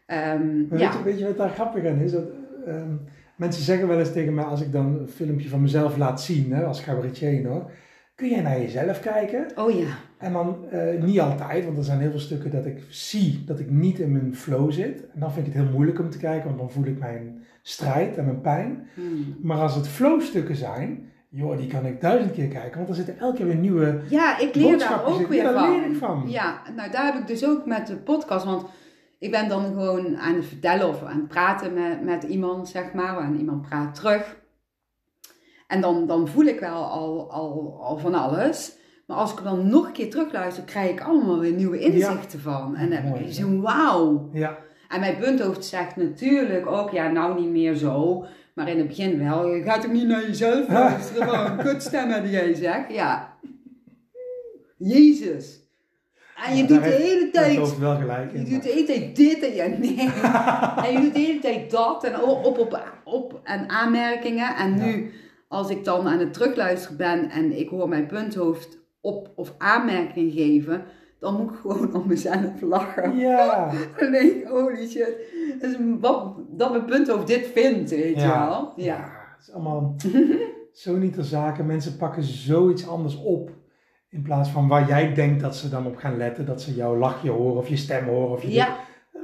Ehm, 0.05 0.59
ja. 0.59 0.67
weet, 0.69 0.93
je, 0.93 1.03
weet 1.03 1.19
je 1.19 1.25
wat 1.25 1.37
daar 1.37 1.49
grappig 1.49 1.85
aan 1.85 1.99
is? 1.99 2.11
Dat, 2.11 2.23
ehm, 2.65 2.95
mensen 3.35 3.63
zeggen 3.63 3.87
wel 3.87 3.99
eens 3.99 4.11
tegen 4.11 4.33
mij 4.33 4.43
als 4.43 4.61
ik 4.61 4.71
dan 4.71 4.85
een 4.99 5.07
filmpje 5.09 5.49
van 5.49 5.61
mezelf 5.61 5.97
laat 5.97 6.21
zien, 6.21 6.51
hè, 6.53 6.63
als 6.65 6.83
cabaretier 6.83 7.47
hoor. 7.47 7.71
Kun 8.15 8.29
jij 8.29 8.41
naar 8.41 8.59
jezelf 8.59 8.99
kijken? 8.99 9.47
Oh 9.55 9.71
ja. 9.71 9.87
En 10.17 10.33
dan 10.33 10.65
eh, 10.69 11.03
niet 11.03 11.19
altijd, 11.19 11.65
want 11.65 11.77
er 11.77 11.83
zijn 11.83 11.99
heel 11.99 12.09
veel 12.09 12.19
stukken 12.19 12.51
dat 12.51 12.65
ik 12.65 12.83
zie 12.89 13.43
dat 13.45 13.59
ik 13.59 13.69
niet 13.69 13.99
in 13.99 14.11
mijn 14.11 14.35
flow 14.35 14.71
zit. 14.71 15.11
En 15.13 15.19
dan 15.19 15.31
vind 15.31 15.47
ik 15.47 15.53
het 15.53 15.61
heel 15.63 15.71
moeilijk 15.71 15.99
om 15.99 16.09
te 16.09 16.17
kijken, 16.17 16.45
want 16.45 16.57
dan 16.57 16.71
voel 16.71 16.85
ik 16.85 16.99
mijn 16.99 17.43
strijd 17.61 18.17
en 18.17 18.25
mijn 18.25 18.41
pijn. 18.41 18.87
Hmm. 18.93 19.35
Maar 19.41 19.57
als 19.57 19.75
het 19.75 19.87
flowstukken 19.87 20.55
zijn, 20.55 21.11
joh, 21.29 21.57
die 21.57 21.67
kan 21.67 21.85
ik 21.85 22.01
duizend 22.01 22.31
keer 22.31 22.47
kijken, 22.47 22.77
want 22.77 22.89
er 22.89 22.95
zitten 22.95 23.19
elke 23.19 23.37
keer 23.37 23.45
weer 23.45 23.55
nieuwe 23.55 24.01
Ja, 24.09 24.39
ik 24.39 24.55
leer 24.55 24.77
daar 24.77 25.05
ook 25.05 25.27
weer 25.27 25.43
Ja, 25.43 25.51
daar 25.51 25.63
van. 25.63 25.71
leer 25.71 25.89
ik 25.89 25.97
van. 25.97 26.23
Ja, 26.27 26.61
nou 26.75 26.91
daar 26.91 27.05
heb 27.05 27.15
ik 27.15 27.27
dus 27.27 27.45
ook 27.45 27.65
met 27.65 27.87
de 27.87 27.95
podcast, 27.95 28.45
want 28.45 28.65
ik 29.19 29.31
ben 29.31 29.47
dan 29.47 29.65
gewoon 29.65 30.17
aan 30.17 30.35
het 30.35 30.45
vertellen 30.45 30.87
of 30.87 31.03
aan 31.03 31.17
het 31.17 31.27
praten 31.27 31.73
met, 31.73 32.03
met 32.03 32.23
iemand, 32.23 32.69
zeg 32.69 32.93
maar, 32.93 33.17
en 33.17 33.37
iemand 33.37 33.61
praat 33.61 33.95
terug. 33.95 34.43
En 35.67 35.81
dan, 35.81 36.07
dan 36.07 36.27
voel 36.27 36.45
ik 36.45 36.59
wel 36.59 36.83
al, 36.83 37.31
al, 37.31 37.77
al 37.81 37.97
van 37.97 38.13
alles. 38.13 38.77
Maar 39.05 39.17
als 39.17 39.31
ik 39.31 39.43
dan 39.43 39.69
nog 39.69 39.85
een 39.85 39.91
keer 39.91 40.09
terugluister, 40.09 40.63
krijg 40.63 40.89
ik 40.89 41.01
allemaal 41.01 41.39
weer 41.39 41.53
nieuwe 41.53 41.79
inzichten 41.79 42.39
van. 42.39 42.75
En 42.75 42.89
dan 42.89 42.99
heb 42.99 43.19
ik 43.19 43.33
zo'n 43.33 43.61
wauw. 43.61 44.29
Ja, 44.33 44.57
En 44.89 44.99
mijn 44.99 45.17
punthoofd 45.17 45.65
zegt 45.65 45.95
natuurlijk 45.95 46.67
ook, 46.67 46.91
ja, 46.91 47.11
nou 47.11 47.39
niet 47.39 47.49
meer 47.49 47.75
zo. 47.75 48.25
Maar 48.53 48.69
in 48.69 48.77
het 48.77 48.87
begin 48.87 49.19
wel. 49.19 49.47
Je 49.47 49.63
gaat 49.63 49.85
ook 49.85 49.91
niet 49.91 50.07
naar 50.07 50.21
jezelf 50.21 50.69
luisteren. 50.81 51.27
Wat 51.27 51.49
een 51.49 51.57
kutstemmen 51.57 52.23
die 52.23 52.31
jij 52.31 52.53
zegt. 52.53 52.93
Ja. 52.93 53.33
Jezus. 54.77 55.63
En 56.47 56.55
je 56.55 56.61
Ja, 56.61 56.67
doet 56.67 56.83
de 56.83 56.89
hele 56.89 57.29
tijd... 57.29 57.77
wel 57.77 57.95
gelijk 57.95 58.31
Je 58.31 58.43
doet 58.43 58.63
de 58.63 58.69
hele 58.69 58.85
tijd 58.85 59.15
dit 59.15 59.43
en 59.43 59.53
ja, 59.53 59.67
nee. 59.67 59.99
en 60.85 60.93
je 60.93 60.99
doet 61.01 61.13
de 61.13 61.19
hele 61.19 61.39
tijd 61.39 61.71
dat 61.71 62.03
en 62.03 62.21
op, 62.21 62.45
op, 62.45 62.57
op, 62.57 62.93
op 63.03 63.39
en 63.43 63.69
aanmerkingen. 63.69 64.55
En 64.55 64.75
nu, 64.75 65.11
als 65.47 65.69
ik 65.69 65.83
dan 65.83 66.07
aan 66.07 66.19
het 66.19 66.33
terugluisteren 66.33 66.97
ben 66.97 67.29
en 67.29 67.57
ik 67.59 67.69
hoor 67.69 67.89
mijn 67.89 68.07
punthoofd 68.07 68.77
op 69.05 69.31
of 69.35 69.53
aanmerkingen 69.57 70.31
geven, 70.31 70.83
dan 71.19 71.35
moet 71.35 71.49
ik 71.51 71.57
gewoon 71.61 71.93
om 71.95 72.07
mezelf 72.07 72.61
lachen. 72.61 73.17
Ja, 73.17 73.71
Dan 73.99 74.11
denk 74.11 74.31
ik, 74.31 74.47
holy 74.47 74.87
shit. 74.87 75.15
Dus 75.59 75.75
wat, 75.99 76.33
dat 76.49 76.71
mijn 76.71 76.85
punthoofd 76.85 77.27
dit 77.27 77.47
vindt, 77.53 77.89
weet 77.89 78.15
je 78.15 78.21
Ja. 78.27 78.47
wel. 78.47 78.73
Ja. 78.75 78.97
het 79.37 79.47
is 79.47 79.53
allemaal 79.53 79.95
zo 80.73 80.95
niet 80.95 81.13
ter 81.13 81.23
zake. 81.23 81.63
Mensen 81.63 81.97
pakken 81.97 82.23
zoiets 82.23 82.87
anders 82.87 83.21
op. 83.23 83.49
In 84.09 84.21
plaats 84.21 84.49
van 84.49 84.67
waar 84.67 84.87
jij 84.87 85.13
denkt 85.13 85.41
dat 85.41 85.55
ze 85.55 85.69
dan 85.69 85.85
op 85.85 85.95
gaan 85.95 86.17
letten. 86.17 86.45
Dat 86.45 86.61
ze 86.61 86.73
jouw 86.75 86.97
lachje 86.97 87.29
horen 87.29 87.57
of 87.57 87.67
je 87.67 87.75
stem 87.77 88.05
horen. 88.07 88.29
Of 88.31 88.41
je 88.41 88.51
Ja, 88.51 88.75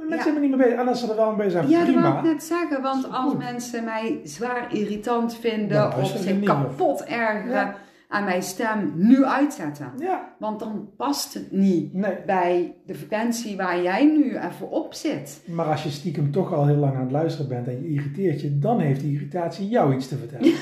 Mensen 0.08 0.22
zijn 0.22 0.34
er 0.34 0.40
niet 0.40 0.50
mee 0.56 0.66
bezig. 0.66 0.80
En 0.80 0.88
als 0.88 1.00
ze 1.00 1.10
er 1.10 1.16
wel 1.16 1.26
mee 1.28 1.36
bezig 1.36 1.52
zijn, 1.52 1.68
ja 1.68 1.76
dat 1.78 1.86
prima. 1.86 2.02
wou 2.12 2.16
ik 2.26 2.32
net 2.32 2.42
zeggen. 2.42 2.82
Want 2.82 3.04
Is 3.06 3.10
als 3.12 3.30
goed. 3.30 3.38
mensen 3.38 3.84
mij 3.84 4.20
zwaar 4.24 4.74
irritant 4.74 5.34
vinden 5.34 5.96
of 5.96 6.06
ze 6.06 6.18
zich 6.18 6.40
kapot 6.42 7.04
ergeren 7.04 7.50
Ja. 7.50 7.76
Aan 8.12 8.24
mijn 8.24 8.42
stem, 8.42 8.92
nu 8.94 9.24
uitzetten. 9.24 9.92
Ja, 9.98 10.34
Want 10.38 10.58
dan 10.58 10.90
past 10.96 11.34
het 11.34 11.52
niet 11.52 11.94
nee. 11.94 12.16
bij 12.26 12.74
de 12.86 12.94
frequentie 12.94 13.56
waar 13.56 13.82
jij 13.82 14.04
nu 14.04 14.38
even 14.38 14.70
op 14.70 14.94
zit. 14.94 15.42
Maar 15.46 15.66
als 15.66 15.82
je 15.82 15.90
stiekem 15.90 16.32
toch 16.32 16.52
al 16.52 16.66
heel 16.66 16.76
lang 16.76 16.94
aan 16.94 17.00
het 17.00 17.10
luisteren 17.10 17.48
bent 17.48 17.66
en 17.66 17.82
je 17.82 17.88
irriteert 17.88 18.40
je, 18.40 18.58
dan 18.58 18.80
heeft 18.80 19.00
die 19.00 19.12
irritatie 19.12 19.68
jou 19.68 19.94
iets 19.94 20.08
te 20.08 20.16
vertellen. 20.16 20.44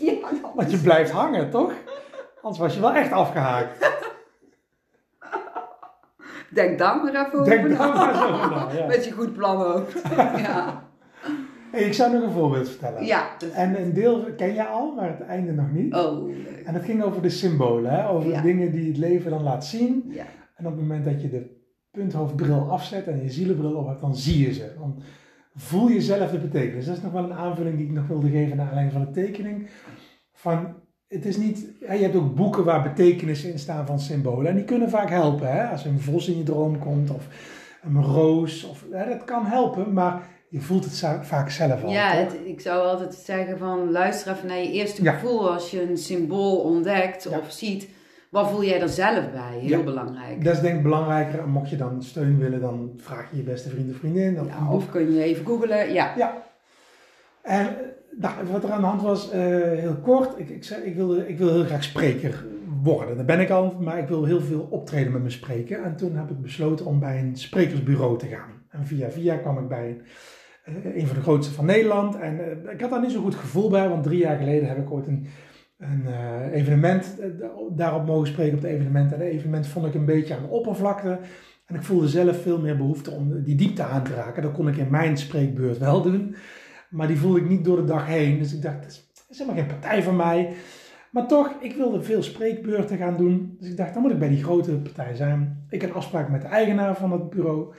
ja, 0.00 0.28
Want 0.54 0.70
je 0.70 0.78
blijft 0.78 1.10
hangen, 1.10 1.50
toch? 1.50 1.72
Anders 2.42 2.62
was 2.62 2.74
je 2.74 2.80
wel 2.80 2.94
echt 2.94 3.12
afgehaakt. 3.12 3.92
Denk 6.50 6.78
daar 6.78 6.96
maar 6.96 7.26
even 7.26 7.38
over 7.40 7.44
Denk 7.44 7.68
na. 7.68 7.76
daar 7.76 7.94
maar 7.94 8.08
eens 8.08 8.22
over 8.22 8.50
na, 8.50 8.68
ja. 8.72 8.86
Met 8.86 9.04
je 9.04 9.12
goed 9.12 9.32
plan 9.32 9.62
ook. 9.62 9.88
ja. 10.46 10.83
Hey, 11.74 11.82
ik 11.82 11.92
zou 11.94 12.12
nog 12.12 12.22
een 12.22 12.30
voorbeeld 12.30 12.68
vertellen. 12.68 13.04
ja. 13.04 13.28
En 13.54 13.82
een 13.82 13.92
deel 13.92 14.24
ken 14.36 14.54
je 14.54 14.66
al, 14.66 14.94
maar 14.94 15.08
het 15.18 15.20
einde 15.28 15.52
nog 15.52 15.72
niet. 15.72 15.94
Oh, 15.94 16.26
leuk. 16.26 16.62
En 16.64 16.74
het 16.74 16.84
ging 16.84 17.02
over 17.02 17.22
de 17.22 17.28
symbolen, 17.28 17.90
hè? 17.90 18.08
over 18.08 18.30
Ja. 18.30 18.40
dingen 18.42 18.72
die 18.72 18.88
het 18.88 18.96
leven 18.96 19.30
dan 19.30 19.42
laat 19.42 19.64
zien. 19.66 20.04
Ja. 20.08 20.24
En 20.56 20.66
op 20.66 20.72
het 20.72 20.80
moment 20.80 21.04
dat 21.04 21.22
je 21.22 21.30
de 21.30 21.62
punthoofdbril 21.90 22.70
afzet 22.70 23.06
en 23.06 23.22
je 23.22 23.30
zielenbril 23.30 23.74
op 23.74 23.86
hebt, 23.88 24.00
dan 24.00 24.16
zie 24.16 24.46
je 24.46 24.52
ze. 24.52 24.72
Dan 24.78 25.02
voel 25.54 25.88
je 25.88 26.00
zelf 26.00 26.30
de 26.30 26.38
betekenis. 26.38 26.86
Dat 26.86 26.96
is 26.96 27.02
nog 27.02 27.12
wel 27.12 27.24
een 27.24 27.32
aanvulling 27.32 27.76
die 27.76 27.86
ik 27.86 27.92
nog 27.92 28.06
wilde 28.06 28.30
geven 28.30 28.56
naar 28.56 28.66
aanleiding 28.66 28.92
van 28.96 29.04
de 29.04 29.20
tekening. 29.20 29.66
Van, 30.32 30.74
het 31.08 31.24
is 31.24 31.36
niet, 31.36 31.66
je 31.80 31.86
hebt 31.86 32.16
ook 32.16 32.34
boeken 32.34 32.64
waar 32.64 32.82
betekenissen 32.82 33.52
in 33.52 33.58
staan 33.58 33.86
van 33.86 33.98
symbolen. 34.00 34.46
En 34.50 34.56
die 34.56 34.64
kunnen 34.64 34.90
vaak 34.90 35.10
helpen. 35.10 35.52
Hè? 35.52 35.64
Als 35.66 35.84
een 35.84 36.00
vos 36.00 36.28
in 36.28 36.36
je 36.38 36.42
droom 36.44 36.78
komt 36.78 37.10
of 37.10 37.28
een 37.82 38.02
roos. 38.02 38.64
Of, 38.64 38.84
hè, 38.90 39.08
dat 39.08 39.24
kan 39.24 39.44
helpen, 39.46 39.92
maar 39.92 40.22
je 40.54 40.60
voelt 40.60 40.84
het 40.84 41.04
vaak 41.26 41.50
zelf 41.50 41.82
al. 41.84 41.90
Ja, 41.90 42.10
het- 42.10 42.36
ik 42.44 42.60
zou 42.60 42.86
altijd 42.86 43.14
zeggen 43.14 43.58
van 43.58 43.90
luister 43.90 44.32
even 44.32 44.46
naar 44.48 44.58
je 44.58 44.72
eerste 44.72 45.02
Ja. 45.02 45.12
gevoel 45.12 45.50
als 45.52 45.70
je 45.70 45.82
een 45.90 45.96
symbool 45.98 46.56
ontdekt 46.56 47.22
Ja. 47.30 47.38
of 47.38 47.50
ziet. 47.52 47.88
Wat 48.30 48.50
voel 48.50 48.64
jij 48.64 48.80
er 48.80 48.88
zelf 48.88 49.30
bij? 49.32 49.58
Heel 49.60 49.78
Ja. 49.78 49.84
belangrijk. 49.84 50.44
Dat 50.44 50.54
is 50.54 50.60
denk 50.60 50.76
ik 50.76 50.82
belangrijker. 50.82 51.38
En 51.38 51.48
mocht 51.48 51.70
je 51.70 51.76
dan 51.76 52.02
steun 52.02 52.38
willen, 52.38 52.60
dan 52.60 52.92
vraag 52.96 53.30
je 53.30 53.36
je 53.36 53.42
beste 53.42 53.68
vriend 53.68 53.90
of 53.90 53.96
vriendin. 53.96 54.40
Of 54.40 54.46
Ja, 54.46 54.90
kun 54.90 55.12
je 55.14 55.22
even 55.22 55.46
googlen. 55.46 55.92
Ja. 55.92 56.12
Ja. 56.16 56.42
En 57.42 57.66
eh, 57.68 57.74
nou, 58.18 58.34
wat 58.52 58.64
er 58.64 58.70
aan 58.70 58.80
de 58.80 58.86
hand 58.86 59.02
was, 59.02 59.30
eh, 59.30 59.40
heel 59.60 59.96
kort. 60.02 60.38
Ik, 60.38 60.48
ik, 60.48 60.64
zei, 60.64 60.82
ik, 60.82 60.94
wilde, 60.94 61.28
ik 61.28 61.38
wil 61.38 61.52
heel 61.52 61.64
graag 61.64 61.84
spreker 61.84 62.44
worden. 62.82 63.16
Dat 63.16 63.26
ben 63.26 63.40
ik 63.40 63.50
al, 63.50 63.76
maar 63.80 63.98
ik 63.98 64.08
wil 64.08 64.24
heel 64.24 64.40
veel 64.40 64.66
optreden 64.70 65.12
met 65.12 65.20
mijn 65.20 65.32
spreken. 65.32 65.84
En 65.84 65.96
toen 65.96 66.16
heb 66.16 66.30
ik 66.30 66.40
besloten 66.42 66.86
om 66.86 67.00
bij 67.00 67.18
een 67.18 67.36
sprekersbureau 67.36 68.18
te 68.18 68.26
gaan. 68.26 68.62
En 68.70 68.86
via 68.86 69.10
via 69.10 69.36
kwam 69.36 69.58
ik 69.58 69.68
bij 69.68 69.88
een, 69.88 70.02
een 70.64 71.06
van 71.06 71.16
de 71.16 71.22
grootste 71.22 71.54
van 71.54 71.64
Nederland. 71.64 72.16
En 72.16 72.40
eh, 72.40 72.72
ik 72.72 72.80
had 72.80 72.90
daar 72.90 73.00
niet 73.00 73.12
zo 73.12 73.20
goed 73.20 73.34
gevoel 73.34 73.70
bij, 73.70 73.88
want 73.88 74.02
drie 74.02 74.18
jaar 74.18 74.36
geleden 74.36 74.68
heb 74.68 74.78
ik 74.78 74.90
ooit 74.90 75.06
een, 75.06 75.26
een 75.78 76.06
eh, 76.06 76.52
evenement 76.52 77.20
eh, 77.20 77.28
daarop 77.70 78.06
mogen 78.06 78.26
spreken 78.26 78.56
op 78.56 78.62
het 78.62 78.72
evenement. 78.72 79.12
En 79.12 79.20
het 79.20 79.28
evenement 79.28 79.66
vond 79.66 79.86
ik 79.86 79.94
een 79.94 80.04
beetje 80.04 80.36
aan 80.36 80.42
de 80.42 80.48
oppervlakte. 80.48 81.18
En 81.66 81.74
ik 81.74 81.82
voelde 81.82 82.08
zelf 82.08 82.42
veel 82.42 82.60
meer 82.60 82.76
behoefte 82.76 83.10
om 83.10 83.42
die 83.42 83.56
diepte 83.56 83.82
aan 83.82 84.04
te 84.04 84.14
raken. 84.14 84.42
Dat 84.42 84.52
kon 84.52 84.68
ik 84.68 84.76
in 84.76 84.90
mijn 84.90 85.16
spreekbeurt 85.16 85.78
wel 85.78 86.02
doen. 86.02 86.34
Maar 86.90 87.06
die 87.06 87.18
voelde 87.18 87.40
ik 87.40 87.48
niet 87.48 87.64
door 87.64 87.76
de 87.76 87.84
dag 87.84 88.06
heen. 88.06 88.38
Dus 88.38 88.54
ik 88.54 88.62
dacht, 88.62 88.82
dat 88.82 88.90
is, 88.90 89.10
dat 89.14 89.24
is 89.28 89.38
helemaal 89.38 89.60
geen 89.60 89.78
partij 89.78 90.02
van 90.02 90.16
mij. 90.16 90.52
Maar 91.10 91.26
toch, 91.26 91.54
ik 91.60 91.76
wilde 91.76 92.02
veel 92.02 92.22
spreekbeurten 92.22 92.96
gaan 92.96 93.16
doen. 93.16 93.56
Dus 93.60 93.68
ik 93.68 93.76
dacht, 93.76 93.92
dan 93.92 94.02
moet 94.02 94.10
ik 94.12 94.18
bij 94.18 94.28
die 94.28 94.42
grote 94.42 94.72
partij 94.72 95.14
zijn. 95.14 95.66
Ik 95.68 95.82
had 95.82 95.92
afspraak 95.92 96.28
met 96.28 96.42
de 96.42 96.48
eigenaar 96.48 96.96
van 96.96 97.12
het 97.12 97.30
bureau. 97.30 97.74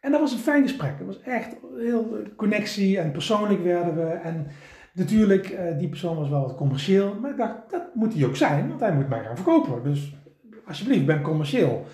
En 0.00 0.10
dat 0.10 0.20
was 0.20 0.32
een 0.32 0.38
fijn 0.38 0.62
gesprek. 0.62 0.94
Het 0.98 1.06
was 1.06 1.20
echt 1.20 1.56
heel 1.76 2.16
connectie 2.36 2.98
en 2.98 3.10
persoonlijk 3.10 3.62
werden 3.62 3.94
we. 3.94 4.10
En 4.12 4.46
natuurlijk, 4.92 5.48
eh, 5.48 5.78
die 5.78 5.88
persoon 5.88 6.16
was 6.16 6.28
wel 6.28 6.40
wat 6.40 6.56
commercieel. 6.56 7.14
Maar 7.20 7.30
ik 7.30 7.36
dacht, 7.36 7.70
dat 7.70 7.94
moet 7.94 8.14
hij 8.14 8.26
ook 8.26 8.36
zijn, 8.36 8.68
want 8.68 8.80
hij 8.80 8.94
moet 8.94 9.08
mij 9.08 9.22
gaan 9.22 9.36
verkopen. 9.36 9.82
Dus 9.82 10.14
alsjeblieft, 10.66 11.06
ben 11.06 11.22
commercieel. 11.22 11.84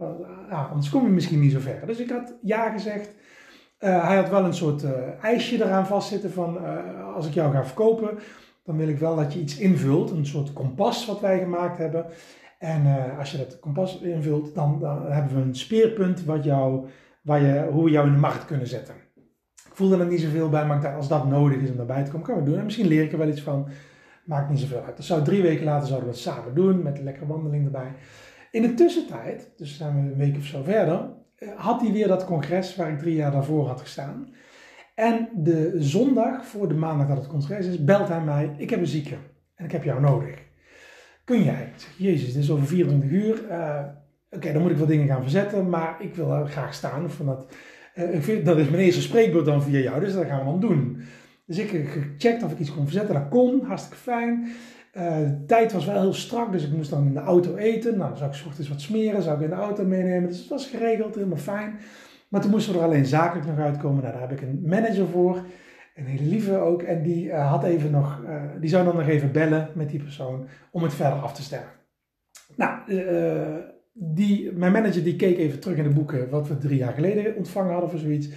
Uh, 0.00 0.08
ja, 0.48 0.62
anders 0.62 0.90
kom 0.90 1.04
je 1.04 1.12
misschien 1.12 1.40
niet 1.40 1.52
zo 1.52 1.60
ver. 1.60 1.86
Dus 1.86 1.98
ik 1.98 2.10
had 2.10 2.34
ja 2.42 2.70
gezegd. 2.70 3.14
Hij 3.78 4.16
had 4.16 4.28
wel 4.28 4.44
een 4.44 4.54
soort 4.54 4.82
uh, 4.82 4.90
ijsje 5.22 5.64
eraan 5.64 5.86
vastzitten 5.86 6.32
van 6.32 6.58
als 7.14 7.26
ik 7.26 7.34
jou 7.34 7.52
ga 7.52 7.64
verkopen, 7.64 8.18
dan 8.64 8.76
wil 8.76 8.88
ik 8.88 8.98
wel 8.98 9.16
dat 9.16 9.32
je 9.32 9.40
iets 9.40 9.58
invult, 9.58 10.10
een 10.10 10.26
soort 10.26 10.52
kompas 10.52 11.06
wat 11.06 11.20
wij 11.20 11.38
gemaakt 11.38 11.78
hebben. 11.78 12.06
En 12.58 13.14
als 13.18 13.30
je 13.30 13.36
dat 13.36 13.60
kompas 13.60 14.00
invult, 14.00 14.54
dan, 14.54 14.80
dan, 14.80 15.12
hebben 15.12 15.36
we 15.36 15.42
een 15.42 15.54
speerpunt 15.54 16.24
wat 16.24 16.44
jou, 16.44 16.86
waar 17.24 17.42
je, 17.42 17.68
hoe 17.70 17.84
we 17.84 17.90
jou 17.90 18.06
in 18.06 18.12
de 18.12 18.18
markt 18.18 18.44
kunnen 18.44 18.66
zetten. 18.66 18.94
Ik 19.54 19.80
voelde 19.80 19.98
er 19.98 20.06
niet 20.06 20.20
zoveel 20.20 20.48
bij, 20.48 20.66
maar 20.66 20.94
als 20.94 21.08
dat 21.08 21.28
nodig 21.28 21.60
is 21.60 21.70
om 21.70 21.76
daarbij 21.76 22.04
te 22.04 22.10
komen, 22.10 22.26
kan 22.26 22.36
we 22.36 22.42
doen. 22.42 22.58
En 22.58 22.64
misschien 22.64 22.86
leer 22.86 23.02
ik 23.02 23.12
er 23.12 23.18
wel 23.18 23.28
iets 23.28 23.42
van. 23.42 23.68
Maakt 24.24 24.50
niet 24.50 24.58
zoveel 24.58 24.82
uit. 24.82 24.96
Dat 24.96 25.06
zou 25.06 25.24
drie 25.24 25.42
weken 25.42 25.64
later 25.64 25.86
zouden 25.86 26.08
we 26.08 26.14
het 26.14 26.22
samen 26.22 26.54
doen, 26.54 26.82
met 26.82 26.98
een 26.98 27.04
lekkere 27.04 27.26
wandeling 27.26 27.64
erbij. 27.64 27.92
In 28.50 28.62
de 28.62 28.74
tussentijd, 28.74 29.52
dus 29.56 29.76
zijn 29.76 29.94
we 29.94 30.00
een 30.00 30.16
week 30.16 30.36
of 30.36 30.44
zo 30.44 30.62
verder, 30.62 31.10
had 31.56 31.80
hij 31.80 31.92
weer 31.92 32.08
dat 32.08 32.24
congres 32.24 32.76
waar 32.76 32.90
ik 32.90 32.98
drie 32.98 33.14
jaar 33.14 33.30
daarvoor 33.30 33.66
had 33.66 33.80
gestaan. 33.80 34.28
En 34.94 35.28
de 35.34 35.72
zondag, 35.76 36.46
voor 36.46 36.68
de 36.68 36.74
maandag 36.74 37.06
dat 37.06 37.16
het 37.16 37.26
congres 37.26 37.66
is, 37.66 37.84
belt 37.84 38.08
hij 38.08 38.20
mij: 38.20 38.54
Ik 38.56 38.70
heb 38.70 38.80
een 38.80 38.86
zieke 38.86 39.16
en 39.54 39.64
ik 39.64 39.72
heb 39.72 39.84
jou 39.84 40.00
nodig. 40.00 40.42
Kun 41.24 41.42
jij? 41.42 41.72
Jezus, 41.98 42.32
dit 42.32 42.42
is 42.42 42.50
over 42.50 42.66
24 42.66 43.10
uur. 43.10 43.44
Uh, 43.48 43.84
Oké, 44.34 44.52
dan 44.52 44.62
moet 44.62 44.70
ik 44.70 44.76
wat 44.76 44.88
dingen 44.88 45.06
gaan 45.06 45.22
verzetten, 45.22 45.68
maar 45.68 45.96
ik 45.98 46.14
wil 46.14 46.32
er 46.32 46.46
graag 46.46 46.74
staan. 46.74 47.10
Van 47.10 47.26
dat, 47.26 47.46
uh, 47.94 48.14
ik 48.14 48.22
vind, 48.22 48.46
dat 48.46 48.58
is 48.58 48.68
mijn 48.68 48.82
eerste 48.82 49.00
spreekbeurt 49.02 49.44
dan 49.44 49.62
via 49.62 49.78
jou, 49.78 50.00
dus 50.00 50.12
dat 50.14 50.26
gaan 50.26 50.38
we 50.38 50.44
dan 50.44 50.60
doen. 50.60 51.02
Dus 51.46 51.58
ik 51.58 51.70
heb 51.70 51.86
gecheckt 51.86 52.42
of 52.42 52.52
ik 52.52 52.58
iets 52.58 52.74
kon 52.74 52.84
verzetten. 52.84 53.14
Dat 53.14 53.28
kon, 53.28 53.64
hartstikke 53.64 53.96
fijn. 53.96 54.48
Uh, 54.96 55.16
de 55.16 55.44
tijd 55.46 55.72
was 55.72 55.84
wel 55.84 56.00
heel 56.00 56.12
strak, 56.12 56.52
dus 56.52 56.64
ik 56.64 56.72
moest 56.72 56.90
dan 56.90 57.06
in 57.06 57.12
de 57.12 57.20
auto 57.20 57.56
eten. 57.56 57.98
Nou, 57.98 58.16
zou 58.16 58.30
ik 58.30 58.36
s 58.36 58.46
ochtends 58.46 58.68
wat 58.68 58.80
smeren, 58.80 59.22
zou 59.22 59.36
ik 59.36 59.42
in 59.42 59.48
de 59.48 59.54
auto 59.54 59.84
meenemen. 59.84 60.28
Dus 60.28 60.38
het 60.38 60.48
was 60.48 60.66
geregeld, 60.66 61.14
helemaal 61.14 61.36
fijn. 61.36 61.78
Maar 62.28 62.40
toen 62.40 62.50
moesten 62.50 62.72
we 62.72 62.78
er 62.78 62.84
alleen 62.84 63.06
zakelijk 63.06 63.46
nog 63.46 63.58
uitkomen. 63.58 64.02
Nou, 64.02 64.12
daar 64.12 64.28
heb 64.28 64.32
ik 64.32 64.42
een 64.42 64.62
manager 64.64 65.08
voor, 65.08 65.42
een 65.94 66.06
hele 66.06 66.28
lieve 66.28 66.56
ook. 66.56 66.82
En 66.82 67.02
die, 67.02 67.32
had 67.32 67.64
even 67.64 67.90
nog, 67.90 68.20
die 68.60 68.68
zou 68.68 68.84
dan 68.84 68.96
nog 68.96 69.08
even 69.08 69.32
bellen 69.32 69.68
met 69.74 69.90
die 69.90 70.02
persoon 70.02 70.46
om 70.70 70.82
het 70.82 70.94
verder 70.94 71.18
af 71.18 71.34
te 71.34 71.42
stellen. 71.42 71.68
Nou, 72.56 72.78
die, 73.94 74.52
mijn 74.52 74.72
manager 74.72 75.04
die 75.04 75.16
keek 75.16 75.38
even 75.38 75.60
terug 75.60 75.76
in 75.76 75.84
de 75.84 75.94
boeken 75.94 76.30
wat 76.30 76.48
we 76.48 76.58
drie 76.58 76.78
jaar 76.78 76.92
geleden 76.92 77.36
ontvangen 77.36 77.72
hadden 77.72 77.90
voor 77.90 77.98
zoiets. 77.98 78.28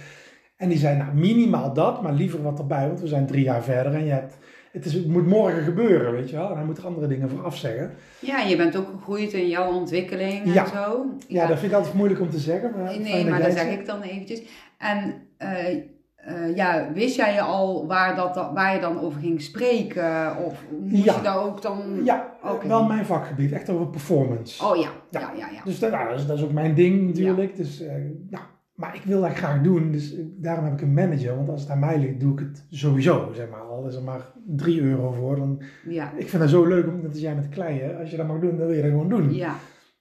En 0.56 0.68
die 0.68 0.78
zei, 0.78 0.96
nou 0.96 1.14
minimaal 1.14 1.72
dat, 1.72 2.02
maar 2.02 2.12
liever 2.12 2.42
wat 2.42 2.58
erbij, 2.58 2.86
want 2.86 3.00
we 3.00 3.06
zijn 3.06 3.26
drie 3.26 3.44
jaar 3.44 3.62
verder 3.62 3.94
en 3.94 4.04
je 4.04 4.10
hebt 4.10 4.38
het, 4.72 4.84
is, 4.84 4.92
het 4.92 5.06
moet 5.06 5.26
morgen 5.26 5.62
gebeuren, 5.62 6.12
weet 6.12 6.30
je 6.30 6.36
wel. 6.36 6.50
En 6.50 6.56
hij 6.56 6.64
moet 6.64 6.78
er 6.78 6.86
andere 6.86 7.06
dingen 7.06 7.30
voor 7.30 7.44
afzeggen. 7.44 7.94
Ja, 8.18 8.40
je 8.40 8.56
bent 8.56 8.76
ook 8.76 8.88
gegroeid 8.88 9.32
in 9.32 9.48
jouw 9.48 9.72
ontwikkeling 9.72 10.44
en 10.44 10.52
ja. 10.52 10.66
zo. 10.66 11.06
Ja. 11.28 11.42
ja, 11.42 11.46
dat 11.46 11.58
vind 11.58 11.72
ik 11.72 11.78
altijd 11.78 11.94
moeilijk 11.94 12.20
om 12.20 12.30
te 12.30 12.38
zeggen. 12.38 12.72
Maar 12.76 13.00
nee, 13.00 13.24
maar 13.24 13.42
dat 13.42 13.52
zeg 13.52 13.78
ik 13.78 13.86
dan 13.86 14.02
eventjes. 14.02 14.42
En 14.78 15.14
uh, 15.42 15.82
uh, 16.28 16.56
ja, 16.56 16.92
wist 16.92 17.16
jij 17.16 17.40
al 17.40 17.86
waar, 17.86 18.16
dat, 18.16 18.50
waar 18.54 18.74
je 18.74 18.80
dan 18.80 19.00
over 19.00 19.20
ging 19.20 19.40
spreken? 19.40 20.36
Of 20.44 20.64
moest 20.80 21.04
ja. 21.04 21.14
je 21.14 21.22
daar 21.22 21.42
ook 21.44 21.62
dan... 21.62 22.00
Ja, 22.04 22.32
okay. 22.42 22.68
wel 22.68 22.84
mijn 22.84 23.04
vakgebied. 23.04 23.52
Echt 23.52 23.68
over 23.70 23.86
performance. 23.86 24.64
Oh 24.64 24.76
ja, 24.76 24.90
ja, 25.10 25.20
ja. 25.20 25.32
ja, 25.36 25.48
ja. 25.48 25.60
Dus 25.64 25.78
dat, 25.78 25.90
nou, 25.90 26.08
dat, 26.08 26.18
is, 26.18 26.26
dat, 26.26 26.38
is, 26.38 26.44
ook 26.44 26.52
mijn 26.52 26.74
ding 26.74 27.06
natuurlijk. 27.06 27.56
Dus 27.56 27.82
uh, 27.82 27.88
nou, 28.30 28.44
maar 28.74 28.94
ik 28.94 29.02
wil 29.02 29.20
dat 29.20 29.32
graag 29.32 29.62
doen, 29.62 29.92
dus 29.92 30.14
daarom 30.36 30.64
heb 30.64 30.72
ik 30.72 30.80
een 30.80 30.94
manager. 30.94 31.36
Want 31.36 31.48
als 31.48 31.60
het 31.60 31.70
aan 31.70 31.78
mij 31.78 31.98
ligt, 31.98 32.20
doe 32.20 32.32
ik 32.32 32.38
het 32.38 32.64
sowieso. 32.70 33.32
Zeg 33.34 33.48
maar, 33.48 33.60
al 33.60 33.86
is 33.86 33.94
er 33.94 34.02
maar 34.02 34.32
3 34.46 34.80
euro 34.80 35.12
voor. 35.12 35.36
Dan, 35.36 35.62
ja. 35.88 36.12
Ik 36.16 36.28
vind 36.28 36.42
dat 36.42 36.50
zo 36.50 36.66
leuk, 36.66 36.86
omdat 36.86 37.10
als 37.10 37.20
jij 37.20 37.34
met 37.34 37.48
kleien, 37.48 37.98
als 37.98 38.10
je 38.10 38.16
dat 38.16 38.26
mag 38.26 38.38
doen, 38.38 38.56
dan 38.56 38.66
wil 38.66 38.76
je 38.76 38.82
dat 38.82 38.90
gewoon 38.90 39.08
doen. 39.08 39.34
Ja. 39.34 39.54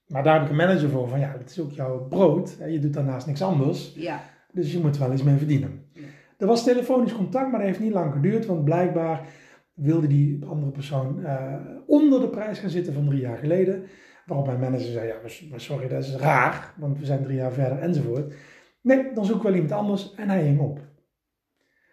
Maar 0.08 0.24
daar 0.24 0.34
heb 0.34 0.44
ik 0.44 0.50
een 0.50 0.56
manager 0.56 0.90
voor, 0.90 1.08
van 1.08 1.20
ja, 1.20 1.36
het 1.38 1.50
is 1.50 1.60
ook 1.60 1.72
jouw 1.72 2.08
brood. 2.08 2.58
Je 2.68 2.80
doet 2.80 2.94
daarnaast 2.94 3.28
niks 3.28 3.42
anders. 3.42 3.94
Ja. 3.96 4.22
Dus 4.52 4.72
je 4.72 4.80
moet 4.80 4.98
wel 4.98 5.14
iets 5.14 5.24
mee 5.24 5.38
verdienen. 5.38 5.86
Er 6.38 6.48
was 6.48 6.64
telefonisch 6.64 7.16
contact, 7.16 7.52
maar 7.52 7.60
dat 7.60 7.68
heeft 7.68 7.80
niet 7.80 7.94
lang 7.94 8.14
geduurd. 8.14 8.46
Want 8.46 8.64
blijkbaar 8.64 9.28
wilde 9.74 10.08
die 10.08 10.46
andere 10.46 10.72
persoon 10.72 11.20
uh, 11.20 11.56
onder 11.86 12.20
de 12.20 12.30
prijs 12.30 12.60
gaan 12.60 12.70
zitten 12.70 12.94
van 12.94 13.06
drie 13.06 13.20
jaar 13.20 13.38
geleden. 13.38 13.84
Waarop 14.26 14.46
mijn 14.46 14.60
manager 14.60 14.92
zei, 14.92 15.08
ja, 15.08 15.16
maar 15.50 15.60
sorry, 15.60 15.88
dat 15.88 16.04
is 16.04 16.16
raar. 16.16 16.74
Want 16.78 17.00
we 17.00 17.06
zijn 17.06 17.24
drie 17.24 17.36
jaar 17.36 17.52
verder 17.52 17.80
enzovoort. 17.80 18.34
Nee, 18.82 19.14
dan 19.14 19.26
zoek 19.26 19.36
ik 19.36 19.44
wel 19.44 19.54
iemand 19.54 19.72
anders. 19.72 20.14
En 20.16 20.30
hij 20.30 20.44
hing 20.44 20.60
op. 20.60 20.80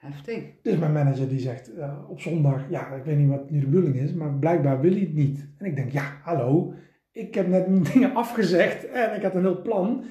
Heftig. 0.01 0.45
Dus 0.63 0.77
mijn 0.77 0.93
manager 0.93 1.29
die 1.29 1.41
zegt 1.41 1.71
uh, 1.77 2.11
op 2.11 2.21
zondag, 2.21 2.71
ja, 2.71 2.95
ik 2.95 3.05
weet 3.05 3.19
niet 3.19 3.29
wat 3.29 3.51
nu 3.51 3.61
de 3.61 3.67
bedoeling 3.67 3.97
is, 3.97 4.13
maar 4.13 4.35
blijkbaar 4.35 4.81
wil 4.81 4.91
hij 4.91 5.01
het 5.01 5.15
niet. 5.15 5.49
En 5.59 5.67
ik 5.67 5.77
denk, 5.77 5.91
ja, 5.91 6.19
hallo, 6.23 6.75
ik 7.13 7.35
heb 7.35 7.49
net 7.49 7.69
mijn 7.69 7.83
dingen 7.93 8.15
afgezegd 8.15 8.87
en 8.89 9.17
ik 9.17 9.23
had 9.23 9.35
een 9.35 9.43
heel 9.43 9.63
plan. 9.63 10.05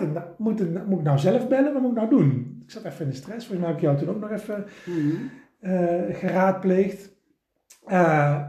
Ja, 0.00 0.34
moet, 0.38 0.58
het, 0.58 0.86
moet 0.86 0.98
ik 0.98 1.04
nou 1.04 1.18
zelf 1.18 1.48
bellen? 1.48 1.72
Wat 1.72 1.82
moet 1.82 1.90
ik 1.90 1.96
nou 1.96 2.08
doen? 2.08 2.62
Ik 2.64 2.70
zat 2.70 2.84
even 2.84 3.04
in 3.04 3.10
de 3.10 3.16
stress. 3.16 3.46
Volgens 3.46 3.58
mij 3.58 3.68
heb 3.68 3.76
ik 3.76 3.82
jou 3.82 3.96
toen 3.98 4.08
ook 4.08 4.20
nog 4.20 4.30
even 4.30 4.64
mm 4.84 4.94
-hmm. 4.94 5.30
uh, 5.70 6.14
geraadpleegd. 6.14 7.10
Uh, 7.86 8.42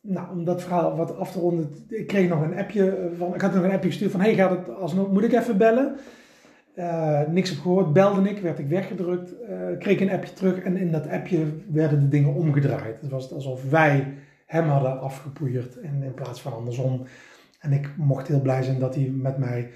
nou, 0.00 0.30
om 0.30 0.44
dat 0.44 0.62
verhaal 0.62 0.96
wat 0.96 1.16
af 1.16 1.32
te 1.32 1.38
ronden, 1.38 1.70
ik 1.88 2.06
kreeg 2.06 2.28
nog 2.28 2.42
een 2.42 2.58
appje 2.58 3.10
van, 3.16 3.34
ik 3.34 3.40
had 3.40 3.54
nog 3.54 3.64
een 3.64 3.72
appje 3.72 3.88
gestuurd 3.88 4.10
van, 4.10 4.20
hey, 4.20 4.34
gaat 4.34 4.50
het 4.50 4.74
alsnog, 4.74 5.12
moet 5.12 5.24
ik 5.24 5.32
even 5.32 5.56
bellen? 5.56 5.96
Uh, 6.76 7.20
niks 7.28 7.52
op 7.52 7.58
gehoord, 7.58 7.92
belde 7.92 8.30
ik, 8.30 8.38
werd 8.38 8.58
ik 8.58 8.68
weggedrukt, 8.68 9.34
kreeg 9.78 10.00
een 10.00 10.10
appje 10.10 10.32
terug 10.32 10.58
en 10.58 10.76
in 10.76 10.92
dat 10.92 11.08
appje 11.08 11.46
werden 11.70 12.00
de 12.00 12.08
dingen 12.08 12.34
omgedraaid. 12.34 13.00
Het 13.00 13.10
was 13.10 13.32
alsof 13.32 13.70
wij 13.70 14.14
hem 14.46 14.68
hadden 14.68 15.00
afgepoeierd 15.00 15.80
en 15.80 16.02
in 16.02 16.14
plaats 16.14 16.42
van 16.42 16.52
andersom. 16.52 17.02
En 17.60 17.72
ik 17.72 17.90
mocht 17.96 18.28
heel 18.28 18.40
blij 18.40 18.62
zijn 18.62 18.78
dat 18.78 18.94
hij 18.94 19.12
met 19.14 19.38
mij, 19.38 19.70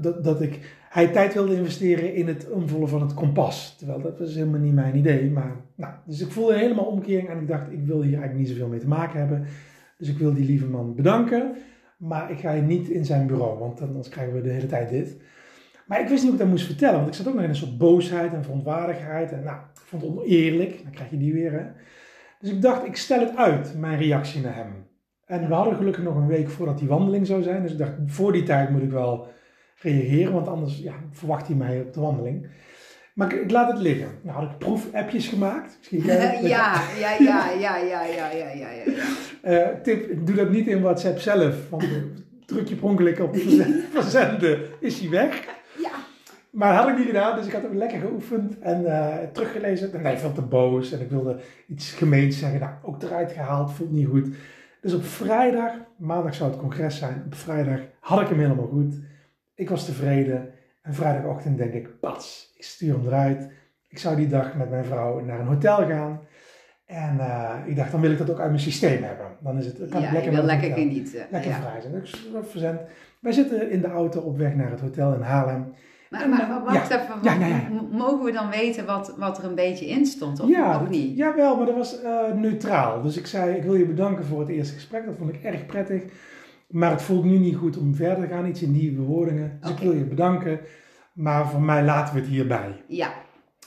dat, 0.00 0.24
dat 0.24 0.42
ik, 0.42 0.76
hij 0.88 1.08
tijd 1.08 1.34
wilde 1.34 1.56
investeren 1.56 2.14
in 2.14 2.26
het 2.26 2.50
omvullen 2.50 2.88
van 2.88 3.00
het 3.00 3.14
kompas. 3.14 3.76
Terwijl 3.78 4.00
dat 4.00 4.18
was 4.18 4.34
helemaal 4.34 4.60
niet 4.60 4.74
mijn 4.74 4.96
idee. 4.96 5.30
Maar, 5.30 5.56
nou, 5.74 5.92
dus 6.06 6.20
ik 6.20 6.30
voelde 6.30 6.58
helemaal 6.58 6.84
omkering 6.84 7.28
en 7.28 7.38
ik 7.40 7.48
dacht, 7.48 7.72
ik 7.72 7.84
wil 7.84 8.02
hier 8.02 8.18
eigenlijk 8.18 8.38
niet 8.38 8.48
zoveel 8.48 8.68
mee 8.68 8.80
te 8.80 8.88
maken 8.88 9.18
hebben. 9.18 9.44
Dus 9.98 10.08
ik 10.08 10.18
wil 10.18 10.34
die 10.34 10.46
lieve 10.46 10.66
man 10.66 10.94
bedanken, 10.94 11.54
maar 11.96 12.30
ik 12.30 12.38
ga 12.38 12.52
niet 12.52 12.88
in 12.88 13.04
zijn 13.04 13.26
bureau, 13.26 13.58
want 13.58 13.80
anders 13.80 14.08
krijgen 14.08 14.34
we 14.34 14.40
de 14.40 14.50
hele 14.50 14.66
tijd 14.66 14.88
dit. 14.88 15.16
Maar 15.86 16.00
ik 16.00 16.08
wist 16.08 16.22
niet 16.22 16.30
hoe 16.30 16.32
ik 16.32 16.38
dat 16.38 16.48
moest 16.48 16.66
vertellen, 16.66 16.96
want 16.96 17.08
ik 17.08 17.14
zat 17.14 17.28
ook 17.28 17.34
nog 17.34 17.42
in 17.42 17.48
een 17.48 17.54
soort 17.54 17.78
boosheid 17.78 18.32
en 18.32 18.44
verontwaardigheid. 18.44 19.32
En 19.32 19.42
nou, 19.42 19.56
ik 19.56 19.80
vond 19.80 20.02
het 20.02 20.10
oneerlijk, 20.10 20.80
dan 20.82 20.92
krijg 20.92 21.10
je 21.10 21.18
die 21.18 21.32
weer. 21.32 21.52
Hè? 21.52 21.64
Dus 22.40 22.50
ik 22.50 22.62
dacht, 22.62 22.86
ik 22.86 22.96
stel 22.96 23.20
het 23.20 23.36
uit, 23.36 23.74
mijn 23.78 23.98
reactie 23.98 24.40
naar 24.40 24.54
hem. 24.54 24.86
En 25.26 25.48
we 25.48 25.54
hadden 25.54 25.76
gelukkig 25.76 26.02
nog 26.02 26.16
een 26.16 26.26
week 26.26 26.48
voordat 26.48 26.78
die 26.78 26.88
wandeling 26.88 27.26
zou 27.26 27.42
zijn. 27.42 27.62
Dus 27.62 27.72
ik 27.72 27.78
dacht, 27.78 27.92
voor 28.06 28.32
die 28.32 28.42
tijd 28.42 28.70
moet 28.70 28.82
ik 28.82 28.90
wel 28.90 29.26
reageren, 29.82 30.32
want 30.32 30.48
anders 30.48 30.78
ja, 30.78 30.94
verwacht 31.10 31.46
hij 31.46 31.56
mij 31.56 31.80
op 31.80 31.92
de 31.92 32.00
wandeling. 32.00 32.46
Maar 33.14 33.32
ik, 33.32 33.40
ik 33.40 33.50
laat 33.50 33.72
het 33.72 33.80
liggen. 33.80 34.08
Nou 34.22 34.38
had 34.38 34.50
ik 34.50 34.58
proefappjes 34.58 35.28
gemaakt. 35.28 35.76
Misschien 35.78 36.04
ja, 36.06 36.42
ja, 36.42 36.82
ja, 36.98 37.16
ja, 37.18 37.50
ja, 37.50 37.76
ja, 37.76 38.04
ja, 38.04 38.30
ja, 38.30 38.50
ja, 38.50 38.68
ja. 38.70 38.92
Uh, 39.44 39.80
tip, 39.82 40.26
doe 40.26 40.36
dat 40.36 40.50
niet 40.50 40.66
in 40.66 40.82
WhatsApp 40.82 41.18
zelf, 41.18 41.70
want 41.70 41.84
druk 42.46 42.68
je 42.68 42.74
per 42.74 42.88
ongeluk 42.88 43.18
op 43.18 43.36
verzenden, 43.92 44.60
is 44.80 45.00
hij 45.00 45.10
weg. 45.10 45.44
Ja. 45.78 45.90
Maar 46.50 46.74
dat 46.74 46.82
had 46.82 46.92
ik 46.92 46.98
niet 46.98 47.06
gedaan, 47.06 47.36
dus 47.36 47.46
ik 47.46 47.52
had 47.52 47.62
hem 47.62 47.76
lekker 47.76 48.00
geoefend 48.00 48.58
en 48.58 48.82
uh, 48.82 49.16
teruggelezen. 49.32 49.92
En 49.92 50.00
hij 50.00 50.18
vond 50.18 50.34
te 50.34 50.42
boos 50.42 50.92
en 50.92 51.00
ik 51.00 51.10
wilde 51.10 51.40
iets 51.68 51.92
gemeens 51.92 52.38
zeggen. 52.38 52.60
Nou, 52.60 52.72
ook 52.82 53.02
eruit 53.02 53.32
gehaald, 53.32 53.72
voelt 53.72 53.92
niet 53.92 54.08
goed. 54.08 54.28
Dus 54.80 54.94
op 54.94 55.04
vrijdag, 55.04 55.72
maandag 55.96 56.34
zou 56.34 56.50
het 56.50 56.60
congres 56.60 56.98
zijn, 56.98 57.22
op 57.26 57.34
vrijdag 57.34 57.80
had 58.00 58.20
ik 58.20 58.28
hem 58.28 58.38
helemaal 58.38 58.66
goed. 58.66 58.94
Ik 59.54 59.68
was 59.68 59.84
tevreden 59.84 60.50
en 60.82 60.94
vrijdagochtend 60.94 61.58
denk 61.58 61.72
ik, 61.72 62.00
pas, 62.00 62.52
ik 62.56 62.64
stuur 62.64 62.94
hem 62.94 63.06
eruit. 63.06 63.50
Ik 63.88 63.98
zou 63.98 64.16
die 64.16 64.28
dag 64.28 64.54
met 64.54 64.70
mijn 64.70 64.84
vrouw 64.84 65.20
naar 65.20 65.40
een 65.40 65.46
hotel 65.46 65.86
gaan. 65.86 66.20
En 66.84 67.16
uh, 67.16 67.54
ik 67.66 67.76
dacht, 67.76 67.90
dan 67.90 68.00
wil 68.00 68.10
ik 68.10 68.18
dat 68.18 68.30
ook 68.30 68.40
uit 68.40 68.50
mijn 68.50 68.62
systeem 68.62 69.02
hebben. 69.02 69.26
Dan 69.40 69.58
is 69.58 69.66
het, 69.66 69.88
kan 69.88 70.00
ja, 70.00 70.06
ik 70.06 70.12
lekker, 70.12 70.32
wil 70.32 70.42
lekker 70.42 70.72
genieten. 70.72 71.26
Lekker 71.30 71.50
ja. 71.50 71.60
vrij 71.60 71.80
zijn. 71.80 71.92
Dus 71.92 72.28
verzend. 72.42 72.80
Wij 73.20 73.32
zitten 73.32 73.70
in 73.70 73.80
de 73.80 73.88
auto 73.88 74.20
op 74.20 74.38
weg 74.38 74.54
naar 74.54 74.70
het 74.70 74.80
hotel 74.80 75.14
in 75.14 75.20
Haarlem. 75.20 75.74
Maar, 76.10 76.28
maar 76.28 76.62
wacht 76.64 76.88
ja. 76.88 77.02
even, 77.02 77.14
ja, 77.22 77.34
ja, 77.34 77.46
ja. 77.46 77.68
mogen 77.90 78.24
we 78.24 78.32
dan 78.32 78.50
weten 78.50 78.86
wat, 78.86 79.14
wat 79.18 79.38
er 79.38 79.44
een 79.44 79.54
beetje 79.54 79.86
in 79.86 80.06
stond? 80.06 80.40
Of 80.40 80.48
ja, 80.48 80.80
nog 80.80 80.88
niet? 80.88 81.16
Jawel, 81.16 81.56
maar 81.56 81.66
dat 81.66 81.74
was 81.74 82.02
uh, 82.02 82.32
neutraal. 82.32 83.02
Dus 83.02 83.16
ik 83.16 83.26
zei, 83.26 83.56
ik 83.56 83.62
wil 83.62 83.74
je 83.74 83.86
bedanken 83.86 84.24
voor 84.24 84.40
het 84.40 84.48
eerste 84.48 84.74
gesprek. 84.74 85.06
Dat 85.06 85.14
vond 85.18 85.34
ik 85.34 85.42
erg 85.42 85.66
prettig. 85.66 86.02
Maar 86.72 86.90
het 86.90 87.02
voelt 87.02 87.24
nu 87.24 87.38
niet 87.38 87.56
goed 87.56 87.76
om 87.78 87.94
verder 87.94 88.28
te 88.28 88.34
gaan. 88.34 88.46
Iets 88.46 88.62
in 88.62 88.72
die 88.72 88.92
bewoordingen. 88.92 89.58
Dus 89.60 89.70
ik 89.70 89.78
wil 89.78 89.92
je 89.92 90.04
bedanken. 90.04 90.60
Maar 91.12 91.48
voor 91.48 91.60
mij 91.62 91.84
laten 91.84 92.14
we 92.14 92.20
het 92.20 92.28
hierbij. 92.28 92.82
Ja, 92.88 93.12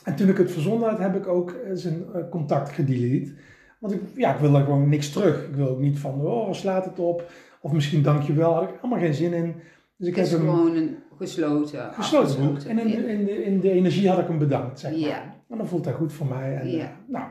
En 0.04 0.16
toen 0.16 0.28
ik 0.30 0.38
het 0.38 0.52
verzonden 0.52 0.90
had, 0.90 1.00
heb 1.00 1.16
ik 1.16 1.28
ook 1.28 1.56
zijn 1.74 2.04
eh, 2.14 2.22
contact 2.30 2.70
gedelete. 2.70 3.34
Want 3.80 3.94
ik, 3.94 4.02
ja, 4.16 4.34
ik 4.34 4.40
wil 4.40 4.52
daar 4.52 4.64
gewoon 4.64 4.90
niks 4.90 5.10
terug. 5.12 5.44
Ik 5.48 5.56
wil 5.56 5.70
ook 5.70 5.80
niet 5.80 6.00
van, 6.00 6.22
oh, 6.22 6.54
slaat 6.54 6.86
het 6.86 7.00
op. 7.00 7.32
Of 7.62 7.72
misschien 7.72 8.02
dankjewel. 8.02 8.54
Had 8.54 8.64
ik 8.64 8.70
helemaal 8.82 9.00
geen 9.04 9.14
zin 9.14 9.34
in. 9.34 9.56
Dus 9.98 10.08
ik 10.08 10.16
Het 10.16 10.26
is 10.26 10.32
heb 10.32 10.42
hem 10.42 10.50
gewoon 10.50 10.76
een 10.76 10.96
gesloten 11.18 11.94
gesloten 11.94 12.46
boek. 12.48 12.58
En 12.58 12.80
in, 12.80 12.88
de- 12.88 13.08
in, 13.12 13.26
de, 13.26 13.44
in 13.44 13.60
de 13.60 13.72
energie 13.72 14.10
had 14.10 14.20
ik 14.20 14.28
hem 14.28 14.38
bedankt, 14.38 14.80
zeg 14.80 14.92
maar. 14.92 15.00
Ja. 15.00 15.34
En 15.50 15.58
dan 15.58 15.68
voelt 15.68 15.84
dat 15.84 15.94
goed 15.94 16.14
voor 16.14 16.28
mij. 16.28 16.56
En, 16.56 16.70
Ja. 16.70 16.84
eh, 16.84 16.90
nou. 17.08 17.26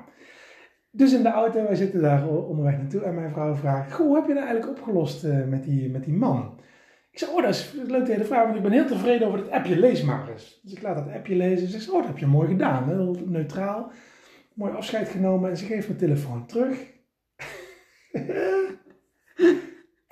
Dus 0.97 1.12
in 1.12 1.22
de 1.22 1.28
auto, 1.28 1.62
wij 1.62 1.74
zitten 1.74 2.01
daar 2.01 2.28
onderweg 2.28 2.76
naartoe. 2.76 3.01
En 3.01 3.14
mijn 3.14 3.30
vrouw 3.32 3.55
vraagt, 3.55 3.92
goh, 3.92 4.07
hoe 4.07 4.16
heb 4.16 4.26
je 4.26 4.34
dat 4.34 4.45
eigenlijk 4.45 4.78
opgelost 4.78 5.24
eh, 5.24 5.45
met, 5.45 5.64
die, 5.64 5.90
met 5.90 6.05
die 6.05 6.14
man? 6.14 6.61
Ik 7.11 7.18
zeg, 7.18 7.28
oh, 7.28 7.42
dat 7.42 7.55
is 7.55 7.74
een 7.78 7.90
leuke 7.90 8.12
hele 8.12 8.24
vraag, 8.24 8.45
want 8.45 8.57
ik 8.57 8.62
ben 8.62 8.72
heel 8.72 8.86
tevreden 8.86 9.26
over 9.26 9.38
het 9.38 9.51
appje. 9.51 9.78
Lees 9.78 10.03
maar 10.03 10.30
eens. 10.30 10.61
Dus 10.62 10.72
ik 10.72 10.82
laat 10.82 10.97
dat 10.97 11.14
appje 11.14 11.36
lezen. 11.36 11.68
Ze 11.68 11.78
zegt, 11.78 11.90
oh, 11.90 11.99
dat 11.99 12.07
heb 12.07 12.18
je 12.18 12.26
mooi 12.26 12.49
gedaan. 12.49 12.88
Heel 12.88 13.16
neutraal. 13.24 13.92
Mooi 14.55 14.72
afscheid 14.72 15.09
genomen. 15.09 15.51
En 15.51 15.57
ze 15.57 15.64
geeft 15.64 15.86
mijn 15.86 15.99
telefoon 15.99 16.47
terug. 16.47 16.92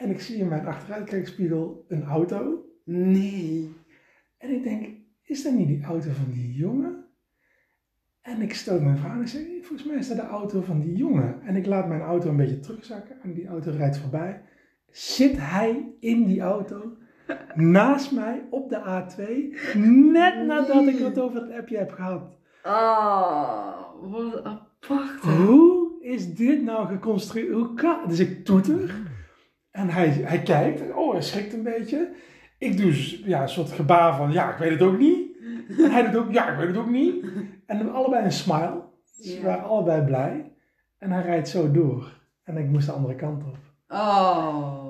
en 0.02 0.10
ik 0.10 0.20
zie 0.20 0.36
in 0.36 0.48
mijn 0.48 0.66
achteruitkijkspiegel 0.66 1.84
een 1.88 2.04
auto. 2.04 2.64
Nee. 2.84 3.74
En 4.38 4.50
ik 4.50 4.62
denk, 4.62 4.88
is 5.22 5.42
dat 5.42 5.52
niet 5.52 5.68
die 5.68 5.84
auto 5.84 6.10
van 6.10 6.30
die 6.32 6.52
jongen? 6.52 7.04
En 8.22 8.42
ik 8.42 8.54
stoot 8.54 8.80
mijn 8.80 8.96
vrouw 8.98 9.12
en 9.12 9.20
ik 9.20 9.26
zeg, 9.26 9.42
volgens 9.62 9.84
mij 9.88 9.96
is 9.96 10.08
dat 10.08 10.16
de 10.16 10.26
auto 10.26 10.60
van 10.60 10.80
die 10.80 10.96
jongen. 10.96 11.40
En 11.44 11.56
ik 11.56 11.66
laat 11.66 11.88
mijn 11.88 12.00
auto 12.00 12.28
een 12.28 12.36
beetje 12.36 12.60
terugzakken 12.60 13.16
en 13.22 13.32
die 13.32 13.46
auto 13.46 13.70
rijdt 13.70 13.98
voorbij. 13.98 14.42
Zit 14.90 15.36
hij 15.38 15.94
in 16.00 16.24
die 16.24 16.40
auto 16.40 16.96
naast 17.54 18.12
mij 18.12 18.42
op 18.50 18.68
de 18.68 18.78
A2, 18.78 19.20
net 20.12 20.46
nadat 20.46 20.86
ik 20.86 20.98
het 20.98 21.18
over 21.18 21.40
het 21.42 21.52
appje 21.52 21.76
heb 21.76 21.90
gehad. 21.90 22.38
Oh, 22.64 23.78
wat 24.00 24.44
apart. 24.44 25.20
Hoe 25.20 25.98
is 26.00 26.34
dit 26.34 26.62
nou 26.62 26.86
geconstrueerd? 26.86 27.52
Hoe 27.52 27.74
kan? 27.74 27.98
Dus 28.08 28.18
ik 28.18 28.44
toeter 28.44 28.94
en 29.70 29.88
hij, 29.88 30.08
hij 30.08 30.42
kijkt. 30.42 30.92
Oh, 30.94 31.12
hij 31.12 31.22
schrikt 31.22 31.52
een 31.52 31.62
beetje. 31.62 32.10
Ik 32.58 32.76
doe 32.76 32.92
z- 32.92 33.22
ja, 33.24 33.42
een 33.42 33.48
soort 33.48 33.70
gebaar 33.72 34.16
van, 34.16 34.32
ja, 34.32 34.52
ik 34.52 34.58
weet 34.58 34.70
het 34.70 34.82
ook 34.82 34.98
niet. 34.98 35.21
En 35.68 35.90
hij 35.90 36.10
doet 36.10 36.22
ook, 36.22 36.32
ja, 36.32 36.48
ik 36.48 36.58
weet 36.58 36.66
het 36.66 36.76
ook 36.76 36.90
niet. 36.90 37.24
En 37.66 37.84
we 37.84 37.90
allebei 37.90 38.24
een 38.24 38.32
smile. 38.32 38.82
Dus 39.16 39.38
we 39.38 39.46
waren 39.46 39.64
allebei 39.64 40.02
blij. 40.04 40.52
En 40.98 41.10
hij 41.10 41.22
rijdt 41.22 41.48
zo 41.48 41.70
door. 41.70 42.20
En 42.44 42.56
ik 42.56 42.68
moest 42.68 42.86
de 42.86 42.92
andere 42.92 43.14
kant 43.14 43.44
op. 43.44 43.56
Oh. 43.88 44.84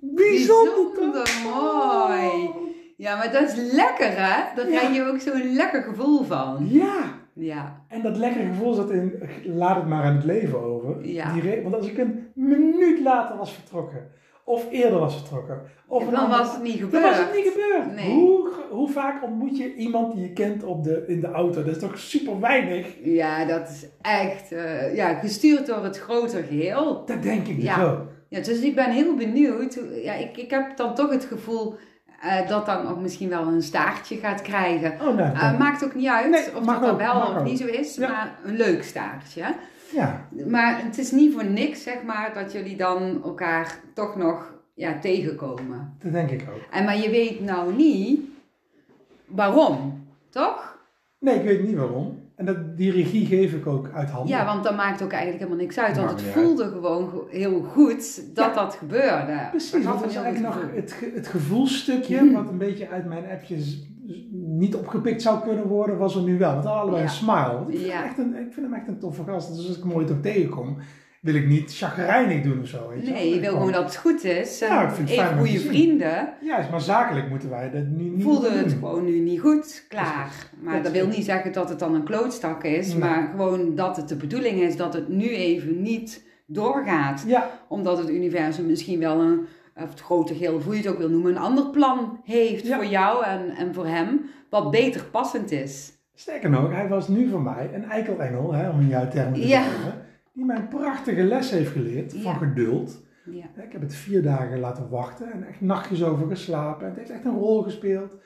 Bijzonder, 0.00 0.74
Bijzonder 0.94 1.28
mooi. 1.44 2.50
Ja, 2.96 3.16
maar 3.16 3.32
dat 3.32 3.42
is 3.42 3.72
lekker 3.72 4.10
hè? 4.10 4.54
Daar 4.54 4.66
krijg 4.66 4.94
je 4.94 5.02
ook 5.02 5.20
zo'n 5.20 5.54
lekker 5.54 5.82
gevoel 5.82 6.22
van. 6.22 6.66
Ja. 6.68 7.16
Ja. 7.32 7.84
En 7.88 8.02
dat 8.02 8.16
lekkere 8.16 8.46
gevoel 8.46 8.72
zat 8.72 8.90
in, 8.90 9.22
laat 9.44 9.76
het 9.76 9.86
maar 9.86 10.04
aan 10.04 10.16
het 10.16 10.24
leven 10.24 10.60
over. 10.60 11.06
Ja. 11.06 11.34
Want 11.62 11.74
als 11.74 11.88
ik 11.88 11.98
een 11.98 12.30
minuut 12.34 13.00
later 13.00 13.36
was 13.36 13.52
vertrokken, 13.52 14.10
of 14.48 14.66
eerder 14.70 14.98
was 14.98 15.14
vertrokken, 15.16 15.60
of 15.86 16.04
Dan 16.08 16.28
was 16.28 16.52
het 16.52 16.62
niet 16.62 16.72
dan 16.80 16.82
gebeurd. 16.90 17.04
was 17.04 17.16
het 17.18 17.34
niet 17.34 17.48
gebeurd. 17.52 17.94
Nee. 17.94 18.10
Hoe, 18.14 18.48
hoe 18.70 18.88
vaak 18.90 19.22
ontmoet 19.24 19.58
je 19.58 19.74
iemand 19.74 20.12
die 20.14 20.22
je 20.22 20.32
kent 20.32 20.64
op 20.64 20.84
de, 20.84 21.04
in 21.06 21.20
de 21.20 21.26
auto? 21.30 21.64
Dat 21.64 21.74
is 21.74 21.82
toch 21.82 21.98
super 21.98 22.40
weinig? 22.40 22.86
Ja, 23.02 23.44
dat 23.44 23.68
is 23.68 23.86
echt 24.02 24.52
eh, 24.52 24.94
ja, 24.94 25.14
gestuurd 25.14 25.66
door 25.66 25.84
het 25.84 25.98
grotere 25.98 26.42
geheel. 26.42 27.02
Dat 27.06 27.22
denk 27.22 27.46
ik 27.46 27.54
dus 27.56 27.64
Ja. 27.64 27.82
ook. 27.84 27.98
Ja, 28.28 28.40
dus 28.40 28.60
ik 28.60 28.74
ben 28.74 28.90
heel 28.90 29.14
benieuwd. 29.14 29.78
Ja, 30.02 30.12
ik, 30.14 30.36
ik 30.36 30.50
heb 30.50 30.76
dan 30.76 30.94
toch 30.94 31.10
het 31.10 31.24
gevoel 31.24 31.74
eh, 32.22 32.48
dat 32.48 32.66
dan 32.66 32.88
ook 32.88 33.00
misschien 33.00 33.28
wel 33.28 33.46
een 33.46 33.62
staartje 33.62 34.16
gaat 34.16 34.42
krijgen. 34.42 34.92
Oh, 34.92 35.16
nou, 35.16 35.20
Eh, 35.34 35.40
dan- 35.40 35.58
maakt 35.58 35.84
ook 35.84 35.94
niet 35.94 36.08
uit 36.08 36.30
Nee, 36.30 36.56
of 36.56 36.64
dat 36.66 36.82
dan 36.82 36.96
wel 36.96 37.20
of 37.20 37.42
niet 37.42 37.58
zo 37.58 37.66
is, 37.66 37.94
Ja. 37.96 38.08
maar 38.08 38.38
een 38.44 38.56
leuk 38.56 38.82
staartje. 38.82 39.42
Ja. 39.90 40.28
Maar 40.46 40.84
het 40.84 40.98
is 40.98 41.10
niet 41.10 41.32
voor 41.32 41.44
niks, 41.44 41.82
zeg 41.82 42.02
maar, 42.02 42.34
dat 42.34 42.52
jullie 42.52 42.76
dan 42.76 43.22
elkaar 43.24 43.80
toch 43.94 44.16
nog 44.16 44.52
ja, 44.74 44.98
tegenkomen. 44.98 45.96
dat 46.02 46.12
denk 46.12 46.30
ik 46.30 46.44
ook. 46.54 46.72
En, 46.72 46.84
maar 46.84 46.98
je 46.98 47.10
weet 47.10 47.40
nou 47.40 47.74
niet 47.74 48.20
waarom, 49.26 50.06
toch? 50.30 50.78
Nee, 51.18 51.34
ik 51.34 51.44
weet 51.44 51.62
niet 51.66 51.76
waarom. 51.76 52.27
En 52.38 52.44
dat, 52.44 52.76
die 52.76 52.90
regie 52.90 53.26
geef 53.26 53.52
ik 53.52 53.66
ook 53.66 53.90
uit 53.94 54.10
handen. 54.10 54.36
Ja, 54.36 54.44
want 54.44 54.64
dat 54.64 54.76
maakt 54.76 55.02
ook 55.02 55.10
eigenlijk 55.10 55.42
helemaal 55.42 55.62
niks 55.64 55.78
uit. 55.78 55.96
Want 55.96 56.10
het 56.10 56.22
voelde 56.22 56.64
gewoon 56.68 57.10
heel 57.28 57.62
goed 57.62 58.34
dat 58.34 58.44
Ja. 58.54 58.54
dat 58.54 58.74
gebeurde. 58.74 59.46
Precies, 59.50 59.84
dat 59.84 60.00
was 60.00 60.14
eigenlijk 60.16 60.40
nog 60.54 60.64
het, 60.74 60.92
ge- 60.92 61.12
het 61.14 61.26
gevoelstukje, 61.26 62.30
wat 62.36 62.48
een 62.48 62.58
beetje 62.58 62.88
uit 62.88 63.06
mijn 63.06 63.24
appjes 63.30 63.86
niet 64.32 64.74
opgepikt 64.74 65.22
zou 65.22 65.40
kunnen 65.42 65.66
worden, 65.66 65.98
was 65.98 66.16
er 66.16 66.22
nu 66.22 66.38
wel. 66.38 66.52
Hadden 66.52 66.72
allebei 66.72 66.96
Ja. 67.02 67.08
een 67.08 67.14
smile. 67.14 67.64
Ik 67.68 67.76
vind, 67.76 67.86
Ja. 67.86 68.04
echt 68.04 68.18
een, 68.18 68.34
ik 68.34 68.52
vind 68.52 68.66
hem 68.66 68.74
echt 68.74 68.88
een 68.88 68.98
toffe 68.98 69.22
gast. 69.24 69.56
Dus 69.56 69.66
als 69.68 69.76
ik 69.76 69.82
hem 69.82 69.92
ooit 69.92 70.10
ook 70.10 70.22
tegenkom, 70.22 70.76
wil 71.20 71.34
ik 71.34 71.46
niet 71.46 71.76
chagrijnig 71.76 72.42
doen 72.42 72.60
of 72.60 72.66
zo. 72.68 72.88
Weet 72.88 73.06
je? 73.06 73.12
Nee, 73.12 73.34
je 73.34 73.40
wil 73.40 73.52
gewoon 73.52 73.72
dat 73.72 73.84
het 73.84 73.96
goed 73.96 74.24
is. 74.24 74.58
Ja, 74.58 74.82
ik 74.82 74.90
vind 74.90 75.08
het 75.08 75.18
fijn 75.18 75.38
goede 75.38 75.60
vrienden 75.60 76.28
Juist, 76.40 76.70
maar 76.70 76.80
zakelijk 76.80 77.28
moeten 77.28 77.50
wij 77.50 77.70
dat 77.70 77.84
nu 77.86 78.02
niet 78.04 78.22
voelden 78.22 78.50
doen. 78.52 78.58
het 78.62 78.72
gewoon 78.72 79.04
nu 79.04 79.18
niet 79.18 79.40
goed, 79.40 79.84
klaar. 79.88 80.32
Maar 80.62 80.82
Dat 80.82 80.92
wil 80.92 81.06
niet 81.06 81.24
zeggen 81.24 81.52
dat 81.52 81.68
het 81.68 81.78
dan 81.78 81.94
een 81.94 82.04
klootstak 82.04 82.64
is. 82.64 82.88
Nee. 82.88 82.98
Maar 82.98 83.28
gewoon 83.30 83.74
dat 83.74 83.96
het 83.96 84.08
de 84.08 84.16
bedoeling 84.16 84.60
is 84.60 84.76
dat 84.76 84.94
het 84.94 85.08
nu 85.08 85.28
even 85.28 85.82
niet 85.82 86.26
doorgaat. 86.46 87.24
Ja, 87.26 87.50
Omdat 87.68 87.98
het 87.98 88.08
universum 88.10 88.66
misschien 88.66 88.98
wel 89.00 89.20
een, 89.20 89.46
of 89.76 89.90
het 89.90 90.00
grote 90.00 90.34
geheel, 90.34 90.60
hoe 90.60 90.72
je 90.76 90.80
het 90.82 90.90
ook 90.90 90.98
wil 90.98 91.08
noemen, 91.10 91.30
een 91.30 91.42
ander 91.42 91.66
plan 91.70 92.20
heeft 92.24 92.66
Ja. 92.66 92.76
voor 92.76 92.86
jou 92.86 93.24
en, 93.24 93.48
en 93.56 93.74
voor 93.74 93.86
hem. 93.86 94.20
Wat 94.50 94.70
beter 94.70 95.04
passend 95.04 95.50
is. 95.50 95.92
sterker 96.14 96.50
nog, 96.50 96.70
hij 96.72 96.88
was 96.88 97.08
nu 97.08 97.28
voor 97.30 97.42
mij 97.42 97.70
een 97.74 97.84
eikelengel, 97.84 98.52
hè, 98.52 98.68
om 98.70 98.80
in 98.80 98.88
jouw 98.88 99.08
termen 99.08 99.40
te 99.40 99.46
Ja. 99.48 99.62
Die 100.38 100.46
mij 100.46 100.56
een 100.56 100.68
prachtige 100.68 101.22
les 101.22 101.50
heeft 101.50 101.70
geleerd 101.70 102.12
van 102.12 102.20
Ja. 102.32 102.38
geduld. 102.38 103.00
Ja. 103.24 103.44
Ik 103.62 103.72
heb 103.72 103.80
het 103.80 103.94
vier 103.94 104.22
dagen 104.22 104.58
laten 104.60 104.88
wachten 104.88 105.32
en 105.32 105.46
echt 105.48 105.60
nachtjes 105.60 106.04
over 106.04 106.26
geslapen. 106.28 106.82
En 106.82 106.88
het 106.88 106.98
heeft 106.98 107.10
echt 107.10 107.24
een 107.24 107.38
rol 107.38 107.62
gespeeld. 107.62 108.16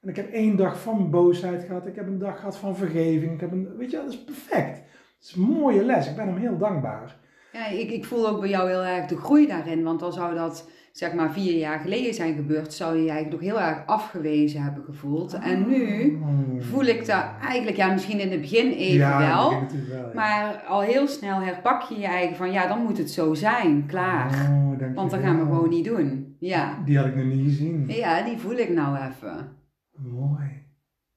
En 0.00 0.08
ik 0.08 0.16
heb 0.16 0.32
één 0.32 0.56
dag 0.56 0.80
van 0.80 1.10
boosheid 1.10 1.64
gehad. 1.64 1.86
Ik 1.86 1.94
heb 1.94 2.06
een 2.06 2.18
dag 2.18 2.36
gehad 2.38 2.56
van 2.56 2.76
vergeving. 2.76 3.32
Ik 3.32 3.40
heb 3.40 3.52
een, 3.52 3.76
weet 3.76 3.90
je, 3.90 3.96
dat 3.96 4.08
is 4.08 4.24
perfect. 4.24 4.76
Het 4.78 4.84
is 5.20 5.34
een 5.34 5.42
mooie 5.42 5.84
les. 5.84 6.08
Ik 6.08 6.16
ben 6.16 6.26
hem 6.26 6.36
heel 6.36 6.58
dankbaar. 6.58 7.16
Ja, 7.52 7.66
ik, 7.66 7.90
ik 7.90 8.04
voel 8.04 8.28
ook 8.28 8.40
bij 8.40 8.48
jou 8.48 8.68
heel 8.68 8.84
erg 8.84 9.06
de 9.06 9.16
groei 9.16 9.46
daarin. 9.46 9.82
Want 9.82 10.02
al 10.02 10.12
zou 10.12 10.34
dat 10.34 10.70
zeg 10.94 11.14
maar 11.14 11.32
vier 11.32 11.58
jaar 11.58 11.78
geleden 11.78 12.14
zijn 12.14 12.34
gebeurd, 12.34 12.72
zou 12.72 12.96
je 12.96 13.02
je 13.02 13.10
eigenlijk 13.10 13.42
nog 13.42 13.50
heel 13.50 13.66
erg 13.68 13.86
afgewezen 13.86 14.62
hebben 14.62 14.84
gevoeld. 14.84 15.32
En 15.32 15.68
nu 15.68 16.18
voel 16.58 16.84
ik 16.84 17.06
dat 17.06 17.24
eigenlijk, 17.42 17.76
ja, 17.76 17.92
misschien 17.92 18.20
in 18.20 18.30
het 18.30 18.40
begin 18.40 18.72
even 18.72 18.98
ja, 18.98 19.18
wel. 19.18 19.50
ja. 19.50 20.10
Maar 20.14 20.64
al 20.68 20.80
heel 20.80 21.08
snel 21.08 21.40
herpak 21.40 21.82
je 21.82 21.98
je 21.98 22.06
eigen 22.06 22.36
van, 22.36 22.52
ja, 22.52 22.68
dan 22.68 22.82
moet 22.82 22.98
het 22.98 23.10
zo 23.10 23.34
zijn, 23.34 23.86
klaar. 23.86 24.28
Oh. 24.28 24.94
Want 24.94 25.10
dat 25.10 25.20
gaan 25.20 25.38
we 25.38 25.44
gewoon 25.44 25.68
niet 25.68 25.84
doen. 25.84 26.36
Ja. 26.38 26.82
Die 26.84 26.96
had 26.96 27.06
ik 27.06 27.16
nog 27.16 27.24
niet 27.24 27.44
gezien. 27.44 27.84
Ja, 27.88 28.22
die 28.22 28.38
voel 28.38 28.56
ik 28.56 28.70
nou 28.70 28.96
even. 28.96 29.48
Mooi. 29.96 30.62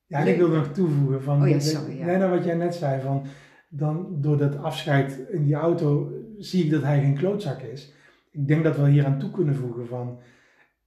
Ja, 0.06 0.20
en 0.20 0.28
ik 0.28 0.38
wil 0.38 0.50
nog 0.50 0.68
toevoegen 0.68 1.24
van... 1.24 1.42
Oh 1.42 1.50
ja, 1.50 1.60
sorry, 1.60 1.98
ja. 1.98 2.06
Nee, 2.06 2.18
nou 2.18 2.32
wat 2.32 2.46
jij 2.46 2.56
net 2.56 2.76
zei 2.76 3.02
van... 3.02 3.26
Dan 3.70 4.08
door 4.12 4.38
dat 4.38 4.58
afscheid 4.58 5.20
in 5.32 5.44
die 5.44 5.56
auto 5.56 6.12
zie 6.38 6.64
ik 6.64 6.72
dat 6.72 6.84
hij 6.84 7.00
geen 7.00 7.18
klootzak 7.18 7.62
is. 7.62 7.96
Ik 8.38 8.48
denk 8.48 8.64
dat 8.64 8.78
we 8.78 8.90
hier 8.90 9.06
aan 9.06 9.20
toe 9.20 9.32
kunnen 9.32 9.56
voegen 9.56 9.88
van... 9.88 10.20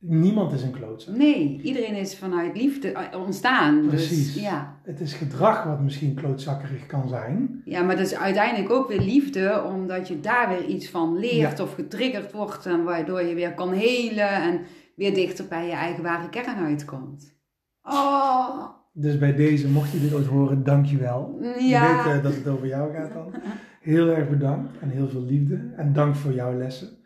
Niemand 0.03 0.53
is 0.53 0.63
een 0.63 0.71
klootzak. 0.71 1.17
Nee, 1.17 1.61
iedereen 1.63 1.95
is 1.95 2.17
vanuit 2.19 2.57
liefde 2.57 2.93
eh, 2.93 3.21
ontstaan. 3.21 3.87
Precies. 3.87 4.35
Dus, 4.35 4.43
ja. 4.43 4.79
Het 4.83 5.01
is 5.01 5.13
gedrag 5.13 5.65
wat 5.65 5.81
misschien 5.81 6.15
klootzakkerig 6.15 6.87
kan 6.87 7.09
zijn. 7.09 7.63
ja, 7.65 7.83
maar 7.83 7.97
dat 7.97 8.07
is 8.07 8.15
uiteindelijk 8.17 8.71
ook 8.71 8.89
weer 8.89 9.01
liefde, 9.01 9.63
omdat 9.65 10.09
je 10.09 10.21
daar 10.21 10.49
weer 10.49 10.65
iets 10.65 10.91
van 10.91 11.19
leert 11.19 11.61
of 11.61 11.75
getriggerd 11.75 12.33
wordt. 12.33 12.67
En 12.67 12.85
waardoor 12.85 13.23
je 13.23 13.35
weer 13.35 13.55
kan 13.55 13.73
helen 13.73 14.31
en 14.31 14.61
weer 14.97 15.15
dichter 15.15 15.45
bij 15.49 15.67
je 15.67 15.73
eigen 15.73 16.03
ware 16.03 16.29
kern 16.29 16.57
uitkomt. 16.57 17.39
Oh, 17.83 18.69
Dus 18.93 19.19
bij 19.19 19.35
deze, 19.35 19.69
mocht 19.69 19.93
je 19.93 20.01
dit 20.01 20.15
ooit 20.15 20.27
horen, 20.27 20.65
dankjewel. 20.65 21.39
Je 21.41 21.65
ja. 21.69 22.05
weet 22.05 22.15
eh, 22.15 22.23
dat 22.23 22.35
het 22.35 22.49
over 22.49 22.67
jou 22.67 22.93
gaat 22.93 23.13
dan. 23.13 23.35
Heel 23.81 24.09
erg 24.09 24.29
bedankt 24.29 24.79
en 24.79 24.89
heel 24.91 25.09
veel 25.09 25.23
liefde. 25.23 25.73
En 25.77 25.93
dank 25.93 26.15
voor 26.15 26.33
jouw 26.33 26.57
lessen. 26.59 26.99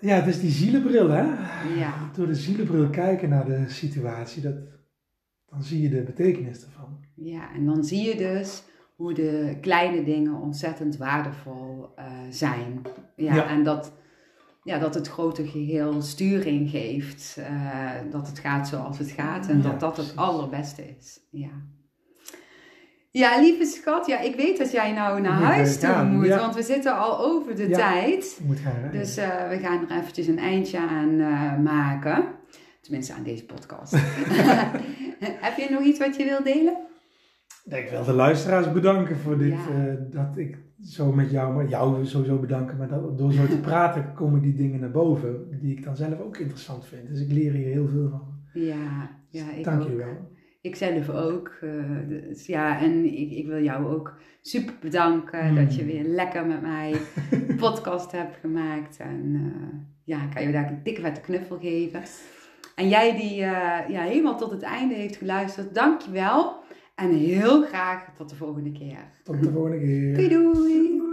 Ja, 0.00 0.14
het 0.14 0.26
is 0.26 0.40
die 0.40 0.50
zielenbril, 0.50 1.08
hè? 1.08 1.22
Ja. 1.78 2.10
Door 2.16 2.26
de 2.26 2.34
zielenbril 2.34 2.90
kijken 2.90 3.28
naar 3.28 3.44
de 3.44 3.64
situatie, 3.68 4.42
dat, 4.42 4.54
dan 5.50 5.62
zie 5.62 5.82
je 5.82 5.88
de 5.88 6.02
betekenis 6.02 6.64
ervan. 6.64 6.98
Ja, 7.14 7.52
en 7.54 7.64
dan 7.66 7.84
zie 7.84 8.02
je 8.08 8.16
dus 8.16 8.62
hoe 8.96 9.14
de 9.14 9.56
kleine 9.60 10.04
dingen 10.04 10.34
ontzettend 10.40 10.96
waardevol 10.96 11.92
eh, 11.96 12.04
zijn. 12.30 12.82
Ja, 13.16 13.34
Ja. 13.34 13.48
en 13.48 13.64
dat, 13.64 13.92
ja, 14.62 14.78
dat 14.78 14.94
het 14.94 15.08
grote 15.08 15.46
geheel 15.46 16.02
sturing 16.02 16.70
geeft. 16.70 17.36
eh, 17.36 17.90
dat 18.10 18.26
het 18.28 18.38
gaat 18.38 18.68
zoals 18.68 18.98
het 18.98 19.10
gaat 19.10 19.48
en 19.48 19.56
Ja, 19.56 19.62
dat 19.62 19.80
dat 19.80 19.96
het 19.96 20.06
precies. 20.06 20.16
allerbeste 20.16 20.82
is. 20.98 21.20
Ja. 21.30 21.50
Ja, 23.12 23.40
lieve 23.40 23.64
schat, 23.64 24.06
ja, 24.06 24.20
ik 24.20 24.34
weet 24.36 24.58
dat 24.58 24.70
jij 24.72 24.92
nou 24.92 25.20
naar 25.20 25.32
Moet 25.38 25.42
huis 25.44 25.78
toe 25.78 25.88
gaan, 25.88 26.12
moet, 26.16 26.26
ja. 26.26 26.38
want 26.38 26.54
we 26.54 26.62
zitten 26.62 26.98
al 26.98 27.18
over 27.18 27.56
de 27.56 27.68
Ja. 27.68 27.76
tijd. 27.76 28.40
Moet 28.46 28.58
gaan. 28.58 28.90
Dus 28.92 29.16
eh, 29.16 29.48
we 29.48 29.58
gaan 29.58 29.88
er 29.88 29.96
eventjes 29.98 30.26
een 30.26 30.38
eindje 30.38 30.78
aan 30.78 31.20
eh, 31.20 31.58
maken. 31.58 32.24
Tenminste, 32.80 33.12
aan 33.12 33.22
deze 33.22 33.44
podcast. 33.44 33.92
Heb 35.46 35.56
je 35.56 35.66
nog 35.70 35.82
iets 35.82 35.98
wat 35.98 36.16
je 36.16 36.24
wil 36.24 36.42
delen? 36.42 36.76
ik 37.64 37.88
wil 37.90 38.04
de 38.04 38.12
luisteraars 38.12 38.72
bedanken 38.72 39.16
voor 39.18 39.38
dit, 39.38 39.52
Ja. 39.52 39.86
eh, 39.86 39.94
dat 40.10 40.36
ik 40.36 40.58
zo 40.84 41.12
met 41.12 41.30
jou, 41.30 41.54
maar 41.54 41.68
jou 41.68 42.06
sowieso 42.06 42.38
bedanken, 42.38 42.76
maar 42.76 42.88
dat, 42.88 43.18
door 43.18 43.32
zo 43.32 43.46
te 43.46 43.58
praten 43.70 44.12
komen 44.14 44.40
die 44.40 44.54
dingen 44.54 44.80
naar 44.80 44.90
boven, 44.90 45.58
die 45.60 45.72
ik 45.76 45.84
dan 45.84 45.96
zelf 45.96 46.20
ook 46.20 46.36
interessant 46.36 46.86
vind. 46.86 47.08
Dus 47.08 47.20
ik 47.20 47.30
leer 47.32 47.52
hier 47.52 47.66
heel 47.72 47.88
veel 47.88 48.08
van. 48.10 48.22
Ja, 48.52 49.10
ja 49.28 49.44
ik 49.56 49.64
Dank 49.64 49.82
ook. 49.82 49.88
je 49.88 49.94
wel. 49.96 50.30
Ik 50.62 50.76
zelf 50.76 51.08
ook. 51.08 51.56
eh, 51.60 51.70
dus 52.08 52.46
ja, 52.46 52.80
en 52.80 53.04
ik, 53.04 53.30
ik 53.30 53.46
wil 53.46 53.62
jou 53.62 53.86
ook 53.86 54.14
super 54.40 54.74
bedanken 54.80 55.46
Hmm. 55.46 55.54
dat 55.56 55.74
je 55.74 55.84
weer 55.84 56.04
lekker 56.04 56.46
met 56.46 56.62
mij 56.62 56.94
een 57.30 57.56
podcast 57.66 58.12
hebt 58.12 58.36
gemaakt. 58.40 58.96
En 58.96 59.32
eh, 59.34 59.78
ja, 60.04 60.22
ik 60.22 60.30
kan 60.34 60.42
je 60.46 60.52
daar 60.52 60.70
een 60.70 60.80
dikke 60.82 61.00
vette 61.00 61.20
knuffel 61.20 61.58
geven. 61.58 62.02
En 62.76 62.88
jij 62.88 63.16
die 63.16 63.42
eh, 63.42 63.88
ja, 63.88 64.02
helemaal 64.02 64.36
tot 64.38 64.50
het 64.50 64.62
einde 64.62 64.94
heeft 64.94 65.16
geluisterd, 65.16 65.74
dank 65.74 66.00
je 66.00 66.10
wel. 66.10 66.60
En 66.94 67.10
heel 67.14 67.62
graag 67.62 68.14
tot 68.16 68.28
de 68.28 68.36
volgende 68.36 68.72
keer. 68.72 68.98
Tot 69.24 69.42
de 69.42 69.50
volgende 69.50 69.78
keer. 69.78 70.14
Doei 70.14 70.28
doei! 70.28 71.11